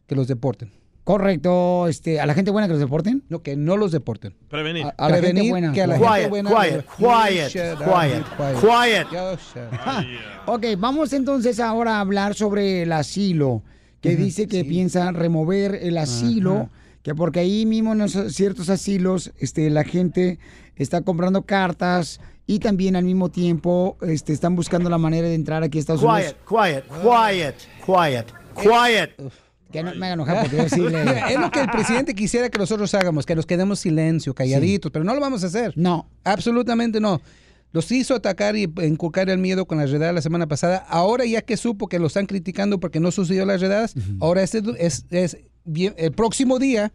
que 0.07 0.15
los 0.15 0.27
deporten. 0.27 0.71
Correcto. 1.03 1.87
Este, 1.87 2.19
¿A 2.19 2.25
la 2.25 2.33
gente 2.33 2.49
buena 2.49 2.67
que 2.67 2.73
los 2.73 2.79
deporten? 2.79 3.23
No, 3.29 3.43
que 3.43 3.55
no 3.55 3.77
los 3.77 3.91
deporten. 3.91 4.33
Prevenir. 4.49 4.85
A, 4.85 4.89
a 4.89 5.09
la 5.09 5.15
gente 5.17 5.29
Prevenir 5.29 5.51
buena. 5.51 5.71
que 5.73 5.81
a 5.83 5.87
la 5.87 5.99
gente 5.99 6.27
buena... 6.29 6.49
quiet, 6.49 6.85
quiet, 6.97 7.51
quiet, 7.51 8.25
quiet. 8.59 9.07
quiet. 9.11 10.19
Ok, 10.47 10.65
vamos 10.79 11.13
entonces 11.13 11.59
ahora 11.59 11.97
a 11.97 11.99
hablar 12.01 12.33
sobre 12.35 12.83
el 12.83 12.91
asilo, 12.91 13.63
que 14.01 14.15
dice 14.15 14.47
que 14.47 14.63
piensa 14.65 15.11
remover 15.11 15.75
el 15.75 15.97
asilo. 15.97 16.69
Que 17.05 17.13
porque 17.13 17.39
ahí 17.39 17.67
mismo 17.67 17.93
en 17.93 18.09
ciertos 18.31 18.67
asilos 18.69 19.31
este, 19.37 19.69
la 19.69 19.83
gente 19.83 20.39
está 20.75 21.01
comprando 21.01 21.43
cartas 21.43 22.19
y 22.47 22.57
también 22.57 22.95
al 22.95 23.03
mismo 23.03 23.29
tiempo 23.29 23.95
este, 24.01 24.33
están 24.33 24.55
buscando 24.55 24.89
la 24.89 24.97
manera 24.97 25.27
de 25.27 25.35
entrar 25.35 25.61
aquí 25.61 25.77
a 25.77 25.81
Estados 25.81 26.01
Quiet, 26.01 26.13
Unidos. 26.15 26.35
quiet, 26.49 26.83
quiet, 27.03 27.55
quiet, 27.85 28.33
quiet. 28.59 29.31
Que 29.71 29.83
no 29.83 29.93
me 29.93 30.07
haga 30.07 30.13
enojar 30.13 30.41
porque 30.41 30.57
yo 30.57 30.63
decirle... 30.63 31.05
Mira, 31.05 31.29
es 31.29 31.39
lo 31.39 31.51
que 31.51 31.59
el 31.59 31.69
presidente 31.69 32.15
quisiera 32.15 32.49
que 32.49 32.57
nosotros 32.57 32.91
hagamos, 32.95 33.27
que 33.27 33.35
nos 33.35 33.45
quedemos 33.45 33.81
silencio, 33.81 34.33
calladitos, 34.33 34.91
pero 34.91 35.05
no 35.05 35.13
lo 35.13 35.21
vamos 35.21 35.43
a 35.43 35.47
hacer. 35.47 35.73
No. 35.75 36.09
Absolutamente 36.23 36.99
no. 36.99 37.21
Los 37.71 37.91
hizo 37.91 38.15
atacar 38.15 38.55
y 38.55 38.63
inculcar 38.81 39.29
el 39.29 39.37
miedo 39.37 39.67
con 39.67 39.77
las 39.77 39.91
redadas 39.91 40.15
la 40.15 40.21
semana 40.23 40.47
pasada. 40.47 40.77
Ahora 40.89 41.23
ya 41.25 41.43
que 41.43 41.55
supo 41.55 41.87
que 41.87 41.99
lo 41.99 42.07
están 42.07 42.25
criticando 42.25 42.79
porque 42.79 42.99
no 42.99 43.11
sucedió 43.11 43.45
las 43.45 43.61
redadas, 43.61 43.93
ahora 44.19 44.41
este 44.41 44.63
es, 44.79 45.05
es 45.11 45.37
bien- 45.65 45.93
el 45.97 46.11
próximo 46.11 46.59
día 46.59 46.91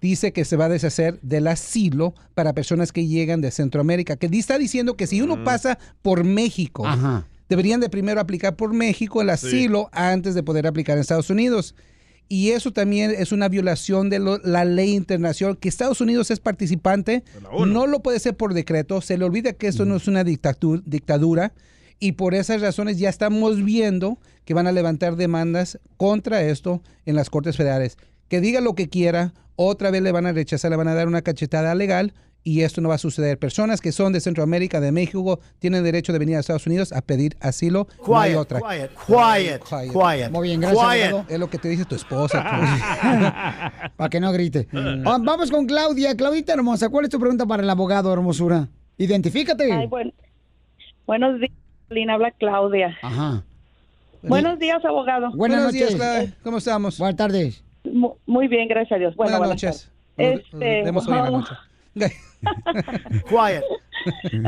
dice 0.00 0.32
que 0.32 0.44
se 0.44 0.56
va 0.56 0.66
a 0.66 0.68
deshacer 0.68 1.18
del 1.22 1.46
asilo 1.46 2.14
para 2.34 2.52
personas 2.52 2.92
que 2.92 3.06
llegan 3.06 3.40
de 3.40 3.50
Centroamérica, 3.50 4.16
que 4.16 4.26
está 4.26 4.58
diciendo 4.58 4.96
que 4.96 5.06
si 5.06 5.22
uno 5.22 5.44
pasa 5.44 5.78
por 6.02 6.24
México, 6.24 6.84
deberían 7.48 7.80
de 7.80 7.88
primero 7.88 8.20
aplicar 8.20 8.56
por 8.56 8.72
México 8.74 9.22
el 9.22 9.30
asilo 9.30 9.88
antes 9.92 10.34
de 10.34 10.42
poder 10.42 10.66
aplicar 10.66 10.96
en 10.96 11.00
Estados 11.02 11.30
Unidos. 11.30 11.74
Y 12.28 12.50
eso 12.50 12.70
también 12.72 13.10
es 13.16 13.32
una 13.32 13.48
violación 13.48 14.08
de 14.08 14.18
lo- 14.18 14.38
la 14.38 14.64
ley 14.64 14.94
internacional, 14.94 15.58
que 15.58 15.68
Estados 15.68 16.00
Unidos 16.00 16.30
es 16.30 16.40
participante, 16.40 17.22
no 17.66 17.86
lo 17.86 18.00
puede 18.02 18.18
ser 18.18 18.34
por 18.36 18.54
decreto, 18.54 19.00
se 19.02 19.18
le 19.18 19.24
olvida 19.24 19.52
que 19.52 19.68
esto 19.68 19.84
no 19.84 19.96
es 19.96 20.08
una 20.08 20.24
dictadura 20.24 21.52
y 22.04 22.12
por 22.12 22.34
esas 22.34 22.60
razones 22.60 22.98
ya 22.98 23.08
estamos 23.08 23.64
viendo 23.64 24.18
que 24.44 24.52
van 24.52 24.66
a 24.66 24.72
levantar 24.72 25.16
demandas 25.16 25.78
contra 25.96 26.42
esto 26.42 26.82
en 27.06 27.16
las 27.16 27.30
Cortes 27.30 27.56
Federales. 27.56 27.96
Que 28.28 28.42
diga 28.42 28.60
lo 28.60 28.74
que 28.74 28.90
quiera, 28.90 29.32
otra 29.56 29.90
vez 29.90 30.02
le 30.02 30.12
van 30.12 30.26
a 30.26 30.32
rechazar, 30.32 30.70
le 30.70 30.76
van 30.76 30.88
a 30.88 30.94
dar 30.94 31.08
una 31.08 31.22
cachetada 31.22 31.74
legal 31.74 32.12
y 32.42 32.60
esto 32.60 32.82
no 32.82 32.90
va 32.90 32.96
a 32.96 32.98
suceder. 32.98 33.38
Personas 33.38 33.80
que 33.80 33.90
son 33.90 34.12
de 34.12 34.20
Centroamérica, 34.20 34.80
de 34.82 34.92
México, 34.92 35.40
tienen 35.60 35.82
derecho 35.82 36.12
de 36.12 36.18
venir 36.18 36.36
a 36.36 36.40
Estados 36.40 36.66
Unidos 36.66 36.92
a 36.92 37.00
pedir 37.00 37.38
asilo. 37.40 37.88
no 38.06 38.20
hay 38.20 38.32
Quiet, 38.32 38.38
otra. 38.38 38.60
quiet, 38.60 38.90
quiet, 39.06 39.62
quiet. 39.90 40.30
Muy 40.30 40.48
bien, 40.48 40.60
gracias, 40.60 40.86
Quiet. 40.86 41.30
Es 41.30 41.38
lo 41.40 41.48
que 41.48 41.56
te 41.56 41.70
dice 41.70 41.86
tu 41.86 41.94
esposa. 41.94 42.42
Para 43.96 44.10
que 44.10 44.20
no 44.20 44.30
grite. 44.30 44.68
Ah, 45.06 45.16
vamos 45.22 45.50
con 45.50 45.64
Claudia. 45.64 46.14
Claudita 46.14 46.52
hermosa, 46.52 46.90
¿cuál 46.90 47.06
es 47.06 47.10
tu 47.10 47.18
pregunta 47.18 47.46
para 47.46 47.62
el 47.62 47.70
abogado, 47.70 48.12
hermosura? 48.12 48.68
Identifícate. 48.98 49.72
Ay, 49.72 49.86
bueno. 49.86 50.12
Buenos 51.06 51.40
días, 51.40 51.50
habla 52.10 52.30
Claudia. 52.32 52.96
Ajá. 53.02 53.42
Buenos 54.22 54.58
días, 54.58 54.84
abogado. 54.84 55.30
Buenas 55.32 55.58
Buenos 55.58 55.72
días, 55.72 55.92
noches. 55.92 56.00
Claudia. 56.00 56.34
¿Cómo 56.42 56.58
estamos? 56.58 56.98
Buenas 56.98 57.16
tardes. 57.16 57.64
Mu- 57.84 58.14
Muy 58.26 58.48
bien, 58.48 58.68
gracias 58.68 58.92
a 58.92 58.98
Dios. 58.98 59.14
Bueno, 59.16 59.38
buenas 59.38 59.60
buenas 59.62 59.62
noches. 59.62 59.90
Este, 60.16 60.82
vemos 60.82 61.06
hoy 61.06 61.14
en 61.18 61.22
la 61.24 61.30
wow. 61.30 61.40
noche. 61.40 61.54
Quiet. 63.28 63.62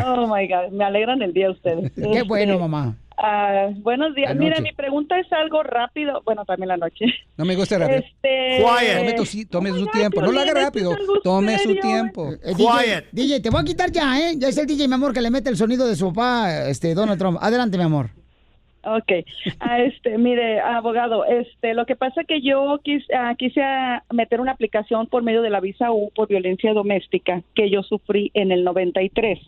Oh 0.05 0.27
my 0.27 0.49
God, 0.49 0.73
me 0.73 0.85
alegran 0.85 1.23
el 1.23 1.33
día 1.33 1.51
ustedes. 1.51 1.93
Qué 1.93 2.01
Este, 2.03 2.23
bueno, 2.25 2.59
mamá. 2.59 2.97
Ah, 3.17 3.69
buenos 3.77 4.15
días. 4.15 4.35
Mira, 4.37 4.61
mi 4.61 4.73
pregunta 4.73 5.19
es 5.19 5.33
algo 5.33 5.63
rápido. 5.63 6.23
Bueno, 6.25 6.45
también 6.45 6.69
la 6.69 6.77
noche. 6.77 7.07
No 7.37 7.45
me 7.45 7.55
gusta 7.57 7.79
rápido. 7.79 7.99
Este, 7.99 8.63
Tome, 8.63 9.13
tu- 9.15 9.25
sí, 9.27 9.45
tome 9.47 9.71
su 9.71 9.87
tiempo. 9.87 10.21
No 10.23 10.33
lo 10.33 10.41
haga 10.41 10.55
rápido. 10.55 10.93
es 10.93 10.99
Tome 11.23 11.59
su 11.59 11.69
serio. 11.69 11.83
tiempo. 11.83 12.33
Eh, 12.45 12.55
DJ, 12.57 13.05
DJ, 13.13 13.41
te 13.41 13.51
voy 13.51 13.61
a 13.61 13.65
quitar 13.65 13.91
ya, 13.91 14.19
¿eh? 14.19 14.35
Ya 14.37 14.49
es 14.49 14.59
el 14.59 14.67
DJ, 14.67 14.89
mi 14.89 14.95
amor, 14.95 15.13
que 15.13 15.21
le 15.21 15.31
mete 15.31 15.51
el 15.51 15.57
sonido 15.57 15.87
de 15.87 15.97
su 15.97 16.09
papá, 16.13 16.69
este, 16.69 16.95
Donald 16.95 17.19
Trump. 17.19 17.39
Adelante, 17.41 17.77
mi 17.77 17.85
amor. 17.85 18.11
Ok, 18.89 19.11
Ah, 19.59 19.81
este, 19.81 20.17
mire, 20.17 20.61
abogado, 20.61 21.25
este, 21.25 21.75
lo 21.75 21.87
que 21.87 21.97
pasa 21.97 22.23
que 22.23 22.41
yo 22.41 22.79
quis- 22.85 23.05
ah, 23.13 23.35
quise 23.37 23.61
ah, 23.61 24.05
meter 24.13 24.41
una 24.41 24.53
aplicación 24.53 25.09
por 25.09 25.25
medio 25.25 25.43
de 25.43 25.51
la 25.51 25.59
visa 25.59 25.91
U 25.91 26.13
por 26.15 26.29
violencia 26.29 26.73
doméstica 26.73 27.43
que 27.57 27.69
yo 27.69 27.83
sufrí 27.83 28.31
en 28.35 28.53
el 28.53 28.63
93. 28.63 29.41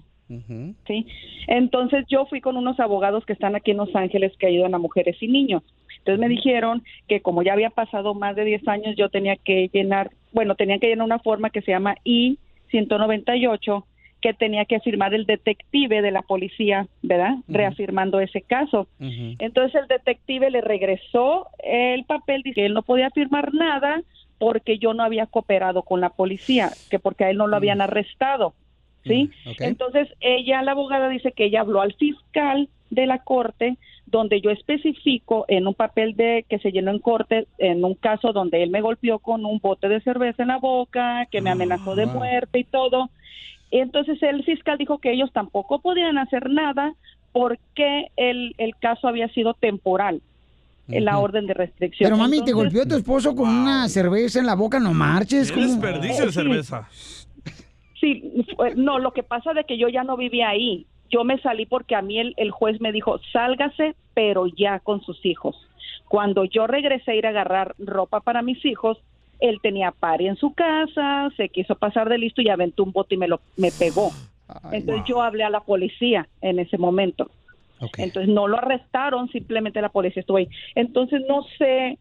¿Sí? 0.86 1.06
Entonces 1.46 2.04
yo 2.08 2.26
fui 2.26 2.40
con 2.40 2.56
unos 2.56 2.78
abogados 2.80 3.24
que 3.24 3.32
están 3.32 3.56
aquí 3.56 3.70
en 3.70 3.78
Los 3.78 3.94
Ángeles 3.94 4.32
que 4.38 4.46
ayudan 4.46 4.74
a 4.74 4.78
mujeres 4.78 5.16
y 5.20 5.28
niños. 5.28 5.62
Entonces 5.98 6.20
me 6.20 6.28
dijeron 6.28 6.82
que 7.06 7.20
como 7.20 7.42
ya 7.42 7.52
había 7.52 7.70
pasado 7.70 8.14
más 8.14 8.36
de 8.36 8.44
10 8.44 8.68
años, 8.68 8.96
yo 8.96 9.08
tenía 9.08 9.36
que 9.36 9.68
llenar, 9.72 10.10
bueno, 10.32 10.54
tenía 10.54 10.78
que 10.78 10.88
llenar 10.88 11.04
una 11.04 11.18
forma 11.18 11.50
que 11.50 11.62
se 11.62 11.72
llama 11.72 11.96
I-198 12.04 13.84
que 14.20 14.34
tenía 14.34 14.64
que 14.64 14.80
firmar 14.80 15.14
el 15.14 15.26
detective 15.26 16.02
de 16.02 16.10
la 16.10 16.22
policía, 16.22 16.88
¿verdad? 17.02 17.36
Reafirmando 17.46 18.20
ese 18.20 18.42
caso. 18.42 18.88
Entonces 18.98 19.80
el 19.80 19.86
detective 19.86 20.50
le 20.50 20.60
regresó 20.60 21.46
el 21.62 22.04
papel, 22.04 22.42
dice 22.42 22.56
que 22.56 22.66
él 22.66 22.74
no 22.74 22.82
podía 22.82 23.10
firmar 23.10 23.54
nada 23.54 24.02
porque 24.38 24.78
yo 24.78 24.94
no 24.94 25.02
había 25.02 25.26
cooperado 25.26 25.82
con 25.82 26.00
la 26.00 26.10
policía, 26.10 26.70
que 26.90 26.98
porque 26.98 27.24
a 27.24 27.30
él 27.30 27.36
no 27.36 27.46
lo 27.46 27.56
habían 27.56 27.80
arrestado, 27.80 28.54
¿sí? 29.08 29.30
Entonces 29.58 30.08
ella, 30.20 30.62
la 30.62 30.72
abogada, 30.72 31.08
dice 31.08 31.32
que 31.32 31.46
ella 31.46 31.60
habló 31.62 31.80
al 31.80 31.94
fiscal 31.94 32.68
de 32.90 33.06
la 33.06 33.18
corte 33.18 33.76
donde 34.06 34.40
yo 34.40 34.50
especifico 34.50 35.44
en 35.48 35.66
un 35.66 35.74
papel 35.74 36.16
de 36.16 36.46
que 36.48 36.58
se 36.60 36.72
llenó 36.72 36.90
en 36.90 36.98
corte 36.98 37.46
en 37.58 37.84
un 37.84 37.94
caso 37.94 38.32
donde 38.32 38.62
él 38.62 38.70
me 38.70 38.80
golpeó 38.80 39.18
con 39.18 39.44
un 39.44 39.58
bote 39.58 39.88
de 39.88 40.00
cerveza 40.00 40.42
en 40.42 40.48
la 40.48 40.56
boca, 40.58 41.26
que 41.30 41.42
me 41.42 41.50
amenazó 41.50 41.94
de 41.94 42.06
muerte 42.06 42.60
y 42.60 42.64
todo. 42.64 43.10
Y 43.70 43.80
entonces 43.80 44.22
el 44.22 44.44
fiscal 44.44 44.78
dijo 44.78 44.96
que 44.96 45.12
ellos 45.12 45.30
tampoco 45.32 45.80
podían 45.80 46.16
hacer 46.16 46.48
nada 46.48 46.94
porque 47.32 48.06
el, 48.16 48.54
el 48.56 48.74
caso 48.76 49.08
había 49.08 49.28
sido 49.28 49.52
temporal, 49.52 50.22
en 50.88 51.04
la 51.04 51.18
orden 51.18 51.46
de 51.46 51.52
restricción. 51.52 52.08
Pero 52.08 52.16
mami, 52.16 52.36
te 52.42 52.50
Entonces- 52.50 52.54
golpeó 52.54 52.88
tu 52.88 52.96
esposo 52.96 53.36
con 53.36 53.50
una 53.50 53.86
cerveza 53.90 54.38
en 54.40 54.46
la 54.46 54.54
boca, 54.54 54.80
no 54.80 54.94
marches. 54.94 55.52
Qué 55.52 55.60
¿cómo? 55.60 55.66
desperdicio 55.66 56.24
de 56.24 56.32
cerveza. 56.32 56.88
Sí, 56.90 57.17
fue- 58.56 58.74
no, 58.74 58.98
lo 58.98 59.12
que 59.12 59.22
pasa 59.22 59.52
de 59.54 59.64
que 59.64 59.78
yo 59.78 59.88
ya 59.88 60.04
no 60.04 60.16
vivía 60.16 60.48
ahí. 60.50 60.86
Yo 61.10 61.24
me 61.24 61.38
salí 61.38 61.64
porque 61.66 61.94
a 61.94 62.02
mí 62.02 62.18
el, 62.18 62.34
el 62.36 62.50
juez 62.50 62.80
me 62.80 62.92
dijo, 62.92 63.18
sálgase, 63.32 63.94
pero 64.14 64.46
ya 64.46 64.80
con 64.80 65.00
sus 65.02 65.24
hijos. 65.24 65.56
Cuando 66.08 66.44
yo 66.44 66.66
regresé 66.66 67.12
a 67.12 67.14
ir 67.14 67.26
a 67.26 67.30
agarrar 67.30 67.74
ropa 67.78 68.20
para 68.20 68.42
mis 68.42 68.62
hijos, 68.64 68.98
él 69.40 69.60
tenía 69.62 69.92
pari 69.92 70.26
en 70.26 70.36
su 70.36 70.52
casa, 70.54 71.30
se 71.36 71.48
quiso 71.48 71.76
pasar 71.76 72.08
de 72.08 72.18
listo 72.18 72.42
y 72.42 72.48
aventó 72.48 72.82
un 72.82 72.92
bote 72.92 73.14
y 73.14 73.18
me 73.18 73.28
lo 73.28 73.40
me 73.56 73.70
pegó. 73.72 74.12
Entonces 74.72 75.04
yo 75.06 75.22
hablé 75.22 75.44
a 75.44 75.50
la 75.50 75.60
policía 75.60 76.28
en 76.40 76.58
ese 76.58 76.76
momento. 76.76 77.30
Entonces 78.04 78.32
no 78.34 78.48
lo 78.48 78.58
arrestaron, 78.58 79.28
simplemente 79.30 79.80
la 79.80 79.88
policía 79.90 80.20
estuvo 80.20 80.38
ahí. 80.38 80.48
Entonces 80.74 81.22
no 81.28 81.44
sé 81.56 81.98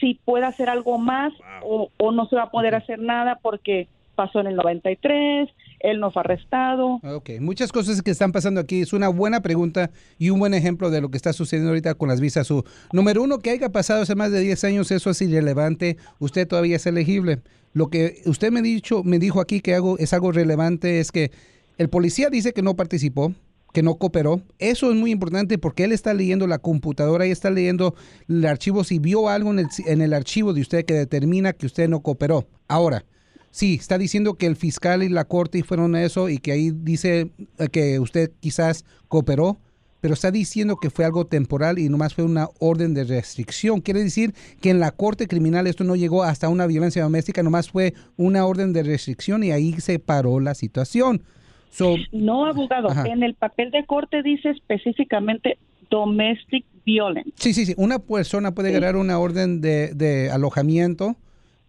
si 0.00 0.14
puede 0.24 0.44
hacer 0.44 0.68
algo 0.68 0.98
más 0.98 1.32
o, 1.62 1.90
o 1.98 2.12
no 2.12 2.26
se 2.26 2.36
va 2.36 2.44
a 2.44 2.50
poder 2.50 2.74
hacer 2.74 2.98
nada 2.98 3.38
porque 3.40 3.88
pasó 4.14 4.40
en 4.40 4.46
el 4.46 4.56
93, 4.56 5.48
él 5.80 6.00
no 6.00 6.10
fue 6.10 6.20
arrestado. 6.20 7.00
Ok, 7.02 7.30
muchas 7.40 7.72
cosas 7.72 8.02
que 8.02 8.10
están 8.10 8.32
pasando 8.32 8.60
aquí. 8.60 8.80
Es 8.80 8.92
una 8.92 9.08
buena 9.08 9.40
pregunta 9.40 9.90
y 10.18 10.30
un 10.30 10.38
buen 10.38 10.54
ejemplo 10.54 10.90
de 10.90 11.00
lo 11.00 11.10
que 11.10 11.16
está 11.16 11.32
sucediendo 11.32 11.70
ahorita 11.70 11.94
con 11.94 12.08
las 12.08 12.20
visas 12.20 12.50
U. 12.50 12.64
Número 12.92 13.22
uno, 13.22 13.38
que 13.38 13.50
haya 13.50 13.70
pasado 13.70 14.02
hace 14.02 14.14
más 14.14 14.30
de 14.32 14.40
10 14.40 14.64
años, 14.64 14.90
eso 14.90 15.10
es 15.10 15.20
irrelevante. 15.22 15.96
Usted 16.18 16.46
todavía 16.46 16.76
es 16.76 16.86
elegible. 16.86 17.40
Lo 17.72 17.88
que 17.88 18.22
usted 18.26 18.52
me, 18.52 18.60
dicho, 18.62 19.02
me 19.02 19.18
dijo 19.18 19.40
aquí 19.40 19.60
que 19.60 19.74
hago, 19.74 19.98
es 19.98 20.12
algo 20.12 20.30
relevante 20.30 21.00
es 21.00 21.10
que 21.10 21.30
el 21.78 21.88
policía 21.88 22.28
dice 22.28 22.52
que 22.52 22.62
no 22.62 22.76
participó, 22.76 23.32
que 23.72 23.82
no 23.82 23.94
cooperó. 23.96 24.42
Eso 24.58 24.90
es 24.90 24.96
muy 24.96 25.10
importante 25.10 25.58
porque 25.58 25.84
él 25.84 25.92
está 25.92 26.12
leyendo 26.12 26.46
la 26.46 26.58
computadora 26.58 27.26
y 27.26 27.30
está 27.30 27.50
leyendo 27.50 27.94
el 28.28 28.44
archivo. 28.44 28.84
Si 28.84 28.98
vio 28.98 29.28
algo 29.28 29.50
en 29.50 29.60
el, 29.60 29.66
en 29.86 30.02
el 30.02 30.12
archivo 30.12 30.52
de 30.52 30.60
usted 30.60 30.84
que 30.84 30.94
determina 30.94 31.54
que 31.54 31.66
usted 31.66 31.88
no 31.88 32.00
cooperó. 32.00 32.46
Ahora, 32.68 33.04
sí, 33.52 33.74
está 33.74 33.98
diciendo 33.98 34.34
que 34.34 34.46
el 34.46 34.56
fiscal 34.56 35.04
y 35.04 35.08
la 35.08 35.24
corte 35.24 35.62
fueron 35.62 35.94
a 35.94 36.02
eso 36.02 36.28
y 36.28 36.38
que 36.38 36.50
ahí 36.50 36.72
dice 36.72 37.30
eh, 37.58 37.68
que 37.70 38.00
usted 38.00 38.32
quizás 38.40 38.84
cooperó, 39.06 39.58
pero 40.00 40.14
está 40.14 40.32
diciendo 40.32 40.76
que 40.76 40.90
fue 40.90 41.04
algo 41.04 41.26
temporal 41.26 41.78
y 41.78 41.88
nomás 41.88 42.14
fue 42.14 42.24
una 42.24 42.48
orden 42.58 42.92
de 42.92 43.04
restricción. 43.04 43.80
Quiere 43.80 44.02
decir 44.02 44.34
que 44.60 44.70
en 44.70 44.80
la 44.80 44.90
corte 44.90 45.28
criminal 45.28 45.68
esto 45.68 45.84
no 45.84 45.94
llegó 45.94 46.24
hasta 46.24 46.48
una 46.48 46.66
violencia 46.66 47.04
doméstica, 47.04 47.44
nomás 47.44 47.70
fue 47.70 47.94
una 48.16 48.44
orden 48.44 48.72
de 48.72 48.82
restricción 48.82 49.44
y 49.44 49.52
ahí 49.52 49.74
se 49.74 50.00
paró 50.00 50.40
la 50.40 50.54
situación. 50.54 51.22
So, 51.70 51.94
No, 52.10 52.46
abogado, 52.46 52.90
Ajá. 52.90 53.06
en 53.06 53.22
el 53.22 53.34
papel 53.34 53.70
de 53.70 53.86
corte 53.86 54.22
dice 54.22 54.50
específicamente 54.50 55.56
domestic 55.88 56.64
violence. 56.84 57.30
Sí, 57.36 57.54
sí, 57.54 57.66
sí. 57.66 57.74
Una 57.76 57.98
persona 58.00 58.52
puede 58.52 58.72
ganar 58.72 58.96
una 58.96 59.18
orden 59.18 59.60
de, 59.60 59.94
de 59.94 60.30
alojamiento 60.30 61.16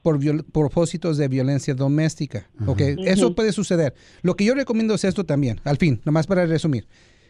por 0.04 0.20
viol- 0.20 0.46
propósitos 0.52 1.18
de 1.18 1.28
violencia 1.28 1.74
doméstica. 1.74 2.48
¿ok? 2.68 2.82
Eso 3.08 3.34
puede 3.34 3.52
suceder. 3.52 3.96
Lo 4.22 4.36
que 4.36 4.46
yo 4.46 4.54
recomiendo 4.54 4.94
es 4.94 5.04
esto 5.04 5.24
también, 5.24 5.60
al 5.64 5.78
fin, 5.78 6.00
nomás 6.06 6.28
para 6.28 6.46
resumir. 6.46 6.88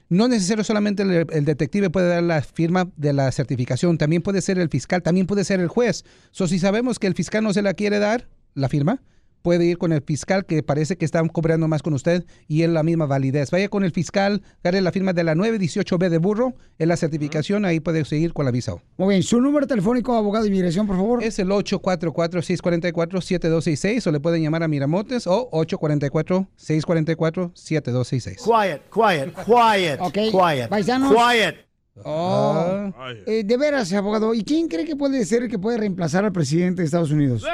No 0.09 0.27
necesario 0.27 0.63
solamente 0.65 1.03
el, 1.03 1.25
el 1.31 1.45
detective 1.45 1.89
puede 1.89 2.09
dar 2.09 2.23
la 2.23 2.41
firma 2.41 2.91
de 2.97 3.13
la 3.13 3.31
certificación, 3.31 3.97
también 3.97 4.21
puede 4.21 4.41
ser 4.41 4.59
el 4.59 4.67
fiscal, 4.69 5.01
también 5.01 5.25
puede 5.27 5.45
ser 5.45 5.61
el 5.61 5.69
juez. 5.69 6.03
So, 6.31 6.47
si 6.47 6.59
sabemos 6.59 6.99
que 6.99 7.07
el 7.07 7.13
fiscal 7.13 7.43
no 7.43 7.53
se 7.53 7.61
la 7.61 7.73
quiere 7.73 7.99
dar, 7.99 8.27
la 8.53 8.67
firma, 8.69 9.01
puede 9.43 9.65
ir 9.65 9.77
con 9.77 9.93
el 9.93 10.01
fiscal 10.01 10.43
que 10.45 10.63
parece 10.63 10.97
que 10.97 11.05
están 11.05 11.27
cobrando 11.27 11.67
más 11.67 11.83
con 11.83 11.93
usted 11.93 12.25
y 12.47 12.63
es 12.63 12.69
la 12.69 12.81
misma 12.81 13.05
validez. 13.05 13.51
Vaya 13.51 13.69
con 13.69 13.83
el 13.83 13.91
fiscal, 13.91 14.41
agarre 14.63 14.81
la 14.81 14.91
firma 14.91 15.13
de 15.13 15.23
la 15.23 15.35
918B 15.35 16.09
de 16.09 16.17
burro, 16.17 16.55
en 16.79 16.87
la 16.87 16.97
certificación, 16.97 17.65
ahí 17.65 17.79
puede 17.79 18.03
seguir 18.05 18.33
con 18.33 18.45
la 18.45 18.51
visa. 18.51 18.73
Muy 18.97 19.09
bien, 19.15 19.21
su 19.21 19.39
número 19.39 19.67
telefónico, 19.67 20.15
abogado 20.15 20.45
de 20.45 20.49
inmigración, 20.49 20.87
por 20.87 20.95
favor. 20.95 21.23
Es 21.23 21.37
el 21.37 21.49
844-644-7266 21.49 24.07
o 24.07 24.11
le 24.11 24.19
pueden 24.19 24.41
llamar 24.41 24.63
a 24.63 24.67
Miramontes 24.67 25.27
o 25.27 25.51
844-644-7266. 25.51 28.37
Quiet, 28.43 28.81
quiet, 28.91 29.35
quiet, 29.45 29.99
Ok, 29.99 30.13
quiet, 30.31 30.67
paisanos. 30.69 31.13
quiet. 31.13 31.57
Oh. 32.03 32.91
Eh, 33.27 33.43
de 33.43 33.55
veras, 33.57 33.93
abogado, 33.93 34.33
¿y 34.33 34.43
quién 34.43 34.67
cree 34.67 34.83
que 34.83 34.95
puede 34.95 35.23
ser 35.25 35.43
el 35.43 35.49
que 35.49 35.59
puede 35.59 35.77
reemplazar 35.77 36.25
al 36.25 36.31
presidente 36.31 36.81
de 36.81 36.85
Estados 36.85 37.11
Unidos? 37.11 37.45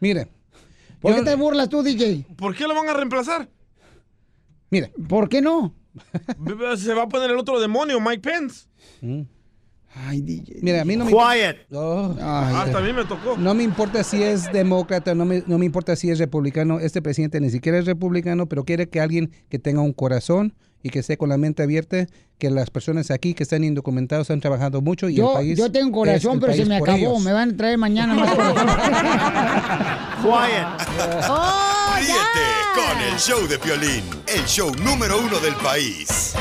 Mire. 0.00 0.28
¿Por 1.00 1.14
qué 1.14 1.22
te 1.22 1.34
burlas 1.36 1.68
tú, 1.68 1.82
DJ? 1.82 2.26
¿Por 2.36 2.54
qué 2.54 2.66
lo 2.66 2.74
van 2.74 2.88
a 2.88 2.92
reemplazar? 2.92 3.48
Mire. 4.70 4.92
¿Por 5.08 5.28
qué 5.28 5.40
no? 5.40 5.74
Se 6.76 6.94
va 6.94 7.02
a 7.04 7.08
poner 7.08 7.30
el 7.30 7.38
otro 7.38 7.60
demonio, 7.60 8.00
Mike 8.00 8.20
Pence. 8.20 8.66
Ay, 9.94 10.20
DJ. 10.20 10.58
Mira, 10.62 10.82
a 10.82 10.84
mí 10.84 10.96
no 10.96 11.04
me 11.04 11.10
Quiet. 11.10 11.66
Oh. 11.72 12.14
Ah, 12.20 12.62
Hasta 12.64 12.78
a 12.78 12.80
mí 12.82 12.92
me 12.92 13.04
tocó. 13.04 13.36
No 13.36 13.54
me 13.54 13.62
importa 13.62 14.04
si 14.04 14.22
es 14.22 14.52
demócrata, 14.52 15.14
no 15.14 15.24
me, 15.24 15.42
no 15.46 15.58
me 15.58 15.64
importa 15.64 15.96
si 15.96 16.10
es 16.10 16.18
republicano. 16.18 16.78
Este 16.78 17.02
presidente 17.02 17.40
ni 17.40 17.50
siquiera 17.50 17.78
es 17.78 17.86
republicano, 17.86 18.46
pero 18.46 18.64
quiere 18.64 18.88
que 18.88 19.00
alguien 19.00 19.32
que 19.48 19.58
tenga 19.58 19.80
un 19.80 19.92
corazón 19.92 20.54
y 20.82 20.90
que 20.90 21.00
esté 21.00 21.16
con 21.16 21.28
la 21.28 21.36
mente 21.38 21.62
abierta, 21.62 22.06
que 22.38 22.50
las 22.50 22.70
personas 22.70 23.10
aquí 23.10 23.34
que 23.34 23.42
están 23.42 23.64
indocumentados 23.64 24.30
han 24.30 24.40
trabajado 24.40 24.80
mucho 24.80 25.08
y 25.08 25.12
el 25.14 25.18
Yo, 25.18 25.32
país. 25.34 25.58
yo 25.58 25.70
tengo 25.72 25.92
corazón, 25.98 26.34
el 26.34 26.40
pero 26.40 26.52
se 26.54 26.64
me 26.64 26.76
acabó. 26.76 26.96
ellos. 26.98 27.20
Me 27.22 27.32
van 27.32 27.50
a 27.50 27.56
traer 27.56 27.78
mañana 27.78 28.14
más 28.14 28.32
corazón. 28.34 28.66
Ríete 31.96 32.46
con 32.74 33.00
el 33.12 33.18
show 33.18 33.46
de 33.48 33.58
Piolín, 33.58 34.04
el 34.26 34.44
show 34.46 34.72
número 34.84 35.18
uno 35.20 35.38
del 35.40 35.54
país. 35.56 36.34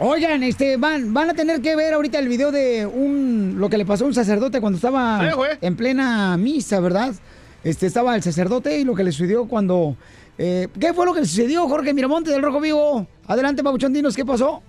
Oigan, 0.00 0.42
este, 0.44 0.76
van, 0.76 1.12
van 1.12 1.30
a 1.30 1.34
tener 1.34 1.60
que 1.60 1.74
ver 1.74 1.92
ahorita 1.94 2.18
el 2.20 2.28
video 2.28 2.52
de 2.52 2.86
un 2.86 3.56
lo 3.58 3.68
que 3.68 3.76
le 3.78 3.84
pasó 3.84 4.04
a 4.04 4.08
un 4.08 4.14
sacerdote 4.14 4.60
cuando 4.60 4.76
estaba 4.76 5.20
Sí, 5.20 5.36
en 5.60 5.76
plena 5.76 6.36
misa, 6.36 6.78
¿verdad? 6.78 7.12
Este, 7.64 7.86
estaba 7.86 8.14
el 8.14 8.22
sacerdote 8.22 8.78
y 8.78 8.84
lo 8.84 8.94
que 8.94 9.02
le 9.02 9.10
sucedió 9.10 9.46
cuando... 9.46 9.96
eh, 10.38 10.68
¿Qué 10.78 10.92
fue 10.94 11.04
lo 11.04 11.12
que 11.14 11.20
le 11.22 11.26
sucedió, 11.26 11.68
Jorge 11.68 11.92
Miramonte 11.92 12.30
del 12.30 12.42
Rojo 12.42 12.60
Vivo? 12.60 13.08
Adelante, 13.26 13.64
Pabuchón, 13.64 13.92
dinos, 13.92 14.14
¿qué 14.14 14.24
pasó? 14.24 14.62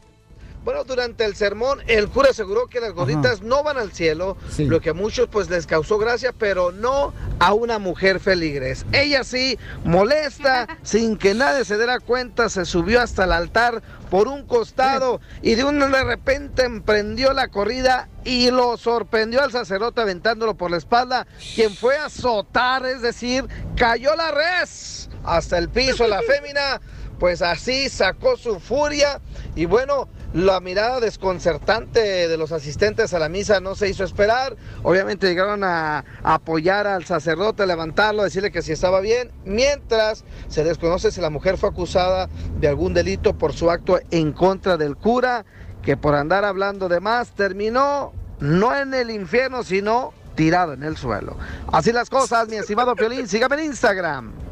Bueno, 0.70 0.84
durante 0.84 1.26
el 1.26 1.36
sermón, 1.36 1.80
el 1.88 2.10
cura 2.10 2.30
aseguró 2.30 2.68
que 2.68 2.80
las 2.80 2.94
gorditas 2.94 3.42
no 3.42 3.64
van 3.64 3.80
al 3.80 3.92
cielo, 3.92 4.38
Sí. 4.52 4.66
lo 4.66 4.80
que 4.82 4.92
a 4.92 4.94
muchos 4.94 5.28
pues 5.28 5.50
les 5.50 5.66
causó 5.66 5.98
gracia, 5.98 6.32
pero 6.32 6.72
no 6.72 7.12
a 7.40 7.54
una 7.54 7.80
mujer 7.80 8.20
feligres. 8.20 8.86
Ella 8.92 9.24
sí, 9.24 9.58
molesta, 9.84 10.68
sin 10.84 11.18
que 11.18 11.34
nadie 11.34 11.66
se 11.66 11.76
diera 11.78 12.00
cuenta, 12.00 12.50
se 12.50 12.66
subió 12.66 13.02
hasta 13.02 13.24
el 13.24 13.32
altar 13.32 13.82
por 14.12 14.28
un 14.28 14.46
costado 14.46 15.22
y 15.42 15.56
de 15.56 15.64
un 15.64 15.80
de 15.80 16.04
repente 16.04 16.66
emprendió 16.66 17.34
la 17.34 17.48
corrida 17.48 18.08
y 18.24 18.52
lo 18.52 18.78
sorprendió 18.78 19.42
al 19.42 19.52
sacerdote 19.52 20.02
aventándolo 20.02 20.54
por 20.54 20.70
la 20.70 20.78
espalda, 20.78 21.26
quien 21.56 21.76
fue 21.76 21.98
a 21.98 22.06
azotar, 22.06 22.86
es 22.86 23.02
decir, 23.02 23.48
cayó 23.76 24.16
la 24.16 24.30
res 24.30 25.10
hasta 25.24 25.58
el 25.58 25.68
piso. 25.68 26.08
La 26.08 26.22
fémina 26.22 26.80
pues 27.20 27.42
así 27.42 27.90
sacó 27.90 28.38
su 28.38 28.60
furia 28.60 29.20
y 29.56 29.66
bueno, 29.66 30.08
la 30.34 30.60
mirada 30.60 31.00
desconcertante 31.00 32.28
de 32.28 32.38
los 32.38 32.52
asistentes 32.52 33.14
a 33.14 33.20
la 33.20 33.30
misa 33.30 33.60
no 33.60 33.76
se 33.76 33.90
hizo 33.90 34.04
esperar. 34.04 34.56
Obviamente 34.84 35.28
llegaron 35.28 35.64
a, 35.64 36.06
apoyar 36.24 36.86
al 36.88 37.06
sacerdote, 37.06 37.64
a 37.64 37.66
levantarlo, 37.66 38.22
a 38.22 38.26
decirle 38.26 38.52
que 38.52 38.62
si 38.62 38.72
estaba 38.72 39.02
bien, 39.02 39.32
mientras 39.46 40.24
se 40.48 40.64
desconoce 40.64 41.12
si 41.12 41.22
la 41.22 41.30
mujer 41.30 41.58
fue 41.58 41.70
acusada 41.70 42.30
de 42.60 42.68
algún 42.68 42.94
delito 42.94 43.38
por 43.38 43.54
su 43.54 43.72
acto 43.72 44.00
en 44.12 44.32
contra 44.32 44.78
del 44.78 44.96
cura, 44.96 45.46
que 45.82 45.98
por 45.98 46.14
andar 46.14 46.46
hablando 46.46 46.90
de 46.90 47.00
más 47.00 47.32
terminó 47.32 48.14
no 48.40 48.76
en 48.76 48.94
el 48.94 49.10
infierno, 49.10 49.64
sino 49.64 50.14
tirado 50.36 50.74
en 50.74 50.84
el 50.84 50.96
suelo. 50.96 51.38
Así 51.72 51.92
las 51.92 52.10
cosas, 52.10 52.48
mi 52.48 52.56
estimado 52.56 52.96
Piolín, 52.96 53.28
sígame 53.28 53.56
en 53.56 53.66
Instagram. 53.66 54.49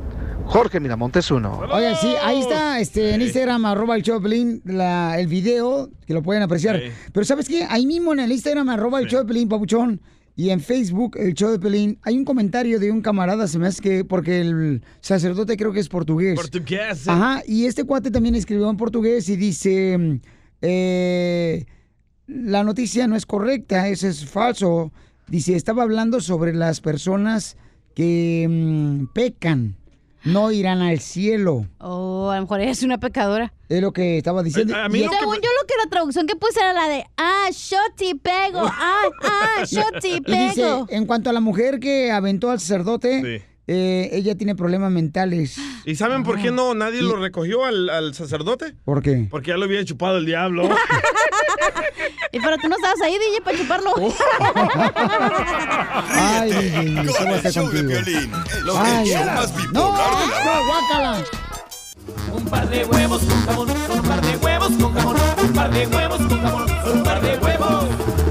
Jorge 0.47 0.79
Miramontes 0.79 1.29
uno. 1.29 1.59
Oye, 1.71 1.93
sí, 1.99 2.13
ahí 2.23 2.39
está 2.39 2.79
este, 2.79 3.13
en 3.13 3.21
Instagram, 3.21 3.65
arroba 3.65 3.95
el 3.95 4.03
Pelín, 4.03 4.61
la- 4.65 5.19
el 5.19 5.27
video, 5.27 5.89
que 6.05 6.13
lo 6.13 6.23
pueden 6.23 6.41
apreciar. 6.43 6.79
Sí. 6.79 6.85
Pero 7.11 7.25
¿sabes 7.25 7.47
qué? 7.47 7.65
Ahí 7.69 7.85
mismo 7.85 8.13
en 8.13 8.19
el 8.21 8.31
Instagram, 8.31 8.69
arroba 8.69 8.99
el 8.99 9.07
show 9.07 9.19
de 9.19 9.25
Pelín, 9.25 9.49
Pabuchón, 9.49 10.01
y 10.35 10.51
en 10.51 10.59
Facebook, 10.61 11.17
el 11.17 11.33
show 11.33 11.51
de 11.51 11.59
Pelín, 11.59 11.99
hay 12.03 12.17
un 12.17 12.23
comentario 12.23 12.79
de 12.79 12.91
un 12.91 13.01
camarada, 13.01 13.47
se 13.47 13.59
me 13.59 13.67
hace 13.67 13.81
que, 13.81 14.05
porque 14.05 14.39
el 14.41 14.81
sacerdote 15.01 15.57
creo 15.57 15.73
que 15.73 15.79
es 15.79 15.89
portugués. 15.89 16.35
Portugués. 16.35 16.99
sí. 16.99 17.09
Ajá, 17.09 17.41
y 17.45 17.65
este 17.65 17.83
cuate 17.83 18.09
también 18.11 18.35
escribió 18.35 18.69
en 18.69 18.77
portugués 18.77 19.27
y 19.29 19.35
dice, 19.35 20.19
eh, 20.61 21.65
la 22.27 22.63
noticia 22.63 23.07
no 23.07 23.15
es 23.15 23.25
correcta, 23.25 23.87
eso 23.89 24.07
es 24.07 24.25
falso. 24.25 24.91
Dice, 25.27 25.55
estaba 25.55 25.83
hablando 25.83 26.21
sobre 26.21 26.53
las 26.53 26.79
personas 26.81 27.57
que 27.95 28.45
mm, 28.49 29.07
pecan, 29.13 29.75
no 30.23 30.51
irán 30.51 30.81
al 30.81 30.99
cielo. 30.99 31.65
Oh, 31.79 32.29
a 32.31 32.35
lo 32.35 32.41
mejor 32.41 32.61
ella 32.61 32.71
es 32.71 32.83
una 32.83 32.99
pecadora. 32.99 33.53
Es 33.69 33.81
lo 33.81 33.91
que 33.93 34.17
estaba 34.17 34.43
diciendo. 34.43 34.75
A- 34.75 34.85
a 34.85 34.89
mí 34.89 34.99
Y 34.99 35.03
lo 35.03 35.07
es- 35.07 35.11
que 35.11 35.19
Según 35.19 35.35
yo 35.35 35.41
lo 35.61 35.67
que 35.67 35.73
la 35.83 35.89
traducción 35.89 36.27
que 36.27 36.35
puse 36.35 36.59
era 36.59 36.73
la 36.73 36.87
de 36.89 37.03
ah, 37.17 37.47
shoti 37.51 38.15
pego, 38.15 38.61
ah, 38.63 39.01
ah, 39.23 39.63
shoti 39.65 40.07
y 40.25 40.31
dice, 40.31 40.55
pego. 40.61 40.85
en 40.89 41.05
cuanto 41.05 41.29
a 41.29 41.33
la 41.33 41.39
mujer 41.39 41.79
que 41.79 42.11
aventó 42.11 42.49
al 42.51 42.59
sacerdote, 42.59 43.21
Sí. 43.39 43.45
eh, 43.67 44.09
ella 44.13 44.35
tiene 44.35 44.55
problemas 44.55 44.91
mentales. 44.91 45.57
¿Y 45.85 45.95
saben 45.95 46.23
por 46.23 46.41
qué 46.41 46.51
no 46.51 46.73
nadie 46.73 47.01
lo 47.01 47.15
recogió 47.17 47.65
al, 47.65 47.89
al 47.89 48.13
sacerdote? 48.13 48.73
¿Por 48.85 49.01
qué? 49.01 49.27
Porque 49.29 49.49
ya 49.51 49.57
lo 49.57 49.65
había 49.65 49.83
chupado 49.85 50.17
el 50.17 50.25
diablo. 50.25 50.63
y 52.31 52.39
pero 52.39 52.57
tú 52.57 52.67
no 52.67 52.75
estabas 52.75 53.01
ahí, 53.01 53.17
DJ, 53.17 53.41
para 53.41 53.57
chuparlo. 53.57 53.93
Ay, 56.09 56.51
DJ, 56.51 57.13
¿qué 57.17 57.23
voy 57.23 57.33
a 57.33 57.37
hacer 57.37 57.53
contigo? 57.53 57.91
Ay, 58.77 59.13
ay. 59.13 59.25
más 59.25 59.53
no, 59.73 59.91
no, 59.91 60.65
guácala. 60.67 61.23
Un 62.33 62.45
par 62.45 62.69
de 62.69 62.85
huevos 62.85 63.21
con 63.21 63.45
jamón, 63.45 63.69
un 63.69 64.01
par 64.03 64.21
de 64.21 64.37
huevos 64.37 64.69
con 64.69 64.93
jamón, 64.93 65.17
un 65.43 65.53
par 65.53 65.71
de 65.71 65.87
huevos 65.87 66.17
con 66.17 66.41
jamón, 66.41 66.65
un 66.93 67.03
par 67.03 67.21
de 67.21 67.37
huevos, 67.37 67.85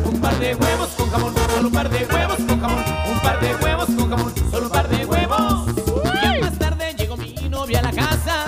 un 0.04 0.20
par 0.20 0.38
de 0.38 0.54
huevos 0.54 0.88
con 0.96 1.10
jamón, 1.10 1.34
solo 1.34 1.68
un 1.68 1.72
par 1.72 1.90
de 1.90 2.06
huevos 2.06 2.36
con 2.36 2.60
jamón, 2.60 2.84
un 3.10 3.20
par 3.20 3.40
de 3.40 3.54
huevos 3.56 3.86
con 3.86 4.10
jamón, 4.10 4.34
solo 4.50 4.66
un 4.66 4.72
par 4.72 4.88
de 4.88 5.04
huevos. 5.04 5.68
Y 6.22 6.40
más 6.40 6.58
tarde 6.58 6.94
llegó 6.96 7.16
mi 7.16 7.32
novia 7.48 7.80
a 7.80 7.82
la 7.82 7.92
casa 7.92 8.44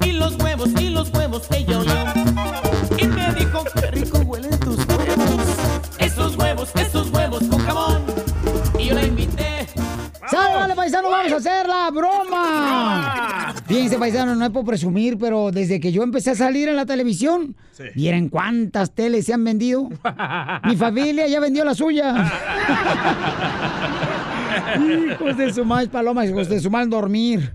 y 0.00 0.12
los 0.12 0.36
huevos 0.36 0.68
y 0.78 0.90
los 0.90 1.10
huevos 1.10 1.42
ella 1.50 1.78
olió 1.78 2.23
huevos 7.34 7.48
con 7.48 7.58
jamón 7.60 8.02
y 8.78 8.86
yo 8.86 8.94
la 8.94 9.04
invité. 9.04 9.66
¡Sale, 10.30 10.54
vale, 10.54 10.74
paisano! 10.74 11.10
¡Vamos 11.10 11.32
a 11.32 11.36
hacer 11.36 11.66
la 11.66 11.90
broma! 11.90 13.54
Fíjense, 13.66 13.98
paisano, 13.98 14.34
no 14.34 14.44
es 14.44 14.50
por 14.50 14.64
presumir, 14.64 15.18
pero 15.18 15.50
desde 15.50 15.80
que 15.80 15.92
yo 15.92 16.02
empecé 16.02 16.30
a 16.30 16.34
salir 16.34 16.68
en 16.68 16.76
la 16.76 16.86
televisión, 16.86 17.56
¿vieron 17.94 18.28
cuántas 18.30 18.92
teles 18.92 19.26
se 19.26 19.34
han 19.34 19.44
vendido? 19.44 19.90
Mi 20.64 20.76
familia 20.76 21.26
ya 21.26 21.40
vendió 21.40 21.64
la 21.64 21.74
suya. 21.74 22.14
Hijos 25.12 25.36
de 25.36 25.52
su 25.52 25.64
mal 25.64 25.88
paloma, 25.90 26.26
hijos 26.26 26.48
de 26.48 26.60
su 26.60 26.70
mal 26.70 26.88
dormir. 26.88 27.52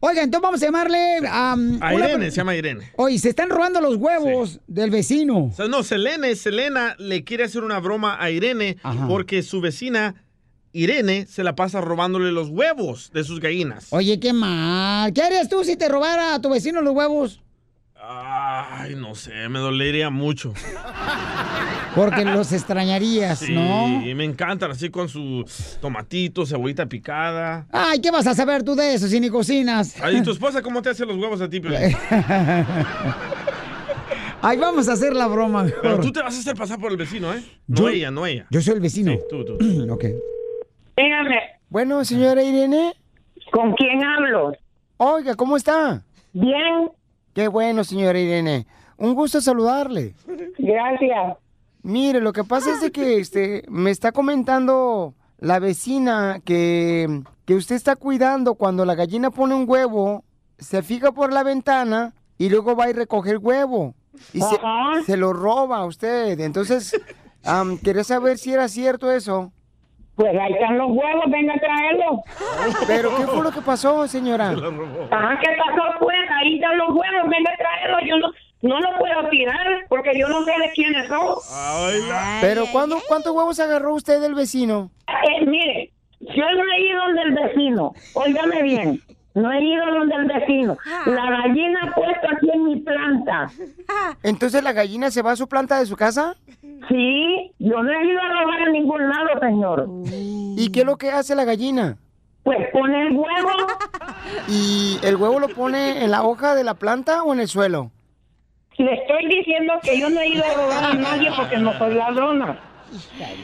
Oiga, 0.00 0.22
entonces 0.22 0.42
vamos 0.42 0.62
a 0.62 0.66
llamarle 0.66 1.20
a... 1.26 1.56
A 1.80 1.94
Irene, 1.94 2.30
se 2.30 2.36
llama 2.36 2.56
Irene. 2.56 2.90
Oye, 2.96 3.18
se 3.18 3.30
están 3.30 3.50
robando 3.50 3.80
los 3.80 3.96
huevos 3.96 4.60
del 4.66 4.90
vecino. 4.90 5.46
O 5.46 5.52
sea, 5.54 5.68
no, 5.68 5.82
Selene, 5.82 6.34
Selena 6.36 6.94
le 6.98 7.24
quiere 7.24 7.44
hacer 7.44 7.62
una 7.62 7.78
broma 7.80 8.16
a 8.20 8.30
Irene 8.30 8.78
porque 9.08 9.42
su 9.42 9.60
vecina 9.60 10.14
Irene 10.72 11.26
se 11.26 11.42
la 11.42 11.56
pasa 11.56 11.80
robándole 11.80 12.30
los 12.30 12.48
huevos 12.48 13.10
de 13.12 13.24
sus 13.24 13.40
gallinas. 13.40 13.88
Oye, 13.90 14.20
qué 14.20 14.32
mal. 14.32 15.12
¿Qué 15.12 15.22
harías 15.22 15.48
tú 15.48 15.64
si 15.64 15.76
te 15.76 15.88
robara 15.88 16.34
a 16.34 16.40
tu 16.40 16.48
vecino 16.50 16.80
los 16.80 16.94
huevos? 16.94 17.40
Ay, 18.02 18.94
no 18.96 19.14
sé, 19.14 19.48
me 19.50 19.58
dolería 19.58 20.08
mucho. 20.10 20.54
Porque 21.94 22.24
los 22.24 22.50
extrañarías, 22.52 23.40
Sí, 23.40 23.52
¿no? 23.54 24.02
y 24.06 24.14
me 24.14 24.24
encantan 24.24 24.70
así 24.70 24.88
con 24.90 25.08
su 25.08 25.44
tomatito, 25.82 26.46
cebollita 26.46 26.86
picada. 26.86 27.66
Ay, 27.70 28.00
¿qué 28.00 28.10
vas 28.10 28.26
a 28.26 28.34
saber 28.34 28.62
tú 28.62 28.74
de 28.74 28.94
eso 28.94 29.06
si 29.06 29.20
ni 29.20 29.28
cocinas? 29.28 30.00
Ay, 30.02 30.16
¿y 30.18 30.22
tu 30.22 30.30
esposa 30.30 30.62
cómo 30.62 30.80
te 30.80 30.88
hace 30.90 31.04
los 31.04 31.16
huevos 31.18 31.40
a 31.42 31.48
ti, 31.50 31.60
Piolín? 31.60 31.78
Ay, 34.42 34.56
vamos 34.56 34.88
a 34.88 34.92
hacer 34.94 35.12
la 35.12 35.26
broma. 35.26 35.64
mejor. 35.64 35.80
Pero 35.82 36.00
tú 36.00 36.10
te 36.12 36.22
vas 36.22 36.34
a 36.34 36.38
hacer 36.40 36.56
pasar 36.56 36.78
por 36.80 36.90
el 36.90 36.96
vecino, 36.96 37.34
¿eh? 37.34 37.42
No 37.66 37.76
Yo- 37.82 37.88
ella, 37.90 38.10
no 38.10 38.24
ella. 38.24 38.46
Yo 38.50 38.62
soy 38.62 38.74
el 38.74 38.80
vecino. 38.80 39.12
Sí, 39.12 39.18
tú, 39.28 39.44
tú. 39.44 39.58
ok. 39.92 40.04
Dígame. 40.96 41.38
Bueno, 41.68 42.02
señora 42.06 42.42
Irene. 42.42 42.94
¿Con 43.52 43.74
quién 43.74 44.02
hablo? 44.02 44.52
Oiga, 44.96 45.34
¿cómo 45.34 45.58
está? 45.58 46.02
Bien. 46.32 46.88
Qué 47.34 47.48
bueno, 47.48 47.84
señora 47.84 48.18
Irene. 48.18 48.66
Un 48.96 49.14
gusto 49.14 49.40
saludarle. 49.40 50.14
Gracias. 50.58 51.36
Mire, 51.82 52.20
lo 52.20 52.32
que 52.32 52.44
pasa 52.44 52.72
es 52.72 52.80
de 52.80 52.92
que 52.92 53.18
este, 53.18 53.64
me 53.68 53.90
está 53.90 54.12
comentando 54.12 55.14
la 55.38 55.58
vecina 55.58 56.40
que, 56.44 57.22
que 57.46 57.54
usted 57.54 57.76
está 57.76 57.96
cuidando 57.96 58.54
cuando 58.54 58.84
la 58.84 58.94
gallina 58.94 59.30
pone 59.30 59.54
un 59.54 59.64
huevo, 59.66 60.24
se 60.58 60.82
fija 60.82 61.12
por 61.12 61.32
la 61.32 61.42
ventana 61.42 62.14
y 62.36 62.50
luego 62.50 62.76
va 62.76 62.90
y 62.90 62.92
recoge 62.92 63.30
el 63.30 63.38
huevo. 63.38 63.94
Y 64.34 64.40
se, 64.40 64.56
se 65.06 65.16
lo 65.16 65.32
roba 65.32 65.78
a 65.78 65.86
usted. 65.86 66.38
Entonces, 66.40 67.00
am, 67.44 67.78
quería 67.78 68.04
saber 68.04 68.36
si 68.36 68.52
era 68.52 68.68
cierto 68.68 69.10
eso. 69.10 69.52
Pues 70.20 70.36
ahí 70.38 70.52
están 70.52 70.76
los 70.76 70.90
huevos, 70.90 71.24
venga 71.28 71.54
a 71.54 71.58
traerlos. 71.58 72.20
Pero, 72.86 73.16
¿qué 73.16 73.26
fue 73.26 73.42
lo 73.42 73.50
que 73.50 73.62
pasó, 73.62 74.06
señora? 74.06 74.50
Ajá, 74.50 75.40
¿qué 75.40 75.56
pasó? 75.56 75.98
Pues 75.98 76.18
ahí 76.38 76.56
están 76.56 76.76
los 76.76 76.88
huevos, 76.90 77.30
venga 77.30 77.50
a 77.50 77.56
traerlos. 77.56 78.00
Yo 78.06 78.18
no, 78.18 78.28
no 78.60 78.80
los 78.80 78.98
puedo 78.98 79.30
tirar 79.30 79.86
porque 79.88 80.18
yo 80.18 80.28
no 80.28 80.44
sé 80.44 80.50
de 80.60 80.70
quiénes 80.74 81.08
son. 81.08 81.36
Pero, 82.42 82.66
¿cuándo, 82.70 82.98
¿cuántos 83.08 83.34
huevos 83.34 83.58
agarró 83.60 83.94
usted 83.94 84.20
del 84.20 84.34
vecino? 84.34 84.90
Eh, 85.08 85.46
mire, 85.46 85.90
yo 86.20 86.44
no 86.44 86.64
he 86.74 86.80
ido 86.82 87.00
donde 87.02 87.22
el 87.22 87.32
vecino. 87.32 87.94
Óigame 88.12 88.62
bien. 88.62 89.00
No 89.34 89.52
he 89.52 89.62
ido 89.62 89.86
donde 89.86 90.14
el 90.16 90.24
vecino. 90.26 90.76
La 91.06 91.30
gallina 91.30 91.80
ha 91.84 91.94
puesto 91.94 92.26
aquí 92.36 92.50
en 92.52 92.64
mi 92.64 92.76
planta. 92.80 93.48
Entonces, 94.22 94.62
¿la 94.62 94.72
gallina 94.72 95.10
se 95.10 95.22
va 95.22 95.32
a 95.32 95.36
su 95.36 95.48
planta 95.48 95.78
de 95.78 95.86
su 95.86 95.96
casa? 95.96 96.34
Sí, 96.88 97.52
yo 97.58 97.82
no 97.82 97.92
he 97.92 98.06
ido 98.06 98.20
a 98.20 98.28
robar 98.42 98.62
a 98.62 98.70
ningún 98.70 99.08
lado, 99.08 99.28
señor. 99.40 99.86
¿Y 100.56 100.70
qué 100.72 100.80
es 100.80 100.86
lo 100.86 100.96
que 100.96 101.10
hace 101.10 101.34
la 101.36 101.44
gallina? 101.44 101.96
Pues 102.42 102.58
pone 102.72 103.02
el 103.06 103.12
huevo. 103.12 103.50
¿Y 104.48 104.98
el 105.02 105.16
huevo 105.16 105.38
lo 105.38 105.48
pone 105.48 106.02
en 106.04 106.10
la 106.10 106.22
hoja 106.24 106.54
de 106.54 106.64
la 106.64 106.74
planta 106.74 107.22
o 107.22 107.32
en 107.32 107.40
el 107.40 107.48
suelo? 107.48 107.90
Le 108.78 108.94
estoy 108.94 109.26
diciendo 109.28 109.74
que 109.82 110.00
yo 110.00 110.08
no 110.10 110.20
he 110.20 110.28
ido 110.28 110.42
a 110.44 110.54
robar 110.54 110.84
a 110.84 110.94
nadie 110.94 111.28
porque 111.36 111.58
no 111.58 111.72
soy 111.78 111.94
ladrona. 111.94 112.58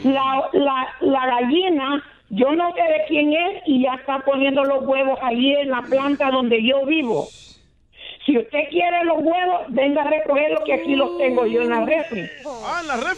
La, 0.03 0.49
la, 0.51 0.87
la 1.01 1.25
gallina, 1.27 2.03
yo 2.29 2.55
no 2.55 2.73
sé 2.73 2.81
de 2.81 3.05
quién 3.07 3.33
es 3.33 3.63
y 3.65 3.83
ya 3.83 3.95
está 3.95 4.19
poniendo 4.19 4.63
los 4.63 4.85
huevos 4.85 5.17
allí 5.21 5.53
en 5.55 5.69
la 5.69 5.81
planta 5.81 6.29
donde 6.29 6.63
yo 6.63 6.85
vivo. 6.85 7.27
Si 8.25 8.37
usted 8.37 8.67
quiere 8.69 9.05
los 9.05 9.19
huevos, 9.19 9.61
venga 9.69 10.01
a 10.01 10.09
recogerlos 10.09 10.61
que 10.65 10.73
aquí 10.73 10.95
los 10.97 11.17
tengo 11.17 11.45
yo 11.45 11.61
en 11.61 11.69
la 11.69 11.85
refri. 11.85 12.29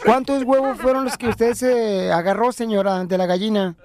¿Cuántos 0.06 0.44
huevos 0.44 0.80
fueron 0.80 1.06
los 1.06 1.18
que 1.18 1.30
usted 1.30 1.53
se 1.53 2.11
agarró, 2.11 2.52
señora, 2.52 3.03
de 3.06 3.18
la 3.18 3.26
gallina? 3.26 3.76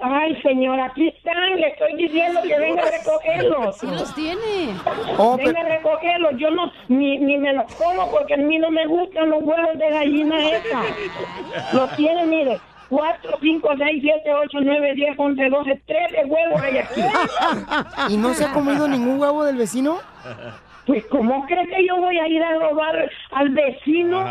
Ay, 0.00 0.34
señora, 0.42 0.86
aquí 0.86 1.08
están. 1.08 1.56
Le 1.56 1.68
estoy 1.68 1.94
diciendo 1.96 2.40
que 2.42 2.58
venga 2.58 2.82
a 2.82 2.90
recogerlos. 2.90 3.76
Sí 3.78 3.86
los 3.86 4.14
tiene. 4.14 4.74
Oh, 5.18 5.36
venga 5.36 5.60
a 5.60 5.64
recogerlos. 5.64 6.32
Yo 6.36 6.50
no, 6.50 6.70
ni, 6.88 7.18
ni 7.18 7.38
me 7.38 7.52
los 7.52 7.74
como 7.74 8.10
porque 8.10 8.34
a 8.34 8.38
mí 8.38 8.58
no 8.58 8.70
me 8.70 8.86
gustan 8.86 9.30
los 9.30 9.42
huevos 9.42 9.78
de 9.78 9.90
gallina 9.90 10.50
esa. 10.50 10.82
Los 11.72 11.96
tiene, 11.96 12.26
mire. 12.26 12.60
4, 12.90 13.38
5, 13.40 13.68
6, 13.78 13.98
7, 14.02 14.34
8, 14.34 14.58
9, 14.62 14.94
10, 14.94 15.14
11, 15.16 15.48
12, 15.48 15.82
13 15.86 16.24
huevos 16.26 16.60
hay 16.60 16.78
aquí. 16.78 17.00
¿Y 18.08 18.16
no 18.16 18.34
se 18.34 18.44
ha 18.44 18.52
comido 18.52 18.88
ningún 18.88 19.20
huevo 19.20 19.44
del 19.44 19.56
vecino? 19.56 19.98
Pues, 20.86 21.06
¿cómo 21.06 21.46
cree 21.46 21.66
que 21.68 21.86
yo 21.86 21.96
voy 21.98 22.18
a 22.18 22.26
ir 22.26 22.42
a 22.42 22.58
robar 22.58 23.08
al 23.30 23.50
vecino? 23.50 24.24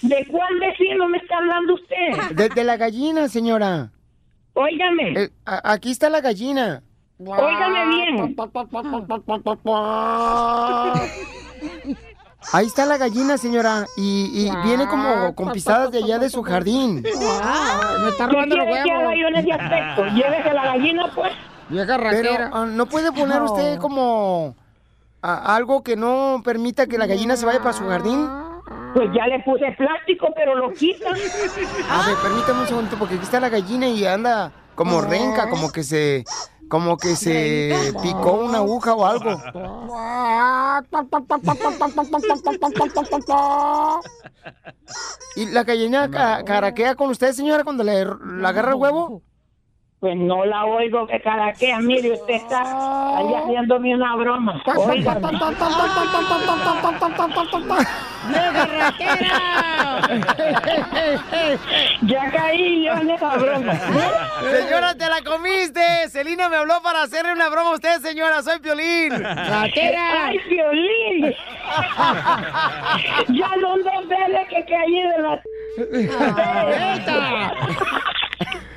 ¿De 0.00 0.26
cuál 0.28 0.58
vecino 0.58 1.08
me 1.08 1.18
está 1.18 1.36
hablando 1.38 1.74
usted? 1.74 2.34
De, 2.34 2.48
de 2.48 2.64
la 2.64 2.76
gallina, 2.76 3.28
señora. 3.28 3.90
Óigame. 4.54 5.12
Eh, 5.16 5.30
a- 5.46 5.72
aquí 5.72 5.92
está 5.92 6.10
la 6.10 6.20
gallina. 6.20 6.82
Óigame 7.18 7.86
bien. 7.86 8.36
Ahí 12.52 12.66
está 12.66 12.86
la 12.86 12.98
gallina, 12.98 13.38
señora. 13.38 13.86
Y, 13.96 14.30
y 14.34 14.66
viene 14.66 14.86
como 14.88 15.34
con 15.34 15.52
pisadas 15.52 15.90
de 15.90 15.98
allá 15.98 16.18
de 16.18 16.28
su 16.30 16.42
jardín. 16.42 17.02
me 17.02 18.08
está 18.08 18.26
robando 18.26 18.56
los 18.56 18.66
huevos. 18.66 18.84
¿Qué 18.84 18.92
haga 18.92 19.14
yo 19.14 19.28
en 19.28 19.36
ese 19.36 19.52
aspecto? 19.52 20.06
Llévese 20.14 20.52
la 20.52 20.64
gallina, 20.64 21.10
pues. 21.14 21.32
Pero 21.68 22.50
ah, 22.52 22.66
no 22.66 22.86
puede 22.86 23.12
poner 23.12 23.40
usted 23.42 23.78
como 23.78 24.54
ah, 25.22 25.54
algo 25.54 25.82
que 25.82 25.96
no 25.96 26.42
permita 26.44 26.86
que 26.86 26.98
la 26.98 27.06
gallina 27.06 27.36
se 27.36 27.46
vaya 27.46 27.60
para 27.60 27.72
su 27.72 27.86
jardín. 27.88 28.28
Pues 28.94 29.08
ya 29.14 29.26
le 29.26 29.40
puse 29.40 29.72
plástico, 29.72 30.28
pero 30.34 30.54
lo 30.54 30.70
quitan. 30.72 31.14
A 31.88 32.06
ver, 32.06 32.16
permítame 32.22 32.60
un 32.60 32.66
segundito 32.66 32.98
porque 32.98 33.14
aquí 33.14 33.24
está 33.24 33.40
la 33.40 33.48
gallina 33.48 33.86
y 33.86 34.04
anda 34.04 34.52
como 34.74 35.00
renca, 35.00 35.48
como 35.48 35.72
que 35.72 35.82
se 35.82 36.24
como 36.72 36.96
que 36.96 37.16
se 37.16 37.92
picó 38.02 38.32
una 38.32 38.58
aguja 38.58 38.94
o 38.94 39.04
algo. 39.04 39.30
¿Y 45.36 45.50
la 45.50 45.64
gallina 45.64 46.10
ca- 46.10 46.42
caraquea 46.44 46.94
con 46.94 47.10
usted, 47.10 47.34
señora, 47.34 47.62
cuando 47.62 47.84
le, 47.84 48.06
le 48.06 48.48
agarra 48.48 48.70
el 48.70 48.76
huevo? 48.76 49.22
Pues 50.02 50.16
no 50.16 50.44
la 50.44 50.64
oigo 50.64 51.06
que 51.06 51.20
caraquea. 51.20 51.78
Mire, 51.78 52.10
usted 52.10 52.34
está 52.34 53.18
ahí 53.18 53.34
haciéndome 53.34 53.94
una 53.94 54.16
broma. 54.16 54.60
Óigame. 54.76 55.38
Ya 62.02 62.30
caí 62.32 62.84
yo 62.84 62.92
en 62.94 63.10
esa 63.10 63.36
broma. 63.36 63.78
Señora, 64.50 64.96
te 64.96 65.08
la 65.08 65.22
comiste. 65.22 65.80
Celina 66.08 66.48
me 66.48 66.56
habló 66.56 66.82
para 66.82 67.04
hacerle 67.04 67.34
una 67.34 67.48
broma 67.48 67.70
a 67.70 67.74
usted, 67.74 68.00
señora. 68.00 68.42
Soy 68.42 68.58
Piolín. 68.58 69.12
¡Ay, 69.24 69.70
Piolín! 70.48 71.32
ya 73.28 73.50
son 73.60 73.84
dos 73.84 74.08
veces 74.08 74.48
que 74.50 74.64
caí 74.64 75.00
de 75.00 75.18
la... 75.20 75.40
Robando. 76.18 78.12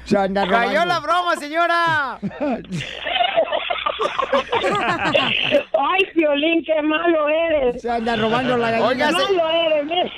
Cayó 0.09 0.85
la 0.85 0.99
broma, 0.99 1.35
señora. 1.37 2.19
Ay, 5.73 6.03
Piolín, 6.13 6.63
qué 6.63 6.81
malo 6.81 7.27
eres. 7.29 7.81
Se 7.81 7.89
anda 7.89 8.15
robando 8.15 8.57
la 8.57 8.71
gallina. 8.71 8.89
Qué 8.89 8.93
Oiga, 9.03 9.07
se- 9.09 9.33
malo 9.33 9.49
eres, 9.49 10.11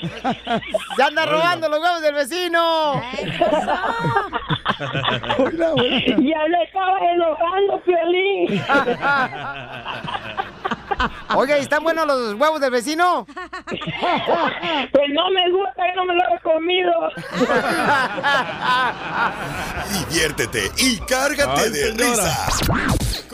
¡Se 0.96 1.02
anda 1.02 1.26
robando 1.26 1.68
los 1.68 1.80
huevos 1.80 2.00
del 2.02 2.14
vecino! 2.14 3.00
Ya 4.80 6.46
le 6.46 6.62
estaba 6.64 6.98
enojando, 7.12 7.82
Piolín. 7.84 8.48
Oiga, 11.34 11.58
¿y 11.58 11.62
¿están 11.62 11.82
buenos 11.82 12.06
los 12.06 12.34
huevos 12.34 12.60
del 12.60 12.70
vecino? 12.70 13.26
Pues 13.66 15.08
no 15.12 15.30
me 15.30 15.50
gusta 15.50 15.88
y 15.88 15.92
no 15.96 16.04
me 16.04 16.14
lo 16.14 16.20
he 16.34 16.38
comido. 16.40 16.92
Diviértete 20.08 20.70
y 20.78 20.98
cárgate 21.00 21.60
Ay, 21.62 21.70
de 21.70 21.90
risas 21.92 22.60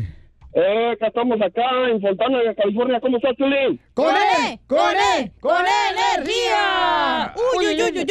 Eh, 0.53 0.97
que 0.99 1.07
estamos 1.07 1.39
acá 1.43 1.63
en 1.91 2.01
Fontana, 2.01 2.39
California. 2.57 2.99
¿Cómo 3.01 3.19
estás, 3.19 3.37
Piolín? 3.37 3.79
¡Con 3.93 4.15
él! 4.17 4.59
¡Con 4.67 4.97
él! 5.19 5.31
¡Con 5.41 5.61
energía! 5.61 7.35
¡Uy, 7.37 7.67
uy, 7.67 7.83
uy, 7.83 7.85
uy, 7.93 7.99
uy! 7.99 8.05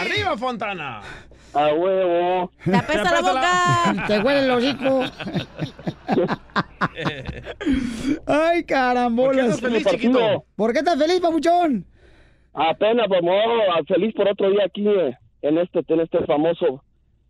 ¡Arriba, 0.00 0.36
Fontana! 0.36 1.00
A 1.56 1.72
huevo. 1.72 2.50
¡Te 2.64 2.76
apesta 2.76 3.10
la 3.10 3.20
boca! 3.22 4.06
Te 4.06 4.20
huele 4.20 4.44
el 4.44 4.50
hocico. 4.50 5.04
Ay, 8.26 8.64
carambolas. 8.64 9.58
¿Por 9.58 9.70
qué 9.70 9.76
estás 9.78 9.86
feliz, 9.86 9.86
chiquito? 9.86 10.44
¿Por 10.54 10.72
qué 10.74 10.78
estás 10.80 10.98
feliz, 10.98 11.20
papuchón? 11.20 11.86
Apenas, 12.52 13.06
pues, 13.08 13.22
no, 13.22 13.32
feliz 13.86 14.14
por 14.14 14.28
otro 14.28 14.50
día 14.50 14.64
aquí 14.66 14.86
eh, 14.86 15.16
en 15.42 15.58
este, 15.58 15.82
en 15.88 16.00
este 16.00 16.24
famoso 16.26 16.82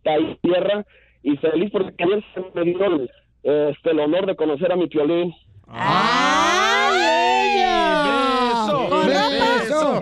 país 0.03 0.37
tierra 0.41 0.85
y 1.23 1.37
feliz 1.37 1.69
porque 1.71 1.93
ayer 2.03 2.23
se 2.33 2.41
me 2.53 2.65
dio 2.65 2.85
el, 2.85 3.11
este, 3.43 3.91
el 3.91 3.99
honor 3.99 4.25
de 4.25 4.35
conocer 4.35 4.71
a 4.71 4.75
mi 4.75 4.87
Piolín. 4.87 5.33
¡Ay, 5.67 6.99
ella! 7.55 8.67
Beso, 9.05 10.01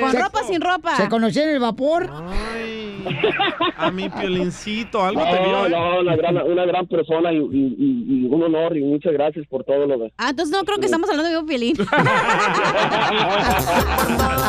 Con 0.00 0.12
ropa. 0.14 0.42
sin 0.44 0.60
ropa. 0.60 0.96
¿Se 0.96 1.08
conocían 1.08 1.48
en 1.50 1.54
el 1.56 1.60
vapor? 1.60 2.10
A 3.76 3.90
mi 3.90 4.08
piolincito, 4.08 5.02
algo 5.04 5.20
No, 5.24 5.30
te 5.30 5.38
vio, 5.38 5.66
¿eh? 5.66 5.70
no, 5.70 6.00
una 6.00 6.16
gran, 6.16 6.36
una 6.38 6.64
gran 6.66 6.86
persona 6.86 7.32
y, 7.32 7.36
y- 7.36 7.76
y- 7.78 8.24
y 8.24 8.26
un 8.26 8.42
honor 8.42 8.76
y 8.76 8.82
muchas 8.82 9.12
gracias 9.12 9.46
por 9.48 9.64
todo 9.64 9.86
lo 9.86 9.98
de... 9.98 10.12
Ah, 10.18 10.30
entonces 10.30 10.54
no 10.56 10.64
creo 10.64 10.78
que 10.78 10.86
estamos 10.86 11.08
hablando 11.10 11.30
de 11.30 11.38
un 11.38 11.46
pielín. 11.46 11.76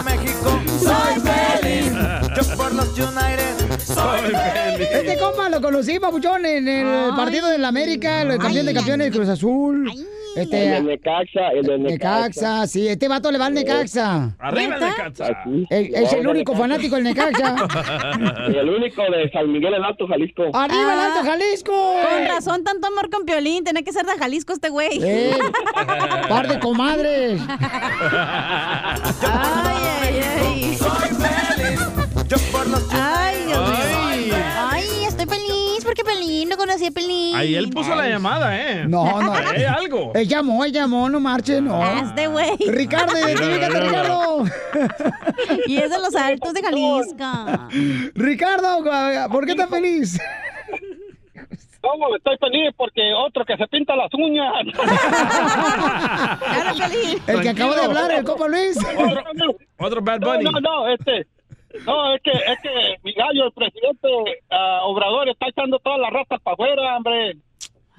México 0.06 0.60
soy 0.80 1.20
feliz. 1.22 1.92
Yo 2.36 2.44
por 2.58 2.74
los 2.74 2.88
United 2.98 3.80
soy 3.80 4.20
feliz. 4.22 4.88
Este 4.92 5.18
compa 5.20 5.50
lo 5.50 5.62
conocí, 5.62 6.00
papuchón, 6.00 6.46
en 6.46 6.68
el 6.68 7.16
partido 7.16 7.50
de 7.50 7.58
la 7.58 7.68
América, 7.70 8.22
el 8.22 8.38
campeón 8.40 8.66
de 8.66 8.74
campeones 8.74 9.12
Cruz 9.12 9.30
Azul. 9.30 9.92
Este, 10.36 10.78
El 10.78 10.86
de 10.86 10.92
Necaxa, 10.92 11.48
el 11.54 11.66
de 11.66 11.78
Necaxa. 11.80 12.20
Necaxa, 12.28 12.68
sí, 12.68 12.88
este 12.88 13.08
vato 13.08 13.32
le 13.32 13.38
va 13.40 13.48
al 13.48 13.54
Necaxa. 13.54 14.36
Arriba 14.40 14.76
el 14.76 14.82
Necaxa. 14.82 15.44
El- 15.70 15.96
es 15.96 16.14
el 16.14 16.28
único 16.28 16.56
fanático 16.56 16.96
del 16.96 17.04
Necaxa. 17.06 17.56
Y 18.54 18.56
el 18.58 18.70
único 18.70 19.02
de 19.12 19.30
San 19.32 19.52
Miguel 19.52 19.74
el 19.74 19.84
Alto, 19.84 20.08
Jalisco. 20.08 20.44
¡Arriba 20.54 20.94
el 20.94 21.00
Ah, 21.00 21.06
Alto 21.14 21.24
Jalisco! 21.30 21.72
Con 21.72 22.28
razón, 22.28 22.64
tanto 22.64 22.88
amor 22.88 23.10
con 23.10 23.26
piolín. 23.26 23.64
Tiene 23.64 23.84
que 23.84 23.92
ser 23.92 24.06
de 24.06 24.14
Jalisco 24.18 24.54
este 24.54 24.70
güey. 24.70 25.00
Eh, 25.04 25.38
par 26.30 26.48
de 26.48 26.60
comadres. 26.60 27.42
Ay, 29.22 29.84
ay, 30.02 30.22
ay. 30.22 30.76
Soy 30.78 31.10
feliz. 31.10 31.80
Yo 32.28 32.38
por 32.52 32.68
los 32.68 32.86
Ay, 32.94 33.36
Dios 33.48 33.70
mío. 33.70 33.99
Pelín 36.20 36.50
no 36.50 36.58
conocí 36.58 36.86
a 36.86 36.92
Pelín. 36.92 37.36
Ahí 37.36 37.56
él 37.56 37.70
puso 37.70 37.96
la 37.96 38.08
llamada, 38.08 38.58
¿eh? 38.60 38.86
No, 38.88 39.22
no. 39.22 39.36
Eh, 39.54 39.66
algo. 39.68 40.12
Él 40.16 40.28
llamó, 40.28 40.64
él 40.66 40.72
llamó, 40.72 41.10
no 41.10 41.20
marche, 41.20 41.62
no. 41.62 41.82
Hazte, 41.82 42.28
güey. 42.28 42.56
Ricardo, 42.68 43.18
identifícate, 43.18 43.80
Ricardo. 43.80 44.44
Y 45.68 45.78
es 45.78 45.90
de 45.90 45.98
los 46.00 46.16
altos 46.16 46.54
de 46.54 46.62
Jalisco. 46.62 47.70
Ricardo, 48.16 48.84
¿por 49.32 49.46
qué 49.46 49.52
estás 49.52 49.70
feliz? 49.70 50.20
No, 51.82 52.16
estoy 52.16 52.38
feliz 52.38 52.74
porque 52.76 53.14
otro 53.14 53.46
que 53.46 53.56
se 53.56 53.66
pinta 53.68 53.96
las 53.96 54.14
uñas. 54.14 54.52
Claro, 56.40 56.78
Pelín. 56.78 57.22
El 57.28 57.42
que 57.42 57.50
acabo 57.50 57.74
de 57.74 57.84
hablar, 57.86 58.12
el 58.12 58.24
copa 58.24 58.48
Luis. 58.48 58.78
Otro, 58.78 59.56
otro 59.78 60.02
Bad 60.02 60.20
No, 60.20 60.28
Bunny. 60.34 60.44
no, 60.44 60.60
no, 60.60 60.88
este. 60.90 61.28
No, 61.86 62.16
es 62.16 62.22
que, 62.24 62.32
es 62.32 62.60
que 62.64 62.96
mi 63.04 63.14
gallo, 63.14 63.46
el 63.46 63.54
presidente 63.54 64.08
ah, 64.50 64.82
Obrador, 64.84 65.30
está 65.30 65.48
echando 65.50 65.78
todas 65.80 66.00
las 66.00 66.12
ratas 66.12 66.42
para 66.42 66.54
afuera, 66.56 66.98
hombre. 66.98 67.38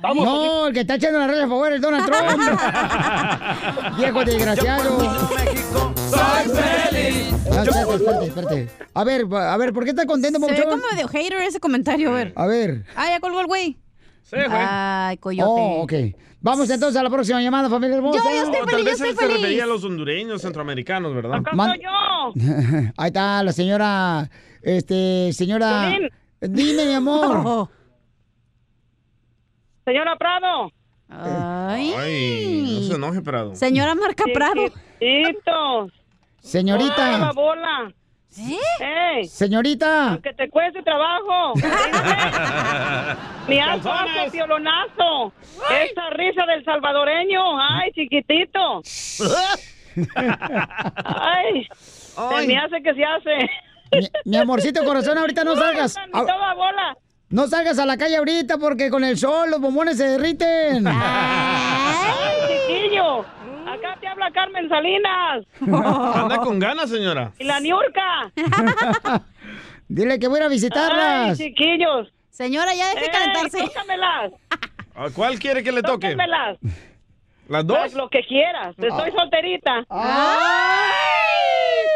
Vamos, 0.01 0.25
No, 0.25 0.67
el 0.69 0.73
que 0.75 0.81
está 0.81 0.95
echando 0.95 1.19
la 1.19 1.27
raya 1.27 1.45
a 1.45 1.49
favor 1.49 1.73
es 1.73 1.81
Donald 1.81 2.07
Trump. 2.07 2.29
Viejo 3.99 4.25
desgraciado. 4.25 4.99
México 4.99 5.93
soy 5.97 6.49
feliz. 6.57 7.33
No, 7.51 7.63
espérate, 7.63 7.95
espérate, 7.95 8.27
espérate. 8.27 8.69
A 8.95 9.05
ver, 9.05 9.27
a 9.31 9.57
ver, 9.59 9.73
¿por 9.73 9.85
qué 9.85 9.91
estás 9.91 10.07
contento, 10.07 10.41
Se 10.41 10.53
ve 10.53 10.65
como 10.65 10.83
medio 10.91 11.07
hater 11.07 11.43
ese 11.43 11.61
comentario, 11.61 12.11
a 12.11 12.15
ver. 12.15 12.33
A 12.35 12.47
ver. 12.47 12.85
Ah, 12.97 13.09
ya 13.11 13.21
colgó 13.21 13.41
el 13.41 13.47
güey. 13.47 13.77
Sí, 14.23 14.37
güey. 14.37 14.49
Ay, 14.51 15.17
coyote. 15.19 15.51
Oh, 15.51 15.83
ok. 15.83 15.93
Vamos 16.43 16.71
entonces 16.71 16.99
a 16.99 17.03
la 17.03 17.11
próxima 17.11 17.43
llamada, 17.43 17.69
familia 17.69 17.97
hermosa. 17.97 18.19
Yo, 18.25 18.31
yo 18.31 18.43
estoy 18.45 18.61
feliz, 18.71 18.71
yo 18.71 18.85
vez 18.85 19.01
él 19.01 19.07
estoy 19.09 19.27
se 19.27 19.33
refería 19.35 19.47
a 19.65 19.67
feliz. 19.67 19.67
los 19.67 19.85
hondureños, 19.85 20.41
centroamericanos, 20.43 21.15
¿verdad? 21.15 21.41
Man- 21.53 21.79
yo. 21.81 22.33
Ahí 22.97 23.09
está 23.09 23.43
la 23.43 23.53
señora, 23.53 24.31
este, 24.63 25.33
señora. 25.35 25.93
Dime, 26.41 26.87
mi 26.87 26.93
amor. 26.95 27.69
Señora 29.85 30.17
Prado. 30.17 30.71
Ay. 31.09 31.93
Ay, 31.99 32.77
no 32.81 32.87
se 32.87 32.95
enoje, 32.95 33.21
Prado. 33.23 33.55
Señora 33.57 33.95
Marca 33.95 34.25
Prado. 34.33 34.69
Chiquitos. 35.01 35.93
Ay, 35.93 35.93
Señorita, 36.41 37.19
babola. 37.19 37.93
¿Eh? 38.39 38.57
Ey, 39.17 39.27
señorita. 39.27 40.19
que 40.23 40.33
te 40.33 40.49
cueste 40.49 40.83
trabajo. 40.83 41.55
Mi 43.49 43.59
alfazo, 43.59 44.31
piolonazo. 44.31 45.33
Esa 45.69 46.11
risa 46.11 46.47
del 46.47 46.65
salvadoreño. 46.65 47.61
Ay, 47.61 47.91
chiquitito. 47.93 48.83
Ay, 51.05 51.67
se 51.71 52.47
me 52.47 52.57
hace 52.59 52.83
que 52.83 52.95
se 52.95 53.05
hace. 53.05 53.51
Mi, 53.93 54.09
mi 54.25 54.37
amorcito 54.37 54.85
corazón, 54.85 55.19
ahorita 55.19 55.43
no 55.43 55.57
salgas. 55.57 55.97
Bola. 56.13 56.97
No 57.31 57.47
salgas 57.49 57.79
a 57.79 57.87
la 57.87 57.97
calle 57.97 58.17
ahorita 58.17 58.59
porque 58.59 58.91
con 58.91 59.05
el 59.05 59.17
sol 59.19 59.51
los 59.51 59.61
bombones 59.61 59.97
se 59.97 60.05
derriten. 60.05 60.87
Ay, 60.87 62.37
chiquillo. 62.49 63.25
Acá 63.73 63.97
te 64.01 64.07
habla 64.09 64.31
Carmen 64.33 64.69
Salinas. 64.69 65.47
Anda 66.17 66.39
con 66.39 66.59
ganas, 66.59 66.91
señora. 66.91 67.33
Y 67.39 67.45
la 67.45 67.61
Niurka. 67.61 68.33
Dile 69.89 70.19
que 70.19 70.29
voy 70.29 70.41
a 70.41 70.45
a 70.45 70.47
Ay, 70.47 70.51
visitarlas. 70.53 71.39
chiquillos. 71.39 72.13
Señora, 72.31 72.75
ya 72.75 72.89
deje 72.91 73.05
Ey, 73.07 73.11
calentarse. 73.11 73.59
tócamelas. 73.65 74.33
¿A 74.95 75.11
cuál 75.15 75.39
quiere 75.39 75.63
que 75.63 75.73
le 75.73 75.83
toque? 75.83 76.11
Tócamelas. 76.11 76.59
¿Las 77.49 77.67
dos? 77.67 77.79
Haz 77.79 77.95
lo 77.95 78.09
que 78.09 78.23
quieras. 78.23 78.75
Estoy 78.79 79.11
solterita. 79.11 79.85
Ay. 79.89 80.91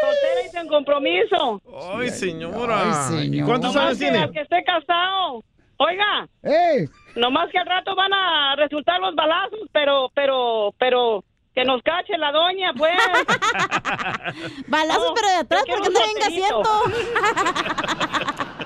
Soltera 0.01 0.41
y 0.45 0.49
sin 0.49 0.67
compromiso. 0.67 1.61
Ay, 1.93 2.09
señora. 2.09 2.81
Ay, 2.83 2.93
señor. 3.19 3.35
¿Y 3.35 3.41
¿Cuántos 3.41 3.75
años 3.75 3.97
tiene? 3.97 4.29
que 4.31 4.41
esté 4.41 4.63
casado. 4.63 5.43
Oiga, 5.77 6.27
¡Ey! 6.41 6.85
nomás 7.15 7.49
que 7.51 7.57
al 7.57 7.65
rato 7.65 7.95
van 7.95 8.13
a 8.13 8.55
resultar 8.55 8.99
los 9.01 9.13
balazos, 9.13 9.59
pero, 9.73 10.09
pero, 10.15 10.73
pero, 10.79 11.23
que 11.55 11.63
nos 11.63 11.81
cache 11.81 12.17
la 12.17 12.31
doña, 12.31 12.73
pues. 12.73 12.93
Balazos, 14.67 15.07
No, 15.07 15.13
pero 15.13 15.27
de 15.29 15.35
atrás, 15.35 15.63
porque 15.65 15.89
no 15.89 15.99
venga 15.99 16.27
asiento. 16.27 16.83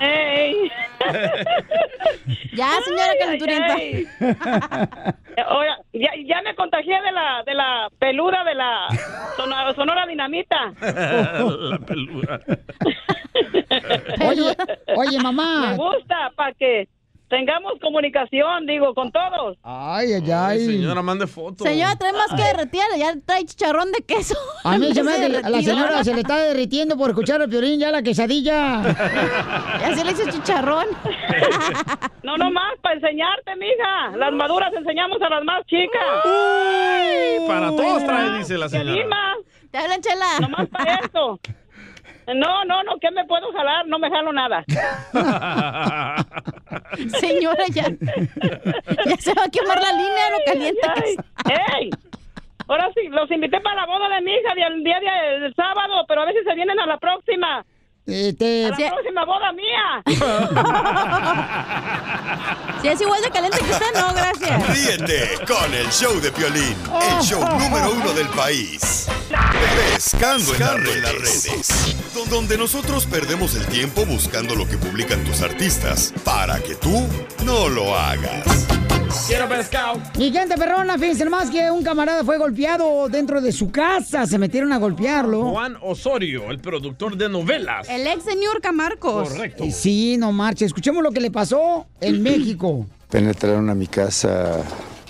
Ey. 0.02 0.72
Ya, 2.54 2.72
señora 2.84 3.14
calenturienta. 3.20 3.76
Ya, 5.94 6.12
ya 6.26 6.42
me 6.42 6.56
contagié 6.56 7.02
de 7.02 7.12
la, 7.12 7.44
de 7.46 7.54
la 7.54 7.90
peluda 8.00 8.44
de 8.44 8.56
la 8.56 8.88
sonora, 9.38 9.74
sonora 9.76 10.06
dinamita. 10.06 10.74
La 10.82 11.80
peluda. 11.80 12.42
Oye, 14.28 14.56
oye, 14.96 15.20
mamá. 15.20 15.70
Me 15.72 15.78
gusta 15.78 16.32
para 16.36 16.54
que 16.54 16.90
tengamos 17.30 17.74
comunicación, 17.82 18.66
digo, 18.66 18.94
con 18.94 19.12
todos. 19.12 19.58
Ay, 19.64 20.14
ay, 20.14 20.32
ay. 20.32 20.66
Señora, 20.66 21.02
mande 21.02 21.28
fotos. 21.28 21.68
Señora, 21.68 21.96
trae 21.96 22.14
más 22.14 22.30
que 22.36 22.44
derretida, 22.44 22.84
ya 22.98 23.14
trae 23.26 23.46
chicharrón 23.46 23.92
de 23.92 24.04
queso. 24.04 24.36
A 24.64 24.78
mí 24.78 24.94
se 24.94 25.04
me 25.04 25.12
hace 25.12 25.32
que 25.32 25.50
la 25.50 25.62
señora 25.62 26.04
se 26.04 26.14
le 26.14 26.22
está 26.22 26.38
derritiendo 26.38 26.98
por 26.98 27.10
escuchar 27.12 27.42
el 27.42 27.48
violín 27.48 27.80
ya 27.80 27.92
la 27.92 28.02
quesadilla. 28.02 28.82
Ya 29.80 29.96
se 29.96 30.04
le 30.04 30.12
hizo 30.12 30.30
chicharrón. 30.30 30.88
No, 32.22 32.38
no 32.38 32.52
más, 32.52 32.78
para 32.82 32.96
enseñarte, 32.96 33.56
mija. 33.56 34.16
Las 34.18 34.34
maduras 34.34 34.72
enseñamos 34.74 35.20
a 35.22 35.30
las 35.30 35.44
más 35.46 35.66
chicas. 35.66 36.02
Para 37.48 37.70
todos 37.70 38.06
trae, 38.06 38.38
dice 38.40 38.58
la 38.58 38.70
señora. 38.70 39.36
Te 39.72 39.78
hablan, 39.78 40.02
chela. 40.02 40.40
Nomás 40.42 40.68
para 40.70 40.96
eso. 40.96 41.40
No, 42.36 42.64
no, 42.66 42.84
no, 42.84 42.98
¿qué 43.00 43.10
me 43.12 43.26
puedo 43.26 43.52
jalar? 43.54 43.88
No 43.88 43.98
me 44.00 44.10
jalo 44.10 44.32
nada. 44.34 44.64
Señora, 47.20 47.64
ya. 47.72 47.86
Ya 49.06 49.18
se 49.18 49.34
va 49.34 49.44
a 49.46 49.50
quemar 49.50 49.80
la 49.82 49.92
línea, 49.94 50.30
lo 50.32 50.38
caliente 50.46 50.82
que 50.96 51.10
está. 51.12 51.24
¡Ey! 51.78 51.90
Ahora 52.68 52.90
sí, 52.94 53.08
los 53.10 53.30
invité 53.32 53.60
para 53.62 53.82
la 53.82 53.86
boda 53.88 54.10
de 54.10 54.22
mi 54.22 54.32
hija 54.32 54.54
del 54.54 54.84
día 54.84 55.00
de- 55.00 55.40
del 55.40 55.56
sábado, 55.56 56.06
pero 56.08 56.22
a 56.22 56.32
si 56.32 56.44
se 56.44 56.54
vienen 56.56 56.80
a 56.80 56.86
la 56.86 56.98
próxima. 56.98 57.66
Este, 58.12 58.66
A 58.66 58.70
la 58.70 58.76
próxima 58.76 59.26
boda 59.26 59.54
mía. 59.54 60.04
Si 62.82 62.88
es 62.88 63.02
igual 63.02 63.22
de 63.22 63.30
caliente 63.30 63.60
que 63.60 63.72
usted, 63.72 63.94
no, 63.94 64.14
gracias. 64.14 64.68
Ríete 64.70 65.38
con 65.46 65.74
el 65.74 65.90
show 65.90 66.20
de 66.22 66.32
Piolín, 66.32 66.76
el 67.02 67.22
show 67.24 67.42
número 67.60 67.92
uno 67.92 68.14
del 68.14 68.28
país. 68.30 69.08
Pescando 69.94 70.54
en 70.56 70.60
las 70.62 70.76
redes. 71.14 71.96
Donde 72.30 72.58
nosotros 72.58 73.06
perdemos 73.06 73.56
el 73.56 73.66
tiempo 73.68 74.06
buscando 74.06 74.56
lo 74.56 74.68
que 74.68 74.78
publican 74.78 75.24
tus 75.24 75.42
artistas 75.42 76.14
para 76.24 76.60
que 76.60 76.76
tú 76.76 77.08
no 77.44 77.70
lo 77.70 77.96
hagas. 77.98 78.68
Quiero 79.28 79.50
pescado. 79.50 80.00
Mi 80.18 80.32
gente 80.32 80.56
perrona, 80.56 80.98
fíjense 80.98 81.28
más 81.30 81.50
que 81.50 81.70
un 81.72 81.84
camarada 81.84 82.24
fue 82.24 82.38
golpeado 82.38 83.10
dentro 83.10 83.42
de 83.42 83.52
su 83.52 83.72
casa. 83.72 84.26
Se 84.26 84.38
metieron 84.38 84.72
a 84.72 84.78
golpearlo. 84.78 85.50
Juan 85.50 85.78
Osorio, 85.82 86.52
el 86.52 86.60
productor 86.60 87.18
de 87.18 87.28
novelas. 87.30 87.88
El 87.90 88.06
ex 88.08 88.24
señor 88.24 88.62
Camarcos. 88.62 89.30
Correcto. 89.30 89.64
Y 89.64 89.72
sí, 89.72 90.16
no 90.18 90.32
marche. 90.32 90.66
Escuchemos 90.66 91.04
lo 91.04 91.12
que 91.12 91.22
le 91.22 91.32
pasó 91.32 91.88
en 92.02 92.22
México. 92.24 92.86
Penetraron 93.10 93.70
a 93.70 93.76
mi 93.76 93.88
casa 93.88 94.58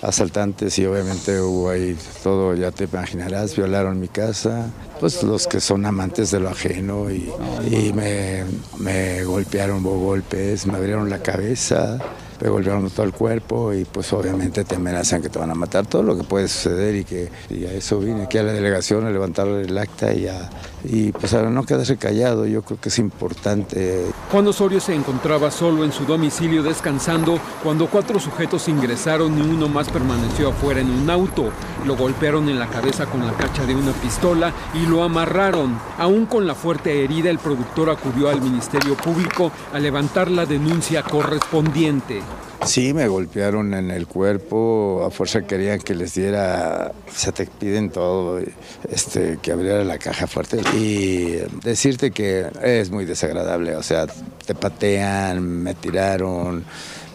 asaltantes 0.02 0.78
y 0.78 0.86
obviamente 0.86 1.38
hubo 1.40 1.68
ahí 1.68 1.94
todo, 2.22 2.54
ya 2.54 2.70
te 2.70 2.84
imaginarás, 2.84 3.54
violaron 3.54 4.00
mi 4.00 4.08
casa, 4.08 4.70
pues 4.98 5.22
los 5.22 5.46
que 5.46 5.60
son 5.60 5.84
amantes 5.84 6.30
de 6.30 6.40
lo 6.40 6.48
ajeno 6.48 7.10
y, 7.10 7.30
y 7.70 7.92
me, 7.92 8.44
me 8.78 9.24
golpearon, 9.24 9.84
hubo 9.84 9.98
golpes, 9.98 10.66
me 10.66 10.76
abrieron 10.78 11.10
la 11.10 11.18
cabeza, 11.22 11.98
me 12.40 12.48
golpearon 12.48 12.88
todo 12.90 13.04
el 13.04 13.12
cuerpo 13.12 13.72
y 13.72 13.84
pues 13.84 14.12
obviamente 14.12 14.64
te 14.64 14.76
amenazan 14.76 15.22
que 15.22 15.28
te 15.28 15.38
van 15.38 15.50
a 15.50 15.54
matar, 15.54 15.86
todo 15.86 16.02
lo 16.02 16.16
que 16.16 16.24
puede 16.24 16.48
suceder 16.48 16.94
y 16.96 17.04
que 17.04 17.30
y 17.50 17.64
a 17.64 17.72
eso 17.72 17.98
vine 17.98 18.22
aquí 18.22 18.38
a 18.38 18.42
la 18.42 18.52
delegación 18.52 19.06
a 19.06 19.10
levantar 19.10 19.46
el 19.48 19.76
acta 19.76 20.12
y, 20.14 20.26
a, 20.26 20.48
y 20.84 21.12
pues 21.12 21.34
a 21.34 21.42
no 21.42 21.64
quedarse 21.64 21.96
callado, 21.96 22.46
yo 22.46 22.62
creo 22.62 22.80
que 22.80 22.88
es 22.88 22.98
importante 22.98 24.06
Juan 24.30 24.46
Osorio 24.46 24.80
se 24.80 24.94
encontraba 24.94 25.50
solo 25.50 25.84
en 25.84 25.92
su 25.92 26.04
domicilio 26.04 26.62
descansando 26.62 27.38
cuando 27.62 27.88
cuatro 27.88 28.18
sujetos 28.18 28.68
ingresaron 28.68 29.36
y 29.38 29.42
uno 29.42 29.68
más 29.68 29.88
permaneció 29.88 30.50
afuera 30.50 30.80
en 30.80 30.90
un 30.90 31.10
auto. 31.10 31.50
Lo 31.84 31.96
golpearon 31.96 32.48
en 32.48 32.58
la 32.58 32.68
cabeza 32.68 33.06
con 33.06 33.26
la 33.26 33.32
cacha 33.32 33.66
de 33.66 33.74
una 33.74 33.92
pistola 33.92 34.52
y 34.74 34.86
lo 34.86 35.02
amarraron. 35.02 35.78
Aún 35.98 36.26
con 36.26 36.46
la 36.46 36.54
fuerte 36.54 37.04
herida, 37.04 37.30
el 37.30 37.38
productor 37.38 37.90
acudió 37.90 38.28
al 38.28 38.40
Ministerio 38.40 38.96
Público 38.96 39.50
a 39.72 39.78
levantar 39.78 40.30
la 40.30 40.46
denuncia 40.46 41.02
correspondiente. 41.02 42.22
Sí, 42.64 42.92
me 42.92 43.08
golpearon 43.08 43.72
en 43.72 43.90
el 43.90 44.06
cuerpo, 44.06 45.02
a 45.06 45.10
fuerza 45.10 45.42
querían 45.42 45.80
que 45.80 45.94
les 45.94 46.14
diera, 46.14 46.92
se 47.10 47.32
te 47.32 47.46
piden 47.46 47.88
todo, 47.88 48.38
este, 48.90 49.38
que 49.40 49.52
abriera 49.52 49.82
la 49.82 49.96
caja 49.96 50.26
fuerte 50.26 50.58
y 50.76 51.36
decirte 51.64 52.10
que 52.12 52.46
es 52.62 52.90
muy 52.90 53.04
desagradable, 53.04 53.74
o 53.76 53.82
sea, 53.82 54.06
te 54.46 54.54
patean, 54.54 55.42
me 55.62 55.74
tiraron, 55.74 56.64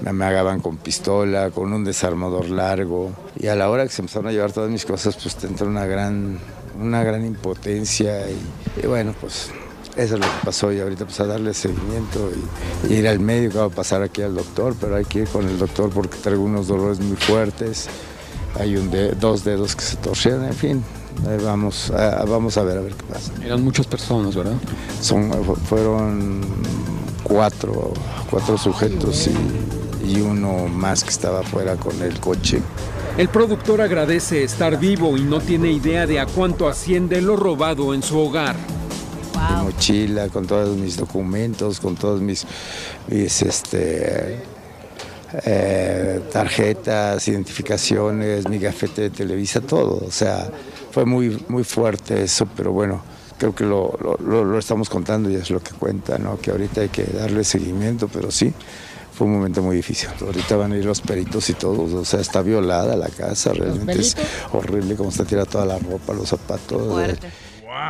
me 0.02 0.10
amagaban 0.10 0.60
con 0.60 0.78
pistola, 0.78 1.52
con 1.52 1.72
un 1.72 1.84
desarmador 1.86 2.50
largo 2.50 3.12
y 3.40 3.48
a 3.48 3.56
la 3.56 3.70
hora 3.70 3.84
que 3.84 3.92
se 3.94 4.02
empezaron 4.02 4.28
a 4.28 4.32
llevar 4.32 4.52
todas 4.52 4.70
mis 4.70 4.86
cosas, 4.86 5.16
pues 5.22 5.36
te 5.36 5.48
entra 5.48 5.68
una 5.68 5.86
gran, 5.86 6.38
una 6.80 7.04
gran 7.04 7.26
impotencia 7.26 8.26
y, 8.30 8.86
bueno, 8.88 9.16
pues 9.22 9.52
eso 9.96 10.16
es 10.16 10.20
lo 10.20 10.26
que 10.26 10.46
pasó 10.46 10.74
y 10.74 10.82
ahorita 10.82 11.06
pues 11.06 11.18
a 11.22 11.26
darle 11.26 11.54
seguimiento 11.54 12.30
y, 12.90 12.94
y 12.94 12.98
ir 12.98 13.08
al 13.08 13.22
médico, 13.22 13.62
a 13.62 13.70
pasar 13.70 14.02
aquí 14.02 14.22
al 14.22 14.36
doctor, 14.36 14.76
pero 14.82 14.98
hay 14.98 15.06
que 15.06 15.20
ir 15.20 15.28
con 15.30 15.48
el 15.48 15.58
doctor 15.58 15.90
porque 15.92 16.18
traigo 16.18 16.44
unos 16.44 16.68
dolores 16.68 17.00
muy 17.00 17.16
fuertes, 17.16 17.88
hay 18.60 18.76
un 18.76 18.92
de- 18.92 19.14
dos 19.14 19.46
dedos 19.46 19.78
que 19.78 19.84
se 19.84 19.96
torcieron, 19.96 20.44
en 20.44 20.54
fin, 20.54 20.84
vamos, 21.44 21.92
a, 21.92 22.24
vamos 22.26 22.58
a 22.58 22.64
ver 22.64 22.78
a 22.78 22.82
ver 22.82 22.94
qué 22.94 23.04
pasa. 23.14 23.32
Eran 23.44 23.64
muchas 23.64 23.88
personas, 23.88 24.36
¿verdad? 24.36 24.56
Son, 25.02 25.32
fu- 25.44 25.56
fueron 25.56 26.42
cuatro, 27.24 27.94
cuatro 28.30 28.58
sujetos 28.58 29.28
y, 29.28 30.12
y 30.12 30.22
uno 30.22 30.68
más 30.68 31.04
que 31.04 31.10
estaba 31.10 31.40
afuera 31.42 31.76
con 31.76 32.00
el 32.02 32.20
coche. 32.20 32.62
El 33.18 33.30
productor 33.30 33.82
agradece 33.82 34.44
estar 34.44 34.78
vivo 34.78 35.16
y 35.18 35.22
no 35.22 35.40
tiene 35.40 35.72
idea 35.72 36.06
de 36.06 36.20
a 36.20 36.26
cuánto 36.26 36.68
asciende 36.68 37.22
lo 37.22 37.36
robado 37.38 37.94
en 37.94 38.04
su 38.04 38.20
hogar. 38.20 38.56
mi 39.58 39.64
mochila, 39.64 40.28
con 40.30 40.46
todos 40.46 40.76
mis 40.78 40.98
documentos, 40.98 41.80
con 41.80 41.96
todos 41.96 42.20
mis, 42.22 42.46
mis, 43.08 43.42
este, 43.42 44.40
eh, 45.46 46.22
tarjetas, 46.32 47.28
identificaciones, 47.28 48.48
mi 48.50 48.60
gafete 48.60 49.04
de 49.04 49.10
Televisa, 49.12 49.62
todo. 49.62 50.04
O 50.06 50.12
sea, 50.12 50.50
fue 50.96 51.04
muy, 51.06 51.44
muy 51.50 51.66
fuerte 51.66 52.24
eso, 52.24 52.48
pero 52.56 52.72
bueno, 52.72 53.02
creo 53.38 53.54
que 53.54 53.66
lo, 53.66 53.98
lo- 54.24 54.58
estamos 54.58 54.90
contando 54.90 55.30
y 55.30 55.36
es 55.36 55.50
lo 55.52 55.60
que 55.62 55.72
cuenta, 55.74 56.18
¿no? 56.18 56.40
Que 56.40 56.52
ahorita 56.52 56.80
hay 56.80 56.88
que 56.88 57.04
darle 57.04 57.44
seguimiento, 57.44 58.08
pero 58.08 58.32
sí. 58.32 58.54
Fue 59.12 59.28
un 59.28 59.34
momento 59.34 59.62
muy 59.62 59.76
difícil. 59.76 60.08
Ahorita 60.22 60.56
van 60.58 60.72
a 60.72 60.78
ir 60.78 60.86
los 60.86 61.00
peritos 61.02 61.50
y 61.50 61.54
todos. 61.54 61.92
O 61.94 62.04
sea, 62.06 62.20
está 62.22 62.42
violada 62.42 62.96
la 62.98 63.08
casa. 63.10 63.52
Realmente 63.54 63.94
es 64.00 64.16
horrible 64.54 64.96
cómo 64.96 65.10
está 65.10 65.24
tirada 65.26 65.46
toda 65.46 65.66
la 65.66 65.80
ropa, 65.80 66.14
los 66.14 66.28
zapatos. 66.30 66.82
eh, 67.02 67.16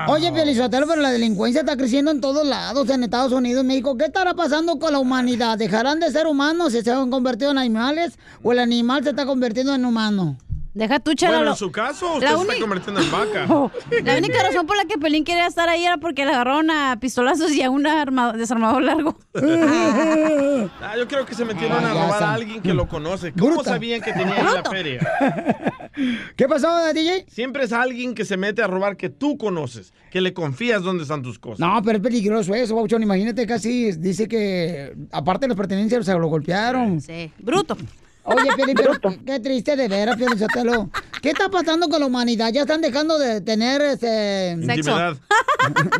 Oye, 0.07 0.31
Pielizotelo, 0.31 0.87
pero 0.87 1.01
la 1.01 1.11
delincuencia 1.11 1.61
está 1.61 1.77
creciendo 1.77 2.09
en 2.11 2.21
todos 2.21 2.45
lados, 2.45 2.89
en 2.89 3.03
Estados 3.03 3.31
Unidos, 3.31 3.63
México. 3.63 3.95
¿Qué 3.97 4.05
estará 4.05 4.33
pasando 4.35 4.77
con 4.79 4.93
la 4.93 4.99
humanidad? 4.99 5.57
¿Dejarán 5.59 5.99
de 5.99 6.11
ser 6.11 6.25
humanos 6.27 6.73
y 6.75 6.81
se 6.83 6.91
han 6.91 7.09
convertido 7.11 7.49
en 7.51 7.57
animales? 7.59 8.13
¿O 8.43 8.51
el 8.51 8.59
animal 8.59 9.03
se 9.03 9.09
está 9.11 9.25
convirtiendo 9.27 9.73
en 9.75 9.83
humano? 9.85 10.37
Deja 10.75 10.99
tu 10.99 11.13
Bueno, 11.25 11.51
en 11.51 11.55
su 11.55 11.71
caso, 11.71 12.15
usted 12.15 12.25
la 12.29 12.35
se 12.35 12.41
está 12.41 12.59
convirtiendo 12.59 12.99
en 13.01 13.09
vaca. 13.09 13.45
La 14.03 14.17
única 14.17 14.43
razón 14.43 14.67
por 14.67 14.75
la 14.75 14.83
que 14.83 14.97
Pelín 14.97 15.23
quería 15.23 15.47
estar 15.47 15.69
ahí 15.69 15.85
era 15.85 15.97
porque 15.97 16.25
le 16.25 16.31
agarraron 16.33 16.69
a 16.69 16.99
pistolazos 16.99 17.49
y 17.53 17.61
a 17.63 17.69
un 17.69 17.87
arma- 17.87 18.33
desarmador 18.33 18.81
largo. 18.83 19.17
Ah, 20.81 20.95
yo 20.97 21.07
creo 21.07 21.25
que 21.25 21.33
se 21.35 21.45
metieron 21.45 21.83
a 21.83 21.91
Ah, 21.91 21.93
robar 21.93 22.23
a 22.23 22.33
alguien 22.33 22.61
que 22.61 22.73
lo 22.73 22.87
conoce. 22.87 23.31
¿Cómo 23.33 23.55
Bruta. 23.55 23.71
sabían 23.71 24.01
que 24.01 24.11
tenía 24.13 24.35
ahí 24.35 24.53
la 24.53 24.69
feria? 24.69 24.99
¿Qué 26.35 26.47
pasó, 26.47 26.67
DJ? 26.93 27.25
Siempre 27.29 27.63
es 27.63 27.71
alguien 27.73 28.13
que 28.15 28.25
se 28.25 28.35
mete 28.37 28.61
a 28.61 28.67
robar 28.67 28.97
que 28.97 29.09
tú 29.09 29.37
conoces, 29.37 29.93
que 30.11 30.21
le 30.21 30.33
confías 30.33 30.81
dónde 30.83 31.03
están 31.03 31.21
tus 31.23 31.39
cosas. 31.39 31.59
No, 31.59 31.81
pero 31.83 31.97
es 31.97 32.03
peligroso 32.03 32.53
eso, 32.53 32.75
Bauchón. 32.75 33.01
Imagínate, 33.03 33.45
casi 33.47 33.91
dice 33.93 34.27
que, 34.27 34.93
aparte 35.11 35.45
de 35.45 35.49
las 35.49 35.57
pertenencias, 35.57 36.05
se 36.05 36.13
lo 36.13 36.27
golpearon. 36.27 36.99
Sí, 37.01 37.31
bruto. 37.39 37.77
Oye, 38.25 38.49
pero 38.75 38.93
qué 39.23 39.39
triste 39.39 39.75
de 39.75 39.87
veras, 39.87 40.17
Piolín 40.17 40.39
Sotelo. 40.39 40.89
¿Qué 41.21 41.29
está 41.29 41.49
pasando 41.49 41.87
con 41.87 41.99
la 41.99 42.07
humanidad? 42.07 42.51
Ya 42.51 42.61
están 42.61 42.81
dejando 42.81 43.19
de 43.19 43.41
tener 43.41 43.81
este... 43.81 44.51
Intimidad. 44.51 45.17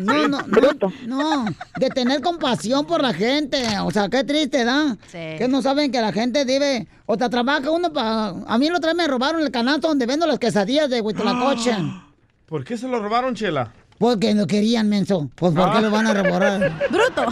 No, 0.00 0.28
no, 0.28 0.38
no, 0.46 0.92
no, 1.06 1.44
de 1.80 1.88
tener 1.90 2.20
compasión 2.20 2.86
por 2.86 3.02
la 3.02 3.12
gente. 3.12 3.64
O 3.82 3.90
sea, 3.90 4.08
qué 4.08 4.22
triste, 4.22 4.64
¿da? 4.64 4.96
Sí. 5.08 5.18
Que 5.38 5.48
no 5.48 5.60
saben 5.60 5.90
que 5.90 6.00
la 6.00 6.12
gente 6.12 6.44
debe... 6.44 6.86
O 7.06 7.16
te 7.16 7.28
trabaja 7.28 7.68
uno 7.72 7.92
para... 7.92 8.28
A 8.46 8.58
mí 8.58 8.70
la 8.70 8.76
otra 8.76 8.92
vez 8.92 8.96
me 8.96 9.08
robaron 9.08 9.42
el 9.42 9.50
canasto 9.50 9.88
donde 9.88 10.06
vendo 10.06 10.24
las 10.24 10.38
quesadillas 10.38 10.88
de 10.88 11.00
Huitlacoche. 11.00 11.74
¿Por 12.46 12.64
qué 12.64 12.78
se 12.78 12.86
lo 12.86 13.02
robaron, 13.02 13.34
Chela? 13.34 13.72
Porque 13.98 14.34
no 14.34 14.46
querían, 14.46 14.88
menso. 14.88 15.30
Pues 15.34 15.54
¿por 15.54 15.70
qué 15.72 15.78
Ah. 15.78 15.80
lo 15.80 15.90
van 15.90 16.06
a 16.06 16.14
robar? 16.14 16.72
Bruto. 16.90 17.24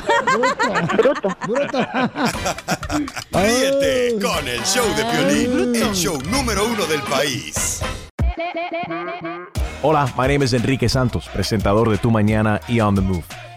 Bruto. 0.97 1.37
Bruto. 1.47 1.79
Ríete 3.33 4.19
con 4.21 4.49
el 4.49 4.63
show 4.63 4.87
de 4.97 5.05
Piolín, 5.05 5.75
el 5.75 5.93
show 5.95 6.19
número 6.31 6.65
uno 6.67 6.87
del 6.87 7.03
país. 7.03 7.81
Hola, 9.83 10.07
my 10.17 10.27
name 10.29 10.45
is 10.45 10.53
Enrique 10.55 10.89
Santos, 10.89 11.29
presentador 11.33 11.91
de 11.91 11.99
Tu 11.99 12.11
Mañana 12.11 12.61
y 12.69 12.81
On 12.81 12.95
the 12.95 13.01
Move. 13.03 13.25